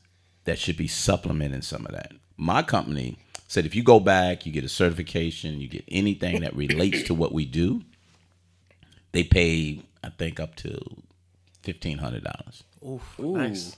that 0.44 0.58
should 0.58 0.76
be 0.76 0.88
supplementing 0.88 1.62
some 1.62 1.86
of 1.86 1.92
that. 1.92 2.12
My 2.36 2.62
company 2.62 3.18
said 3.48 3.66
if 3.66 3.74
you 3.74 3.82
go 3.82 4.00
back, 4.00 4.46
you 4.46 4.52
get 4.52 4.64
a 4.64 4.68
certification, 4.68 5.60
you 5.60 5.68
get 5.68 5.84
anything 5.88 6.40
that 6.42 6.54
relates 6.54 7.02
to 7.04 7.14
what 7.14 7.32
we 7.32 7.44
do, 7.44 7.82
they 9.12 9.24
pay 9.24 9.82
I 10.04 10.10
think 10.10 10.40
up 10.40 10.54
to 10.56 10.78
fifteen 11.62 11.98
hundred 11.98 12.24
dollars. 12.24 12.64
Oof, 12.86 13.18
nice. 13.18 13.76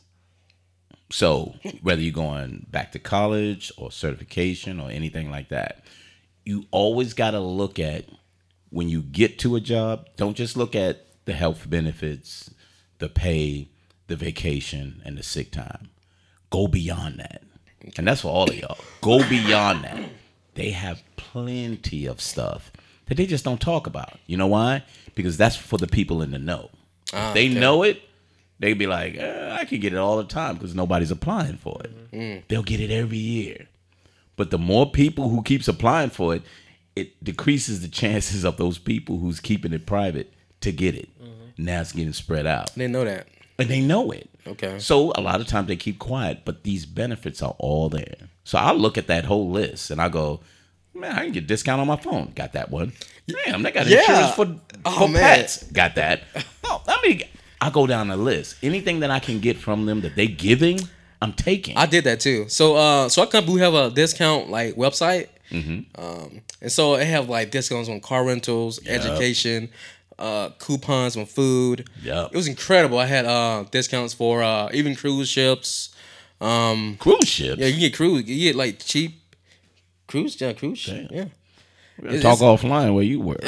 So 1.10 1.54
whether 1.82 2.00
you're 2.00 2.12
going 2.12 2.66
back 2.70 2.92
to 2.92 2.98
college 2.98 3.70
or 3.76 3.92
certification 3.92 4.80
or 4.80 4.90
anything 4.90 5.30
like 5.30 5.50
that, 5.50 5.84
you 6.44 6.64
always 6.70 7.14
got 7.14 7.32
to 7.32 7.40
look 7.40 7.78
at 7.78 8.06
when 8.74 8.88
you 8.88 9.00
get 9.00 9.38
to 9.38 9.54
a 9.54 9.60
job. 9.60 10.08
Don't 10.16 10.36
just 10.36 10.56
look 10.56 10.74
at 10.74 11.06
the 11.26 11.32
health 11.32 11.70
benefits, 11.70 12.50
the 12.98 13.08
pay, 13.08 13.68
the 14.08 14.16
vacation, 14.16 15.00
and 15.04 15.16
the 15.16 15.22
sick 15.22 15.50
time. 15.52 15.88
Go 16.50 16.66
beyond 16.66 17.20
that, 17.20 17.42
and 17.96 18.06
that's 18.06 18.20
for 18.22 18.28
all 18.28 18.50
of 18.50 18.56
y'all. 18.56 18.78
Go 19.00 19.26
beyond 19.28 19.84
that. 19.84 20.04
They 20.54 20.70
have 20.70 21.02
plenty 21.16 22.06
of 22.06 22.20
stuff 22.20 22.72
that 23.06 23.16
they 23.16 23.26
just 23.26 23.44
don't 23.44 23.60
talk 23.60 23.86
about. 23.86 24.18
You 24.26 24.36
know 24.36 24.46
why? 24.48 24.82
Because 25.14 25.36
that's 25.36 25.56
for 25.56 25.78
the 25.78 25.86
people 25.86 26.20
in 26.22 26.30
the 26.32 26.38
know. 26.38 26.70
If 27.12 27.34
they 27.34 27.48
know 27.48 27.82
it, 27.84 28.02
they'd 28.58 28.74
be 28.78 28.86
like, 28.86 29.16
eh, 29.16 29.56
I 29.60 29.64
can 29.64 29.80
get 29.80 29.92
it 29.92 29.98
all 29.98 30.16
the 30.16 30.24
time 30.24 30.54
because 30.54 30.74
nobody's 30.74 31.10
applying 31.10 31.56
for 31.58 31.80
it. 31.84 31.90
They'll 32.48 32.62
get 32.62 32.80
it 32.80 32.90
every 32.90 33.18
year. 33.18 33.68
But 34.36 34.50
the 34.50 34.58
more 34.58 34.90
people 34.90 35.28
who 35.28 35.42
keeps 35.42 35.68
applying 35.68 36.10
for 36.10 36.34
it, 36.34 36.42
it 36.96 37.22
decreases 37.24 37.80
the 37.82 37.88
chances 37.88 38.44
of 38.44 38.56
those 38.56 38.78
people 38.78 39.18
who's 39.18 39.40
keeping 39.40 39.72
it 39.72 39.86
private 39.86 40.32
to 40.60 40.72
get 40.72 40.94
it. 40.94 41.08
Now 41.56 41.80
it's 41.80 41.92
getting 41.92 42.12
spread 42.12 42.46
out. 42.46 42.74
They 42.74 42.86
know 42.88 43.04
that. 43.04 43.28
And 43.58 43.68
they 43.68 43.80
know 43.80 44.10
it. 44.10 44.28
Okay. 44.46 44.78
So 44.78 45.12
a 45.14 45.20
lot 45.20 45.40
of 45.40 45.46
times 45.46 45.68
they 45.68 45.76
keep 45.76 45.98
quiet, 45.98 46.40
but 46.44 46.64
these 46.64 46.84
benefits 46.86 47.42
are 47.42 47.54
all 47.58 47.88
there. 47.88 48.16
So 48.44 48.58
I 48.58 48.72
look 48.72 48.98
at 48.98 49.06
that 49.06 49.24
whole 49.24 49.50
list 49.50 49.90
and 49.90 50.00
I 50.02 50.08
go, 50.08 50.40
man, 50.94 51.12
I 51.12 51.24
can 51.24 51.32
get 51.32 51.44
a 51.44 51.46
discount 51.46 51.80
on 51.80 51.86
my 51.86 51.96
phone. 51.96 52.32
Got 52.34 52.52
that 52.54 52.70
one. 52.70 52.92
Damn, 53.26 53.62
they 53.62 53.70
got 53.70 53.86
Yeah. 53.86 54.00
insurance 54.00 54.34
for, 54.34 54.60
Oh, 54.84 55.06
for 55.06 55.12
pets. 55.12 55.62
Got 55.72 55.94
that. 55.94 56.22
Oh, 56.64 56.82
I 56.88 57.00
mean, 57.06 57.22
I 57.60 57.70
go 57.70 57.86
down 57.86 58.08
the 58.08 58.16
list. 58.16 58.56
Anything 58.62 59.00
that 59.00 59.10
I 59.10 59.18
can 59.20 59.38
get 59.40 59.56
from 59.56 59.86
them 59.86 60.00
that 60.02 60.16
they 60.16 60.26
giving, 60.26 60.80
I'm 61.22 61.32
taking. 61.32 61.76
I 61.76 61.86
did 61.86 62.04
that 62.04 62.20
too. 62.20 62.46
So 62.48 62.76
uh 62.76 63.08
so 63.08 63.22
our 63.22 63.28
company 63.28 63.54
we 63.54 63.60
have 63.60 63.74
a 63.74 63.90
discount 63.90 64.50
like 64.50 64.74
website. 64.74 65.28
Um 65.52 66.40
and 66.60 66.70
so 66.72 66.94
it 66.94 67.06
have 67.06 67.28
like 67.28 67.50
discounts 67.50 67.88
on 67.88 68.00
car 68.00 68.24
rentals, 68.24 68.80
education, 68.86 69.68
uh 70.18 70.50
coupons 70.58 71.16
on 71.16 71.26
food. 71.26 71.88
Yup. 72.02 72.32
It 72.32 72.36
was 72.36 72.48
incredible. 72.48 72.98
I 72.98 73.06
had 73.06 73.24
uh 73.24 73.64
discounts 73.70 74.14
for 74.14 74.42
uh 74.42 74.70
even 74.72 74.94
cruise 74.96 75.28
ships. 75.28 75.94
Um 76.40 76.96
Cruise 76.98 77.28
ships. 77.28 77.60
yeah, 77.60 77.66
you 77.68 77.78
get 77.80 77.94
cruise 77.94 78.24
you 78.26 78.48
get 78.52 78.56
like 78.56 78.78
cheap 78.84 79.20
cruise 80.06 80.40
yeah, 80.40 80.52
cruise 80.52 80.78
ship. 80.78 81.08
Yeah. 81.10 81.26
Gonna 82.02 82.20
Talk 82.20 82.40
offline 82.40 82.92
where 82.92 83.04
you 83.04 83.20
were. 83.20 83.36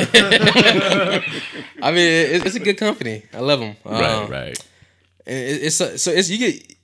I 1.83 1.91
mean, 1.91 1.97
it, 1.99 2.47
it's 2.47 2.55
a 2.55 2.61
good 2.61 2.79
company. 2.79 3.25
I 3.35 3.41
love 3.41 3.59
them. 3.59 3.75
right, 3.85 4.29
right. 4.29 4.69
And 5.27 5.37
it, 5.37 5.63
it's 5.65 5.77
so 5.77 5.97
so 5.97 6.13
it's 6.13 6.31
you 6.31 6.39
get 6.39 6.75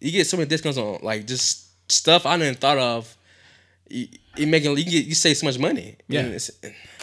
you 0.00 0.10
get 0.10 0.26
so 0.26 0.36
many 0.36 0.48
discounts 0.48 0.78
on 0.78 0.98
like 1.02 1.26
just 1.26 1.68
stuff 1.92 2.26
I 2.26 2.36
didn't 2.38 2.58
thought 2.58 2.78
of. 2.78 3.16
You, 3.88 4.08
you 4.38 4.46
making 4.46 4.76
you 4.76 4.84
get 4.84 5.04
you 5.06 5.14
save 5.14 5.36
so 5.36 5.46
much 5.46 5.58
money. 5.58 5.96
Yeah. 6.08 6.20
And 6.22 6.50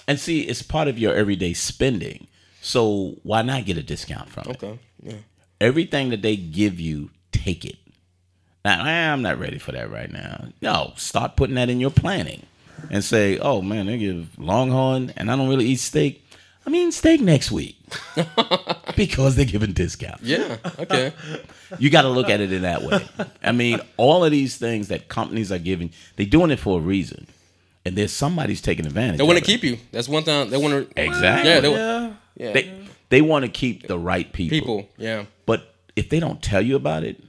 And 0.07 0.19
see, 0.19 0.41
it's 0.41 0.61
part 0.61 0.87
of 0.87 0.97
your 0.99 1.13
everyday 1.15 1.53
spending. 1.53 2.27
So 2.61 3.15
why 3.23 3.41
not 3.41 3.65
get 3.65 3.77
a 3.77 3.83
discount 3.83 4.29
from 4.29 4.43
it? 4.51 4.63
okay. 4.63 4.79
Yeah. 5.01 5.13
Everything 5.59 6.09
that 6.09 6.21
they 6.21 6.35
give 6.35 6.79
you, 6.79 7.09
take 7.31 7.65
it. 7.65 7.77
Now, 8.65 8.81
I'm 8.83 9.21
not 9.21 9.37
ready 9.39 9.57
for 9.57 9.73
that 9.73 9.91
right 9.91 10.11
now. 10.11 10.47
No, 10.61 10.93
start 10.95 11.35
putting 11.35 11.55
that 11.55 11.69
in 11.69 11.79
your 11.81 11.91
planning 11.91 12.45
and 12.89 13.03
say, 13.03 13.37
oh 13.39 13.61
man, 13.61 13.85
they 13.87 13.97
give 13.97 14.37
Longhorn 14.39 15.13
and 15.17 15.29
I 15.29 15.35
don't 15.35 15.49
really 15.49 15.65
eat 15.65 15.79
steak. 15.79 16.22
I'm 16.65 16.73
eating 16.75 16.91
steak 16.91 17.19
next 17.21 17.51
week 17.51 17.75
because 18.95 19.35
they're 19.35 19.45
giving 19.45 19.73
discounts. 19.73 20.23
Yeah. 20.23 20.57
Okay. 20.79 21.13
You 21.79 21.89
got 21.89 22.03
to 22.03 22.09
look 22.09 22.29
at 22.29 22.39
it 22.39 22.53
in 22.53 22.61
that 22.61 22.83
way. 22.83 23.03
I 23.43 23.51
mean, 23.51 23.79
all 23.97 24.23
of 24.23 24.29
these 24.31 24.57
things 24.57 24.89
that 24.89 25.07
companies 25.07 25.51
are 25.51 25.57
giving, 25.57 25.89
they're 26.17 26.25
doing 26.27 26.51
it 26.51 26.59
for 26.59 26.77
a 26.77 26.81
reason. 26.83 27.25
And 27.83 27.95
there's 27.95 28.11
somebody's 28.11 28.61
taking 28.61 28.85
advantage. 28.85 29.17
they 29.17 29.23
want 29.23 29.39
to 29.39 29.43
keep 29.43 29.63
you. 29.63 29.79
That's 29.91 30.07
one 30.07 30.21
thing. 30.23 30.51
They 30.51 30.57
want 30.57 30.91
to. 30.95 31.01
Exactly. 31.03 31.49
Yeah. 31.49 31.59
They, 31.61 31.71
Yeah. 31.71 32.13
yeah. 32.37 32.51
They 32.53 32.87
they 33.09 33.21
want 33.23 33.45
to 33.45 33.49
keep 33.49 33.87
the 33.87 33.97
right 33.97 34.31
people. 34.31 34.59
people. 34.59 34.89
Yeah. 34.97 35.25
But 35.47 35.73
if 35.95 36.09
they 36.09 36.19
don't 36.19 36.43
tell 36.43 36.61
you 36.61 36.75
about 36.75 37.03
it, 37.03 37.23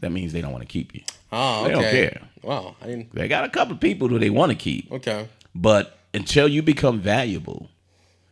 that 0.00 0.12
means 0.12 0.34
they 0.34 0.42
don't 0.42 0.52
want 0.52 0.62
to 0.62 0.68
keep 0.68 0.94
you. 0.94 1.00
Oh. 1.32 1.64
Okay. 1.64 1.68
They 1.68 1.72
don't 1.72 1.90
care. 1.90 2.22
Wow. 2.42 2.76
I 2.82 2.86
didn't. 2.86 3.14
They 3.14 3.28
got 3.28 3.44
a 3.44 3.48
couple 3.48 3.72
of 3.72 3.80
people 3.80 4.08
who 4.08 4.18
they 4.18 4.28
want 4.30 4.52
to 4.52 4.56
keep, 4.58 4.92
Okay. 4.92 5.26
but 5.54 5.98
until 6.12 6.48
you 6.48 6.62
become 6.62 7.00
valuable, 7.00 7.70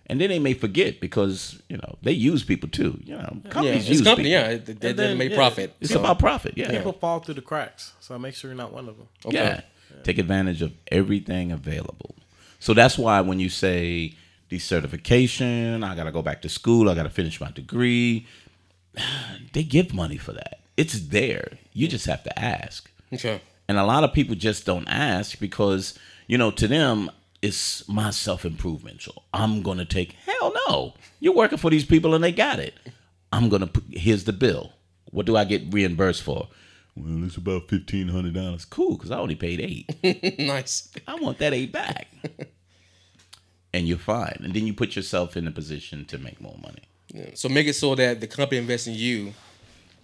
and 0.07 0.21
then 0.21 0.29
they 0.29 0.39
may 0.39 0.55
forget 0.55 1.01
because 1.01 1.61
you 1.69 1.77
know 1.77 1.97
they 2.03 2.13
use 2.13 2.43
people 2.45 2.69
too. 2.69 2.99
You 3.05 3.17
know, 3.17 3.41
Yeah. 3.45 3.51
companies 3.51 3.83
It's 3.89 3.99
use 3.99 4.03
company. 4.03 4.31
people. 4.31 4.51
Yeah. 4.51 4.57
They, 4.59 4.73
they, 4.75 4.91
And 4.91 4.99
they 4.99 5.15
make 5.15 5.31
yeah, 5.31 5.37
profit. 5.37 5.75
It's 5.81 5.93
so- 5.93 6.01
about 6.01 6.19
profit. 6.19 6.55
Yeah. 6.57 6.71
People 6.71 6.93
fall 6.93 7.21
through 7.21 7.35
the 7.35 7.43
cracks, 7.43 7.93
so 8.01 8.19
make 8.19 8.35
sure 8.35 8.51
you're 8.51 8.57
not 8.57 8.73
one 8.73 8.89
of 8.89 8.97
them. 8.99 9.09
Okay. 9.27 9.37
Yeah. 9.37 9.61
Take 10.03 10.19
advantage 10.19 10.61
of 10.63 10.73
everything 10.91 11.53
available. 11.53 12.15
So 12.61 12.75
that's 12.75 12.97
why 12.99 13.21
when 13.21 13.41
you 13.41 13.49
say 13.49 14.15
decertification, 14.51 15.85
I 15.85 15.95
got 15.95 16.05
to 16.05 16.13
go 16.13 16.23
back 16.23 16.43
to 16.43 16.49
school, 16.49 16.89
I 16.89 16.95
got 16.95 17.05
to 17.05 17.11
finish 17.11 17.41
my 17.41 17.51
degree, 17.51 18.27
they 19.53 19.63
give 19.63 19.95
money 19.95 20.17
for 20.17 20.33
that. 20.33 20.61
It's 20.77 20.99
there. 21.09 21.59
You 21.73 21.89
just 21.89 22.07
have 22.07 22.23
to 22.25 22.39
ask. 22.39 22.91
Okay. 23.13 23.41
And 23.69 23.79
a 23.79 23.85
lot 23.85 24.05
of 24.05 24.13
people 24.13 24.35
just 24.35 24.67
don't 24.67 24.87
ask 24.89 25.39
because, 25.39 25.99
you 26.27 26.37
know, 26.37 26.51
to 26.53 26.67
them, 26.69 27.11
it's 27.45 27.87
my 27.89 28.11
self 28.11 28.45
improvement. 28.45 29.03
So 29.03 29.13
I'm 29.33 29.63
going 29.63 29.79
to 29.79 29.85
take, 29.85 30.13
hell 30.13 30.53
no. 30.67 30.95
You're 31.21 31.35
working 31.35 31.59
for 31.59 31.71
these 31.71 31.85
people 31.85 32.15
and 32.15 32.25
they 32.25 32.33
got 32.33 32.59
it. 32.59 32.75
I'm 33.33 33.49
going 33.49 33.61
to 33.61 33.67
put, 33.67 33.85
here's 33.91 34.25
the 34.25 34.33
bill. 34.33 34.73
What 35.11 35.27
do 35.27 35.37
I 35.37 35.45
get 35.45 35.63
reimbursed 35.73 36.23
for? 36.23 36.49
Well, 36.97 37.25
it's 37.25 37.37
about 37.37 37.69
$1,500. 37.69 38.71
Cool, 38.71 38.97
because 38.97 39.11
I 39.11 39.19
only 39.19 39.35
paid 39.35 39.61
eight. 39.61 40.39
nice. 40.39 40.91
I 41.07 41.17
want 41.17 41.39
that 41.39 41.53
eight 41.53 41.73
back. 41.73 42.07
and 43.75 43.87
you're 43.89 43.99
fine. 43.99 44.39
And 44.43 44.55
then 44.55 44.67
you 44.67 44.73
put 44.75 44.97
yourself 44.97 45.37
in 45.37 45.47
a 45.47 45.51
position 45.51 46.05
to 46.07 46.19
make 46.19 46.41
more 46.41 46.57
money. 46.63 46.83
Yeah. 47.13 47.31
So 47.35 47.49
make 47.49 47.67
it 47.67 47.75
so 47.75 47.95
that 47.97 48.21
the 48.21 48.27
company 48.27 48.59
invests 48.59 48.87
in 48.87 48.95
you. 48.95 49.35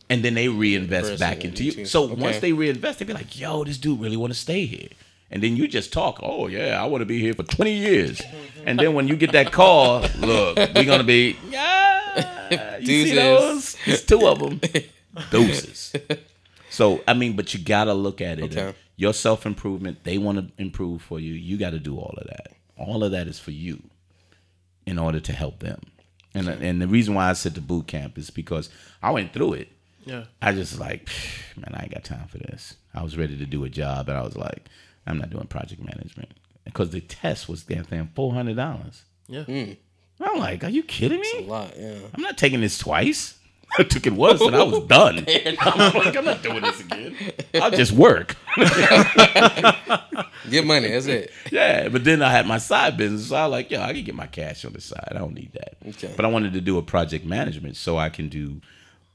And 0.09 0.25
then 0.25 0.35
they 0.35 0.49
reinvest 0.49 1.21
back 1.21 1.45
into 1.45 1.65
you. 1.65 1.73
too. 1.73 1.85
So 1.87 2.05
Okay. 2.11 2.15
once 2.21 2.39
they 2.41 2.53
reinvest, 2.53 2.99
they 2.99 3.05
be 3.05 3.13
like, 3.13 3.39
yo, 3.39 3.63
this 3.65 3.79
dude 3.79 4.01
really 4.01 4.17
want 4.17 4.33
to 4.33 4.39
stay 4.39 4.67
here. 4.67 4.89
And 5.31 5.43
then 5.43 5.57
you 5.57 5.69
just 5.69 5.93
talk, 5.93 6.19
oh, 6.23 6.49
yeah, 6.49 6.83
I 6.83 6.87
want 6.87 7.03
to 7.03 7.07
be 7.07 7.21
here 7.21 7.35
for 7.35 7.45
20 7.45 7.73
years. 7.73 8.21
and 8.67 8.79
then 8.79 8.95
when 8.95 9.07
you 9.07 9.17
get 9.17 9.33
that 9.33 9.53
call, 9.53 10.01
look, 10.19 10.57
we're 10.57 10.85
going 10.85 10.99
to 10.99 11.05
be, 11.05 11.39
yeah, 11.51 12.79
you 12.81 12.87
see 12.87 13.05
Deuces. 13.05 13.15
those? 13.15 13.77
There's 13.87 14.05
two 14.05 14.27
of 14.27 14.39
them. 14.41 14.61
Doses. 15.31 15.93
So, 16.69 17.03
I 17.07 17.15
mean, 17.15 17.37
but 17.37 17.53
you 17.55 17.61
got 17.61 17.85
to 17.85 17.95
look 17.95 18.21
at 18.21 18.39
it. 18.39 18.57
Okay. 18.57 18.75
Your 18.97 19.13
self 19.13 19.47
improvement, 19.47 20.05
they 20.05 20.19
want 20.19 20.39
to 20.39 20.63
improve 20.63 21.03
for 21.03 21.19
you. 21.21 21.33
You 21.33 21.57
got 21.57 21.71
to 21.71 21.79
do 21.79 21.97
all 21.97 22.15
of 22.17 22.27
that. 22.27 22.53
All 22.77 23.05
of 23.05 23.13
that 23.13 23.27
is 23.29 23.39
for 23.39 23.51
you 23.51 23.83
in 24.87 24.99
order 24.99 25.21
to 25.21 25.33
help 25.33 25.61
them. 25.61 25.81
And, 26.35 26.49
and 26.49 26.81
the 26.81 26.87
reason 26.87 27.15
why 27.15 27.29
I 27.29 27.33
said 27.33 27.55
the 27.55 27.61
boot 27.61 27.87
camp 27.87 28.17
is 28.19 28.31
because 28.31 28.69
I 29.03 29.11
went 29.11 29.33
through 29.33 29.55
it. 29.55 29.69
Yeah. 30.05 30.25
I 30.41 30.53
just 30.53 30.79
like, 30.79 31.09
man, 31.57 31.75
I 31.75 31.83
ain't 31.83 31.95
got 31.95 32.05
time 32.05 32.27
for 32.29 32.39
this. 32.39 32.77
I 32.95 33.03
was 33.03 33.17
ready 33.17 33.37
to 33.37 33.47
do 33.47 33.65
a 33.65 33.69
job, 33.69 34.09
and 34.09 34.17
I 34.17 34.23
was 34.23 34.37
like, 34.37 34.67
I'm 35.07 35.19
not 35.19 35.31
doing 35.31 35.47
project 35.47 35.83
management 35.83 36.31
because 36.65 36.91
the 36.91 37.01
test 37.01 37.49
was 37.49 37.63
damn 37.65 37.85
thing 37.85 38.11
four 38.15 38.33
hundred 38.33 38.57
dollars. 38.57 39.05
Yeah. 39.29 39.45
Hmm. 39.45 39.73
I'm 40.23 40.39
like, 40.39 40.63
are 40.65 40.69
you 40.69 40.83
kidding 40.83 41.21
me? 41.21 41.31
A 41.35 41.41
me? 41.41 41.47
lot. 41.47 41.73
Yeah. 41.79 41.95
I'm 42.15 42.23
not 42.23 42.37
taking 42.37 42.61
this 42.61 42.77
twice. 42.77 43.39
I 43.79 43.85
took 43.85 44.07
it 44.07 44.13
once 44.13 44.41
and 44.41 44.55
I 44.55 44.65
was 44.65 44.85
done. 44.87 45.25
I'm 45.61 45.95
like, 45.95 46.17
I'm 46.17 46.25
not 46.25 46.43
doing 46.43 46.61
this 46.61 46.81
again. 46.81 47.15
I'll 47.55 47.71
just 47.71 47.93
work. 47.93 48.37
Get 50.51 50.67
money. 50.67 50.89
That's 50.89 51.07
it. 51.07 51.31
Yeah, 51.53 51.89
but 51.89 52.03
then 52.03 52.21
I 52.21 52.33
had 52.33 52.47
my 52.47 52.59
side 52.59 52.97
business. 52.97 53.29
So 53.29 53.37
I 53.37 53.47
was 53.47 53.53
like, 53.53 53.71
yeah, 53.71 53.87
I 53.87 53.93
can 53.93 54.05
get 54.05 54.15
my 54.17 54.27
cash 54.27 54.65
on 54.65 54.73
the 54.73 54.81
side. 54.81 55.09
I 55.11 55.19
don't 55.19 55.35
need 55.35 55.53
that. 55.53 55.77
Okay. 55.89 56.13
But 56.17 56.25
I 56.25 56.29
wanted 56.29 56.53
to 56.55 56.61
do 56.61 56.79
a 56.79 56.83
project 56.83 57.25
management 57.25 57.77
so 57.77 57.97
I 57.97 58.09
can 58.09 58.29
do 58.29 58.61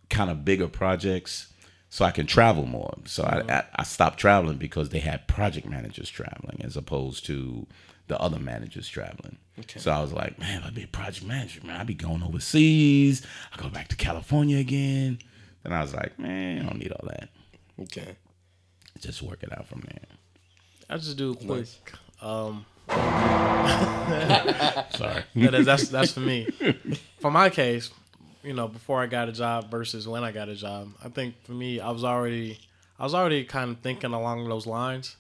kind 0.10 0.30
of 0.30 0.46
bigger 0.46 0.68
projects 0.70 1.48
so 1.96 2.04
I 2.04 2.12
can 2.12 2.28
travel 2.28 2.66
more. 2.66 2.94
So 3.06 3.24
I, 3.24 3.42
I 3.50 3.64
I 3.78 3.84
stopped 3.84 4.20
traveling 4.20 4.58
because 4.58 4.90
they 4.90 5.00
had 5.00 5.30
project 5.30 5.66
managers 5.66 6.10
traveling 6.10 6.60
as 6.62 6.76
opposed 6.76 7.26
to 7.28 7.68
the 8.08 8.20
other 8.20 8.38
managers 8.38 8.90
traveling. 8.90 9.38
So 9.78 9.92
I 9.92 10.02
was 10.02 10.12
like, 10.12 10.38
man, 10.38 10.60
if 10.60 10.66
I 10.66 10.70
be 10.72 10.84
a 10.84 10.88
project 10.88 11.26
manager, 11.26 11.66
man, 11.66 11.80
I'd 11.80 11.88
be 11.88 11.94
going 11.94 12.22
overseas. 12.22 13.26
I 13.54 13.62
go 13.62 13.70
back 13.70 13.88
to 13.88 13.96
California 13.96 14.58
again. 14.58 15.20
Then 15.64 15.72
I 15.72 15.82
was 15.82 15.94
like, 15.94 16.20
man, 16.20 16.66
I 16.66 16.66
don't 16.66 16.80
need 16.80 16.92
all 16.92 17.08
that. 17.08 17.30
Okay. 17.84 18.18
Just 19.00 19.22
work 19.22 19.42
it 19.42 19.58
out 19.58 19.66
from 19.66 19.80
there. 19.88 20.04
I'll 20.90 20.98
just 20.98 21.16
do 21.16 21.32
a 21.32 21.36
quick. 21.38 21.68
Um, 22.22 22.66
Sorry. 22.90 25.24
that 25.36 25.54
is, 25.54 25.66
that's 25.66 25.88
that's 25.88 26.12
for 26.12 26.20
me. 26.20 26.50
For 27.22 27.32
my 27.32 27.50
case, 27.50 27.90
you 28.46 28.54
know, 28.54 28.68
before 28.68 29.02
I 29.02 29.08
got 29.08 29.28
a 29.30 29.32
job 29.32 29.70
versus 29.72 30.08
when 30.08 30.24
I 30.24 30.32
got 30.32 30.50
a 30.50 30.56
job, 30.56 30.90
I 31.04 31.10
think 31.10 31.36
for 31.44 31.54
me, 31.54 31.80
I 31.80 31.90
was 31.92 32.04
already 32.04 32.60
I 33.00 33.04
was 33.04 33.14
already 33.14 33.44
kind 33.44 33.72
of 33.72 33.80
thinking 33.80 34.14
along 34.14 34.48
those 34.48 34.66
lines. 34.68 35.18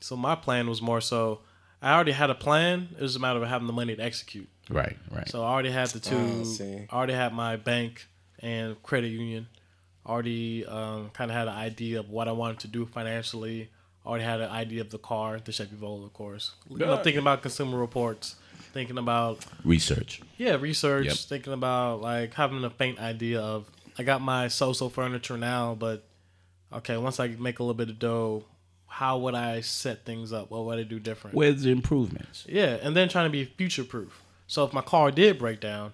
So 0.00 0.16
my 0.16 0.34
plan 0.34 0.68
was 0.68 0.80
more 0.80 1.00
so 1.00 1.40
I 1.82 1.94
already 1.94 2.12
had 2.12 2.30
a 2.30 2.34
plan. 2.34 2.88
It 2.98 3.02
was 3.02 3.16
a 3.16 3.18
matter 3.18 3.42
of 3.42 3.48
having 3.48 3.66
the 3.66 3.72
money 3.72 3.96
to 3.96 4.02
execute. 4.02 4.48
Right, 4.68 4.96
right. 5.10 5.28
So 5.28 5.42
I 5.42 5.48
already 5.48 5.70
had 5.70 5.88
the 5.88 5.98
Ah, 5.98 6.10
two. 6.10 6.44
see. 6.44 6.86
I 6.90 6.94
already 6.96 7.14
had 7.14 7.32
my 7.32 7.56
bank 7.56 8.06
and 8.38 8.80
credit 8.82 9.08
union. 9.08 9.48
Already 10.06 10.64
um, 10.66 11.10
kind 11.10 11.30
of 11.30 11.36
had 11.36 11.48
an 11.48 11.54
idea 11.54 12.00
of 12.00 12.10
what 12.10 12.28
I 12.28 12.32
wanted 12.32 12.60
to 12.60 12.68
do 12.68 12.86
financially. 12.86 13.70
Already 14.04 14.24
had 14.24 14.40
an 14.40 14.50
idea 14.50 14.80
of 14.80 14.90
the 14.90 14.98
car, 14.98 15.38
the 15.44 15.52
Chevy 15.52 15.76
Volt, 15.76 16.04
of 16.04 16.12
course. 16.12 16.52
You 16.70 16.78
know, 16.78 16.96
thinking 16.96 17.20
about 17.20 17.42
consumer 17.42 17.78
reports, 17.78 18.36
thinking 18.72 18.98
about 18.98 19.44
Research. 19.64 20.20
yeah 20.38 20.56
research, 20.56 21.06
Yep. 21.06 21.16
thinking 21.16 21.52
about 21.52 22.00
like 22.00 22.34
having 22.34 22.64
a 22.64 22.70
faint 22.70 22.98
idea 22.98 23.40
of 23.40 23.66
I 23.98 24.02
got 24.02 24.20
my 24.22 24.48
so-so 24.48 24.88
furniture 24.88 25.36
now, 25.36 25.74
but 25.74 26.04
okay, 26.72 26.96
once 26.96 27.20
I 27.20 27.28
make 27.28 27.58
a 27.58 27.62
little 27.62 27.74
bit 27.74 27.90
of 27.90 27.98
dough, 27.98 28.44
how 28.86 29.18
would 29.18 29.34
I 29.34 29.60
set 29.60 30.04
things 30.04 30.32
up? 30.32 30.50
What 30.50 30.64
would 30.64 30.78
I 30.78 30.84
do 30.84 30.98
different? 30.98 31.36
Where's 31.36 31.62
the 31.62 31.70
improvements? 31.70 32.46
Yeah, 32.48 32.78
and 32.82 32.96
then 32.96 33.08
trying 33.08 33.26
to 33.26 33.30
be 33.30 33.44
future 33.44 33.84
proof. 33.84 34.22
So 34.46 34.64
if 34.64 34.72
my 34.72 34.80
car 34.82 35.10
did 35.10 35.38
break 35.38 35.60
down, 35.60 35.92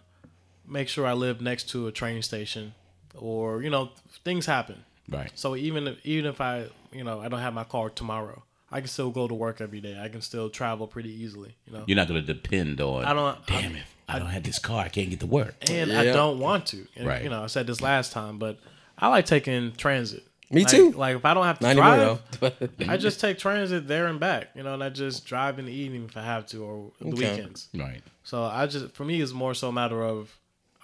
make 0.67 0.89
sure 0.89 1.07
I 1.07 1.13
live 1.15 1.41
next 1.41 1.69
to 1.71 1.87
a 1.89 1.93
train 1.93 2.23
station, 2.23 2.75
or 3.15 3.63
you 3.63 3.71
know 3.71 3.91
things 4.25 4.47
happen. 4.47 4.85
Right. 5.09 5.31
So 5.35 5.57
even 5.57 5.89
if 5.89 6.07
even 6.07 6.27
if 6.31 6.41
I 6.41 6.67
you 6.93 7.03
know 7.05 7.21
I 7.21 7.29
don't 7.29 7.41
have 7.41 7.55
my 7.55 7.65
car 7.65 7.91
tomorrow, 7.91 8.43
I 8.71 8.81
can 8.81 8.89
still 8.89 9.11
go 9.11 9.29
to 9.29 9.35
work 9.35 9.61
every 9.61 9.81
day. 9.81 9.99
I 10.03 10.09
can 10.09 10.21
still 10.21 10.51
travel 10.51 10.87
pretty 10.87 11.11
easily. 11.11 11.55
You 11.67 11.73
know, 11.75 11.85
You're 11.87 11.97
not 11.97 12.09
going 12.09 12.25
to 12.25 12.35
depend 12.35 12.81
on. 12.81 13.05
I 13.05 13.13
don't- 13.13 13.47
Damn 13.47 13.75
I- 13.75 13.79
if 13.79 13.95
I 14.09 14.19
don't 14.19 14.29
have 14.29 14.43
this 14.43 14.59
car, 14.59 14.85
I 14.85 14.89
can't 14.89 15.11
get 15.11 15.21
to 15.21 15.27
work. 15.27 15.55
and 15.71 15.93
I 15.93 16.05
don't 16.05 16.39
want 16.41 16.67
to. 16.67 16.87
And, 16.97 17.07
Right. 17.07 17.23
You 17.23 17.29
know, 17.31 17.43
I 17.45 17.47
said 17.47 17.67
this 17.67 17.81
last 17.81 18.13
time, 18.13 18.39
but 18.39 18.59
I 18.99 19.09
like 19.09 19.27
taking 19.27 19.73
transit. 19.73 20.25
Me 20.51 20.63
Like- 20.63 20.71
too. 20.71 20.93
Like 20.93 21.17
if 21.17 21.25
I 21.25 21.35
don't 21.35 21.45
have 21.45 21.59
to 21.59 21.75
drive, 21.75 22.21
though. 22.41 22.53
I 22.89 22.97
just 22.97 23.19
take 23.21 23.39
transit 23.39 23.89
there 23.89 24.07
and 24.07 24.21
back. 24.21 24.51
You 24.55 24.63
know, 24.63 24.75
and 24.75 24.83
I 24.85 24.91
just 24.91 25.27
drive 25.27 25.59
in 25.59 25.65
the 25.67 25.73
evening 25.73 26.05
if 26.09 26.17
I 26.17 26.23
have 26.23 26.47
to, 26.47 26.63
or 26.65 26.93
the 27.01 27.09
Okay. 27.09 27.33
weekends. 27.37 27.69
Right. 27.75 28.01
So 28.23 28.45
I 28.45 28.67
just 28.67 28.93
for 28.95 29.05
me 29.05 29.21
it's 29.21 29.33
more 29.33 29.55
so 29.55 29.69
a 29.69 29.73
matter 29.73 30.03
of 30.05 30.37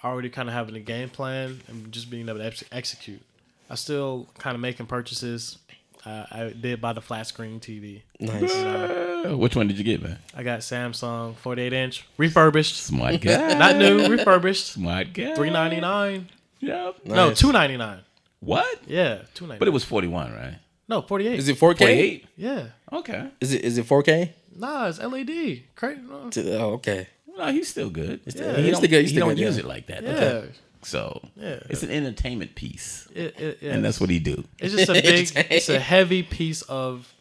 already 0.03 0.29
kind 0.29 0.49
of 0.49 0.53
having 0.55 0.75
a 0.75 0.81
game 0.81 1.09
plan 1.09 1.61
and 1.69 1.91
just 1.93 2.09
being 2.09 2.27
able 2.27 2.39
to 2.39 2.45
ex- 2.45 2.63
execute. 2.73 3.21
I 3.69 3.75
still 3.75 4.27
kind 4.37 4.53
of 4.55 4.59
making 4.59 4.85
purchases. 4.87 5.57
Uh, 6.05 6.25
I 6.31 6.49
did 6.49 6.81
buy 6.81 6.93
the 6.93 7.01
flat 7.01 7.27
screen 7.27 7.59
TV. 7.59 8.01
nice. 8.19 8.53
Uh, 8.53 9.35
which 9.37 9.55
one 9.55 9.67
did 9.67 9.77
you 9.77 9.83
get, 9.85 10.01
man? 10.01 10.19
I 10.35 10.43
got 10.43 10.59
Samsung 10.59 11.35
48 11.37 11.71
inch 11.73 12.05
refurbished, 12.17 12.75
Smart 12.75 13.21
guy. 13.21 13.53
not 13.57 13.77
new, 13.77 14.07
refurbished. 14.09 14.67
Smart 14.73 15.13
guy. 15.13 15.33
399. 15.35 16.27
Yep. 16.59 16.95
No, 17.05 17.33
299. 17.33 17.99
What? 18.41 18.79
Yeah, 18.87 19.21
299. 19.33 19.59
But 19.59 19.67
it 19.67 19.71
was 19.71 19.83
41, 19.85 20.33
right? 20.33 20.55
no 20.89 21.01
48. 21.01 21.39
Is 21.39 21.47
it 21.47 21.55
4K? 21.57 21.77
48? 21.77 22.27
Yeah. 22.35 22.65
Okay. 22.91 23.29
Is 23.39 23.53
it 23.53 23.63
is 23.63 23.77
it 23.77 23.85
4K? 23.87 24.31
Nah, 24.55 24.87
it's 24.87 24.99
LED. 24.99 25.63
Crazy. 25.75 26.01
Oh, 26.11 26.73
okay. 26.73 27.07
No, 27.37 27.51
he's 27.51 27.69
still 27.69 27.89
good. 27.89 28.19
Yeah. 28.25 28.55
he 28.57 28.63
He's 28.63 28.71
don't, 28.71 28.75
still 28.75 28.89
good, 28.89 29.01
he's 29.01 29.09
he 29.11 29.15
still 29.15 29.27
don't 29.27 29.35
good, 29.35 29.41
use 29.41 29.55
yeah. 29.57 29.63
it 29.63 29.67
like 29.67 29.87
that. 29.87 30.03
Yeah. 30.03 30.41
So 30.85 31.21
Yeah. 31.35 31.59
it's 31.69 31.83
an 31.83 31.91
entertainment 31.91 32.55
piece, 32.55 33.07
It, 33.13 33.39
it, 33.39 33.57
yeah. 33.61 33.73
and 33.73 33.83
that's 33.85 33.99
what 33.99 34.09
he 34.09 34.19
do. 34.19 34.43
It's 34.59 34.73
just 34.73 34.89
a 34.89 34.93
big. 35.01 35.31
it's 35.49 35.69
a 35.69 35.79
heavy 35.79 36.23
piece 36.23 36.61
of. 36.63 37.13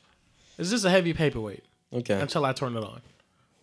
It's 0.59 0.71
just 0.71 0.85
a 0.85 0.91
heavy 0.91 1.13
paperweight 1.15 1.65
Okay. 1.93 2.21
until 2.21 2.45
I 2.45 2.53
turn 2.53 2.77
it 2.77 2.85
on. 2.85 3.01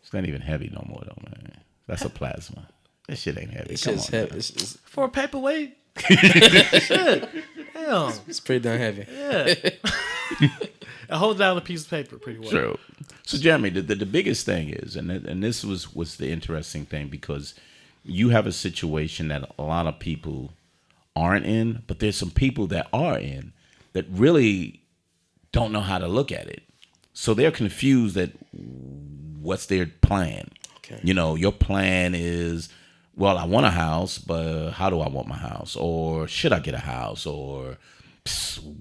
It's 0.03 0.13
not 0.13 0.25
even 0.25 0.41
heavy 0.41 0.69
no 0.73 0.83
more, 0.87 1.01
though, 1.05 1.21
man. 1.29 1.51
That's 1.87 2.03
a 2.03 2.09
plasma. 2.09 2.67
That 3.07 3.17
shit 3.17 3.37
ain't 3.37 3.51
heavy. 3.51 3.73
It's 3.73 3.83
Come 3.83 3.95
just 3.95 4.13
on, 4.13 4.19
heavy. 4.21 4.37
It's, 4.37 4.49
it's, 4.51 4.77
For 4.85 5.05
a 5.05 5.09
paperweight? 5.09 5.75
Shit. 5.99 7.29
Damn. 7.73 8.13
it's 8.27 8.39
pretty 8.39 8.61
damn 8.63 8.79
heavy. 8.79 9.05
Yeah. 9.11 9.45
it 10.41 10.61
holds 11.11 11.39
down 11.39 11.57
a 11.57 11.61
piece 11.61 11.83
of 11.83 11.89
paper 11.89 12.17
pretty 12.17 12.39
well. 12.39 12.49
True. 12.49 12.79
So, 13.23 13.37
Jeremy, 13.37 13.69
the, 13.69 13.81
the, 13.81 13.95
the 13.95 14.05
biggest 14.05 14.45
thing 14.45 14.69
is, 14.69 14.95
and 14.95 15.11
and 15.11 15.43
this 15.43 15.63
was 15.63 15.93
was 15.93 16.17
the 16.17 16.29
interesting 16.31 16.85
thing 16.85 17.07
because 17.07 17.53
you 18.09 18.29
have 18.29 18.47
a 18.47 18.51
situation 18.51 19.29
that 19.29 19.49
a 19.57 19.63
lot 19.63 19.87
of 19.87 19.99
people 19.99 20.53
aren't 21.15 21.45
in, 21.45 21.83
but 21.87 21.99
there's 21.99 22.15
some 22.15 22.31
people 22.31 22.67
that 22.67 22.87
are 22.93 23.17
in 23.17 23.53
that 23.93 24.05
really 24.09 24.81
don't 25.51 25.71
know 25.71 25.81
how 25.81 25.97
to 25.97 26.07
look 26.07 26.31
at 26.31 26.47
it. 26.47 26.63
So 27.13 27.33
they're 27.33 27.51
confused 27.51 28.15
that 28.15 28.31
what's 29.41 29.65
their 29.65 29.87
plan. 30.01 30.49
Okay. 30.77 30.99
You 31.03 31.13
know, 31.13 31.35
your 31.35 31.51
plan 31.51 32.15
is, 32.15 32.69
well, 33.15 33.37
I 33.37 33.45
want 33.45 33.65
a 33.65 33.71
house, 33.71 34.17
but 34.17 34.71
how 34.71 34.89
do 34.89 35.01
I 35.01 35.09
want 35.09 35.27
my 35.27 35.37
house? 35.37 35.75
Or 35.75 36.27
should 36.27 36.53
I 36.53 36.59
get 36.59 36.73
a 36.73 36.79
house? 36.79 37.25
Or 37.25 37.77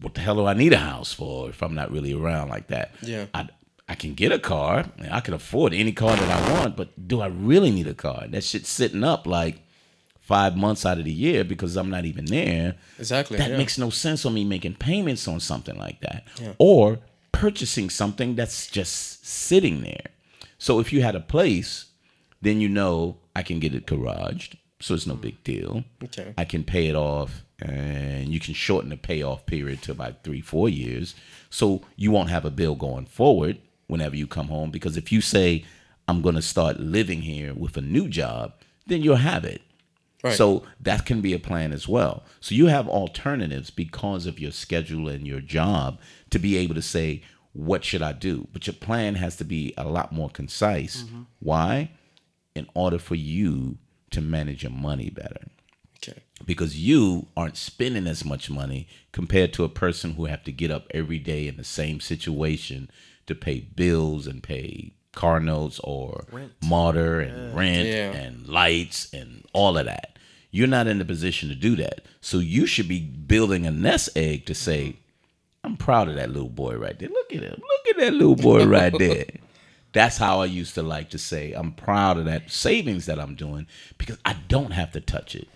what 0.00 0.14
the 0.14 0.20
hell 0.20 0.36
do 0.36 0.46
I 0.46 0.54
need 0.54 0.72
a 0.72 0.78
house 0.78 1.12
for 1.12 1.48
if 1.48 1.62
I'm 1.62 1.74
not 1.74 1.90
really 1.90 2.12
around 2.12 2.48
like 2.48 2.68
that? 2.68 2.94
Yeah. 3.02 3.26
I, 3.34 3.48
I 3.88 3.94
can 3.94 4.14
get 4.14 4.32
a 4.32 4.38
car. 4.38 4.84
and 4.98 5.12
I 5.12 5.20
can 5.20 5.34
afford 5.34 5.72
any 5.72 5.92
car 5.92 6.14
that 6.14 6.28
I 6.28 6.52
want, 6.52 6.76
but 6.76 7.08
do 7.08 7.20
I 7.20 7.26
really 7.26 7.70
need 7.70 7.86
a 7.86 7.94
car? 7.94 8.26
That 8.28 8.44
shit's 8.44 8.68
sitting 8.68 9.02
up 9.02 9.26
like 9.26 9.62
five 10.20 10.56
months 10.56 10.84
out 10.84 10.98
of 10.98 11.04
the 11.04 11.12
year 11.12 11.42
because 11.42 11.74
I'm 11.76 11.88
not 11.88 12.04
even 12.04 12.26
there. 12.26 12.74
Exactly. 12.98 13.38
That 13.38 13.50
yeah. 13.50 13.56
makes 13.56 13.78
no 13.78 13.88
sense 13.88 14.26
on 14.26 14.34
me 14.34 14.44
making 14.44 14.74
payments 14.74 15.26
on 15.26 15.40
something 15.40 15.76
like 15.78 16.00
that. 16.02 16.24
Yeah. 16.38 16.52
Or 16.58 16.98
purchasing 17.32 17.88
something 17.88 18.34
that's 18.34 18.66
just 18.66 19.26
sitting 19.26 19.82
there. 19.82 20.08
So 20.58 20.80
if 20.80 20.92
you 20.92 21.00
had 21.02 21.14
a 21.14 21.20
place, 21.20 21.86
then 22.42 22.60
you 22.60 22.68
know 22.68 23.16
I 23.34 23.42
can 23.42 23.58
get 23.58 23.74
it 23.74 23.86
garaged. 23.86 24.56
So 24.80 24.94
it's 24.94 25.06
no 25.06 25.14
mm. 25.14 25.22
big 25.22 25.42
deal. 25.44 25.84
Okay. 26.04 26.34
I 26.36 26.44
can 26.44 26.62
pay 26.62 26.88
it 26.88 26.94
off 26.94 27.42
and 27.60 28.28
you 28.28 28.38
can 28.38 28.54
shorten 28.54 28.90
the 28.90 28.96
payoff 28.96 29.46
period 29.46 29.80
to 29.82 29.92
about 29.92 30.24
three, 30.24 30.42
four 30.42 30.68
years. 30.68 31.14
So 31.48 31.82
you 31.96 32.10
won't 32.10 32.28
have 32.28 32.44
a 32.44 32.50
bill 32.50 32.74
going 32.74 33.06
forward 33.06 33.58
whenever 33.88 34.14
you 34.14 34.26
come 34.26 34.48
home. 34.48 34.70
Because 34.70 34.96
if 34.96 35.10
you 35.10 35.20
say, 35.20 35.64
I'm 36.06 36.22
going 36.22 36.36
to 36.36 36.42
start 36.42 36.78
living 36.78 37.22
here 37.22 37.52
with 37.52 37.76
a 37.76 37.82
new 37.82 38.08
job, 38.08 38.54
then 38.86 39.02
you'll 39.02 39.16
have 39.16 39.44
it. 39.44 39.62
Right. 40.22 40.34
So 40.34 40.64
that 40.80 41.06
can 41.06 41.20
be 41.20 41.32
a 41.32 41.38
plan 41.38 41.72
as 41.72 41.86
well. 41.86 42.24
So 42.40 42.54
you 42.54 42.66
have 42.66 42.88
alternatives 42.88 43.70
because 43.70 44.26
of 44.26 44.40
your 44.40 44.50
schedule 44.50 45.08
and 45.08 45.26
your 45.26 45.40
job 45.40 46.00
to 46.30 46.38
be 46.38 46.56
able 46.56 46.74
to 46.74 46.82
say, 46.82 47.22
what 47.52 47.84
should 47.84 48.02
I 48.02 48.12
do? 48.12 48.48
But 48.52 48.66
your 48.66 48.74
plan 48.74 49.14
has 49.16 49.36
to 49.36 49.44
be 49.44 49.74
a 49.76 49.84
lot 49.84 50.12
more 50.12 50.28
concise. 50.28 51.02
Mm-hmm. 51.04 51.22
Why? 51.40 51.90
In 52.54 52.66
order 52.74 52.98
for 52.98 53.14
you 53.14 53.78
to 54.10 54.20
manage 54.20 54.62
your 54.62 54.72
money 54.72 55.10
better. 55.10 55.46
Okay. 56.02 56.20
Because 56.44 56.76
you 56.78 57.26
aren't 57.36 57.56
spending 57.56 58.06
as 58.06 58.24
much 58.24 58.50
money 58.50 58.88
compared 59.12 59.52
to 59.54 59.64
a 59.64 59.68
person 59.68 60.14
who 60.14 60.26
have 60.26 60.44
to 60.44 60.52
get 60.52 60.70
up 60.70 60.86
every 60.92 61.18
day 61.18 61.46
in 61.46 61.56
the 61.56 61.64
same 61.64 62.00
situation 62.00 62.90
to 63.28 63.34
pay 63.34 63.60
bills 63.60 64.26
and 64.26 64.42
pay 64.42 64.92
car 65.14 65.40
notes 65.40 65.80
or 65.84 66.26
Rent. 66.30 66.52
motor 66.64 67.20
and 67.20 67.54
rent 67.56 67.88
Yeah. 67.88 68.12
and 68.12 68.46
lights 68.48 69.12
and 69.12 69.44
all 69.52 69.78
of 69.78 69.86
that. 69.86 70.18
You're 70.50 70.66
not 70.68 70.86
in 70.86 70.98
the 70.98 71.04
position 71.04 71.48
to 71.48 71.54
do 71.54 71.76
that. 71.76 72.02
So 72.20 72.38
you 72.38 72.66
should 72.66 72.88
be 72.88 73.00
building 73.00 73.66
a 73.66 73.70
nest 73.70 74.10
egg 74.16 74.46
to 74.46 74.54
say, 74.54 74.96
I'm 75.64 75.76
proud 75.76 76.08
of 76.08 76.14
that 76.16 76.30
little 76.30 76.48
boy 76.48 76.76
right 76.76 76.98
there. 76.98 77.08
Look 77.08 77.34
at 77.34 77.42
him. 77.42 77.60
Look 77.60 77.96
at 77.96 78.00
that 78.00 78.14
little 78.14 78.36
boy 78.36 78.64
right 78.78 78.96
there. 78.96 79.26
That's 79.92 80.18
how 80.18 80.40
I 80.40 80.44
used 80.46 80.74
to 80.74 80.82
like 80.82 81.10
to 81.10 81.18
say, 81.18 81.52
I'm 81.52 81.72
proud 81.72 82.18
of 82.18 82.26
that 82.26 82.50
savings 82.50 83.06
that 83.06 83.18
I'm 83.18 83.34
doing 83.34 83.66
because 83.98 84.18
I 84.24 84.34
don't 84.48 84.70
have 84.72 84.92
to 84.92 85.00
touch 85.00 85.34
it. 85.34 85.48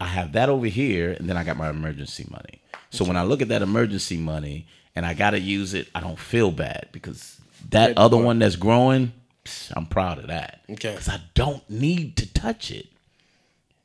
I 0.00 0.06
have 0.06 0.32
that 0.32 0.48
over 0.48 0.66
here, 0.66 1.12
and 1.12 1.28
then 1.28 1.36
I 1.36 1.44
got 1.44 1.56
my 1.56 1.68
emergency 1.70 2.26
money. 2.30 2.62
So 2.90 3.04
when 3.04 3.16
I 3.16 3.22
look 3.24 3.42
at 3.42 3.48
that 3.48 3.62
emergency 3.62 4.16
money 4.16 4.66
and 4.98 5.06
I 5.06 5.14
got 5.14 5.30
to 5.30 5.38
use 5.38 5.74
it, 5.74 5.86
I 5.94 6.00
don't 6.00 6.18
feel 6.18 6.50
bad 6.50 6.88
because 6.90 7.40
that 7.70 7.96
other 7.96 8.16
one 8.16 8.40
that's 8.40 8.56
growing, 8.56 9.12
psh, 9.44 9.72
I'm 9.76 9.86
proud 9.86 10.18
of 10.18 10.26
that. 10.26 10.62
Okay. 10.68 10.90
Because 10.90 11.08
I 11.08 11.20
don't 11.34 11.62
need 11.70 12.16
to 12.16 12.26
touch 12.32 12.72
it. 12.72 12.88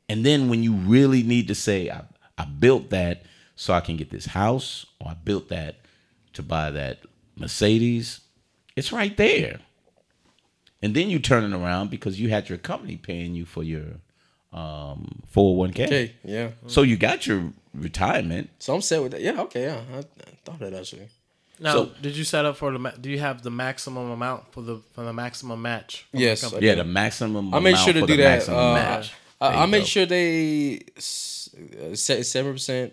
And 0.08 0.26
then 0.26 0.48
when 0.48 0.64
you 0.64 0.72
really 0.74 1.22
need 1.22 1.46
to 1.46 1.54
say, 1.54 1.88
I, 1.88 2.02
I 2.36 2.46
built 2.46 2.90
that 2.90 3.22
so 3.54 3.72
I 3.72 3.80
can 3.80 3.96
get 3.96 4.10
this 4.10 4.26
house, 4.26 4.86
or 5.00 5.12
I 5.12 5.14
built 5.14 5.50
that 5.50 5.76
to 6.32 6.42
buy 6.42 6.72
that 6.72 6.98
Mercedes, 7.36 8.20
it's 8.74 8.90
right 8.90 9.16
there. 9.16 9.60
And 10.82 10.96
then 10.96 11.10
you 11.10 11.20
turn 11.20 11.44
it 11.44 11.56
around 11.56 11.90
because 11.90 12.20
you 12.20 12.30
had 12.30 12.48
your 12.48 12.58
company 12.58 12.96
paying 12.96 13.36
you 13.36 13.44
for 13.44 13.62
your 13.62 13.84
um, 14.52 15.22
401k. 15.32 15.86
Okay. 15.86 16.14
Yeah. 16.24 16.50
So 16.66 16.82
you 16.82 16.96
got 16.96 17.24
your 17.24 17.52
retirement. 17.74 18.50
So 18.58 18.74
I'm 18.74 18.80
set 18.80 19.02
with 19.02 19.12
that. 19.12 19.20
Yeah, 19.20 19.40
okay, 19.42 19.64
yeah. 19.64 19.80
I, 19.94 19.98
I 19.98 20.02
thought 20.44 20.58
that 20.60 20.74
actually. 20.74 21.08
Now, 21.60 21.72
So- 21.74 21.90
did 22.02 22.16
you 22.16 22.24
set 22.24 22.44
up 22.44 22.56
for 22.56 22.72
the? 22.72 22.78
ma- 22.78 22.90
Do 23.00 23.08
you 23.10 23.18
have 23.20 23.42
the 23.42 23.50
maximum 23.50 24.10
amount 24.10 24.52
for 24.52 24.62
the 24.62 24.80
for 24.94 25.04
the 25.04 25.12
maximum 25.12 25.62
match? 25.62 26.06
from 26.10 26.18
the 26.20 26.24
Yes, 26.26 26.54
Yeah, 26.60 26.74
the 26.76 26.84
maximum. 26.84 27.54
I 27.54 27.60
made 27.60 27.76
sure 27.78 27.92
to 27.92 28.00
do 28.00 28.06
the 28.06 28.16
that. 28.16 28.34
maximum 28.38 28.58
Uh, 28.58 28.74
match. 28.74 29.12
I, 29.40 29.48
There 29.50 29.58
I 29.58 29.64
you 29.64 29.70
make 29.70 29.86
sure 29.86 30.06
they 30.06 30.80
s- 30.96 31.50
uh, 31.54 31.94
set 31.94 32.24
seven 32.26 32.52
percent. 32.52 32.92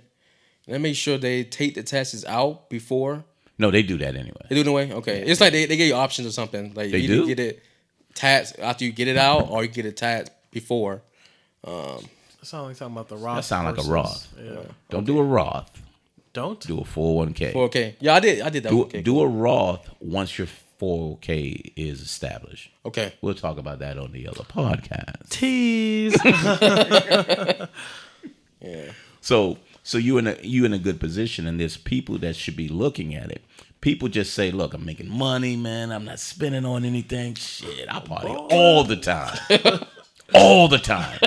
And 0.68 0.76
I 0.76 0.80
make 0.80 0.96
sure 0.96 1.18
they 1.18 1.44
take 1.44 1.74
the 1.74 1.82
taxes 1.82 2.24
out 2.26 2.70
before 2.70 3.24
No, 3.58 3.72
they 3.72 3.82
do 3.82 3.98
that 3.98 4.16
anyway. 4.16 4.46
they 4.48 4.56
do 4.56 4.62
it 4.62 4.68
anyway. 4.68 4.92
Okay, 4.98 5.24
it's 5.26 5.42
like 5.42 5.52
they, 5.54 5.66
they 5.66 5.76
give 5.76 5.88
you 5.88 5.96
options 5.96 6.28
or 6.28 6.32
something. 6.32 6.74
Like 6.76 6.92
They 6.92 7.00
you 7.00 7.08
do? 7.08 7.26
get 7.28 7.40
it 7.40 7.64
taxed 8.14 8.60
after 8.60 8.86
you 8.86 8.92
get 8.92 9.08
it 9.08 9.18
out, 9.18 9.50
or 9.50 9.64
you 9.64 9.70
get 9.70 9.86
it 9.88 9.98
taxed 9.98 10.32
before. 10.52 11.02
That 12.42 12.48
sounds 12.48 12.68
like 12.68 12.78
talking 12.78 12.94
about 12.96 13.08
the 13.08 13.18
Roth. 13.18 13.36
That 13.38 13.44
sound 13.46 13.68
like 13.68 13.86
a 13.86 13.88
Roth. 13.90 14.28
Yeah. 14.44 14.62
Don't 14.90 15.06
do 15.06 15.20
a 15.20 15.24
Roth. 15.24 15.72
Don't. 16.34 16.60
Do 16.60 16.80
a 16.80 16.84
401k. 16.84 17.56
Okay, 17.56 17.96
yeah, 18.00 18.16
I 18.16 18.20
did. 18.20 18.42
I 18.42 18.50
did 18.50 18.64
that. 18.64 18.70
do, 18.70 18.82
okay, 18.84 19.02
do 19.02 19.20
a 19.22 19.28
Roth 19.28 19.88
once 20.00 20.38
your 20.40 20.48
401k 20.82 21.74
is 21.76 22.02
established. 22.02 22.72
okay. 22.84 23.14
We'll 23.22 23.36
talk 23.36 23.60
about 23.60 23.78
that 23.80 23.98
on 24.00 24.12
the 24.12 24.28
other 24.28 24.44
podcast. 24.44 25.30
Tease. 25.30 26.18
Yeah. 28.62 28.92
So 29.22 29.58
so 29.82 29.98
you 29.98 30.20
in 30.20 30.28
a 30.28 30.38
you 30.44 30.66
in 30.66 30.74
a 30.74 30.78
good 30.78 31.00
position, 31.00 31.48
and 31.48 31.60
there's 31.60 31.78
people 31.78 32.20
that 32.20 32.36
should 32.36 32.56
be 32.56 32.68
looking 32.68 33.16
at 33.16 33.32
it. 33.32 33.44
People 33.82 34.08
just 34.08 34.36
say, 34.36 34.52
"Look, 34.52 34.76
I'm 34.76 34.86
making 34.86 35.10
money, 35.10 35.56
man. 35.56 35.92
I'm 35.92 36.06
not 36.06 36.20
spending 36.20 36.64
on 36.64 36.86
anything. 36.86 37.34
Shit, 37.34 37.92
I 37.92 38.00
party 38.02 38.28
all 38.30 38.84
the 38.84 38.98
time, 38.98 39.40
all 40.36 40.68
the 40.68 40.78
time." 40.78 41.20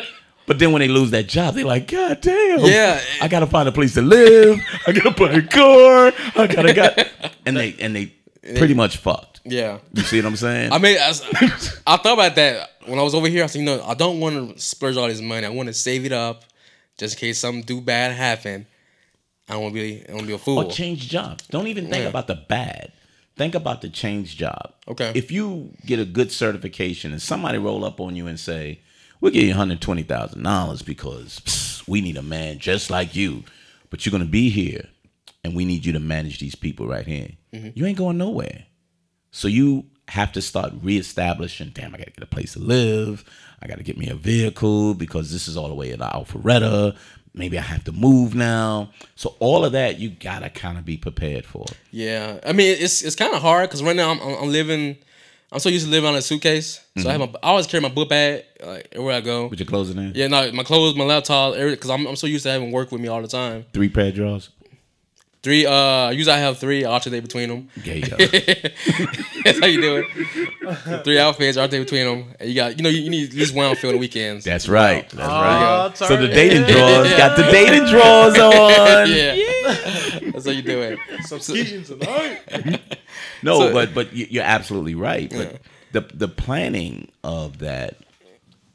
But 0.46 0.58
then 0.58 0.72
when 0.72 0.80
they 0.80 0.88
lose 0.88 1.10
that 1.12 1.26
job, 1.26 1.54
they're 1.54 1.64
like, 1.64 1.88
"God 1.90 2.20
damn, 2.20 2.60
Yeah. 2.60 3.00
I 3.20 3.28
gotta 3.28 3.46
find 3.46 3.68
a 3.68 3.72
place 3.72 3.94
to 3.94 4.02
live. 4.02 4.60
I 4.86 4.92
gotta 4.92 5.10
buy 5.12 5.32
a 5.32 5.42
car. 5.42 6.12
I 6.36 6.46
gotta 6.46 6.72
got," 6.74 6.98
and 7.46 7.56
they 7.56 7.74
and 7.80 7.96
they 7.96 8.12
pretty 8.56 8.74
much 8.74 8.98
fucked. 8.98 9.40
Yeah. 9.46 9.78
You 9.94 10.02
see 10.02 10.18
what 10.18 10.26
I'm 10.26 10.36
saying? 10.36 10.72
I 10.72 10.78
mean, 10.78 10.96
I 11.00 11.96
thought 11.96 12.14
about 12.14 12.34
that 12.34 12.70
when 12.86 12.98
I 12.98 13.02
was 13.02 13.14
over 13.14 13.28
here. 13.28 13.44
I 13.44 13.46
said, 13.46 13.58
you 13.60 13.64
know, 13.64 13.82
I 13.84 13.94
don't 13.94 14.20
want 14.20 14.54
to 14.56 14.60
splurge 14.62 14.96
all 14.96 15.08
this 15.08 15.20
money. 15.20 15.46
I 15.46 15.50
want 15.50 15.68
to 15.68 15.74
save 15.74 16.04
it 16.04 16.12
up 16.12 16.44
just 16.98 17.16
in 17.16 17.20
case 17.20 17.38
something 17.40 17.62
do 17.62 17.80
bad 17.80 18.12
happen. 18.12 18.66
I 19.48 19.54
don't 19.54 19.62
want 19.62 19.74
to 19.74 19.80
be, 19.80 20.04
I 20.08 20.12
want 20.12 20.22
to 20.22 20.26
be 20.26 20.32
a 20.34 20.38
fool. 20.38 20.58
or 20.58 20.70
change 20.70 21.08
jobs. 21.08 21.46
Don't 21.48 21.66
even 21.66 21.90
think 21.90 22.02
Yeah. 22.04 22.08
about 22.08 22.26
the 22.26 22.34
bad. 22.36 22.92
Think 23.36 23.54
about 23.54 23.82
the 23.82 23.90
change 23.90 24.36
job. 24.36 24.72
Okay. 24.88 25.12
If 25.14 25.30
you 25.30 25.70
get 25.84 25.98
a 25.98 26.04
good 26.06 26.30
certification 26.32 27.12
and 27.12 27.20
somebody 27.20 27.58
roll 27.58 27.84
up 27.84 28.00
on 28.00 28.16
you 28.16 28.26
and 28.26 28.38
say, 28.40 28.80
"We'll 29.24 29.32
give 29.32 29.44
you 29.44 29.52
one 29.52 29.56
hundred 29.56 29.80
twenty 29.80 30.02
thousand 30.02 30.42
dollars 30.42 30.82
because 30.82 31.40
psst, 31.40 31.88
we 31.88 32.02
need 32.02 32.18
a 32.18 32.22
man 32.22 32.58
just 32.58 32.90
like 32.90 33.16
you, 33.16 33.42
but 33.88 34.04
you're 34.04 34.10
gonna 34.10 34.26
be 34.26 34.50
here, 34.50 34.86
and 35.42 35.56
we 35.56 35.64
need 35.64 35.86
you 35.86 35.94
to 35.94 35.98
manage 35.98 36.40
these 36.40 36.54
people 36.54 36.86
right 36.86 37.06
here," 37.06 37.30
mm-hmm. 37.50 37.70
you 37.72 37.86
ain't 37.86 37.96
going 37.96 38.18
nowhere. 38.18 38.66
So 39.30 39.48
you 39.48 39.86
have 40.08 40.30
to 40.32 40.42
start 40.42 40.74
reestablishing. 40.82 41.70
Damn, 41.72 41.94
I 41.94 41.98
gotta 41.98 42.10
get 42.10 42.22
a 42.22 42.26
place 42.26 42.52
to 42.52 42.58
live. 42.58 43.24
I 43.62 43.66
gotta 43.66 43.82
get 43.82 43.96
me 43.96 44.10
a 44.10 44.14
vehicle 44.14 44.92
because 44.92 45.32
this 45.32 45.48
is 45.48 45.56
all 45.56 45.68
the 45.68 45.74
way 45.74 45.90
in 45.90 46.00
Alpharetta. 46.00 46.94
Maybe 47.32 47.58
I 47.58 47.62
have 47.62 47.84
to 47.84 47.92
move 47.92 48.34
now. 48.34 48.90
So 49.16 49.36
all 49.38 49.64
of 49.64 49.72
that 49.72 49.98
you 49.98 50.10
gotta 50.10 50.50
kind 50.50 50.76
of 50.76 50.84
be 50.84 50.98
prepared 50.98 51.46
for. 51.46 51.64
Yeah, 51.90 52.40
I 52.44 52.52
mean, 52.52 52.76
it's 52.78 53.00
it's 53.00 53.16
kind 53.16 53.34
of 53.34 53.40
hard 53.40 53.70
because 53.70 53.82
right 53.82 53.96
now 53.96 54.10
I'm 54.10 54.20
I'm 54.20 54.52
living. 54.52 54.98
I'm 55.54 55.60
so 55.60 55.68
used 55.68 55.84
to 55.86 55.90
living 55.90 56.08
on 56.10 56.16
a 56.16 56.20
suitcase, 56.20 56.80
so 56.98 57.08
I 57.08 57.12
have 57.12 57.20
my, 57.20 57.26
I 57.42 57.48
always 57.50 57.68
carry 57.68 57.80
my 57.80 57.88
book 57.88 58.08
bag 58.08 58.42
like 58.60 58.88
everywhere 58.90 59.14
I 59.14 59.20
go. 59.20 59.48
Put 59.48 59.60
your 59.60 59.66
clothes 59.66 59.88
in 59.90 59.96
there. 59.96 60.10
Yeah, 60.12 60.26
no, 60.26 60.50
my 60.52 60.64
clothes, 60.64 60.96
my 60.96 61.04
laptop, 61.04 61.54
because 61.54 61.90
I'm 61.90 62.06
I'm 62.06 62.16
so 62.16 62.26
used 62.26 62.42
to 62.42 62.50
having 62.50 62.72
work 62.72 62.90
with 62.90 63.00
me 63.00 63.06
all 63.06 63.22
the 63.22 63.28
time. 63.28 63.64
Three 63.72 63.88
pair 63.88 64.08
of 64.08 64.14
drawers. 64.14 64.50
Three, 65.44 65.66
uh, 65.66 66.08
usually 66.10 66.34
I 66.34 66.38
have 66.38 66.56
three. 66.58 66.84
I 66.86 66.90
alternate 66.90 67.20
between 67.20 67.50
them. 67.50 67.68
There 67.76 67.96
you. 67.98 68.06
That's 69.44 69.60
how 69.60 69.66
you 69.66 69.80
do 69.80 69.96
it. 70.08 71.04
three 71.04 71.18
outfits, 71.18 71.58
alternate 71.58 71.84
between 71.84 72.06
them. 72.06 72.34
And 72.40 72.48
you 72.48 72.54
got, 72.54 72.76
you 72.78 72.82
know, 72.82 72.88
you, 72.88 73.02
you 73.02 73.10
need 73.10 73.28
at 73.28 73.34
least 73.36 73.54
one 73.54 73.66
outfit 73.66 73.88
on 73.88 73.92
the 73.92 73.98
weekends. 73.98 74.44
That's 74.46 74.68
right. 74.70 75.08
That's 75.10 75.28
Oh, 75.28 75.32
right. 75.32 75.96
So 75.98 76.16
the 76.16 76.28
dating 76.28 76.62
drawers 76.64 77.10
got 77.18 77.36
the 77.36 77.42
dating 77.52 77.84
drawers 77.90 78.38
on. 78.38 79.10
yeah, 79.10 79.34
that's 80.32 80.46
how 80.46 80.52
you 80.52 80.62
do 80.62 80.80
it. 80.82 80.98
Some 81.26 81.40
skiing 81.40 81.84
tonight. 81.84 82.40
No, 83.42 83.58
So- 83.60 83.72
but 83.72 83.94
but 83.94 84.12
you- 84.12 84.26
you're 84.30 84.44
absolutely 84.44 84.94
right. 84.94 85.30
But 85.30 85.60
the 85.92 86.00
the 86.14 86.28
planning 86.28 87.10
of 87.22 87.58
that 87.58 87.96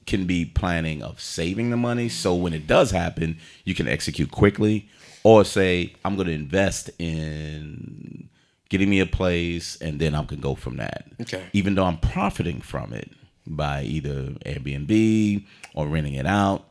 can 0.06 0.26
be 0.26 0.44
planning 0.46 1.04
of 1.04 1.20
saving 1.22 1.70
the 1.70 1.78
money, 1.78 2.10
so 2.10 2.34
when 2.34 2.54
it 2.54 2.66
does 2.66 2.92
happen, 2.92 3.38
you 3.64 3.76
can 3.76 3.88
execute 3.88 4.32
quickly, 4.32 4.90
or 5.24 5.46
say 5.46 5.94
I'm 6.04 6.16
going 6.16 6.28
to 6.28 6.34
invest 6.34 6.90
in 6.98 8.28
getting 8.70 8.90
me 8.90 9.00
a 9.00 9.06
place, 9.06 9.78
and 9.82 10.00
then 10.00 10.16
I 10.16 10.24
can 10.24 10.40
go 10.40 10.56
from 10.56 10.78
that. 10.78 11.06
Okay. 11.22 11.44
Even 11.54 11.76
though 11.76 11.86
I'm 11.86 11.98
profiting 11.98 12.62
from 12.62 12.94
it 12.94 13.12
by 13.46 13.84
either 13.84 14.34
Airbnb 14.46 15.44
or 15.74 15.88
renting 15.88 16.14
it 16.14 16.26
out, 16.26 16.66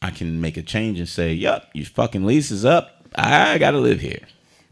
I 0.00 0.10
can 0.10 0.40
make 0.40 0.56
a 0.56 0.62
change 0.62 0.98
and 0.98 1.08
say, 1.08 1.32
"Yep, 1.32 1.70
your 1.74 1.86
fucking 1.86 2.24
lease 2.24 2.50
is 2.50 2.64
up. 2.64 3.01
I 3.14 3.58
got 3.58 3.72
to 3.72 3.78
live 3.78 4.00
here." 4.00 4.20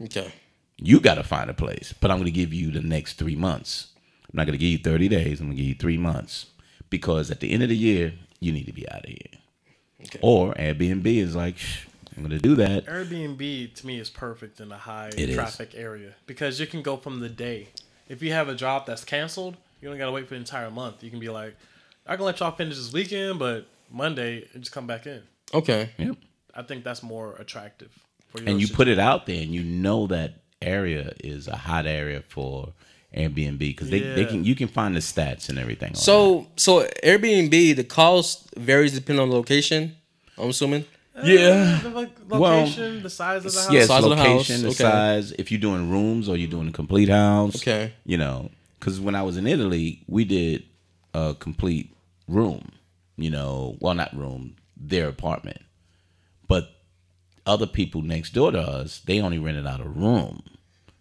Okay. 0.01 0.31
You 0.77 0.99
got 0.99 1.15
to 1.15 1.23
find 1.23 1.49
a 1.49 1.53
place, 1.53 1.93
but 1.99 2.09
I'm 2.09 2.17
going 2.17 2.25
to 2.25 2.31
give 2.31 2.53
you 2.53 2.71
the 2.71 2.81
next 2.81 3.13
three 3.13 3.35
months. 3.35 3.87
I'm 4.23 4.37
not 4.37 4.45
going 4.45 4.57
to 4.57 4.57
give 4.57 4.69
you 4.71 4.77
30 4.79 5.09
days. 5.09 5.39
I'm 5.39 5.47
going 5.47 5.57
to 5.57 5.61
give 5.61 5.69
you 5.69 5.75
three 5.75 5.97
months 5.97 6.47
because 6.89 7.29
at 7.29 7.39
the 7.39 7.51
end 7.51 7.61
of 7.61 7.69
the 7.69 7.77
year, 7.77 8.13
you 8.39 8.51
need 8.51 8.65
to 8.65 8.73
be 8.73 8.89
out 8.89 9.03
of 9.03 9.09
here. 9.09 9.39
Okay. 10.05 10.19
Or 10.23 10.53
Airbnb 10.55 11.05
is 11.05 11.35
like, 11.35 11.57
"Shh, 11.57 11.85
I'm 12.15 12.23
going 12.23 12.31
to 12.31 12.39
do 12.39 12.55
that. 12.55 12.85
Airbnb 12.87 13.75
to 13.75 13.87
me 13.87 13.99
is 13.99 14.09
perfect 14.09 14.59
in 14.59 14.71
a 14.71 14.77
high 14.77 15.09
It 15.09 15.29
is. 15.29 15.35
traffic 15.35 15.73
area 15.75 16.15
because 16.25 16.59
you 16.59 16.65
can 16.67 16.81
go 16.81 16.97
from 16.97 17.19
the 17.19 17.29
day. 17.29 17.67
If 18.09 18.21
you 18.23 18.31
have 18.33 18.49
a 18.49 18.55
job 18.55 18.85
that's 18.87 19.05
canceled, 19.05 19.57
you 19.79 19.87
don't 19.89 19.97
gotta 19.97 20.11
wait 20.11 20.27
for 20.27 20.33
the 20.33 20.39
entire 20.39 20.69
month. 20.69 21.03
You 21.03 21.09
can 21.09 21.19
be 21.19 21.29
like, 21.29 21.55
I 22.05 22.15
can 22.15 22.25
let 22.25 22.39
y'all 22.39 22.51
finish 22.51 22.75
this 22.77 22.91
weekend, 22.91 23.39
but 23.39 23.67
Monday 23.91 24.47
and 24.53 24.63
just 24.63 24.73
come 24.73 24.85
back 24.87 25.05
in. 25.07 25.21
Okay. 25.53 25.91
Yep. 25.97 26.17
I 26.53 26.63
think 26.63 26.83
that's 26.83 27.01
more 27.03 27.35
attractive 27.37 27.91
for 27.91 27.99
your 27.99 28.10
And 28.45 28.59
you 28.61 28.67
put 28.67 28.87
it 28.87 28.99
out 28.99 29.25
there 29.25 29.41
and 29.41 29.53
you 29.53 29.63
know 29.63 30.07
that 30.07 30.35
area 30.61 31.13
is 31.23 31.47
a 31.47 31.55
hot 31.55 31.85
area 31.85 32.21
for 32.27 32.73
Airbnb 33.15 33.57
because 33.59 33.89
they, 33.89 33.99
they 33.99 34.25
can 34.25 34.45
you 34.45 34.55
can 34.55 34.67
find 34.69 34.95
the 34.95 34.99
stats 35.01 35.49
and 35.49 35.59
everything. 35.59 35.89
on 35.89 35.93
that. 35.93 35.99
So, 35.99 36.47
so 36.55 36.87
Airbnb, 37.03 37.75
the 37.75 37.83
cost 37.83 38.53
varies 38.55 38.93
depending 38.93 39.21
on 39.21 39.29
the 39.29 39.35
location. 39.35 39.95
I'm 40.37 40.49
assuming. 40.49 40.85
Uh, 41.13 41.23
yeah. 41.25 41.79
the 41.83 41.89
lo- 41.89 42.07
Well, 42.29 42.41
location, 42.61 43.03
the 43.03 43.09
size 43.09 43.43
of 43.45 43.51
the 43.53 43.59
house. 43.61 43.71
Yes, 43.73 43.87
Size 43.87 44.03
of 44.05 44.09
the 44.11 44.15
location, 44.15 44.61
the, 44.61 44.67
house, 44.69 44.75
okay. 44.81 44.89
size. 44.91 45.31
If 45.33 45.51
you're 45.51 45.59
doing 45.59 45.91
rooms 45.91 46.29
or 46.29 46.37
you're 46.37 46.49
doing 46.49 46.69
a 46.69 46.71
complete 46.71 47.09
house, 47.09 47.57
Okay. 47.57 47.91
You 48.05 48.17
know, 48.17 48.49
because 48.79 48.99
when 49.01 49.13
I 49.13 49.21
was 49.23 49.35
in 49.35 49.45
Italy, 49.45 50.03
we 50.07 50.23
did 50.23 50.63
a 51.13 51.35
complete 51.37 51.93
room. 52.29 52.71
You 53.17 53.29
know, 53.29 53.75
well, 53.81 53.93
not 53.93 54.15
room, 54.15 54.55
their 54.77 55.09
apartment, 55.09 55.59
but 55.59 55.70
other 57.45 57.67
people 57.67 58.01
next 58.01 58.31
door 58.33 58.51
to 58.51 58.59
us, 58.59 58.99
they 59.05 59.19
only 59.19 59.39
rented 59.39 59.65
out 59.67 59.81
a 59.81 59.87
room. 59.89 60.43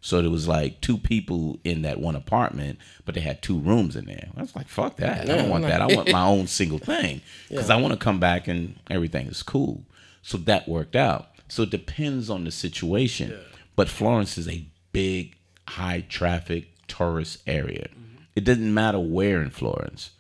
So 0.03 0.23
there 0.23 0.31
was 0.31 0.49
like 0.49 0.81
two 0.81 0.97
people 0.97 1.59
in 1.62 1.83
that 1.83 2.01
one 2.01 2.17
apartment, 2.17 2.79
but 3.05 3.15
they 3.15 3.21
had 3.21 3.43
two 3.43 3.59
rooms 3.59 3.97
in 3.97 4.07
there. 4.07 4.29
I 4.35 4.41
was 4.41 4.57
like, 4.57 4.67
"Fuck 4.69 4.97
that! 4.97 5.29
I 5.29 5.37
don't 5.37 5.51
want 5.51 5.65
I'm 5.65 5.71
that. 5.71 5.83
I 5.83 5.95
want 5.95 6.11
my 6.11 6.23
own 6.27 6.47
single 6.47 6.79
thing 6.79 7.21
because 7.51 7.69
I 7.69 7.77
want 7.77 7.93
to 7.93 7.99
come 7.99 8.19
back 8.19 8.49
and 8.49 8.79
everything 8.91 9.27
is 9.27 9.43
cool." 9.43 9.85
So 10.23 10.39
that 10.39 10.67
worked 10.69 10.97
out. 10.97 11.29
So 11.49 11.65
it 11.65 11.71
depends 11.71 12.31
on 12.31 12.45
the 12.45 12.51
situation. 12.51 13.39
But 13.77 13.89
Florence 13.89 14.39
is 14.39 14.49
a 14.49 14.67
big, 14.93 15.37
high 15.69 16.05
traffic 16.09 16.69
tourist 16.89 17.43
area. 17.47 17.89
It 18.35 18.45
doesn't 18.45 18.73
matter 18.73 18.99
where 19.01 19.43
in 19.43 19.51
Florence. 19.51 20.11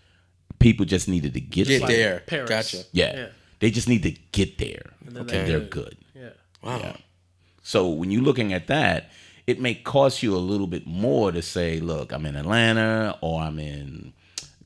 People 0.58 0.84
just 0.84 1.08
needed 1.08 1.32
to 1.34 1.40
get, 1.40 1.68
Get 1.68 1.80
somewhere. 1.80 1.96
there. 1.96 2.20
Paris. 2.26 2.48
Gotcha. 2.50 2.84
Yeah. 2.92 3.16
Yeah. 3.16 3.26
They 3.60 3.70
just 3.70 3.88
need 3.88 4.02
to 4.02 4.10
get 4.32 4.58
there. 4.58 4.90
then 5.02 5.16
And 5.16 5.28
they 5.28 5.44
they're 5.44 5.60
good. 5.60 5.96
Wow. 6.62 6.78
Yeah. 6.78 6.96
So 7.62 7.88
when 7.88 8.10
you're 8.10 8.22
looking 8.22 8.52
at 8.52 8.66
that, 8.68 9.10
it 9.46 9.60
may 9.60 9.74
cost 9.74 10.22
you 10.22 10.34
a 10.34 10.38
little 10.38 10.66
bit 10.66 10.86
more 10.86 11.32
to 11.32 11.42
say, 11.42 11.80
look, 11.80 12.12
I'm 12.12 12.26
in 12.26 12.36
Atlanta 12.36 13.18
or 13.20 13.40
I'm 13.40 13.58
in 13.58 14.12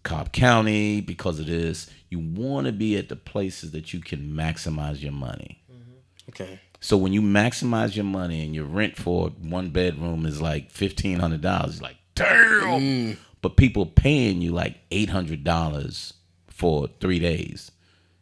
Cobb 0.02 0.32
County 0.32 1.00
because 1.00 1.40
of 1.40 1.46
this. 1.46 1.90
You 2.10 2.20
want 2.20 2.66
to 2.66 2.72
be 2.72 2.96
at 2.96 3.08
the 3.08 3.16
places 3.16 3.72
that 3.72 3.92
you 3.92 4.00
can 4.00 4.32
maximize 4.32 5.02
your 5.02 5.12
money. 5.12 5.62
Mm-hmm. 5.72 6.28
Okay. 6.30 6.60
So 6.80 6.98
when 6.98 7.14
you 7.14 7.22
maximize 7.22 7.96
your 7.96 8.04
money 8.04 8.44
and 8.44 8.54
your 8.54 8.66
rent 8.66 8.96
for 8.96 9.30
one 9.40 9.70
bedroom 9.70 10.26
is 10.26 10.42
like 10.42 10.70
fifteen 10.70 11.18
hundred 11.18 11.40
dollars, 11.40 11.80
like 11.80 11.96
damn. 12.14 12.80
Mm. 12.80 13.16
But 13.40 13.56
people 13.56 13.86
paying 13.86 14.42
you 14.42 14.52
like 14.52 14.76
eight 14.90 15.08
hundred 15.08 15.44
dollars 15.44 16.12
for 16.46 16.88
three 17.00 17.18
days. 17.18 17.70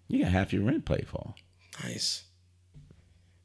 You 0.07 0.23
got 0.23 0.32
half 0.32 0.53
your 0.53 0.62
rent 0.62 0.85
paid 0.85 1.09
for. 1.09 1.35
Nice. 1.82 2.23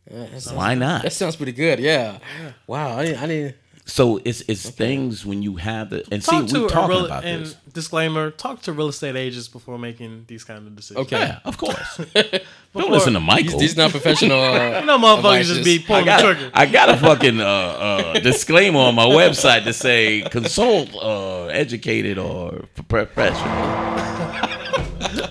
Yeah, 0.09 0.25
sounds- 0.39 0.53
Why 0.53 0.73
not? 0.75 1.03
That 1.03 1.13
sounds 1.13 1.35
pretty 1.35 1.51
good. 1.51 1.79
Yeah. 1.79 2.19
Wow. 2.65 2.97
I 2.97 3.05
didn't. 3.05 3.23
I 3.23 3.27
didn't. 3.27 3.55
So 3.89 4.19
it's 4.25 4.41
it's 4.49 4.69
things 4.69 5.25
when 5.25 5.41
you 5.41 5.55
have 5.55 5.91
the 5.91 6.03
and 6.11 6.21
Talk 6.21 6.49
see 6.49 6.59
we're 6.59 6.67
talking 6.67 6.89
real 6.89 7.05
about 7.05 7.23
and 7.23 7.45
this. 7.45 7.55
disclaimer. 7.73 8.31
Talk 8.31 8.61
to 8.63 8.73
real 8.73 8.89
estate 8.89 9.15
agents 9.15 9.47
before 9.47 9.77
making 9.79 10.25
these 10.27 10.43
kind 10.43 10.67
of 10.67 10.75
decisions. 10.75 11.05
Okay. 11.05 11.17
Yeah, 11.19 11.39
of 11.45 11.57
course. 11.57 11.97
Before- 11.97 12.41
Don't 12.81 12.91
listen 12.91 13.13
to 13.13 13.19
These, 13.19 13.27
Michael. 13.27 13.59
these 13.59 13.77
not 13.77 13.91
professional. 13.91 14.41
Uh, 14.41 14.79
You 14.81 14.85
know, 14.85 14.97
motherfuckers 14.99 15.45
just 15.45 15.63
be 15.63 15.75
Advices. 15.77 15.85
I 15.85 15.87
pulling 15.87 16.05
the 16.05 16.11
got, 16.11 16.21
trigger. 16.21 16.51
I 16.53 16.65
got 16.65 16.89
a 16.89 16.97
fucking 16.97 17.39
uh, 17.39 17.45
uh, 17.45 18.13
disclaimer 18.19 18.79
on 18.79 18.95
my 18.95 19.05
website 19.05 19.63
to 19.63 19.71
say 19.71 20.21
consult 20.31 20.93
uh, 20.93 21.45
educated 21.45 22.17
or 22.17 22.65
professional. 22.89 23.47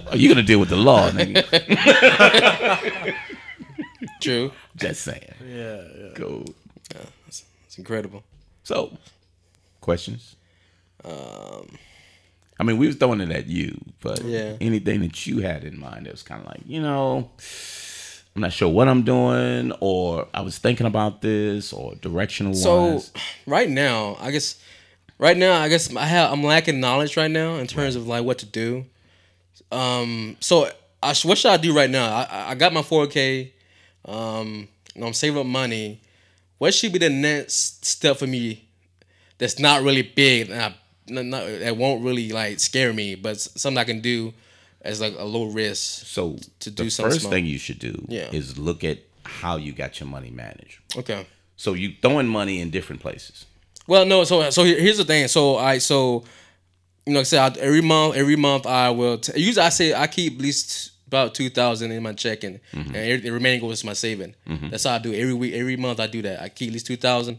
Are 0.08 0.16
You're 0.16 0.32
gonna 0.34 0.46
deal 0.46 0.60
with 0.60 0.70
the 0.70 0.76
law, 0.76 1.10
nigga. 1.10 1.44
true. 4.22 4.50
Just 4.76 5.02
saying. 5.02 5.34
Yeah, 5.46 5.82
yeah. 5.98 6.08
Cool. 6.14 6.44
It's 7.28 7.44
incredible. 7.78 8.22
So, 8.62 8.96
questions? 9.80 10.36
Um, 11.04 11.76
I 12.58 12.64
mean, 12.64 12.78
we 12.78 12.86
was 12.86 12.96
throwing 12.96 13.20
it 13.20 13.30
at 13.30 13.46
you, 13.46 13.78
but 14.00 14.22
Yeah. 14.24 14.56
anything 14.60 15.00
that 15.00 15.26
you 15.26 15.38
had 15.40 15.64
in 15.64 15.78
mind 15.78 16.06
that 16.06 16.12
was 16.12 16.22
kind 16.22 16.40
of 16.40 16.46
like, 16.48 16.60
you 16.66 16.80
know, 16.80 17.30
I'm 18.34 18.42
not 18.42 18.52
sure 18.52 18.68
what 18.68 18.88
I'm 18.88 19.02
doing, 19.02 19.72
or 19.80 20.28
I 20.34 20.40
was 20.42 20.58
thinking 20.58 20.86
about 20.86 21.22
this, 21.22 21.72
or 21.72 21.94
directional 21.96 22.54
So 22.54 23.02
right 23.46 23.68
now, 23.68 24.16
I 24.20 24.30
guess 24.30 24.56
right 25.18 25.36
now, 25.36 25.60
I 25.60 25.68
guess 25.68 25.94
I 25.94 26.04
have 26.06 26.32
I'm 26.32 26.42
lacking 26.42 26.80
knowledge 26.80 27.16
right 27.16 27.30
now 27.30 27.56
in 27.56 27.66
terms 27.66 27.96
of 27.96 28.06
like 28.06 28.24
what 28.24 28.38
to 28.38 28.46
do. 28.46 28.84
Um, 29.72 30.36
so 30.40 30.70
I 31.02 31.14
what 31.24 31.38
should 31.38 31.50
I 31.50 31.56
do 31.56 31.74
right 31.74 31.90
now? 31.90 32.04
I- 32.14 32.24
I 32.30 32.50
I 32.50 32.54
got 32.54 32.72
my 32.72 32.82
4K. 32.82 33.52
Um, 34.06 34.68
and 34.94 35.04
I'm 35.04 35.12
saving 35.12 35.38
up 35.38 35.46
money. 35.46 36.00
What 36.58 36.72
should 36.72 36.92
be 36.92 36.98
the 36.98 37.10
next 37.10 37.84
step 37.84 38.16
for 38.16 38.26
me? 38.26 38.64
That's 39.38 39.58
not 39.58 39.82
really 39.82 40.02
big. 40.02 40.48
And 40.50 40.62
I, 40.62 40.74
not, 41.08 41.24
not, 41.26 41.46
that 41.46 41.76
won't 41.76 42.02
really 42.02 42.30
like 42.30 42.58
scare 42.60 42.92
me, 42.92 43.14
but 43.14 43.38
something 43.38 43.78
I 43.78 43.84
can 43.84 44.00
do 44.00 44.32
as 44.80 45.00
like 45.00 45.14
a 45.18 45.24
low 45.24 45.44
risk. 45.44 46.06
So 46.06 46.38
to 46.60 46.70
the 46.70 46.84
do 46.84 46.90
something 46.90 47.10
first 47.10 47.20
small. 47.22 47.32
thing 47.32 47.44
you 47.46 47.58
should 47.58 47.78
do 47.78 48.04
Yeah. 48.08 48.28
is 48.32 48.56
look 48.56 48.84
at 48.84 48.98
how 49.24 49.56
you 49.56 49.72
got 49.72 50.00
your 50.00 50.08
money 50.08 50.30
managed. 50.30 50.78
Okay. 50.96 51.26
So 51.56 51.74
you 51.74 51.94
throwing 52.00 52.28
money 52.28 52.60
in 52.60 52.70
different 52.70 53.02
places. 53.02 53.44
Well, 53.86 54.04
no. 54.06 54.24
So 54.24 54.48
so 54.50 54.64
here's 54.64 54.98
the 54.98 55.04
thing. 55.04 55.28
So 55.28 55.56
I 55.56 55.78
so 55.78 56.24
you 57.04 57.12
know, 57.12 57.20
like 57.20 57.26
I 57.26 57.28
said 57.28 57.56
I, 57.58 57.60
every 57.60 57.80
month, 57.82 58.16
every 58.16 58.36
month 58.36 58.66
I 58.66 58.90
will. 58.90 59.18
T- 59.18 59.38
usually 59.40 59.64
I 59.64 59.68
say 59.68 59.94
I 59.94 60.06
keep 60.06 60.34
at 60.36 60.40
least 60.40 60.92
about 61.06 61.34
two 61.34 61.50
thousand 61.50 61.92
in 61.92 62.02
my 62.02 62.12
checking, 62.12 62.60
mm-hmm. 62.72 62.88
and 62.88 62.96
every, 62.96 63.16
the 63.18 63.30
remaining 63.30 63.60
goes 63.60 63.80
to 63.80 63.86
my 63.86 63.92
saving. 63.92 64.34
Mm-hmm. 64.48 64.70
That's 64.70 64.84
how 64.84 64.94
I 64.94 64.98
do 64.98 65.12
it. 65.12 65.20
every 65.20 65.34
week. 65.34 65.54
Every 65.54 65.76
month 65.76 66.00
I 66.00 66.06
do 66.06 66.22
that. 66.22 66.42
I 66.42 66.48
keep 66.48 66.68
at 66.68 66.72
least 66.72 66.86
two 66.86 66.96
thousand, 66.96 67.38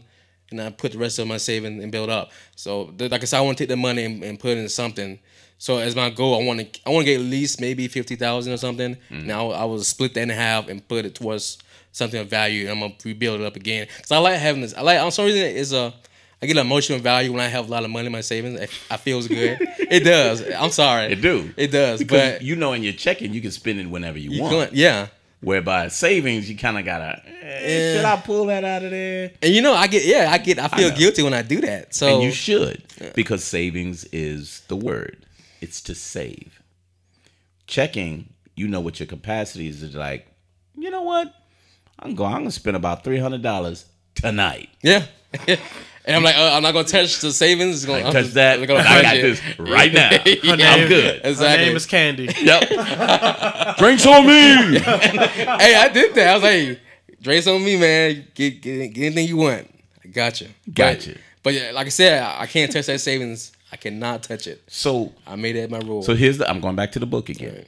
and 0.50 0.60
I 0.60 0.70
put 0.70 0.92
the 0.92 0.98
rest 0.98 1.18
of 1.18 1.26
my 1.26 1.36
saving 1.36 1.82
and 1.82 1.92
build 1.92 2.10
up. 2.10 2.30
So 2.56 2.94
like 2.98 3.22
I 3.22 3.24
said, 3.26 3.38
I 3.38 3.40
want 3.42 3.58
to 3.58 3.64
take 3.64 3.68
the 3.68 3.76
money 3.76 4.04
and, 4.04 4.22
and 4.22 4.38
put 4.38 4.50
it 4.50 4.58
in 4.58 4.68
something. 4.68 5.18
So 5.58 5.78
as 5.78 5.96
my 5.96 6.08
goal, 6.10 6.40
I 6.40 6.44
want 6.44 6.60
to 6.60 6.80
I 6.86 6.90
want 6.90 7.06
to 7.06 7.12
get 7.12 7.20
at 7.20 7.26
least 7.26 7.60
maybe 7.60 7.88
fifty 7.88 8.16
thousand 8.16 8.52
or 8.52 8.56
something. 8.56 8.96
Mm. 9.10 9.24
Now 9.24 9.50
I 9.50 9.64
will 9.64 9.82
split 9.82 10.14
that 10.14 10.22
in 10.22 10.28
half 10.30 10.68
and 10.68 10.86
put 10.86 11.04
it 11.04 11.14
towards 11.14 11.58
something 11.92 12.20
of 12.20 12.28
value. 12.28 12.62
And 12.62 12.70
I'm 12.70 12.80
gonna 12.80 12.94
rebuild 13.04 13.40
it 13.40 13.46
up 13.46 13.56
again 13.56 13.86
because 13.96 14.12
I 14.12 14.18
like 14.18 14.38
having 14.38 14.62
this. 14.62 14.74
I 14.74 14.82
like 14.82 15.00
on 15.00 15.10
some 15.10 15.24
reason 15.26 15.42
it's 15.42 15.72
a 15.72 15.92
I 16.40 16.46
get 16.46 16.56
emotional 16.56 17.00
value 17.00 17.32
when 17.32 17.40
I 17.40 17.48
have 17.48 17.68
a 17.68 17.70
lot 17.70 17.84
of 17.84 17.90
money 17.90 18.06
in 18.06 18.12
my 18.12 18.20
savings. 18.20 18.60
It, 18.60 18.70
I 18.90 18.96
feels 18.96 19.26
good. 19.26 19.58
it 19.60 20.04
does. 20.04 20.42
I'm 20.56 20.70
sorry. 20.70 21.06
It 21.12 21.20
do. 21.20 21.52
It 21.56 21.68
does. 21.72 21.98
Because 21.98 22.34
but 22.34 22.42
you 22.42 22.54
know 22.56 22.72
in 22.74 22.82
your 22.84 22.92
checking 22.92 23.34
you 23.34 23.40
can 23.40 23.50
spend 23.50 23.80
it 23.80 23.86
whenever 23.90 24.18
you, 24.18 24.30
you 24.30 24.42
want. 24.42 24.54
can't- 24.54 24.72
yeah. 24.74 25.08
Whereby 25.40 25.86
savings 25.88 26.50
you 26.50 26.56
kind 26.56 26.76
of 26.78 26.84
gotta. 26.84 27.22
eh, 27.42 27.96
Should 27.96 28.04
I 28.04 28.16
pull 28.16 28.46
that 28.46 28.64
out 28.64 28.82
of 28.82 28.90
there? 28.90 29.30
And 29.40 29.54
you 29.54 29.62
know, 29.62 29.72
I 29.72 29.86
get 29.86 30.04
yeah, 30.04 30.28
I 30.32 30.38
get 30.38 30.58
I 30.58 30.66
feel 30.66 30.90
know. 30.90 30.96
guilty 30.96 31.22
when 31.22 31.32
I 31.34 31.42
do 31.42 31.60
that. 31.60 31.94
So 31.94 32.08
And 32.14 32.22
you 32.24 32.32
should, 32.32 32.82
because 33.14 33.44
savings 33.44 34.02
is 34.12 34.62
the 34.66 34.74
word. 34.74 35.24
It's 35.60 35.80
to 35.82 35.94
save. 35.94 36.60
Checking, 37.66 38.32
you 38.56 38.66
know 38.66 38.80
what 38.80 38.98
your 38.98 39.06
capacity 39.06 39.68
is. 39.68 39.82
It's 39.82 39.94
like, 39.94 40.26
you 40.76 40.90
know 40.90 41.02
what? 41.02 41.32
I'm 42.00 42.14
going. 42.14 42.32
I'm 42.32 42.40
gonna 42.40 42.50
spend 42.50 42.76
about 42.76 43.04
three 43.04 43.18
hundred 43.18 43.42
dollars 43.42 43.84
tonight. 44.20 44.68
yeah. 44.82 45.06
and 45.46 46.16
I'm 46.16 46.22
like, 46.22 46.36
uh, 46.36 46.52
I'm 46.54 46.62
not 46.62 46.72
gonna 46.72 46.88
touch 46.88 47.20
the 47.20 47.32
savings. 47.32 47.76
It's 47.76 47.84
gonna, 47.84 48.04
I'm 48.06 48.12
Touch 48.12 48.24
just- 48.24 48.34
that. 48.34 48.58
I'm 48.58 48.66
gonna 48.66 48.80
I 48.80 49.02
got 49.02 49.14
budget. 49.14 49.22
this 49.22 49.58
right 49.58 49.92
now. 49.92 50.10
Yeah. 50.24 50.72
I'm 50.72 50.88
good. 50.88 51.24
Her 51.24 51.56
name 51.56 51.76
is 51.76 51.86
Candy. 51.86 52.28
Yep. 52.40 53.76
Drinks 53.78 54.06
on 54.06 54.26
me. 54.26 54.78
hey, 54.80 55.74
I 55.74 55.90
did 55.92 56.14
that. 56.14 56.28
I 56.28 56.34
was 56.34 56.42
like, 56.42 56.52
hey, 56.52 56.80
Drake's 57.20 57.46
on 57.46 57.62
me, 57.64 57.78
man. 57.78 58.26
Get, 58.34 58.62
get, 58.62 58.88
get 58.94 59.06
anything 59.06 59.28
you 59.28 59.36
want. 59.36 59.68
I 60.04 60.08
got 60.08 60.40
you. 60.40 60.48
Gotcha. 60.72 61.12
But, 61.12 61.18
but 61.42 61.54
yeah, 61.54 61.70
like 61.72 61.86
I 61.86 61.90
said, 61.90 62.22
I 62.22 62.42
I 62.42 62.46
can't 62.46 62.72
touch 62.72 62.86
that 62.86 63.00
savings. 63.00 63.52
I 63.70 63.76
cannot 63.76 64.22
touch 64.22 64.46
it. 64.46 64.62
So 64.68 65.12
I 65.26 65.36
made 65.36 65.56
that 65.56 65.70
my 65.70 65.78
rule. 65.80 66.02
So 66.02 66.14
here's 66.14 66.38
the. 66.38 66.48
I'm 66.48 66.60
going 66.60 66.76
back 66.76 66.92
to 66.92 66.98
the 66.98 67.06
book 67.06 67.28
again. 67.28 67.66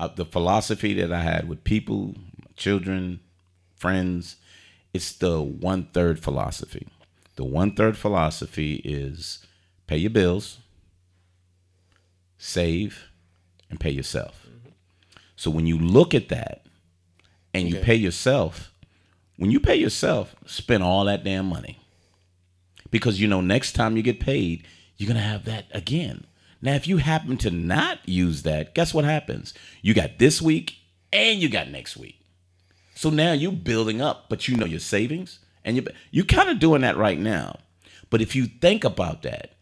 Uh, 0.00 0.08
the 0.08 0.24
philosophy 0.24 0.94
that 0.94 1.12
I 1.12 1.20
had 1.20 1.48
with 1.48 1.62
people, 1.64 2.14
children, 2.56 3.20
friends, 3.76 4.36
it's 4.98 5.12
the 5.12 5.40
one 5.40 5.84
third 5.94 6.18
philosophy. 6.18 6.88
The 7.36 7.44
one 7.44 7.70
third 7.76 7.96
philosophy 7.96 8.76
is 8.84 9.46
pay 9.86 9.96
your 9.96 10.10
bills, 10.10 10.58
save, 12.36 13.04
and 13.70 13.78
pay 13.78 13.90
yourself. 13.90 14.44
Mm-hmm. 14.44 14.70
So 15.36 15.50
when 15.50 15.66
you 15.66 15.78
look 15.78 16.14
at 16.14 16.28
that 16.30 16.66
and 17.54 17.68
you 17.68 17.76
Okay. 17.76 17.84
pay 17.84 17.94
yourself, 17.94 18.72
when 19.36 19.52
you 19.52 19.60
pay 19.60 19.76
yourself, 19.76 20.34
spend 20.46 20.82
all 20.82 21.04
that 21.04 21.22
damn 21.22 21.46
money. 21.46 21.78
Because 22.90 23.20
you 23.20 23.28
know, 23.28 23.40
next 23.40 23.72
time 23.72 23.96
you 23.96 24.02
get 24.02 24.18
paid, 24.18 24.66
you're 24.96 25.06
gonna 25.06 25.20
have 25.20 25.44
that 25.44 25.66
again. 25.72 26.24
Now, 26.60 26.74
if 26.74 26.88
you 26.88 26.96
happen 26.96 27.36
to 27.38 27.52
not 27.52 28.00
use 28.08 28.42
that, 28.42 28.74
guess 28.74 28.92
what 28.92 29.04
happens? 29.04 29.54
You 29.80 29.94
got 29.94 30.18
this 30.18 30.42
week 30.42 30.74
and 31.12 31.38
you 31.40 31.48
got 31.48 31.68
next 31.70 31.96
week. 31.96 32.17
So 32.98 33.10
now 33.10 33.30
you're 33.30 33.52
building 33.52 34.00
up, 34.00 34.28
but 34.28 34.48
you 34.48 34.56
know 34.56 34.66
your 34.66 34.80
savings, 34.80 35.38
and 35.64 35.76
you 35.76 35.86
you 36.10 36.24
kind 36.24 36.50
of 36.50 36.58
doing 36.58 36.80
that 36.80 36.96
right 36.96 37.16
now. 37.16 37.60
But 38.10 38.20
if 38.20 38.34
you 38.34 38.46
think 38.46 38.82
about 38.82 39.22
that, 39.22 39.52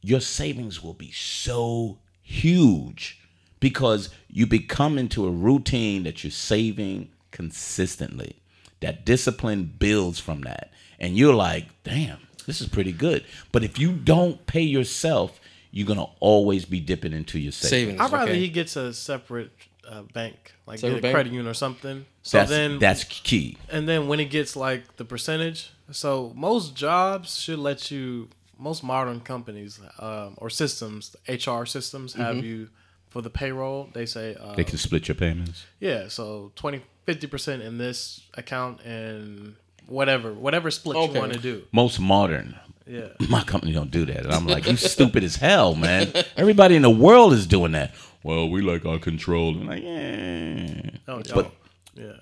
your 0.00 0.20
savings 0.20 0.80
will 0.80 0.94
be 0.94 1.10
so 1.10 1.98
huge 2.22 3.20
because 3.58 4.10
you 4.28 4.46
become 4.46 4.96
into 4.96 5.26
a 5.26 5.30
routine 5.32 6.04
that 6.04 6.22
you're 6.22 6.30
saving 6.30 7.10
consistently. 7.32 8.36
That 8.78 9.04
discipline 9.04 9.74
builds 9.80 10.20
from 10.20 10.42
that. 10.42 10.70
And 11.00 11.16
you're 11.16 11.34
like, 11.34 11.82
damn, 11.82 12.20
this 12.46 12.60
is 12.60 12.68
pretty 12.68 12.92
good. 12.92 13.24
But 13.50 13.64
if 13.64 13.76
you 13.80 13.90
don't 13.90 14.46
pay 14.46 14.62
yourself, 14.62 15.40
you're 15.72 15.88
going 15.88 15.98
to 15.98 16.10
always 16.20 16.64
be 16.64 16.78
dipping 16.78 17.12
into 17.12 17.40
your 17.40 17.50
savings. 17.50 17.98
savings. 17.98 18.00
I'd 18.00 18.12
rather 18.12 18.30
okay. 18.30 18.40
he 18.40 18.48
gets 18.48 18.76
a 18.76 18.94
separate 18.94 19.50
uh, 19.88 20.02
bank, 20.12 20.54
like 20.66 20.80
get 20.80 20.92
a 20.98 21.00
bank? 21.00 21.14
credit 21.14 21.32
union 21.32 21.48
or 21.48 21.54
something. 21.54 22.04
So 22.22 22.38
That's, 22.38 22.50
then, 22.50 22.78
that's 22.78 23.04
key. 23.04 23.56
and 23.70 23.88
then 23.88 24.06
when 24.08 24.20
it 24.20 24.26
gets 24.30 24.54
like 24.56 24.96
the 24.96 25.04
percentage, 25.04 25.70
so 25.90 26.32
most 26.36 26.74
jobs 26.76 27.38
should 27.40 27.58
let 27.58 27.90
you. 27.90 28.28
Most 28.60 28.82
modern 28.82 29.20
companies 29.20 29.78
um, 30.00 30.34
or 30.38 30.50
systems, 30.50 31.14
HR 31.28 31.64
systems, 31.64 32.14
have 32.14 32.36
Mm-hmm. 32.38 32.46
you 32.46 32.68
for 33.08 33.22
the 33.22 33.30
payroll. 33.30 33.88
They 33.92 34.04
say, 34.04 34.34
uh, 34.34 34.56
They 34.56 34.64
can 34.64 34.78
split 34.78 35.06
your 35.06 35.14
payments. 35.14 35.64
yeah, 35.78 36.08
so 36.08 36.50
20, 36.56 36.82
50 37.06 37.26
percent 37.28 37.62
in 37.62 37.78
this 37.78 38.20
account 38.34 38.80
and 38.82 39.54
whatever, 39.86 40.32
whatever 40.34 40.72
split 40.72 40.96
Okay. 40.96 41.12
you 41.14 41.20
want 41.20 41.32
to 41.34 41.38
do. 41.38 41.62
Most 41.70 42.00
modern. 42.00 42.58
Yeah. 42.84 43.08
My 43.28 43.44
company 43.44 43.72
don't 43.72 43.92
do 43.92 44.04
that. 44.06 44.24
And 44.24 44.32
I'm 44.32 44.46
like, 44.48 44.66
you 44.66 44.76
stupid 44.76 45.22
as 45.22 45.36
hell, 45.36 45.76
man. 45.76 46.10
Everybody 46.36 46.74
in 46.74 46.82
the 46.82 46.90
world 46.90 47.34
is 47.34 47.46
doing 47.46 47.72
that. 47.72 47.94
Well, 48.22 48.48
we 48.50 48.60
like 48.62 48.84
our 48.84 48.98
control. 48.98 49.56
And 49.56 49.66
like, 49.68 49.82
yeah. 49.82 50.90
Oh, 51.08 51.22
But 51.34 51.52
yeah, 51.94 52.12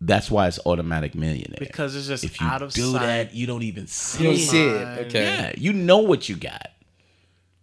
that's 0.00 0.30
why 0.30 0.48
it's 0.48 0.58
automatic 0.66 1.14
millionaire. 1.14 1.58
because 1.60 1.94
it's 1.94 2.08
just 2.08 2.24
if 2.24 2.40
you 2.40 2.46
out 2.46 2.62
of 2.62 2.72
do 2.72 2.92
sight. 2.92 3.00
that, 3.00 3.34
you 3.34 3.46
don't 3.46 3.62
even 3.62 3.86
see 3.86 4.24
You 4.24 4.30
don't 4.30 4.38
it. 4.38 4.40
see 4.40 4.62
it. 4.66 5.06
Okay. 5.06 5.22
Yeah, 5.24 5.52
you 5.56 5.72
know 5.72 5.98
what 5.98 6.28
you 6.28 6.36
got. 6.36 6.68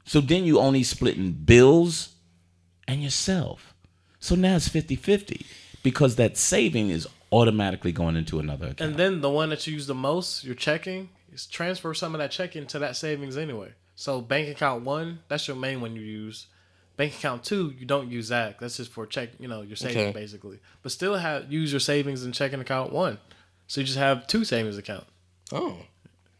So 0.06 0.22
then 0.22 0.44
you 0.46 0.60
only 0.60 0.84
splitting 0.84 1.34
bills 1.34 2.16
and 2.88 3.04
yourself. 3.04 3.76
So 4.20 4.36
now 4.36 4.56
it's 4.56 4.68
50-50 4.70 5.46
because 5.84 6.16
that 6.16 6.36
saving 6.38 6.90
is 6.90 7.08
automatically 7.32 7.91
going 7.91 8.16
into 8.16 8.40
another 8.40 8.68
account. 8.70 8.82
And 8.82 8.96
then 9.00 9.22
the 9.22 9.30
one 9.30 9.50
that 9.50 9.68
you 9.68 9.74
use 9.74 9.86
the 9.88 9.94
most, 9.94 10.44
your 10.44 10.56
checking, 10.56 11.10
is 11.32 11.46
transfer 11.46 11.94
some 11.94 12.16
of 12.16 12.20
that 12.20 12.32
checking 12.32 12.66
to 12.68 12.80
that 12.80 12.96
savings 12.96 13.38
anyway. 13.38 13.74
So 13.96 14.20
bank 14.22 14.50
account 14.50 14.84
one, 14.84 15.20
that's 15.28 15.48
your 15.48 15.58
main 15.58 15.80
one 15.82 15.96
you 15.96 16.02
use. 16.02 16.48
Bank 16.99 17.13
account 17.15 17.45
two, 17.45 17.73
you 17.80 17.85
don't 17.85 18.11
use 18.11 18.27
that. 18.27 18.59
That's 18.59 18.76
just 18.76 18.91
for 18.91 19.05
check, 19.05 19.30
you 19.39 19.47
know, 19.47 19.61
your 19.61 19.77
savings 19.77 19.95
Okay. 20.09 20.11
basically. 20.11 20.59
But 20.84 20.91
still 20.91 21.15
have 21.15 21.49
use 21.49 21.71
your 21.71 21.80
savings 21.80 22.26
and 22.26 22.34
checking 22.34 22.59
account 22.59 22.91
one. 22.91 23.19
So 23.67 23.80
you 23.80 23.88
just 23.88 23.97
have 23.97 24.27
two 24.27 24.43
savings 24.43 24.77
account. 24.77 25.05
Oh. 25.53 25.77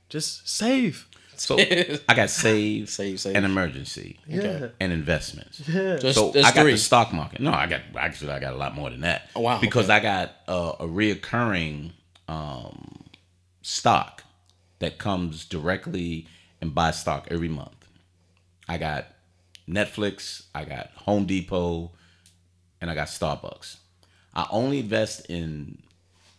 Just 0.10 0.49
save. 0.49 1.07
so 1.38 1.57
I 1.57 2.14
got 2.14 2.30
save, 2.30 2.90
Save, 2.98 3.22
save. 3.22 3.38
and 3.38 3.45
emergency 3.45 4.19
Okay. 4.30 4.69
and 4.81 4.91
investments. 4.91 5.61
Yeah. 5.65 5.95
Just, 5.95 6.18
So 6.19 6.31
that's 6.31 6.48
I 6.48 6.52
got 6.53 6.64
three. 6.64 6.72
the 6.73 6.77
stock 6.77 7.14
market. 7.14 7.40
No, 7.40 7.53
I 7.53 7.65
got 7.68 7.80
actually 7.98 8.31
I 8.34 8.40
got 8.40 8.53
a 8.53 8.57
lot 8.57 8.76
more 8.76 8.90
than 8.90 8.99
that. 9.02 9.30
Oh, 9.38 9.40
wow, 9.41 9.61
Because 9.61 9.86
okay. 9.86 9.94
I 9.94 9.99
got 10.02 10.36
uh, 10.49 10.73
a 10.81 10.88
reoccurring 10.88 11.91
um, 12.27 13.06
stock 13.61 14.23
that 14.80 14.98
comes 14.98 15.45
directly 15.45 16.27
and 16.60 16.76
buy 16.76 16.91
stock 16.91 17.27
every 17.31 17.48
month. 17.48 17.88
I 18.68 18.77
got 18.77 19.06
Netflix, 19.70 20.44
I 20.56 20.66
got 20.66 20.90
Home 21.06 21.26
Depot, 21.26 21.91
and 22.82 22.90
I 22.90 22.96
got 22.96 23.08
Starbucks. 23.08 23.78
I 24.34 24.48
only 24.52 24.80
invest 24.80 25.26
in 25.30 25.80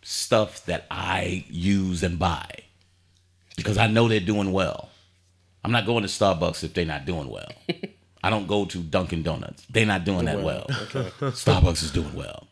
stuff 0.02 0.64
that 0.66 0.86
I 0.90 1.44
use 1.48 2.02
and 2.02 2.18
buy 2.18 2.48
because 3.56 3.78
I 3.78 3.86
know 3.86 4.08
they're 4.08 4.20
doing 4.20 4.52
well. 4.52 4.88
I'm 5.62 5.72
not 5.72 5.86
going 5.86 6.02
to 6.02 6.08
Starbucks 6.08 6.64
if 6.64 6.72
they're 6.74 6.84
not 6.86 7.04
doing 7.04 7.28
well. 7.28 7.52
I 8.22 8.30
don't 8.30 8.46
go 8.46 8.64
to 8.66 8.78
Dunkin' 8.78 9.22
Donuts. 9.22 9.66
They're 9.70 9.86
not 9.86 10.04
doing 10.04 10.26
that 10.26 10.42
well. 10.42 10.66
Starbucks 10.68 11.82
is 11.82 11.90
doing 11.90 12.14
well. 12.14 12.48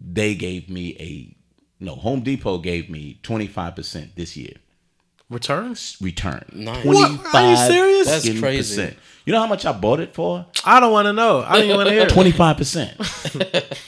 They 0.00 0.34
gave 0.34 0.68
me 0.68 0.96
a 1.00 1.34
no, 1.80 1.94
Home 1.94 2.22
Depot 2.22 2.58
gave 2.58 2.90
me 2.90 3.20
25% 3.22 4.16
this 4.16 4.36
year 4.36 4.54
Returns? 5.30 5.96
return. 6.00 6.44
Nice. 6.52 6.84
What? 6.84 7.34
Are 7.34 7.50
you 7.50 7.56
serious? 7.56 8.06
That's 8.08 8.26
fucking 8.26 8.40
crazy. 8.40 8.96
You 9.28 9.34
know 9.34 9.40
how 9.40 9.46
much 9.46 9.66
I 9.66 9.72
bought 9.72 10.00
it 10.00 10.14
for? 10.14 10.46
I 10.64 10.80
don't 10.80 10.90
want 10.90 11.04
to 11.04 11.12
know. 11.12 11.42
I 11.42 11.56
don't 11.56 11.64
even 11.64 11.76
want 11.76 11.90
to 11.90 11.94
hear. 11.94 12.06
Twenty 12.06 12.32
five 12.32 12.56
percent. 12.56 12.96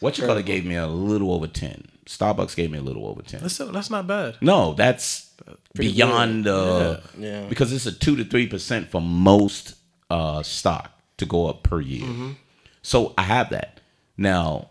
What 0.00 0.18
you 0.18 0.26
call 0.26 0.36
it 0.36 0.44
gave 0.44 0.66
me 0.66 0.74
a 0.74 0.86
little 0.86 1.32
over 1.32 1.46
ten. 1.46 1.86
Starbucks 2.04 2.54
gave 2.54 2.70
me 2.70 2.76
a 2.76 2.82
little 2.82 3.06
over 3.06 3.22
ten. 3.22 3.40
That's, 3.40 3.56
that's 3.56 3.88
not 3.88 4.06
bad. 4.06 4.36
No, 4.42 4.74
that's 4.74 5.30
beyond 5.74 6.46
uh 6.46 7.00
Yeah. 7.18 7.30
Yeah. 7.30 7.46
because 7.48 7.72
it's 7.72 7.86
a 7.86 7.92
two 7.92 8.14
to 8.16 8.24
three 8.26 8.46
percent 8.46 8.90
for 8.90 9.00
most 9.00 9.76
uh 10.10 10.42
stock 10.42 10.92
to 11.16 11.24
go 11.24 11.46
up 11.46 11.62
per 11.62 11.80
year. 11.80 12.06
Mm-hmm. 12.06 12.32
So 12.82 13.14
I 13.16 13.22
have 13.22 13.48
that. 13.50 13.80
Now 14.18 14.68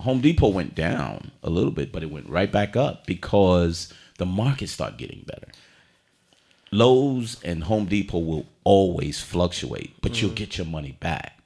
Home 0.00 0.20
Depot 0.20 0.48
went 0.48 0.74
down 0.74 1.30
a 1.42 1.48
little 1.48 1.70
bit, 1.72 1.92
but 1.92 2.02
it 2.02 2.10
went 2.10 2.28
right 2.28 2.52
back 2.52 2.76
up 2.76 3.06
because 3.06 3.90
the 4.18 4.26
market 4.26 4.68
started 4.68 4.98
getting 4.98 5.24
better. 5.26 5.48
Lowe's 6.72 7.42
and 7.42 7.64
Home 7.64 7.86
Depot 7.86 8.18
will 8.18 8.46
always 8.64 9.20
fluctuate, 9.20 9.94
but 10.02 10.12
Mm. 10.12 10.22
you'll 10.22 10.30
get 10.32 10.58
your 10.58 10.66
money 10.66 10.96
back. 11.00 11.38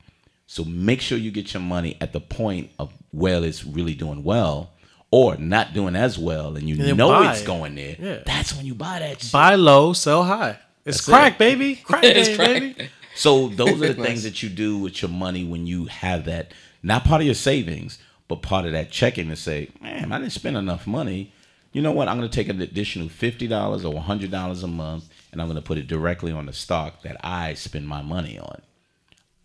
So 0.46 0.64
make 0.64 1.00
sure 1.00 1.18
you 1.18 1.30
get 1.30 1.52
your 1.54 1.62
money 1.62 1.96
at 2.00 2.12
the 2.12 2.20
point 2.20 2.70
of 2.78 2.92
where 3.10 3.42
it's 3.44 3.64
really 3.64 3.94
doing 3.94 4.22
well 4.24 4.70
or 5.10 5.36
not 5.36 5.72
doing 5.74 5.96
as 5.96 6.18
well 6.18 6.56
and 6.56 6.68
you 6.68 6.76
then 6.76 6.96
know 6.96 7.08
buy 7.08 7.30
it's 7.32 7.42
it. 7.42 7.46
going 7.46 7.74
there. 7.76 7.96
Yeah. 7.98 8.18
That's 8.26 8.54
when 8.54 8.66
you 8.66 8.74
buy 8.74 8.98
that 9.00 9.22
shit. 9.22 9.32
Buy 9.32 9.54
low, 9.54 9.92
sell 9.92 10.24
high. 10.24 10.58
It's 10.84 10.98
That's 10.98 11.04
crack, 11.06 11.32
it. 11.34 11.38
baby. 11.38 11.76
Crack, 11.84 12.02
game, 12.02 12.36
crack. 12.36 12.48
baby. 12.60 12.88
So 13.16 13.48
those 13.48 13.80
are 13.82 13.92
the 13.94 13.94
things 14.04 14.22
that 14.24 14.42
you 14.42 14.48
do 14.48 14.76
with 14.78 15.00
your 15.02 15.10
money 15.10 15.44
when 15.44 15.66
you 15.66 15.86
have 15.86 16.24
that 16.26 16.52
not 16.82 17.04
part 17.04 17.20
of 17.22 17.26
your 17.26 17.34
savings, 17.34 17.98
but 18.28 18.42
part 18.42 18.66
of 18.66 18.72
that 18.72 18.90
checking 18.90 19.28
to 19.30 19.36
say, 19.36 19.70
man, 19.80 20.12
I 20.12 20.18
didn't 20.18 20.32
spend 20.32 20.56
enough 20.56 20.86
money. 20.86 21.32
You 21.72 21.80
know 21.80 21.92
what? 21.92 22.08
I'm 22.08 22.18
going 22.18 22.28
to 22.28 22.34
take 22.34 22.48
an 22.48 22.60
additional 22.60 23.08
fifty 23.08 23.46
dollars 23.48 23.84
or 23.84 23.98
hundred 24.00 24.30
dollars 24.30 24.62
a 24.62 24.66
month, 24.68 25.08
and 25.35 25.43
I'm 25.43 25.48
going 25.48 25.56
to 25.56 25.62
put 25.62 25.77
it 25.78 25.86
directly 25.86 26.32
on 26.32 26.47
the 26.47 26.52
stock 26.55 27.02
that 27.02 27.19
I 27.23 27.52
spend 27.55 27.86
my 27.86 28.01
money 28.01 28.39
on. 28.39 28.62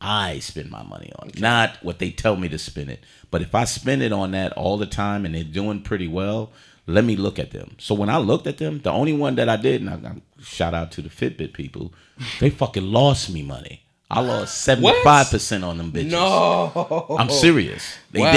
I 0.01 0.39
spend 0.39 0.71
my 0.71 0.81
money 0.83 1.11
on, 1.19 1.31
not 1.37 1.77
what 1.83 1.99
they 1.99 2.09
tell 2.09 2.37
me 2.37 2.47
to 2.49 2.57
spend 2.57 2.89
it. 2.89 3.03
But 3.31 3.41
if 3.41 3.53
I 3.53 3.65
spend 3.65 4.01
it 4.01 4.13
on 4.13 4.31
that 4.31 4.53
all 4.53 4.77
the 4.77 4.85
time 4.85 5.25
and 5.25 5.35
they're 5.35 5.43
doing 5.43 5.81
pretty 5.81 6.07
well, 6.07 6.51
let 6.87 7.03
me 7.03 7.17
look 7.17 7.37
at 7.37 7.51
them. 7.51 7.75
So 7.79 7.93
when 7.95 8.09
I 8.09 8.17
looked 8.17 8.47
at 8.47 8.59
them, 8.59 8.79
the 8.79 8.91
only 8.91 9.11
one 9.11 9.35
that 9.35 9.49
I 9.49 9.57
did, 9.57 9.81
and 9.81 9.89
I, 9.89 10.09
I 10.09 10.13
shout 10.41 10.73
out 10.73 10.91
to 10.93 11.01
the 11.01 11.09
Fitbit 11.09 11.51
people, 11.51 11.91
they 12.39 12.49
fucking 12.49 12.85
lost 12.89 13.29
me 13.29 13.43
money. 13.43 13.81
I 14.09 14.21
lost 14.21 14.61
seventy 14.61 14.91
five 15.03 15.29
percent 15.29 15.63
on 15.65 15.77
them 15.77 15.91
bitches. 15.91 16.11
No. 16.11 17.17
I'm 17.19 17.29
serious. 17.29 17.97
They 18.11 18.21
Wow. 18.21 18.31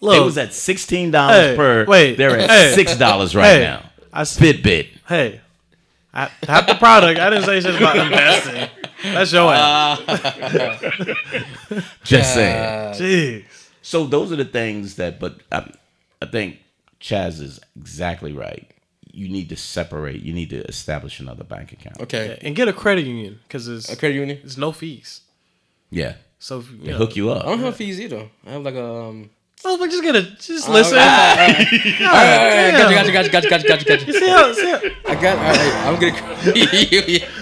did. 0.00 0.02
Look. 0.04 0.16
it 0.16 0.24
was 0.24 0.38
at 0.38 0.54
sixteen 0.54 1.10
dollars 1.10 1.36
Hey, 1.50 1.56
per. 1.56 1.84
wait, 1.84 2.16
they're 2.16 2.38
at 2.38 2.50
hey, 2.50 2.72
six 2.74 2.96
dollars 2.96 3.36
right 3.36 3.44
hey, 3.58 3.60
now. 3.60 3.84
I 4.12 4.22
s- 4.22 4.36
Fitbit. 4.38 4.88
Hey, 5.06 5.40
I, 6.14 6.30
half 6.46 6.66
the 6.66 6.74
product. 6.74 7.18
I 7.18 7.30
didn't 7.30 7.46
say 7.46 7.60
shit 7.60 7.74
about 7.76 7.96
investing. 7.96 8.68
That's 9.02 9.32
your 9.32 9.52
ass. 9.52 9.98
Just 12.04 12.34
saying. 12.34 12.94
Jeez. 12.94 13.44
So 13.82 14.06
those 14.06 14.32
are 14.32 14.36
the 14.36 14.44
things 14.44 14.96
that, 14.96 15.18
but 15.18 15.40
I, 15.50 15.70
I 16.20 16.26
think 16.26 16.58
Chaz 17.00 17.40
is 17.40 17.60
exactly 17.76 18.32
right. 18.32 18.68
You 19.10 19.28
need 19.28 19.48
to 19.50 19.56
separate. 19.56 20.22
You 20.22 20.32
need 20.32 20.50
to 20.50 20.62
establish 20.66 21.20
another 21.20 21.44
bank 21.44 21.72
account. 21.72 22.00
Okay. 22.00 22.38
And 22.42 22.54
get 22.54 22.68
a 22.68 22.72
credit 22.72 23.04
union 23.06 23.40
because 23.44 23.68
it's 23.68 23.90
A 23.90 23.96
credit 23.96 24.14
union. 24.14 24.38
it's 24.42 24.56
no 24.56 24.72
fees. 24.72 25.22
Yeah, 25.90 26.14
So 26.38 26.60
if, 26.60 26.70
you 26.70 26.78
they 26.78 26.90
know, 26.92 26.98
hook 26.98 27.16
you 27.16 27.30
up. 27.30 27.44
I 27.44 27.48
don't 27.50 27.58
have 27.60 27.76
fees 27.76 28.00
either. 28.00 28.28
I 28.46 28.50
have 28.52 28.62
like 28.62 28.74
a. 28.74 28.94
Um, 28.94 29.30
Oh, 29.64 29.78
but 29.78 29.90
just 29.90 30.02
get 30.02 30.16
a 30.16 30.22
just 30.22 30.68
listen. 30.68 30.98
All 30.98 31.04
right, 31.04 31.38
all 31.38 32.06
right, 32.08 32.70
damn. 32.72 32.90
gotcha, 32.92 33.12
gotcha, 33.12 33.30
gotcha, 33.30 33.48
gotcha, 33.48 33.68
gotcha, 33.68 33.84
gotcha, 33.84 34.06
You 34.06 34.12
gotcha. 34.20 34.20
see 34.20 34.28
how, 34.28 34.52
see 34.52 34.70
how, 34.70 35.10
I 35.10 35.14
got. 35.14 35.38
All 35.38 35.44
right, 35.54 35.74
I'm 35.86 35.96
gonna. 36.00 37.32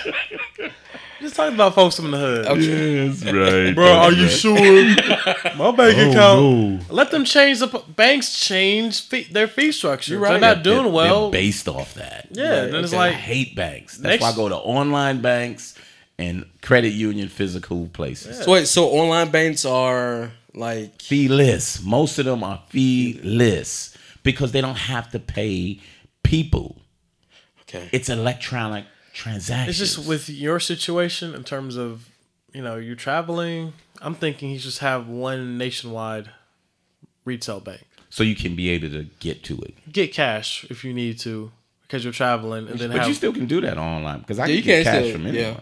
just 1.20 1.34
talking 1.36 1.54
about 1.54 1.74
folks 1.74 1.96
from 1.96 2.10
the 2.12 2.18
hood. 2.18 2.46
Okay. 2.46 3.06
Yes, 3.06 3.24
right. 3.24 3.74
Bro, 3.74 3.86
are 3.92 4.12
you 4.12 4.28
sure? 4.28 4.54
My 5.56 5.70
bank 5.72 5.96
oh, 5.98 6.10
account. 6.10 6.90
Let 6.92 7.10
them 7.10 7.24
change 7.24 7.58
the 7.58 7.68
p- 7.68 7.82
banks 7.94 8.38
change 8.38 9.02
fee, 9.08 9.24
their 9.24 9.48
fee 9.48 9.72
structure. 9.72 10.12
You're 10.12 10.20
right. 10.22 10.30
They're 10.32 10.40
not 10.40 10.62
They're- 10.64 10.74
doing 10.74 10.84
they're 10.84 10.92
well. 10.92 11.30
based 11.30 11.68
off 11.68 11.94
that. 11.94 12.28
yeah, 12.30 12.66
then 12.66 12.84
it's 12.84 12.92
okay. 12.92 13.02
I 13.02 13.06
like 13.08 13.16
hate 13.16 13.54
banks. 13.54 13.96
That's 13.98 14.20
Next- 14.20 14.22
why 14.22 14.30
I 14.30 14.36
go 14.36 14.48
to 14.48 14.56
online 14.56 15.20
banks 15.20 15.74
and 16.20 16.44
credit 16.62 16.90
union 16.92 17.28
physical 17.28 17.88
places. 17.92 18.44
So 18.44 18.52
wait, 18.52 18.66
so 18.68 18.86
online 18.88 19.30
banks 19.30 19.64
are 19.64 20.30
like 20.54 21.00
Feeless. 21.02 21.82
Most 21.82 22.18
of 22.18 22.24
them 22.26 22.44
are 22.44 22.62
feeless 22.68 23.96
because 24.22 24.52
they 24.52 24.60
don't 24.60 24.76
have 24.78 25.10
to 25.12 25.18
pay 25.18 25.80
people. 26.22 26.76
okay. 27.62 27.88
It's 27.92 28.08
electronic 28.08 28.84
transactions. 29.12 29.80
it's 29.80 29.96
just 29.96 30.08
with 30.08 30.28
your 30.28 30.60
situation 30.60 31.34
in 31.34 31.42
terms 31.44 31.76
of 31.76 32.08
you 32.52 32.62
know 32.62 32.76
you're 32.76 32.96
traveling. 32.96 33.72
I'm 34.02 34.14
thinking 34.14 34.50
you 34.50 34.58
just 34.58 34.78
have 34.78 35.08
one 35.08 35.58
nationwide 35.58 36.30
retail 37.24 37.60
bank. 37.60 37.84
so 38.08 38.22
you 38.22 38.34
can 38.34 38.56
be 38.56 38.70
able 38.70 38.90
to 38.90 39.04
get 39.20 39.42
to 39.44 39.58
it. 39.62 39.74
Get 39.92 40.12
cash 40.12 40.64
if 40.70 40.84
you 40.84 40.92
need 40.92 41.18
to 41.20 41.52
because 41.82 42.04
you're 42.04 42.12
traveling, 42.12 42.68
and 42.68 42.78
then 42.78 42.90
But 42.90 42.98
have 43.00 43.08
you 43.08 43.14
still 43.14 43.32
can 43.32 43.46
do 43.46 43.60
that 43.62 43.78
online 43.78 44.20
because 44.20 44.38
I 44.38 44.46
Yeah, 44.46 44.46
can 44.46 44.56
you 44.56 44.62
get 44.62 44.84
can 44.84 44.92
cash 44.92 45.02
still- 45.04 45.12
from 45.12 45.34
yeah. 45.34 45.54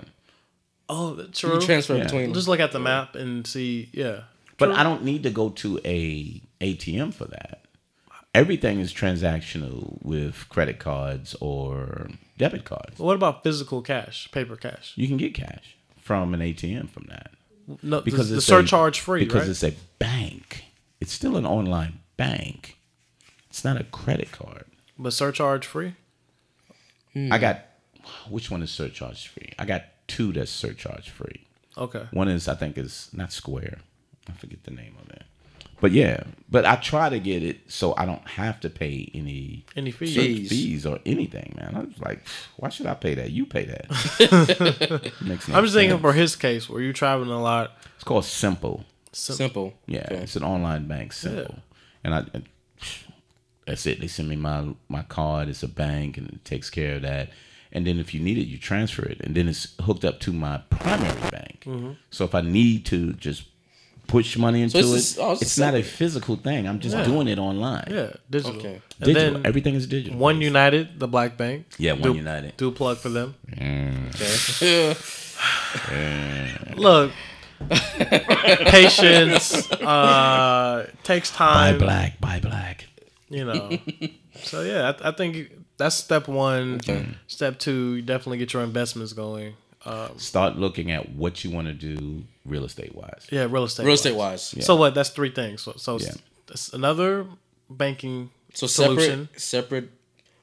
Anyone. 0.88 1.12
oh 1.12 1.14
that's 1.14 1.42
You 1.42 1.50
true. 1.50 1.60
transfer 1.60 1.96
Yeah. 1.96 2.04
between. 2.04 2.34
Just 2.34 2.48
look 2.48 2.60
at 2.60 2.72
the 2.72 2.80
map 2.80 3.14
and 3.14 3.46
see. 3.46 3.88
Yeah, 3.92 4.22
But 4.58 4.72
I 4.72 4.82
don't 4.82 5.04
need 5.04 5.22
to 5.24 5.30
go 5.30 5.50
to 5.50 5.80
a 5.84 6.40
ATM 6.60 7.12
for 7.14 7.26
that. 7.26 7.64
Everything 8.34 8.78
is 8.78 8.92
transactional 8.92 10.02
with 10.04 10.48
credit 10.48 10.78
cards 10.78 11.34
or 11.40 12.08
debit 12.36 12.64
cards. 12.64 12.98
What 12.98 13.14
about 13.14 13.42
physical 13.42 13.80
cash, 13.82 14.30
paper 14.32 14.54
cash? 14.56 14.92
You 14.96 15.08
can 15.08 15.16
get 15.16 15.34
cash 15.34 15.76
from 15.98 16.34
an 16.34 16.40
ATM 16.40 16.90
from 16.90 17.06
that 17.08 17.30
No, 17.82 18.00
because 18.00 18.28
the, 18.28 18.34
the 18.34 18.38
it's 18.38 18.46
surcharge 18.46 18.98
a, 18.98 19.02
free, 19.02 19.24
because 19.24 19.42
right? 19.42 19.48
it's 19.50 19.62
a 19.64 19.72
bank. 19.98 20.64
It's 21.00 21.12
still 21.12 21.36
an 21.36 21.46
online 21.46 22.00
bank. 22.16 22.76
It's 23.48 23.64
not 23.64 23.80
a 23.80 23.84
credit 23.84 24.30
card. 24.30 24.66
but 24.98 25.12
surcharge 25.12 25.66
free. 25.66 25.94
I 27.16 27.38
got 27.38 27.62
which 28.28 28.50
one 28.50 28.62
is 28.62 28.70
surcharge 28.70 29.26
free? 29.28 29.52
I 29.58 29.64
got 29.64 29.82
two 30.08 30.32
that's 30.32 30.50
surcharge 30.50 31.08
free. 31.10 31.46
Okay. 31.76 32.06
One 32.10 32.28
is 32.28 32.48
I 32.48 32.54
think 32.56 32.76
is 32.76 33.08
not 33.12 33.32
Square. 33.32 33.78
I 34.28 34.32
forget 34.32 34.64
the 34.64 34.72
name 34.72 34.96
of 35.00 35.08
it. 35.10 35.22
But 35.80 35.92
yeah, 35.92 36.24
but 36.50 36.66
I 36.66 36.74
try 36.74 37.08
to 37.08 37.20
get 37.20 37.44
it 37.44 37.70
so 37.70 37.94
I 37.96 38.04
don't 38.04 38.26
have 38.26 38.58
to 38.60 38.68
pay 38.70 39.08
any 39.14 39.64
Any 39.76 39.92
fees? 39.92 40.16
Fees. 40.16 40.48
fees 40.50 40.84
or 40.86 40.98
anything, 41.06 41.54
man. 41.56 41.76
I 41.76 41.80
was 41.84 41.98
like, 42.00 42.26
why 42.56 42.68
should 42.68 42.86
I 42.86 42.94
pay 42.94 43.14
that? 43.14 43.30
You 43.30 43.46
pay 43.46 43.64
that. 43.66 45.12
Makes 45.24 45.46
no 45.46 45.54
I'm 45.54 45.62
just 45.62 45.74
thinking 45.76 46.00
for 46.00 46.12
his 46.14 46.34
case 46.34 46.68
where 46.68 46.80
you're 46.82 46.92
traveling 46.92 47.30
a 47.30 47.40
lot. 47.40 47.76
it's 47.94 48.02
called 48.02 48.24
Simple. 48.24 48.84
Simple. 49.12 49.74
Yeah, 49.86 50.06
Okay. 50.10 50.16
it's 50.16 50.34
an 50.34 50.42
online 50.42 50.88
bank, 50.88 51.12
Simple. 51.12 51.60
And 52.02 52.12
I 52.14 52.24
and 52.34 52.48
that's 53.66 53.86
it. 53.86 54.00
They 54.00 54.08
send 54.08 54.28
me 54.28 54.36
my 54.36 54.74
my 54.88 55.02
card. 55.02 55.48
It's 55.48 55.62
a 55.62 55.68
bank, 55.68 56.16
and 56.18 56.28
it 56.28 56.44
takes 56.44 56.70
care 56.70 56.96
of 56.96 57.02
that. 57.02 57.30
And 57.78 57.86
then 57.86 58.00
if 58.00 58.12
you 58.12 58.18
need 58.20 58.38
it, 58.38 58.46
you 58.48 58.58
transfer 58.58 59.04
it, 59.06 59.20
and 59.20 59.36
then 59.36 59.46
it's 59.48 59.64
hooked 59.86 60.04
up 60.04 60.18
to 60.24 60.32
my 60.32 60.58
primary 60.68 61.30
bank. 61.30 61.62
Mm-hmm. 61.64 61.92
So 62.10 62.24
if 62.24 62.34
I 62.34 62.40
need 62.40 62.84
to 62.86 63.12
just 63.12 63.44
push 64.08 64.36
money 64.36 64.62
into 64.62 64.78
it's 64.78 64.88
it, 64.88 64.94
just- 64.96 65.18
oh, 65.20 65.32
it's 65.34 65.42
it's 65.42 65.58
not 65.58 65.74
a 65.74 65.82
physical 65.84 66.34
thing. 66.34 66.66
I'm 66.66 66.80
just 66.80 66.96
Yeah. 66.96 67.04
doing 67.04 67.28
it 67.28 67.38
online. 67.38 67.84
Yeah, 67.88 68.10
digital. 68.28 68.56
Okay. 68.58 68.80
And 69.00 69.04
Digital. 69.06 69.32
then 69.34 69.46
Everything 69.46 69.74
is 69.76 69.86
digital. 69.86 70.18
OneUnited, 70.18 70.98
the 70.98 71.06
black 71.06 71.36
bank. 71.36 71.66
Yeah, 71.78 71.92
One 71.92 72.02
do, 72.02 72.14
United. 72.16 72.56
Do 72.56 72.66
a 72.68 72.72
plug 72.72 72.96
for 72.98 73.10
them. 73.10 73.36
Okay. 73.52 74.96
Look, 76.76 77.12
patience 78.66 79.70
uh, 79.72 80.90
takes 81.04 81.30
time 81.30 81.78
buy 81.78 81.84
black, 81.84 82.20
buy 82.20 82.40
black. 82.40 82.86
You 83.28 83.44
know. 83.44 83.78
so 84.42 84.62
yeah, 84.62 84.92
I, 85.04 85.08
I 85.10 85.12
think 85.12 85.52
that's 85.78 85.96
step 85.96 86.28
one. 86.28 86.80
Step 87.26 87.58
two, 87.58 87.94
you 87.96 88.02
definitely 88.02 88.38
get 88.38 88.52
your 88.52 88.62
investments 88.62 89.12
going. 89.12 89.54
Um, 89.84 90.18
Start 90.18 90.56
looking 90.56 90.90
at 90.90 91.10
what 91.14 91.44
you 91.44 91.50
want 91.50 91.68
to 91.68 91.72
do 91.72 92.24
real 92.44 92.64
estate 92.64 92.94
wise. 92.94 93.26
yeah, 93.30 93.46
real 93.48 93.64
estate. 93.64 93.84
Real 93.84 93.94
estate 93.94 94.16
wise. 94.16 94.42
So 94.60 94.76
what? 94.76 94.94
That's 94.94 95.10
three 95.10 95.30
things. 95.30 95.62
So, 95.62 95.72
so 95.76 95.98
Yeah. 95.98 96.12
that's 96.46 96.72
another 96.74 97.26
banking 97.70 98.30
So 98.54 98.66
Solution. 98.66 99.28
separate, 99.36 99.40
separate. 99.40 99.90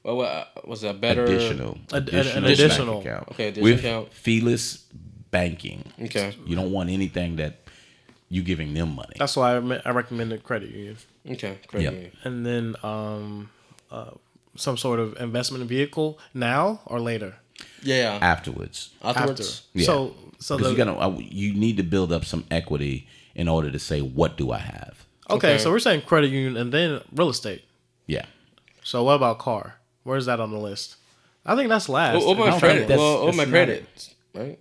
Well, 0.02 0.16
what 0.16 0.66
was 0.68 0.80
that 0.82 1.00
better? 1.00 1.24
additional, 1.24 1.78
Ad- 1.92 2.08
an 2.08 2.14
additional, 2.14 2.44
additional. 2.50 2.94
bank 2.94 3.06
account. 3.06 3.28
Okay, 3.32 3.48
additional 3.48 3.64
with 3.70 3.78
account. 3.80 4.12
feeless 4.12 4.84
banking. 5.30 5.84
Okay. 6.00 6.34
You 6.46 6.54
don't 6.56 6.70
want 6.72 6.90
anything 6.90 7.36
that 7.36 7.58
you 8.28 8.42
giving 8.42 8.72
them 8.72 8.94
money. 8.94 9.14
That's 9.18 9.36
why 9.36 9.56
I, 9.56 9.80
I 9.84 9.90
recommend 9.90 10.32
a 10.32 10.38
credit 10.38 10.70
union, 10.70 10.96
Okay, 11.28 11.58
credit 11.66 11.84
Yep. 11.84 11.92
union. 11.92 12.12
and 12.24 12.46
then 12.46 12.76
um, 12.84 13.50
uh, 13.90 14.10
some 14.56 14.76
sort 14.76 14.98
of 15.00 15.16
investment 15.20 15.64
vehicle 15.64 16.18
now 16.34 16.80
or 16.86 17.00
later. 17.00 17.36
Yeah. 17.82 18.18
afterwards. 18.20 18.90
Afterwards. 19.02 19.40
After. 19.40 19.78
Yeah. 19.78 19.86
So 19.86 20.14
so 20.38 20.56
the, 20.56 20.70
you 20.70 20.76
gotta, 20.76 20.92
uh, 20.98 21.16
you 21.18 21.54
need 21.54 21.76
to 21.78 21.82
build 21.82 22.12
up 22.12 22.24
some 22.24 22.44
equity 22.50 23.06
in 23.34 23.48
order 23.48 23.70
to 23.70 23.78
say 23.78 24.00
what 24.00 24.36
do 24.36 24.50
I 24.52 24.58
have. 24.58 25.06
okay, 25.30 25.52
Okay. 25.54 25.58
so 25.58 25.70
we're 25.70 25.78
saying 25.78 26.02
credit 26.02 26.28
union 26.30 26.56
and 26.56 26.72
then 26.72 27.00
real 27.14 27.28
estate. 27.30 27.64
Yeah. 28.06 28.26
So 28.82 29.02
what 29.04 29.14
about 29.14 29.38
car? 29.38 29.76
Where's 30.04 30.26
that 30.26 30.40
on 30.40 30.50
the 30.50 30.58
list? 30.58 30.96
I 31.44 31.56
think 31.56 31.68
that's 31.68 31.88
last. 31.88 32.24
What, 32.24 32.36
what 32.38 32.50
my 32.50 32.58
credit? 32.58 32.88
Well, 32.88 33.18
what 33.20 33.26
that's 33.26 33.36
my 33.36 33.44
credit? 33.46 34.14
Right. 34.34 34.58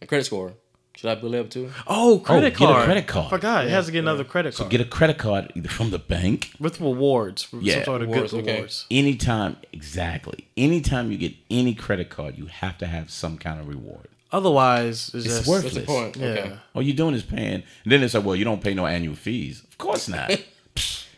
My 0.00 0.06
credit 0.06 0.24
score. 0.24 0.54
Should 0.96 1.10
I 1.10 1.14
build 1.16 1.34
it 1.34 1.38
up 1.40 1.50
too? 1.50 1.70
oh, 1.86 2.20
credit 2.24 2.54
oh, 2.54 2.56
card. 2.56 2.70
get 2.76 2.82
a 2.82 2.84
credit 2.84 3.06
card. 3.08 3.26
I 3.26 3.30
forgot. 3.30 3.64
It 3.66 3.70
has 3.70 3.86
to 3.86 3.92
get 3.92 3.98
another 4.00 4.22
credit 4.24 4.54
card 4.54 4.66
So 4.66 4.70
Get 4.70 4.80
a 4.80 4.84
credit 4.84 5.18
card 5.18 5.52
either 5.54 5.68
from 5.68 5.90
the 5.90 5.98
bank. 5.98 6.52
with 6.60 6.80
rewards. 6.80 7.52
With 7.52 7.62
Yeah. 7.62 7.74
some 7.76 7.84
sort 7.84 8.02
of 8.02 8.08
Rewards, 8.10 8.30
good 8.32 8.42
okay. 8.44 8.52
rewards. 8.54 8.86
Anytime, 8.90 9.56
exactly. 9.72 10.46
Anytime 10.56 11.10
you 11.10 11.18
get 11.18 11.34
any 11.50 11.74
credit 11.74 12.10
card, 12.10 12.38
you 12.38 12.46
have 12.46 12.78
to 12.78 12.86
have 12.86 13.10
some 13.10 13.38
kind 13.38 13.58
of 13.60 13.66
reward. 13.68 14.08
Otherwise, 14.32 15.10
it's, 15.14 15.26
It's 15.26 15.34
just 15.36 15.46
worth 15.48 15.64
What's 15.64 15.74
the 15.76 15.80
Worthless. 15.82 16.00
point? 16.02 16.16
Yeah. 16.16 16.26
Okay. 16.26 16.56
All 16.74 16.82
you're 16.82 16.96
doing 16.96 17.14
is 17.14 17.22
paying. 17.22 17.62
And 17.84 17.92
then 17.92 18.00
they 18.00 18.08
say, 18.08 18.18
well, 18.20 18.34
you 18.36 18.44
don't 18.44 18.62
pay 18.62 18.74
no 18.74 18.86
annual 18.86 19.14
fees. 19.16 19.62
Of 19.64 19.78
course 19.78 20.08
not. 20.08 20.30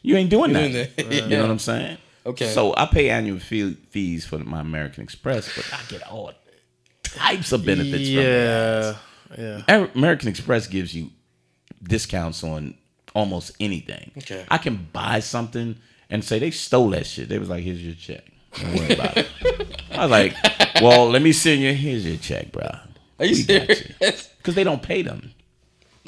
You 0.03 0.15
ain't 0.16 0.31
doing 0.31 0.53
that. 0.53 0.69
doing 0.97 1.09
that. 1.09 1.11
You 1.24 1.28
know 1.36 1.43
what 1.43 1.51
I'm 1.51 1.59
saying? 1.59 1.98
Okay. 2.24 2.47
So 2.53 2.73
I 2.77 2.86
pay 2.86 3.11
annual 3.11 3.40
fee, 3.40 3.74
fees 3.90 4.24
for 4.24 4.39
my 4.39 4.61
American 4.61 5.03
Express, 5.03 5.53
but 5.57 5.69
I 5.74 5.81
get 5.89 6.07
all 6.07 6.31
types 7.03 7.51
of 7.51 7.65
benefits 7.65 8.09
from 8.11 8.19
it. 8.20 8.97
Yeah, 9.39 9.62
yeah. 9.69 9.86
American 9.94 10.28
Express 10.28 10.66
gives 10.66 10.94
you 10.94 11.11
discounts 11.82 12.43
on 12.44 12.74
almost 13.15 13.53
anything. 13.61 14.11
Okay. 14.19 14.44
I 14.51 14.59
can 14.59 14.89
buy 14.93 15.20
something 15.20 15.77
and 16.11 16.24
say 16.24 16.39
they 16.39 16.51
stole 16.51 16.90
that 16.90 17.07
shit. 17.07 17.28
They 17.28 17.39
was 17.39 17.48
like, 17.48 17.62
here's 17.65 17.82
your 17.85 17.94
check. 17.94 18.24
Don't 18.55 18.74
worry 18.74 18.94
about 18.94 19.16
it. 19.16 19.27
I 19.93 20.03
was 20.03 20.11
like, 20.11 20.35
well, 20.81 21.09
let 21.11 21.23
me 21.23 21.32
send 21.32 21.61
you. 21.62 21.73
Here's 21.74 22.07
your 22.07 22.16
check, 22.16 22.53
bro. 22.53 22.65
Are 23.19 23.24
you 23.24 23.31
We 23.31 23.35
serious? 23.43 24.28
Because 24.39 24.55
they 24.55 24.65
don't 24.65 24.82
pay 24.82 25.03
them. 25.03 25.32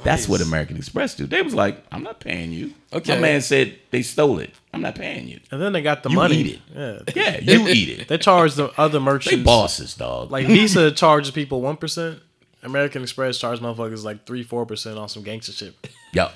That's 0.05 0.28
what 0.28 0.40
American 0.40 0.77
Express 0.77 1.16
do. 1.16 1.27
They 1.27 1.43
was 1.43 1.55
like, 1.55 1.82
I'm 1.90 2.05
not 2.05 2.20
paying 2.20 2.53
you. 2.53 2.73
Okay. 2.93 3.15
My 3.16 3.20
man 3.20 3.40
said 3.40 3.77
they 3.90 4.03
stole 4.03 4.39
it. 4.39 4.51
I'm 4.73 4.81
not 4.81 4.95
paying 4.95 5.27
you. 5.27 5.40
And 5.51 5.61
then 5.61 5.73
they 5.73 5.82
got 5.82 6.05
the 6.05 6.11
You 6.11 6.15
money. 6.16 6.36
eat 6.36 6.61
it. 6.73 7.15
Yeah. 7.16 7.39
Yeah, 7.40 7.40
you 7.40 7.69
eat 7.69 7.89
it. 8.01 8.09
They 8.09 8.16
charge 8.19 8.55
the 8.55 8.70
other 8.81 9.01
They 9.01 9.05
merchants. 9.05 9.45
bosses, 9.45 9.95
dog. 9.95 10.31
Like 10.31 10.47
Visa 10.47 10.90
charges 11.03 11.32
people 11.32 11.61
one 11.62 11.77
percent. 11.77 12.20
American 12.62 13.02
Express 13.02 13.39
charge 13.39 13.60
motherfuckers 13.60 14.05
like 14.05 14.26
three, 14.26 14.43
four 14.43 14.66
percent 14.66 14.98
on 14.98 15.09
some 15.09 15.22
gangster 15.22 15.52
shit. 15.52 15.74
yep. 16.12 16.32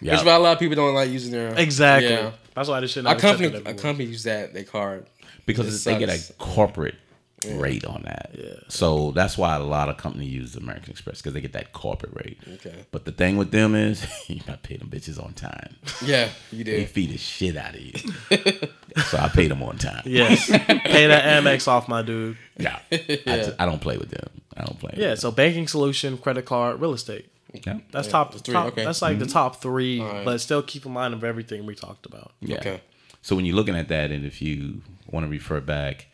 Yep. 0.00 0.12
That's 0.14 0.24
why 0.24 0.34
a 0.34 0.38
lot 0.40 0.52
of 0.54 0.58
people 0.58 0.74
don't 0.74 0.94
like 0.94 1.10
using 1.10 1.30
their 1.30 1.54
Exactly. 1.54 2.10
Yeah. 2.10 2.32
That's 2.54 2.68
why 2.68 2.80
this 2.80 2.90
shit. 2.90 3.06
Our 3.06 3.12
Not 3.14 3.20
company, 3.20 3.46
accepted 3.48 3.72
a 3.72 3.80
company 3.80 4.08
use 4.08 4.24
that 4.24 4.52
their 4.52 4.64
card. 4.64 5.06
because 5.46 5.86
It 5.86 5.90
they 5.90 5.98
get 5.98 6.08
a 6.08 6.32
corporate 6.34 6.96
rate 7.44 7.84
on 7.84 8.02
that. 8.02 8.30
Yeah. 8.34 8.54
So 8.68 9.12
that's 9.12 9.36
why 9.36 9.56
a 9.56 9.60
lot 9.60 9.88
of 9.88 9.96
companies 9.96 10.32
use 10.32 10.56
American 10.56 10.90
Express 10.90 11.18
because 11.18 11.34
they 11.34 11.40
get 11.40 11.52
that 11.52 11.72
corporate 11.72 12.12
rate. 12.14 12.38
Okay. 12.54 12.84
But 12.90 13.04
the 13.04 13.12
thing 13.12 13.36
with 13.36 13.50
them 13.50 13.74
is 13.74 14.06
you 14.28 14.40
got 14.40 14.62
to 14.62 14.68
pay 14.68 14.76
them 14.76 14.88
bitches 14.88 15.22
on 15.22 15.32
time. 15.34 15.76
Yeah, 16.04 16.28
you 16.50 16.64
They 16.64 16.86
feed 16.86 17.10
the 17.10 17.18
shit 17.18 17.56
out 17.56 17.74
of 17.74 17.80
you. 17.80 17.92
so 19.04 19.18
I 19.18 19.28
pay 19.28 19.48
them 19.48 19.62
on 19.62 19.78
time. 19.78 20.02
Yes. 20.04 20.46
Pay 20.82 21.06
that 21.06 21.42
Amex 21.42 21.68
off, 21.68 21.88
my 21.88 22.02
dude. 22.02 22.36
Yeah. 22.58 22.78
I, 22.90 23.52
I 23.58 23.66
don't 23.66 23.80
play 23.80 23.96
with 23.96 24.10
them. 24.10 24.28
I 24.56 24.64
don't 24.64 24.78
play. 24.78 24.94
Yeah. 24.96 25.10
With 25.10 25.20
So 25.20 25.30
banking 25.30 25.68
solution, 25.68 26.18
credit 26.18 26.44
card, 26.44 26.80
real 26.80 26.92
estate. 26.92 27.28
them. 27.64 27.82
That's 27.90 28.08
top 28.08 28.34
three, 28.34 28.52
top- 28.52 28.68
okay. 28.68 28.84
That's 28.84 29.02
like 29.02 29.18
the 29.18 29.24
mm-hmm. 29.24 29.32
top 29.32 29.60
three, 29.60 30.00
right. 30.00 30.24
but 30.24 30.40
still 30.40 30.62
keep 30.62 30.86
in 30.86 30.92
mind 30.92 31.14
of 31.14 31.24
everything 31.24 31.66
we 31.66 31.74
talked 31.74 32.06
about. 32.06 32.32
Yeah. 32.40 32.58
Okay. 32.58 32.80
So 33.22 33.36
when 33.36 33.44
you're 33.44 33.56
looking 33.56 33.76
at 33.76 33.88
that, 33.88 34.10
and 34.10 34.24
if 34.24 34.42
you 34.42 34.82
want 35.10 35.24
to 35.24 35.30
refer 35.30 35.60
back, 35.60 36.08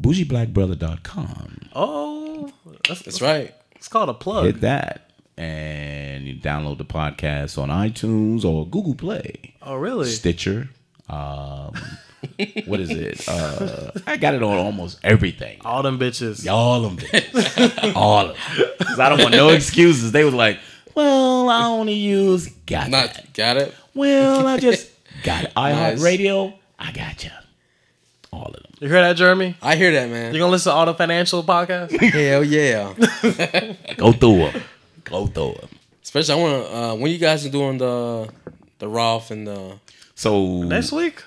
bougieblackbrother.com. 0.00 1.58
Oh, 1.74 2.52
that's, 2.88 3.02
That's 3.02 3.20
right. 3.22 3.54
It's 3.76 3.88
called 3.88 4.08
a 4.08 4.14
plug. 4.14 4.46
Hit 4.46 4.60
that. 4.62 5.10
And 5.36 6.26
you 6.26 6.34
download 6.34 6.78
the 6.78 6.84
podcast 6.84 7.56
on 7.60 7.68
iTunes 7.70 8.44
or 8.44 8.66
Google 8.68 8.94
Play. 8.94 9.54
oh, 9.62 9.76
really? 9.76 10.08
Stitcher. 10.10 10.68
Um, 11.08 11.72
what 12.66 12.78
is 12.80 12.90
it? 12.90 13.26
Uh, 13.26 13.90
I 14.06 14.16
got 14.18 14.34
it 14.34 14.42
on 14.42 14.58
almost 14.58 14.98
everything. 15.02 15.58
All 15.64 15.82
them 15.82 15.98
bitches. 15.98 16.50
All 16.50 16.84
of 16.84 16.98
them. 17.00 17.92
All 17.96 18.26
of 18.30 18.36
them. 18.36 18.66
'Cause 18.80 18.98
I 18.98 19.08
don't 19.08 19.18
want 19.20 19.32
no 19.32 19.48
excuses. 19.48 20.12
They 20.12 20.24
was 20.24 20.34
like, 20.34 20.58
well, 20.94 21.48
I 21.48 21.64
only 21.64 21.94
use 21.94 22.48
got 22.66 22.90
Not 22.90 23.14
that. 23.14 23.32
got 23.32 23.56
it. 23.56 23.74
Well, 23.94 24.46
I 24.46 24.58
just 24.58 24.90
got 25.24 25.44
it. 25.44 25.52
Nice. 25.56 25.98
iHeartRadio, 26.00 26.54
I 26.78 26.92
got 26.92 27.24
you. 27.24 27.30
All 28.32 28.44
of 28.46 28.52
them. 28.62 28.69
You 28.80 28.88
hear 28.88 29.02
that, 29.02 29.16
Jeremy? 29.16 29.56
I 29.60 29.76
hear 29.76 29.92
that, 29.92 30.08
man. 30.08 30.32
You 30.32 30.40
gonna 30.40 30.52
listen 30.52 30.72
to 30.72 30.76
all 30.76 30.86
the 30.86 30.94
financial 30.94 31.44
podcasts? 31.44 32.00
Hell 32.00 32.42
yeah. 32.42 32.94
Go 33.96 34.12
through 34.12 34.38
them. 34.38 34.62
Go 35.04 35.26
through 35.26 35.56
them. 35.60 35.68
Especially, 36.02 36.32
I 36.32 36.36
want 36.38 36.64
to. 36.66 36.74
Uh, 36.74 36.94
when 36.94 37.12
you 37.12 37.18
guys 37.18 37.44
are 37.44 37.50
doing 37.50 37.76
the 37.76 38.30
the 38.78 38.88
Roth 38.88 39.30
and 39.30 39.46
the 39.46 39.78
So 40.14 40.62
Next 40.62 40.92
week? 40.92 41.22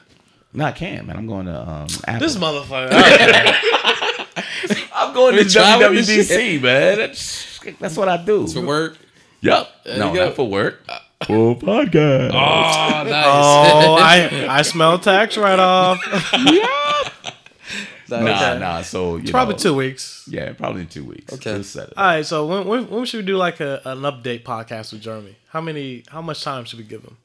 No, 0.52 0.66
I 0.66 0.72
can't, 0.72 1.06
man. 1.06 1.16
I'm 1.16 1.28
going 1.28 1.46
to 1.46 1.62
um. 1.62 1.88
Apple. 2.08 2.28
This 2.28 2.36
motherfucker. 2.38 2.90
I'm 4.96 5.14
going 5.14 5.36
We 5.36 5.44
traveling 5.44 5.98
and 6.00 6.08
WWDC, 6.08 6.60
man. 6.60 6.98
That's 6.98 7.60
that's 7.80 7.96
what 7.96 8.10
I 8.10 8.18
do. 8.18 8.48
for 8.48 8.62
work. 8.62 8.98
Yep. 9.42 9.70
No, 9.86 10.10
you 10.10 10.16
go. 10.18 10.26
not 10.26 10.36
for 10.36 10.50
work. 10.50 10.84
For 11.28 11.56
podcast. 11.56 12.32
Oh, 12.32 13.04
nice. 13.04 13.26
oh, 13.28 13.94
I 14.00 14.48
I 14.50 14.62
smell 14.64 14.98
tax 14.98 15.38
write 15.38 15.60
off. 15.60 16.00
Nah, 18.10 18.18
Okay. 18.18 18.60
nah. 18.60 18.82
So 18.82 19.16
you 19.18 19.32
Probably 19.32 19.54
know, 19.56 19.60
two 19.60 19.74
weeks. 19.76 20.28
Yeah, 20.30 20.54
probably 20.54 20.82
in 20.82 20.88
two 20.88 21.06
weeks. 21.06 21.32
Okay. 21.34 21.54
We'll 21.54 21.64
set 21.64 21.90
it. 21.90 21.94
All 21.98 22.06
right. 22.06 22.26
So 22.26 22.46
when, 22.46 22.68
when 22.68 22.90
when 22.90 23.06
should 23.06 23.22
we 23.22 23.26
do 23.26 23.38
like 23.38 23.60
a, 23.60 23.82
an 23.86 24.00
update 24.02 24.44
podcast 24.44 24.92
with 24.94 25.02
Jeremy? 25.02 25.36
How 25.50 25.62
many? 25.62 26.04
How 26.10 26.22
much 26.22 26.44
time 26.44 26.66
should 26.66 26.80
we 26.80 26.86
give 26.86 27.02
him? 27.04 27.18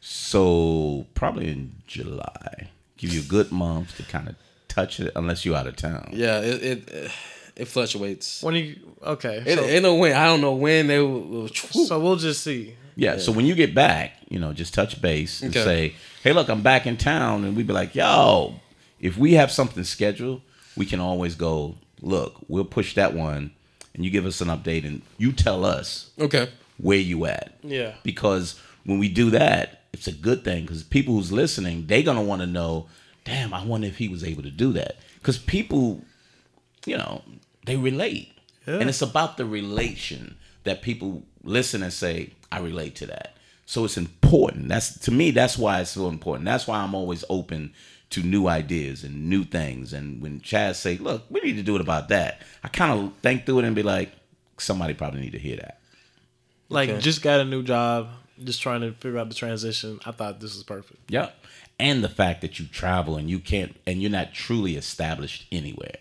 So 0.00 1.06
probably 1.14 1.48
in 1.48 1.74
July. 1.86 2.70
Give 2.96 3.12
you 3.12 3.20
a 3.20 3.24
good 3.24 3.52
month 3.52 3.96
to 3.96 4.02
kind 4.04 4.28
of 4.28 4.36
touch 4.68 5.00
it, 5.00 5.12
unless 5.14 5.44
you're 5.44 5.56
out 5.56 5.66
of 5.66 5.76
town. 5.76 6.10
Yeah, 6.12 6.40
it 6.40 6.62
it, 6.62 7.10
it 7.56 7.64
fluctuates. 7.68 8.42
When 8.42 8.54
you 8.54 8.76
okay? 9.02 9.42
It, 9.44 9.58
so, 9.58 9.64
ain't 9.64 9.82
no 9.82 9.94
when. 9.96 10.14
I 10.16 10.26
don't 10.26 10.40
know 10.40 10.54
when 10.54 10.86
they 10.86 10.98
will. 11.00 11.20
will 11.20 11.48
so 11.48 12.00
we'll 12.00 12.16
just 12.16 12.42
see. 12.42 12.74
Yeah, 12.96 13.18
So 13.18 13.30
when 13.30 13.46
you 13.46 13.54
get 13.54 13.76
back, 13.76 14.14
you 14.28 14.40
know, 14.40 14.52
just 14.52 14.74
touch 14.74 15.00
base 15.00 15.42
and 15.42 15.54
Okay. 15.56 15.64
say, 15.64 15.94
"Hey, 16.24 16.32
look, 16.32 16.48
I'm 16.48 16.62
back 16.62 16.84
in 16.84 16.96
town," 16.96 17.44
and 17.44 17.56
we'd 17.56 17.68
be 17.68 17.72
like, 17.72 17.94
"Yo, 17.94 18.54
if 19.00 19.16
we 19.16 19.34
have 19.34 19.50
something 19.50 19.84
scheduled, 19.84 20.42
we 20.76 20.86
can 20.86 21.00
always 21.00 21.34
go. 21.34 21.76
Look, 22.00 22.36
we'll 22.48 22.64
push 22.64 22.94
that 22.94 23.14
one, 23.14 23.50
and 23.94 24.04
you 24.04 24.10
give 24.10 24.26
us 24.26 24.40
an 24.40 24.48
update, 24.48 24.86
and 24.86 25.02
you 25.16 25.32
tell 25.32 25.64
us 25.64 26.10
okay. 26.18 26.48
where 26.78 26.98
you 26.98 27.26
at. 27.26 27.54
Yeah. 27.62 27.94
Because 28.02 28.60
when 28.84 28.98
we 28.98 29.08
do 29.08 29.30
that, 29.30 29.82
it's 29.92 30.06
a 30.06 30.12
good 30.12 30.44
thing 30.44 30.62
because 30.62 30.82
people 30.82 31.14
who's 31.14 31.32
listening, 31.32 31.86
they're 31.86 32.02
gonna 32.02 32.22
want 32.22 32.40
to 32.42 32.46
know. 32.46 32.88
Damn, 33.24 33.52
I 33.52 33.64
wonder 33.64 33.86
if 33.86 33.98
he 33.98 34.08
was 34.08 34.24
able 34.24 34.42
to 34.42 34.50
do 34.50 34.72
that. 34.74 34.96
Because 35.18 35.38
people, 35.38 36.04
you 36.86 36.96
know, 36.96 37.22
they 37.66 37.76
relate, 37.76 38.32
Yeah. 38.66 38.78
and 38.78 38.88
it's 38.88 39.02
about 39.02 39.36
the 39.36 39.44
relation 39.44 40.36
that 40.64 40.82
people 40.82 41.24
listen 41.42 41.82
and 41.82 41.92
say, 41.92 42.30
"I 42.52 42.60
relate 42.60 42.94
to 42.96 43.06
that." 43.06 43.36
So 43.66 43.84
it's 43.84 43.98
important. 43.98 44.68
That's 44.68 44.98
to 45.00 45.10
me. 45.10 45.30
That's 45.30 45.58
why 45.58 45.80
it's 45.80 45.90
so 45.90 46.08
important. 46.08 46.46
That's 46.46 46.66
why 46.66 46.78
I'm 46.78 46.94
always 46.94 47.24
open 47.28 47.72
to 48.10 48.22
new 48.22 48.46
ideas 48.48 49.04
and 49.04 49.28
new 49.28 49.44
things. 49.44 49.92
And 49.92 50.20
when 50.22 50.40
Chaz 50.40 50.76
say, 50.76 50.96
"Look, 50.96 51.24
we 51.30 51.40
need 51.40 51.56
to 51.56 51.62
do 51.62 51.74
it 51.74 51.80
about 51.80 52.08
that," 52.08 52.42
I 52.64 52.68
kind 52.68 52.92
of 52.92 53.12
think 53.22 53.44
through 53.46 53.60
it 53.60 53.64
and 53.64 53.76
be 53.76 53.82
like, 53.82 54.12
"Somebody 54.58 54.94
probably 54.94 55.20
need 55.20 55.32
to 55.32 55.38
hear 55.38 55.56
that." 55.56 55.80
Like 56.68 56.88
Okay. 56.90 57.00
just 57.00 57.22
got 57.22 57.40
a 57.40 57.44
new 57.44 57.62
job, 57.62 58.08
just 58.42 58.60
trying 58.62 58.80
to 58.82 58.92
figure 58.92 59.18
out 59.18 59.28
the 59.28 59.34
transition. 59.34 60.00
I 60.04 60.12
thought 60.12 60.40
this 60.40 60.54
was 60.54 60.64
perfect. 60.64 61.10
Yep. 61.10 61.44
And 61.80 62.02
the 62.02 62.08
fact 62.08 62.40
that 62.40 62.58
you 62.58 62.66
travel 62.66 63.16
and 63.16 63.30
you 63.30 63.38
can't 63.38 63.76
and 63.86 64.00
you're 64.02 64.10
not 64.10 64.34
truly 64.34 64.76
established 64.76 65.46
anywhere. 65.52 65.98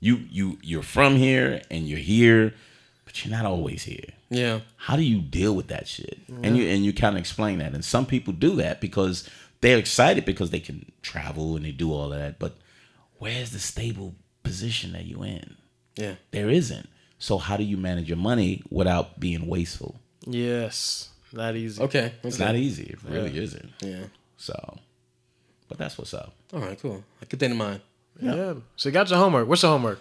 You 0.00 0.26
you 0.30 0.58
you're 0.62 0.82
from 0.82 1.16
here 1.16 1.62
and 1.70 1.88
you're 1.88 1.98
here, 1.98 2.54
but 3.04 3.24
you're 3.24 3.34
not 3.34 3.46
always 3.46 3.84
here. 3.84 4.10
Yeah. 4.28 4.60
How 4.76 4.96
do 4.96 5.02
you 5.02 5.20
deal 5.20 5.54
with 5.54 5.68
that 5.68 5.88
shit? 5.88 6.18
And 6.42 6.56
you 6.56 6.66
and 6.68 6.84
you 6.84 6.92
kind 6.92 7.16
of 7.16 7.20
explain 7.20 7.58
that. 7.58 7.72
And 7.74 7.84
some 7.84 8.04
people 8.06 8.32
do 8.32 8.56
that 8.56 8.80
because 8.80 9.28
they're 9.64 9.78
excited 9.78 10.26
because 10.26 10.50
they 10.50 10.60
can 10.60 10.92
travel 11.00 11.56
and 11.56 11.64
they 11.64 11.70
do 11.70 11.90
all 11.90 12.12
of 12.12 12.18
that. 12.18 12.38
But 12.38 12.54
where's 13.18 13.50
the 13.50 13.58
stable 13.58 14.14
position 14.42 14.92
that 14.92 15.06
you 15.06 15.22
in? 15.22 15.56
Yeah. 15.96 16.16
There 16.32 16.50
isn't. 16.50 16.86
So 17.18 17.38
how 17.38 17.56
do 17.56 17.64
you 17.64 17.78
manage 17.78 18.06
your 18.06 18.18
money 18.18 18.62
without 18.68 19.18
being 19.18 19.46
wasteful? 19.46 19.98
Yes, 20.26 21.08
not 21.32 21.56
easy. 21.56 21.82
Okay. 21.82 22.12
It's 22.22 22.38
not 22.38 22.56
easy. 22.56 22.84
It 22.84 22.98
really 23.08 23.38
isn't. 23.38 23.70
Yeah. 23.80 24.04
So, 24.36 24.78
but 25.68 25.78
that's 25.78 25.96
what's 25.96 26.12
up. 26.12 26.34
All 26.52 26.60
right, 26.60 26.78
cool. 26.78 27.02
I 27.22 27.24
keep 27.24 27.40
that 27.40 27.50
in 27.50 27.56
mind. 27.56 27.80
Yeah. 28.20 28.54
So 28.76 28.90
you 28.90 28.92
got 28.92 29.08
your 29.08 29.18
homework. 29.18 29.48
What's 29.48 29.62
your 29.62 29.72
homework? 29.72 29.98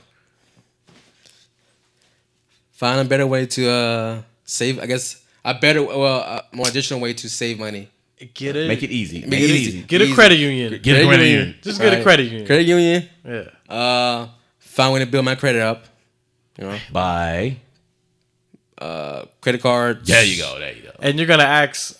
Find 2.74 3.00
a 3.00 3.06
better 3.06 3.26
way 3.26 3.46
to 3.46 3.70
uh 3.70 4.22
save. 4.44 4.80
I 4.80 4.88
guess 4.88 5.24
a 5.46 5.54
better, 5.54 5.84
well, 5.84 6.20
a 6.20 6.44
more 6.52 6.68
additional 6.68 7.00
way 7.00 7.14
to 7.14 7.30
save 7.30 7.60
money. 7.60 7.90
Get 8.34 8.56
it. 8.56 8.68
Make 8.68 8.84
it 8.84 8.92
easy. 8.92 9.22
Make, 9.22 9.30
Make 9.30 9.40
it 9.42 9.50
it 9.50 9.54
easy. 9.54 9.78
easy. 9.78 9.82
Get 9.84 10.02
a 10.02 10.14
credit 10.14 10.38
union. 10.38 10.80
Get 10.82 11.04
a 11.04 11.08
credit 11.08 11.28
union. 11.28 11.56
Just 11.62 11.82
get 11.82 12.00
a 12.00 12.04
credit 12.04 12.24
union. 12.24 12.46
Credit 12.46 12.64
union. 12.64 13.10
Yeah. 13.26 13.76
Uh, 13.76 14.28
find 14.60 14.90
a 14.90 14.94
way 14.94 15.00
to 15.00 15.06
build 15.06 15.26
my 15.26 15.36
credit 15.36 15.62
up. 15.62 15.86
You 16.58 16.66
know, 16.66 16.78
Bye. 16.92 17.58
uh, 18.78 19.26
credit 19.42 19.62
cards. 19.62 20.08
There 20.08 20.24
you 20.24 20.42
go. 20.42 20.60
There 20.60 20.74
you 20.74 20.84
go. 20.84 20.92
And 21.00 21.18
you're 21.18 21.28
gonna 21.28 21.44
ask. 21.44 22.00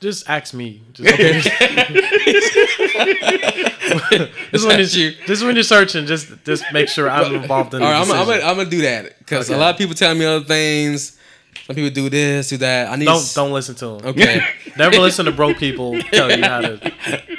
Just 0.00 0.28
ask 0.30 0.54
me. 0.54 0.80
Just, 0.92 1.12
okay. 1.12 1.40
just, 1.40 1.50
when 4.64 4.80
Ask 4.80 4.96
you, 4.96 5.10
This 5.10 5.26
just 5.26 5.44
when 5.44 5.54
you're 5.56 5.64
searching, 5.64 6.06
just 6.06 6.28
just 6.44 6.64
make 6.72 6.88
sure 6.88 7.10
I'm 7.10 7.34
involved 7.34 7.74
in 7.74 7.82
All 7.82 8.04
the 8.06 8.12
I'm. 8.12 8.20
I'm, 8.20 8.26
gonna, 8.26 8.42
I'm 8.44 8.56
gonna 8.56 8.70
do 8.70 8.82
that 8.82 9.18
because 9.18 9.50
Okay. 9.50 9.56
a 9.56 9.60
lot 9.60 9.70
of 9.74 9.78
people 9.78 9.94
tell 9.94 10.14
me 10.14 10.24
other 10.24 10.44
things. 10.44 11.18
Some 11.66 11.76
people 11.76 11.90
do 11.90 12.08
this, 12.10 12.48
do 12.48 12.56
that. 12.58 12.88
I 12.90 12.96
need. 12.96 13.04
don't 13.04 13.16
s- 13.16 13.34
don't 13.34 13.52
listen 13.52 13.74
to 13.76 13.86
them. 13.98 14.06
Okay. 14.08 14.40
Never 14.76 14.98
listen 14.98 15.26
to 15.26 15.32
broke 15.32 15.58
people 15.58 16.00
tell 16.02 16.30
you 16.36 16.42
how 16.42 16.60
to. 16.60 16.92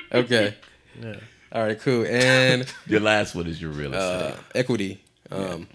okay. 0.14 0.56
Yeah. 1.02 1.16
All 1.52 1.64
right. 1.64 1.80
Cool. 1.80 2.06
And 2.08 2.66
Your 2.88 3.00
last 3.02 3.36
one 3.36 3.48
is 3.48 3.62
your 3.62 3.72
real 3.72 3.94
estate. 3.94 4.32
uh, 4.34 4.36
equity. 4.56 5.02
Um, 5.32 5.68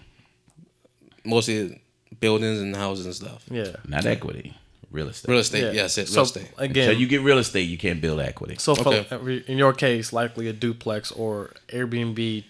mostly 1.23 1.81
buildings 2.19 2.59
and 2.59 2.75
houses 2.75 3.05
and 3.05 3.15
stuff. 3.15 3.43
Yeah. 3.49 3.75
Not 3.87 4.05
equity. 4.05 4.55
Real 4.91 5.09
estate. 5.09 5.29
Real 5.29 5.39
estate. 5.39 5.63
Yeah. 5.63 5.71
Yes, 5.71 5.97
it, 5.97 6.07
real 6.07 6.13
So 6.13 6.21
estate. 6.23 6.51
again, 6.57 6.89
Until 6.89 6.99
you 7.01 7.07
get 7.07 7.21
real 7.21 7.37
estate, 7.37 7.69
you 7.69 7.77
can't 7.77 8.01
build 8.01 8.19
equity. 8.19 8.55
so 8.57 8.73
for, 8.75 9.05
in 9.29 9.57
your 9.57 9.71
case, 9.73 10.11
likely 10.11 10.47
a 10.47 10.53
duplex 10.53 11.11
or 11.11 11.51
Airbnb 11.69 12.43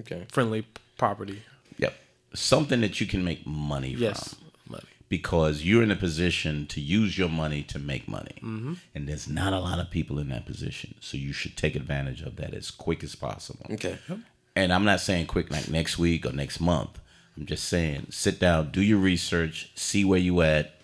Okay. 0.00 0.24
friendly 0.32 0.66
property. 0.98 1.42
Yep. 1.78 1.94
Something 2.34 2.80
that 2.80 3.00
you 3.00 3.06
can 3.06 3.22
make 3.24 3.46
money 3.46 3.90
Yes. 3.90 4.34
from. 4.34 4.43
Because 5.08 5.62
you're 5.64 5.82
in 5.82 5.90
a 5.90 5.96
position 5.96 6.66
to 6.68 6.80
use 6.80 7.16
your 7.18 7.28
money 7.28 7.62
to 7.64 7.78
make 7.78 8.08
money. 8.08 8.36
Mm-hmm. 8.38 8.74
And 8.94 9.08
there's 9.08 9.28
not 9.28 9.52
a 9.52 9.58
lot 9.60 9.78
of 9.78 9.90
people 9.90 10.18
in 10.18 10.28
that 10.30 10.44
position. 10.46 10.94
So 11.00 11.16
you 11.16 11.32
should 11.32 11.56
take 11.56 11.76
advantage 11.76 12.22
of 12.22 12.36
that 12.36 12.54
as 12.54 12.70
quick 12.70 13.04
as 13.04 13.14
possible. 13.14 13.66
Okay. 13.70 13.98
And 14.56 14.72
I'm 14.72 14.84
not 14.84 15.00
saying 15.00 15.26
quick 15.26 15.50
like 15.50 15.68
next 15.68 15.98
week 15.98 16.24
or 16.26 16.32
next 16.32 16.58
month. 16.60 16.98
I'm 17.36 17.46
just 17.46 17.64
saying 17.64 18.06
sit 18.10 18.38
down, 18.40 18.70
do 18.70 18.80
your 18.82 18.98
research, 18.98 19.70
see 19.74 20.04
where 20.04 20.18
you 20.20 20.40
at, 20.40 20.80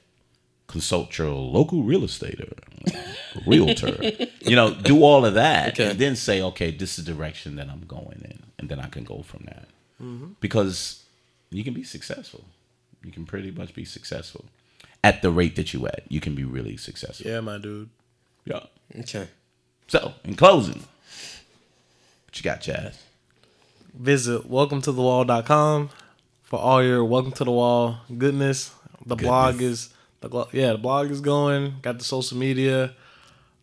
consult 0.66 1.16
your 1.18 1.30
local 1.30 1.82
real 1.82 2.04
estate 2.04 2.40
or 2.40 2.52
realtor. 3.46 3.96
you 4.40 4.54
know, 4.54 4.72
do 4.74 5.02
all 5.02 5.24
of 5.24 5.34
that 5.34 5.70
Okay. 5.70 5.90
and 5.90 5.98
then 5.98 6.14
say, 6.14 6.40
okay, 6.42 6.70
this 6.70 6.98
is 6.98 7.04
the 7.06 7.12
direction 7.14 7.56
that 7.56 7.68
I'm 7.68 7.84
going 7.86 8.20
in. 8.24 8.42
And 8.58 8.68
then 8.68 8.78
I 8.80 8.86
can 8.88 9.04
go 9.04 9.22
from 9.22 9.44
that. 9.46 9.68
Mm-hmm. 10.00 10.32
Because 10.40 11.04
you 11.50 11.64
can 11.64 11.74
be 11.74 11.82
successful. 11.84 12.44
You 13.02 13.12
can 13.12 13.24
pretty 13.26 13.50
much 13.50 13.74
be 13.74 13.84
successful. 13.84 14.44
At 15.02 15.22
the 15.22 15.30
rate 15.30 15.56
that 15.56 15.72
you 15.72 15.86
at, 15.86 16.02
you 16.08 16.20
can 16.20 16.34
be 16.34 16.44
really 16.44 16.76
successful. 16.76 17.30
Yeah, 17.30 17.40
my 17.40 17.58
dude. 17.58 17.88
Yeah. 18.44 18.60
Okay. 18.98 19.28
So, 19.88 20.12
in 20.24 20.34
closing, 20.36 20.84
what 22.26 22.36
you 22.36 22.42
got, 22.42 22.60
Chaz? 22.60 22.96
Visit 23.94 24.46
welcome 24.48 24.80
to 24.82 24.92
the 24.92 25.02
wall.com 25.02 25.90
for 26.42 26.58
all 26.58 26.82
your 26.82 27.04
welcome 27.04 27.32
to 27.32 27.44
the 27.44 27.50
wall 27.50 27.98
goodness. 28.16 28.72
The 29.06 29.16
blog 29.16 29.62
is 29.62 29.92
the 30.20 30.28
glo- 30.28 30.48
yeah, 30.52 30.72
the 30.72 30.78
blog 30.78 31.10
is 31.10 31.20
going. 31.20 31.76
Got 31.82 31.98
the 31.98 32.04
social 32.04 32.36
media. 32.36 32.94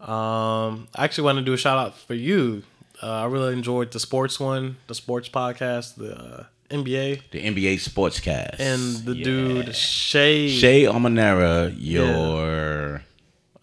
Um, 0.02 0.88
I 0.96 1.04
actually 1.06 1.26
want 1.26 1.38
to 1.40 1.44
do 1.46 1.54
a 1.54 1.58
shout 1.58 1.78
out 1.78 1.98
for 1.98 2.14
you. 2.14 2.64
Uh, 3.02 3.10
I 3.12 3.26
really 3.26 3.54
enjoyed 3.54 3.92
the 3.92 4.00
sports 4.00 4.40
one, 4.40 4.78
the 4.88 4.96
sports 4.96 5.30
podcast, 5.30 5.96
the 5.96 6.16
uh, 6.16 6.44
NBA, 6.70 7.22
The 7.32 7.40
NBA 7.46 7.76
Sportscast. 7.76 8.60
and 8.60 9.06
the 9.06 9.16
Yeah. 9.16 9.24
dude 9.24 9.76
Shay, 9.76 10.50
Shay 10.50 10.84
Almanera, 10.84 11.74
your 11.78 13.04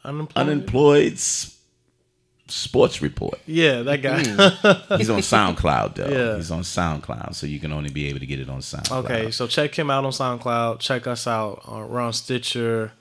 unemployed. 0.04 0.36
unemployed 0.48 1.12
s- 1.14 1.54
sports 2.48 3.02
report. 3.02 3.38
yeah, 3.46 3.82
that 3.82 4.00
guy. 4.02 4.18
He's 4.98 5.10
on 5.10 5.20
SoundCloud 5.20 5.94
though. 5.96 6.08
Yeah. 6.08 6.36
He's 6.36 6.50
on 6.50 6.62
SoundCloud, 6.62 7.34
so 7.34 7.46
you 7.46 7.60
can 7.60 7.72
only 7.72 7.90
be 7.90 8.08
able 8.08 8.20
to 8.20 8.26
get 8.26 8.40
it 8.40 8.48
on 8.48 8.60
SoundCloud. 8.60 9.04
Okay, 9.04 9.30
so 9.30 9.46
check 9.46 9.74
him 9.78 9.90
out 9.90 10.04
on 10.04 10.12
SoundCloud. 10.12 10.78
Check 10.80 11.06
us 11.06 11.26
out. 11.26 11.62
Uh, 11.66 11.86
we're 11.88 12.00
on 12.00 12.12
Stitcher. 12.12 12.92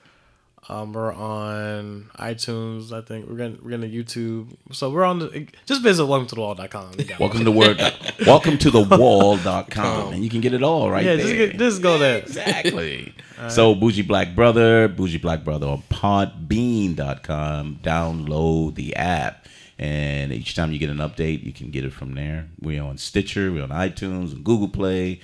Um, 0.70 0.94
we're 0.94 1.14
on 1.14 2.10
iTunes. 2.18 2.94
I 2.94 3.02
think 3.02 3.28
we're 3.30 3.36
gonna 3.36 3.58
we're 3.62 3.72
gonna 3.72 3.88
YouTube. 3.88 4.56
So 4.72 4.90
we're 4.90 5.04
on 5.04 5.20
the. 5.20 5.48
Just 5.66 5.82
visit 5.82 6.06
welcome 6.06 6.28
to 6.28 6.36
the 6.36 6.42
wall.com. 6.42 6.92
You 6.98 7.06
got 7.06 7.16
it. 7.16 7.20
Welcome 7.20 7.44
to 7.44 7.52
word. 7.52 7.82
welcome 8.26 8.58
to 8.58 8.72
the 8.72 8.82
wall.com. 8.98 10.14
and 10.14 10.24
you 10.24 10.30
can 10.30 10.40
get 10.40 10.54
it 10.54 10.64
all 10.64 10.90
right 10.90 11.04
yeah, 11.04 11.16
there. 11.16 11.26
just 11.26 11.36
get, 11.36 11.58
just 11.58 11.82
go 11.82 11.98
there. 11.98 12.20
Exactly. 12.20 13.14
So 13.50 13.76
Bougie 13.76 14.04
Black 14.04 14.36
Brother, 14.36 14.88
Bougie 14.88 15.18
Black 15.18 15.44
Brother 15.44 15.68
on 15.68 15.84
podbean.com. 15.90 17.80
Download 17.84 18.76
the 18.76 18.96
app. 18.96 19.48
And 19.78 20.32
each 20.32 20.56
time 20.56 20.72
you 20.72 20.80
get 20.80 20.90
an 20.90 21.00
update, 21.00 21.44
you 21.44 21.52
can 21.52 21.70
get 21.70 21.84
it 21.84 21.92
from 21.92 22.14
there. 22.14 22.48
We're 22.62 22.82
on 22.82 22.98
Stitcher, 22.98 23.52
we're 23.52 23.64
on 23.64 23.70
iTunes, 23.70 24.32
and 24.32 24.46
Google 24.46 24.70
Play, 24.70 25.20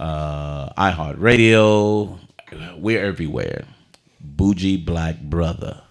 uh, 0.00 0.70
iHeartRadio. 0.70 2.18
We're 2.78 3.04
everywhere. 3.04 3.64
Bougie 4.22 4.76
Black 4.76 5.20
Brother. 5.20 5.82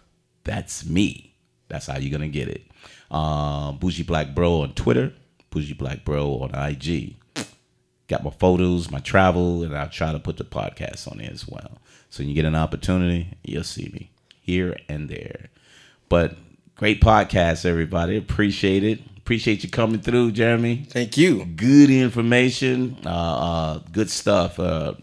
That's 0.44 0.86
me. 0.86 1.36
That's 1.68 1.88
how 1.88 1.98
you're 1.98 2.12
gonna 2.12 2.30
get 2.30 2.48
it. 2.48 2.64
Uh, 3.10 3.72
Bougie 3.74 4.04
Black 4.04 4.34
Bro 4.34 4.62
on 4.62 4.74
Twitter, 4.74 5.14
Bougie 5.50 5.74
Black 5.74 6.06
Bro 6.06 6.40
on 6.40 6.56
IG 6.56 7.16
got 8.12 8.24
my 8.26 8.30
photos, 8.30 8.92
my 8.92 9.00
travel, 9.00 9.64
and 9.64 9.76
I'll 9.76 9.88
try 9.88 10.12
to 10.12 10.20
put 10.20 10.36
the 10.36 10.44
podcast 10.44 11.10
on 11.10 11.20
there 11.20 11.32
as 11.32 11.48
well. 11.48 11.80
So 12.10 12.22
when 12.22 12.28
you 12.28 12.36
get 12.36 12.44
an 12.44 12.56
opportunity, 12.56 13.38
you'll 13.42 13.64
see 13.64 13.90
me 13.94 14.12
here 14.42 14.76
and 14.90 15.08
there. 15.08 15.50
But 16.10 16.36
great 16.76 17.00
podcast, 17.00 17.66
everybody. 17.66 18.18
Appreciate 18.18 18.84
it. 18.84 19.00
Appreciate 19.18 19.64
you 19.64 19.70
coming 19.70 20.02
through, 20.02 20.34
Jeremy. 20.34 20.86
Thank 20.90 21.16
you. 21.16 21.46
Good 21.46 21.90
information, 21.90 22.98
uh, 23.06 23.10
uh, 23.10 23.80
good 23.94 24.10
stuff. 24.10 24.60
Uh, 24.60 24.96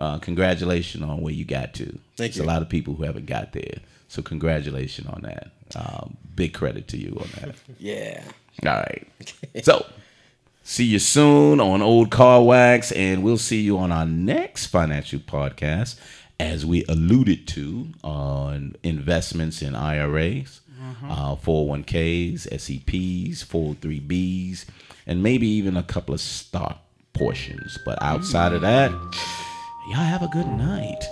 uh, 0.00 0.18
congratulations 0.18 1.02
on 1.04 1.20
where 1.20 1.32
you 1.32 1.44
got 1.44 1.74
to. 1.74 1.84
Thank 1.86 2.00
There's 2.16 2.36
you. 2.38 2.44
a 2.44 2.46
lot 2.46 2.62
of 2.62 2.68
people 2.68 2.94
who 2.94 3.02
haven't 3.04 3.26
got 3.26 3.52
there. 3.52 3.78
So 4.08 4.22
congratulations 4.22 5.06
on 5.08 5.22
that. 5.22 5.50
Um, 5.76 6.16
big 6.34 6.52
credit 6.52 6.88
to 6.88 6.96
you 6.96 7.16
on 7.20 7.28
that. 7.40 7.54
Yeah. 7.78 8.22
All 8.66 8.72
right. 8.74 9.06
So, 9.62 9.86
see 10.64 10.84
you 10.84 10.98
soon 10.98 11.60
on 11.60 11.80
Old 11.80 12.10
Car 12.10 12.42
Wax, 12.42 12.92
and 12.92 13.22
we'll 13.22 13.38
see 13.38 13.60
you 13.60 13.78
on 13.78 13.92
our 13.92 14.04
next 14.04 14.66
financial 14.66 15.20
podcast, 15.20 15.96
as 16.38 16.66
we 16.66 16.84
alluded 16.88 17.46
to 17.48 17.88
on 18.02 18.74
investments 18.82 19.62
in 19.62 19.74
IRAs, 19.74 20.60
uh, 21.08 21.36
401ks, 21.36 22.48
SEPs, 22.48 23.44
403bs, 23.44 24.64
and 25.06 25.22
maybe 25.22 25.46
even 25.46 25.76
a 25.76 25.82
couple 25.82 26.14
of 26.14 26.20
stock 26.20 26.82
portions. 27.12 27.78
But 27.84 28.02
outside 28.02 28.52
of 28.52 28.60
that, 28.62 28.90
y'all 29.86 29.96
have 29.96 30.22
a 30.22 30.28
good 30.28 30.46
night. 30.46 31.04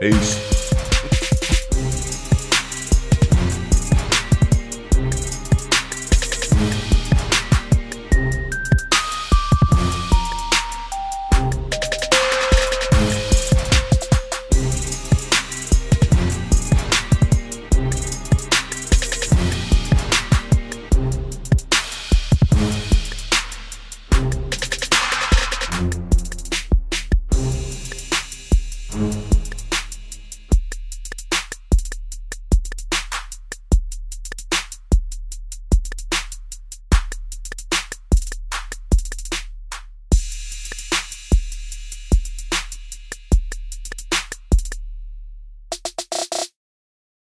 Peace. 0.00 0.63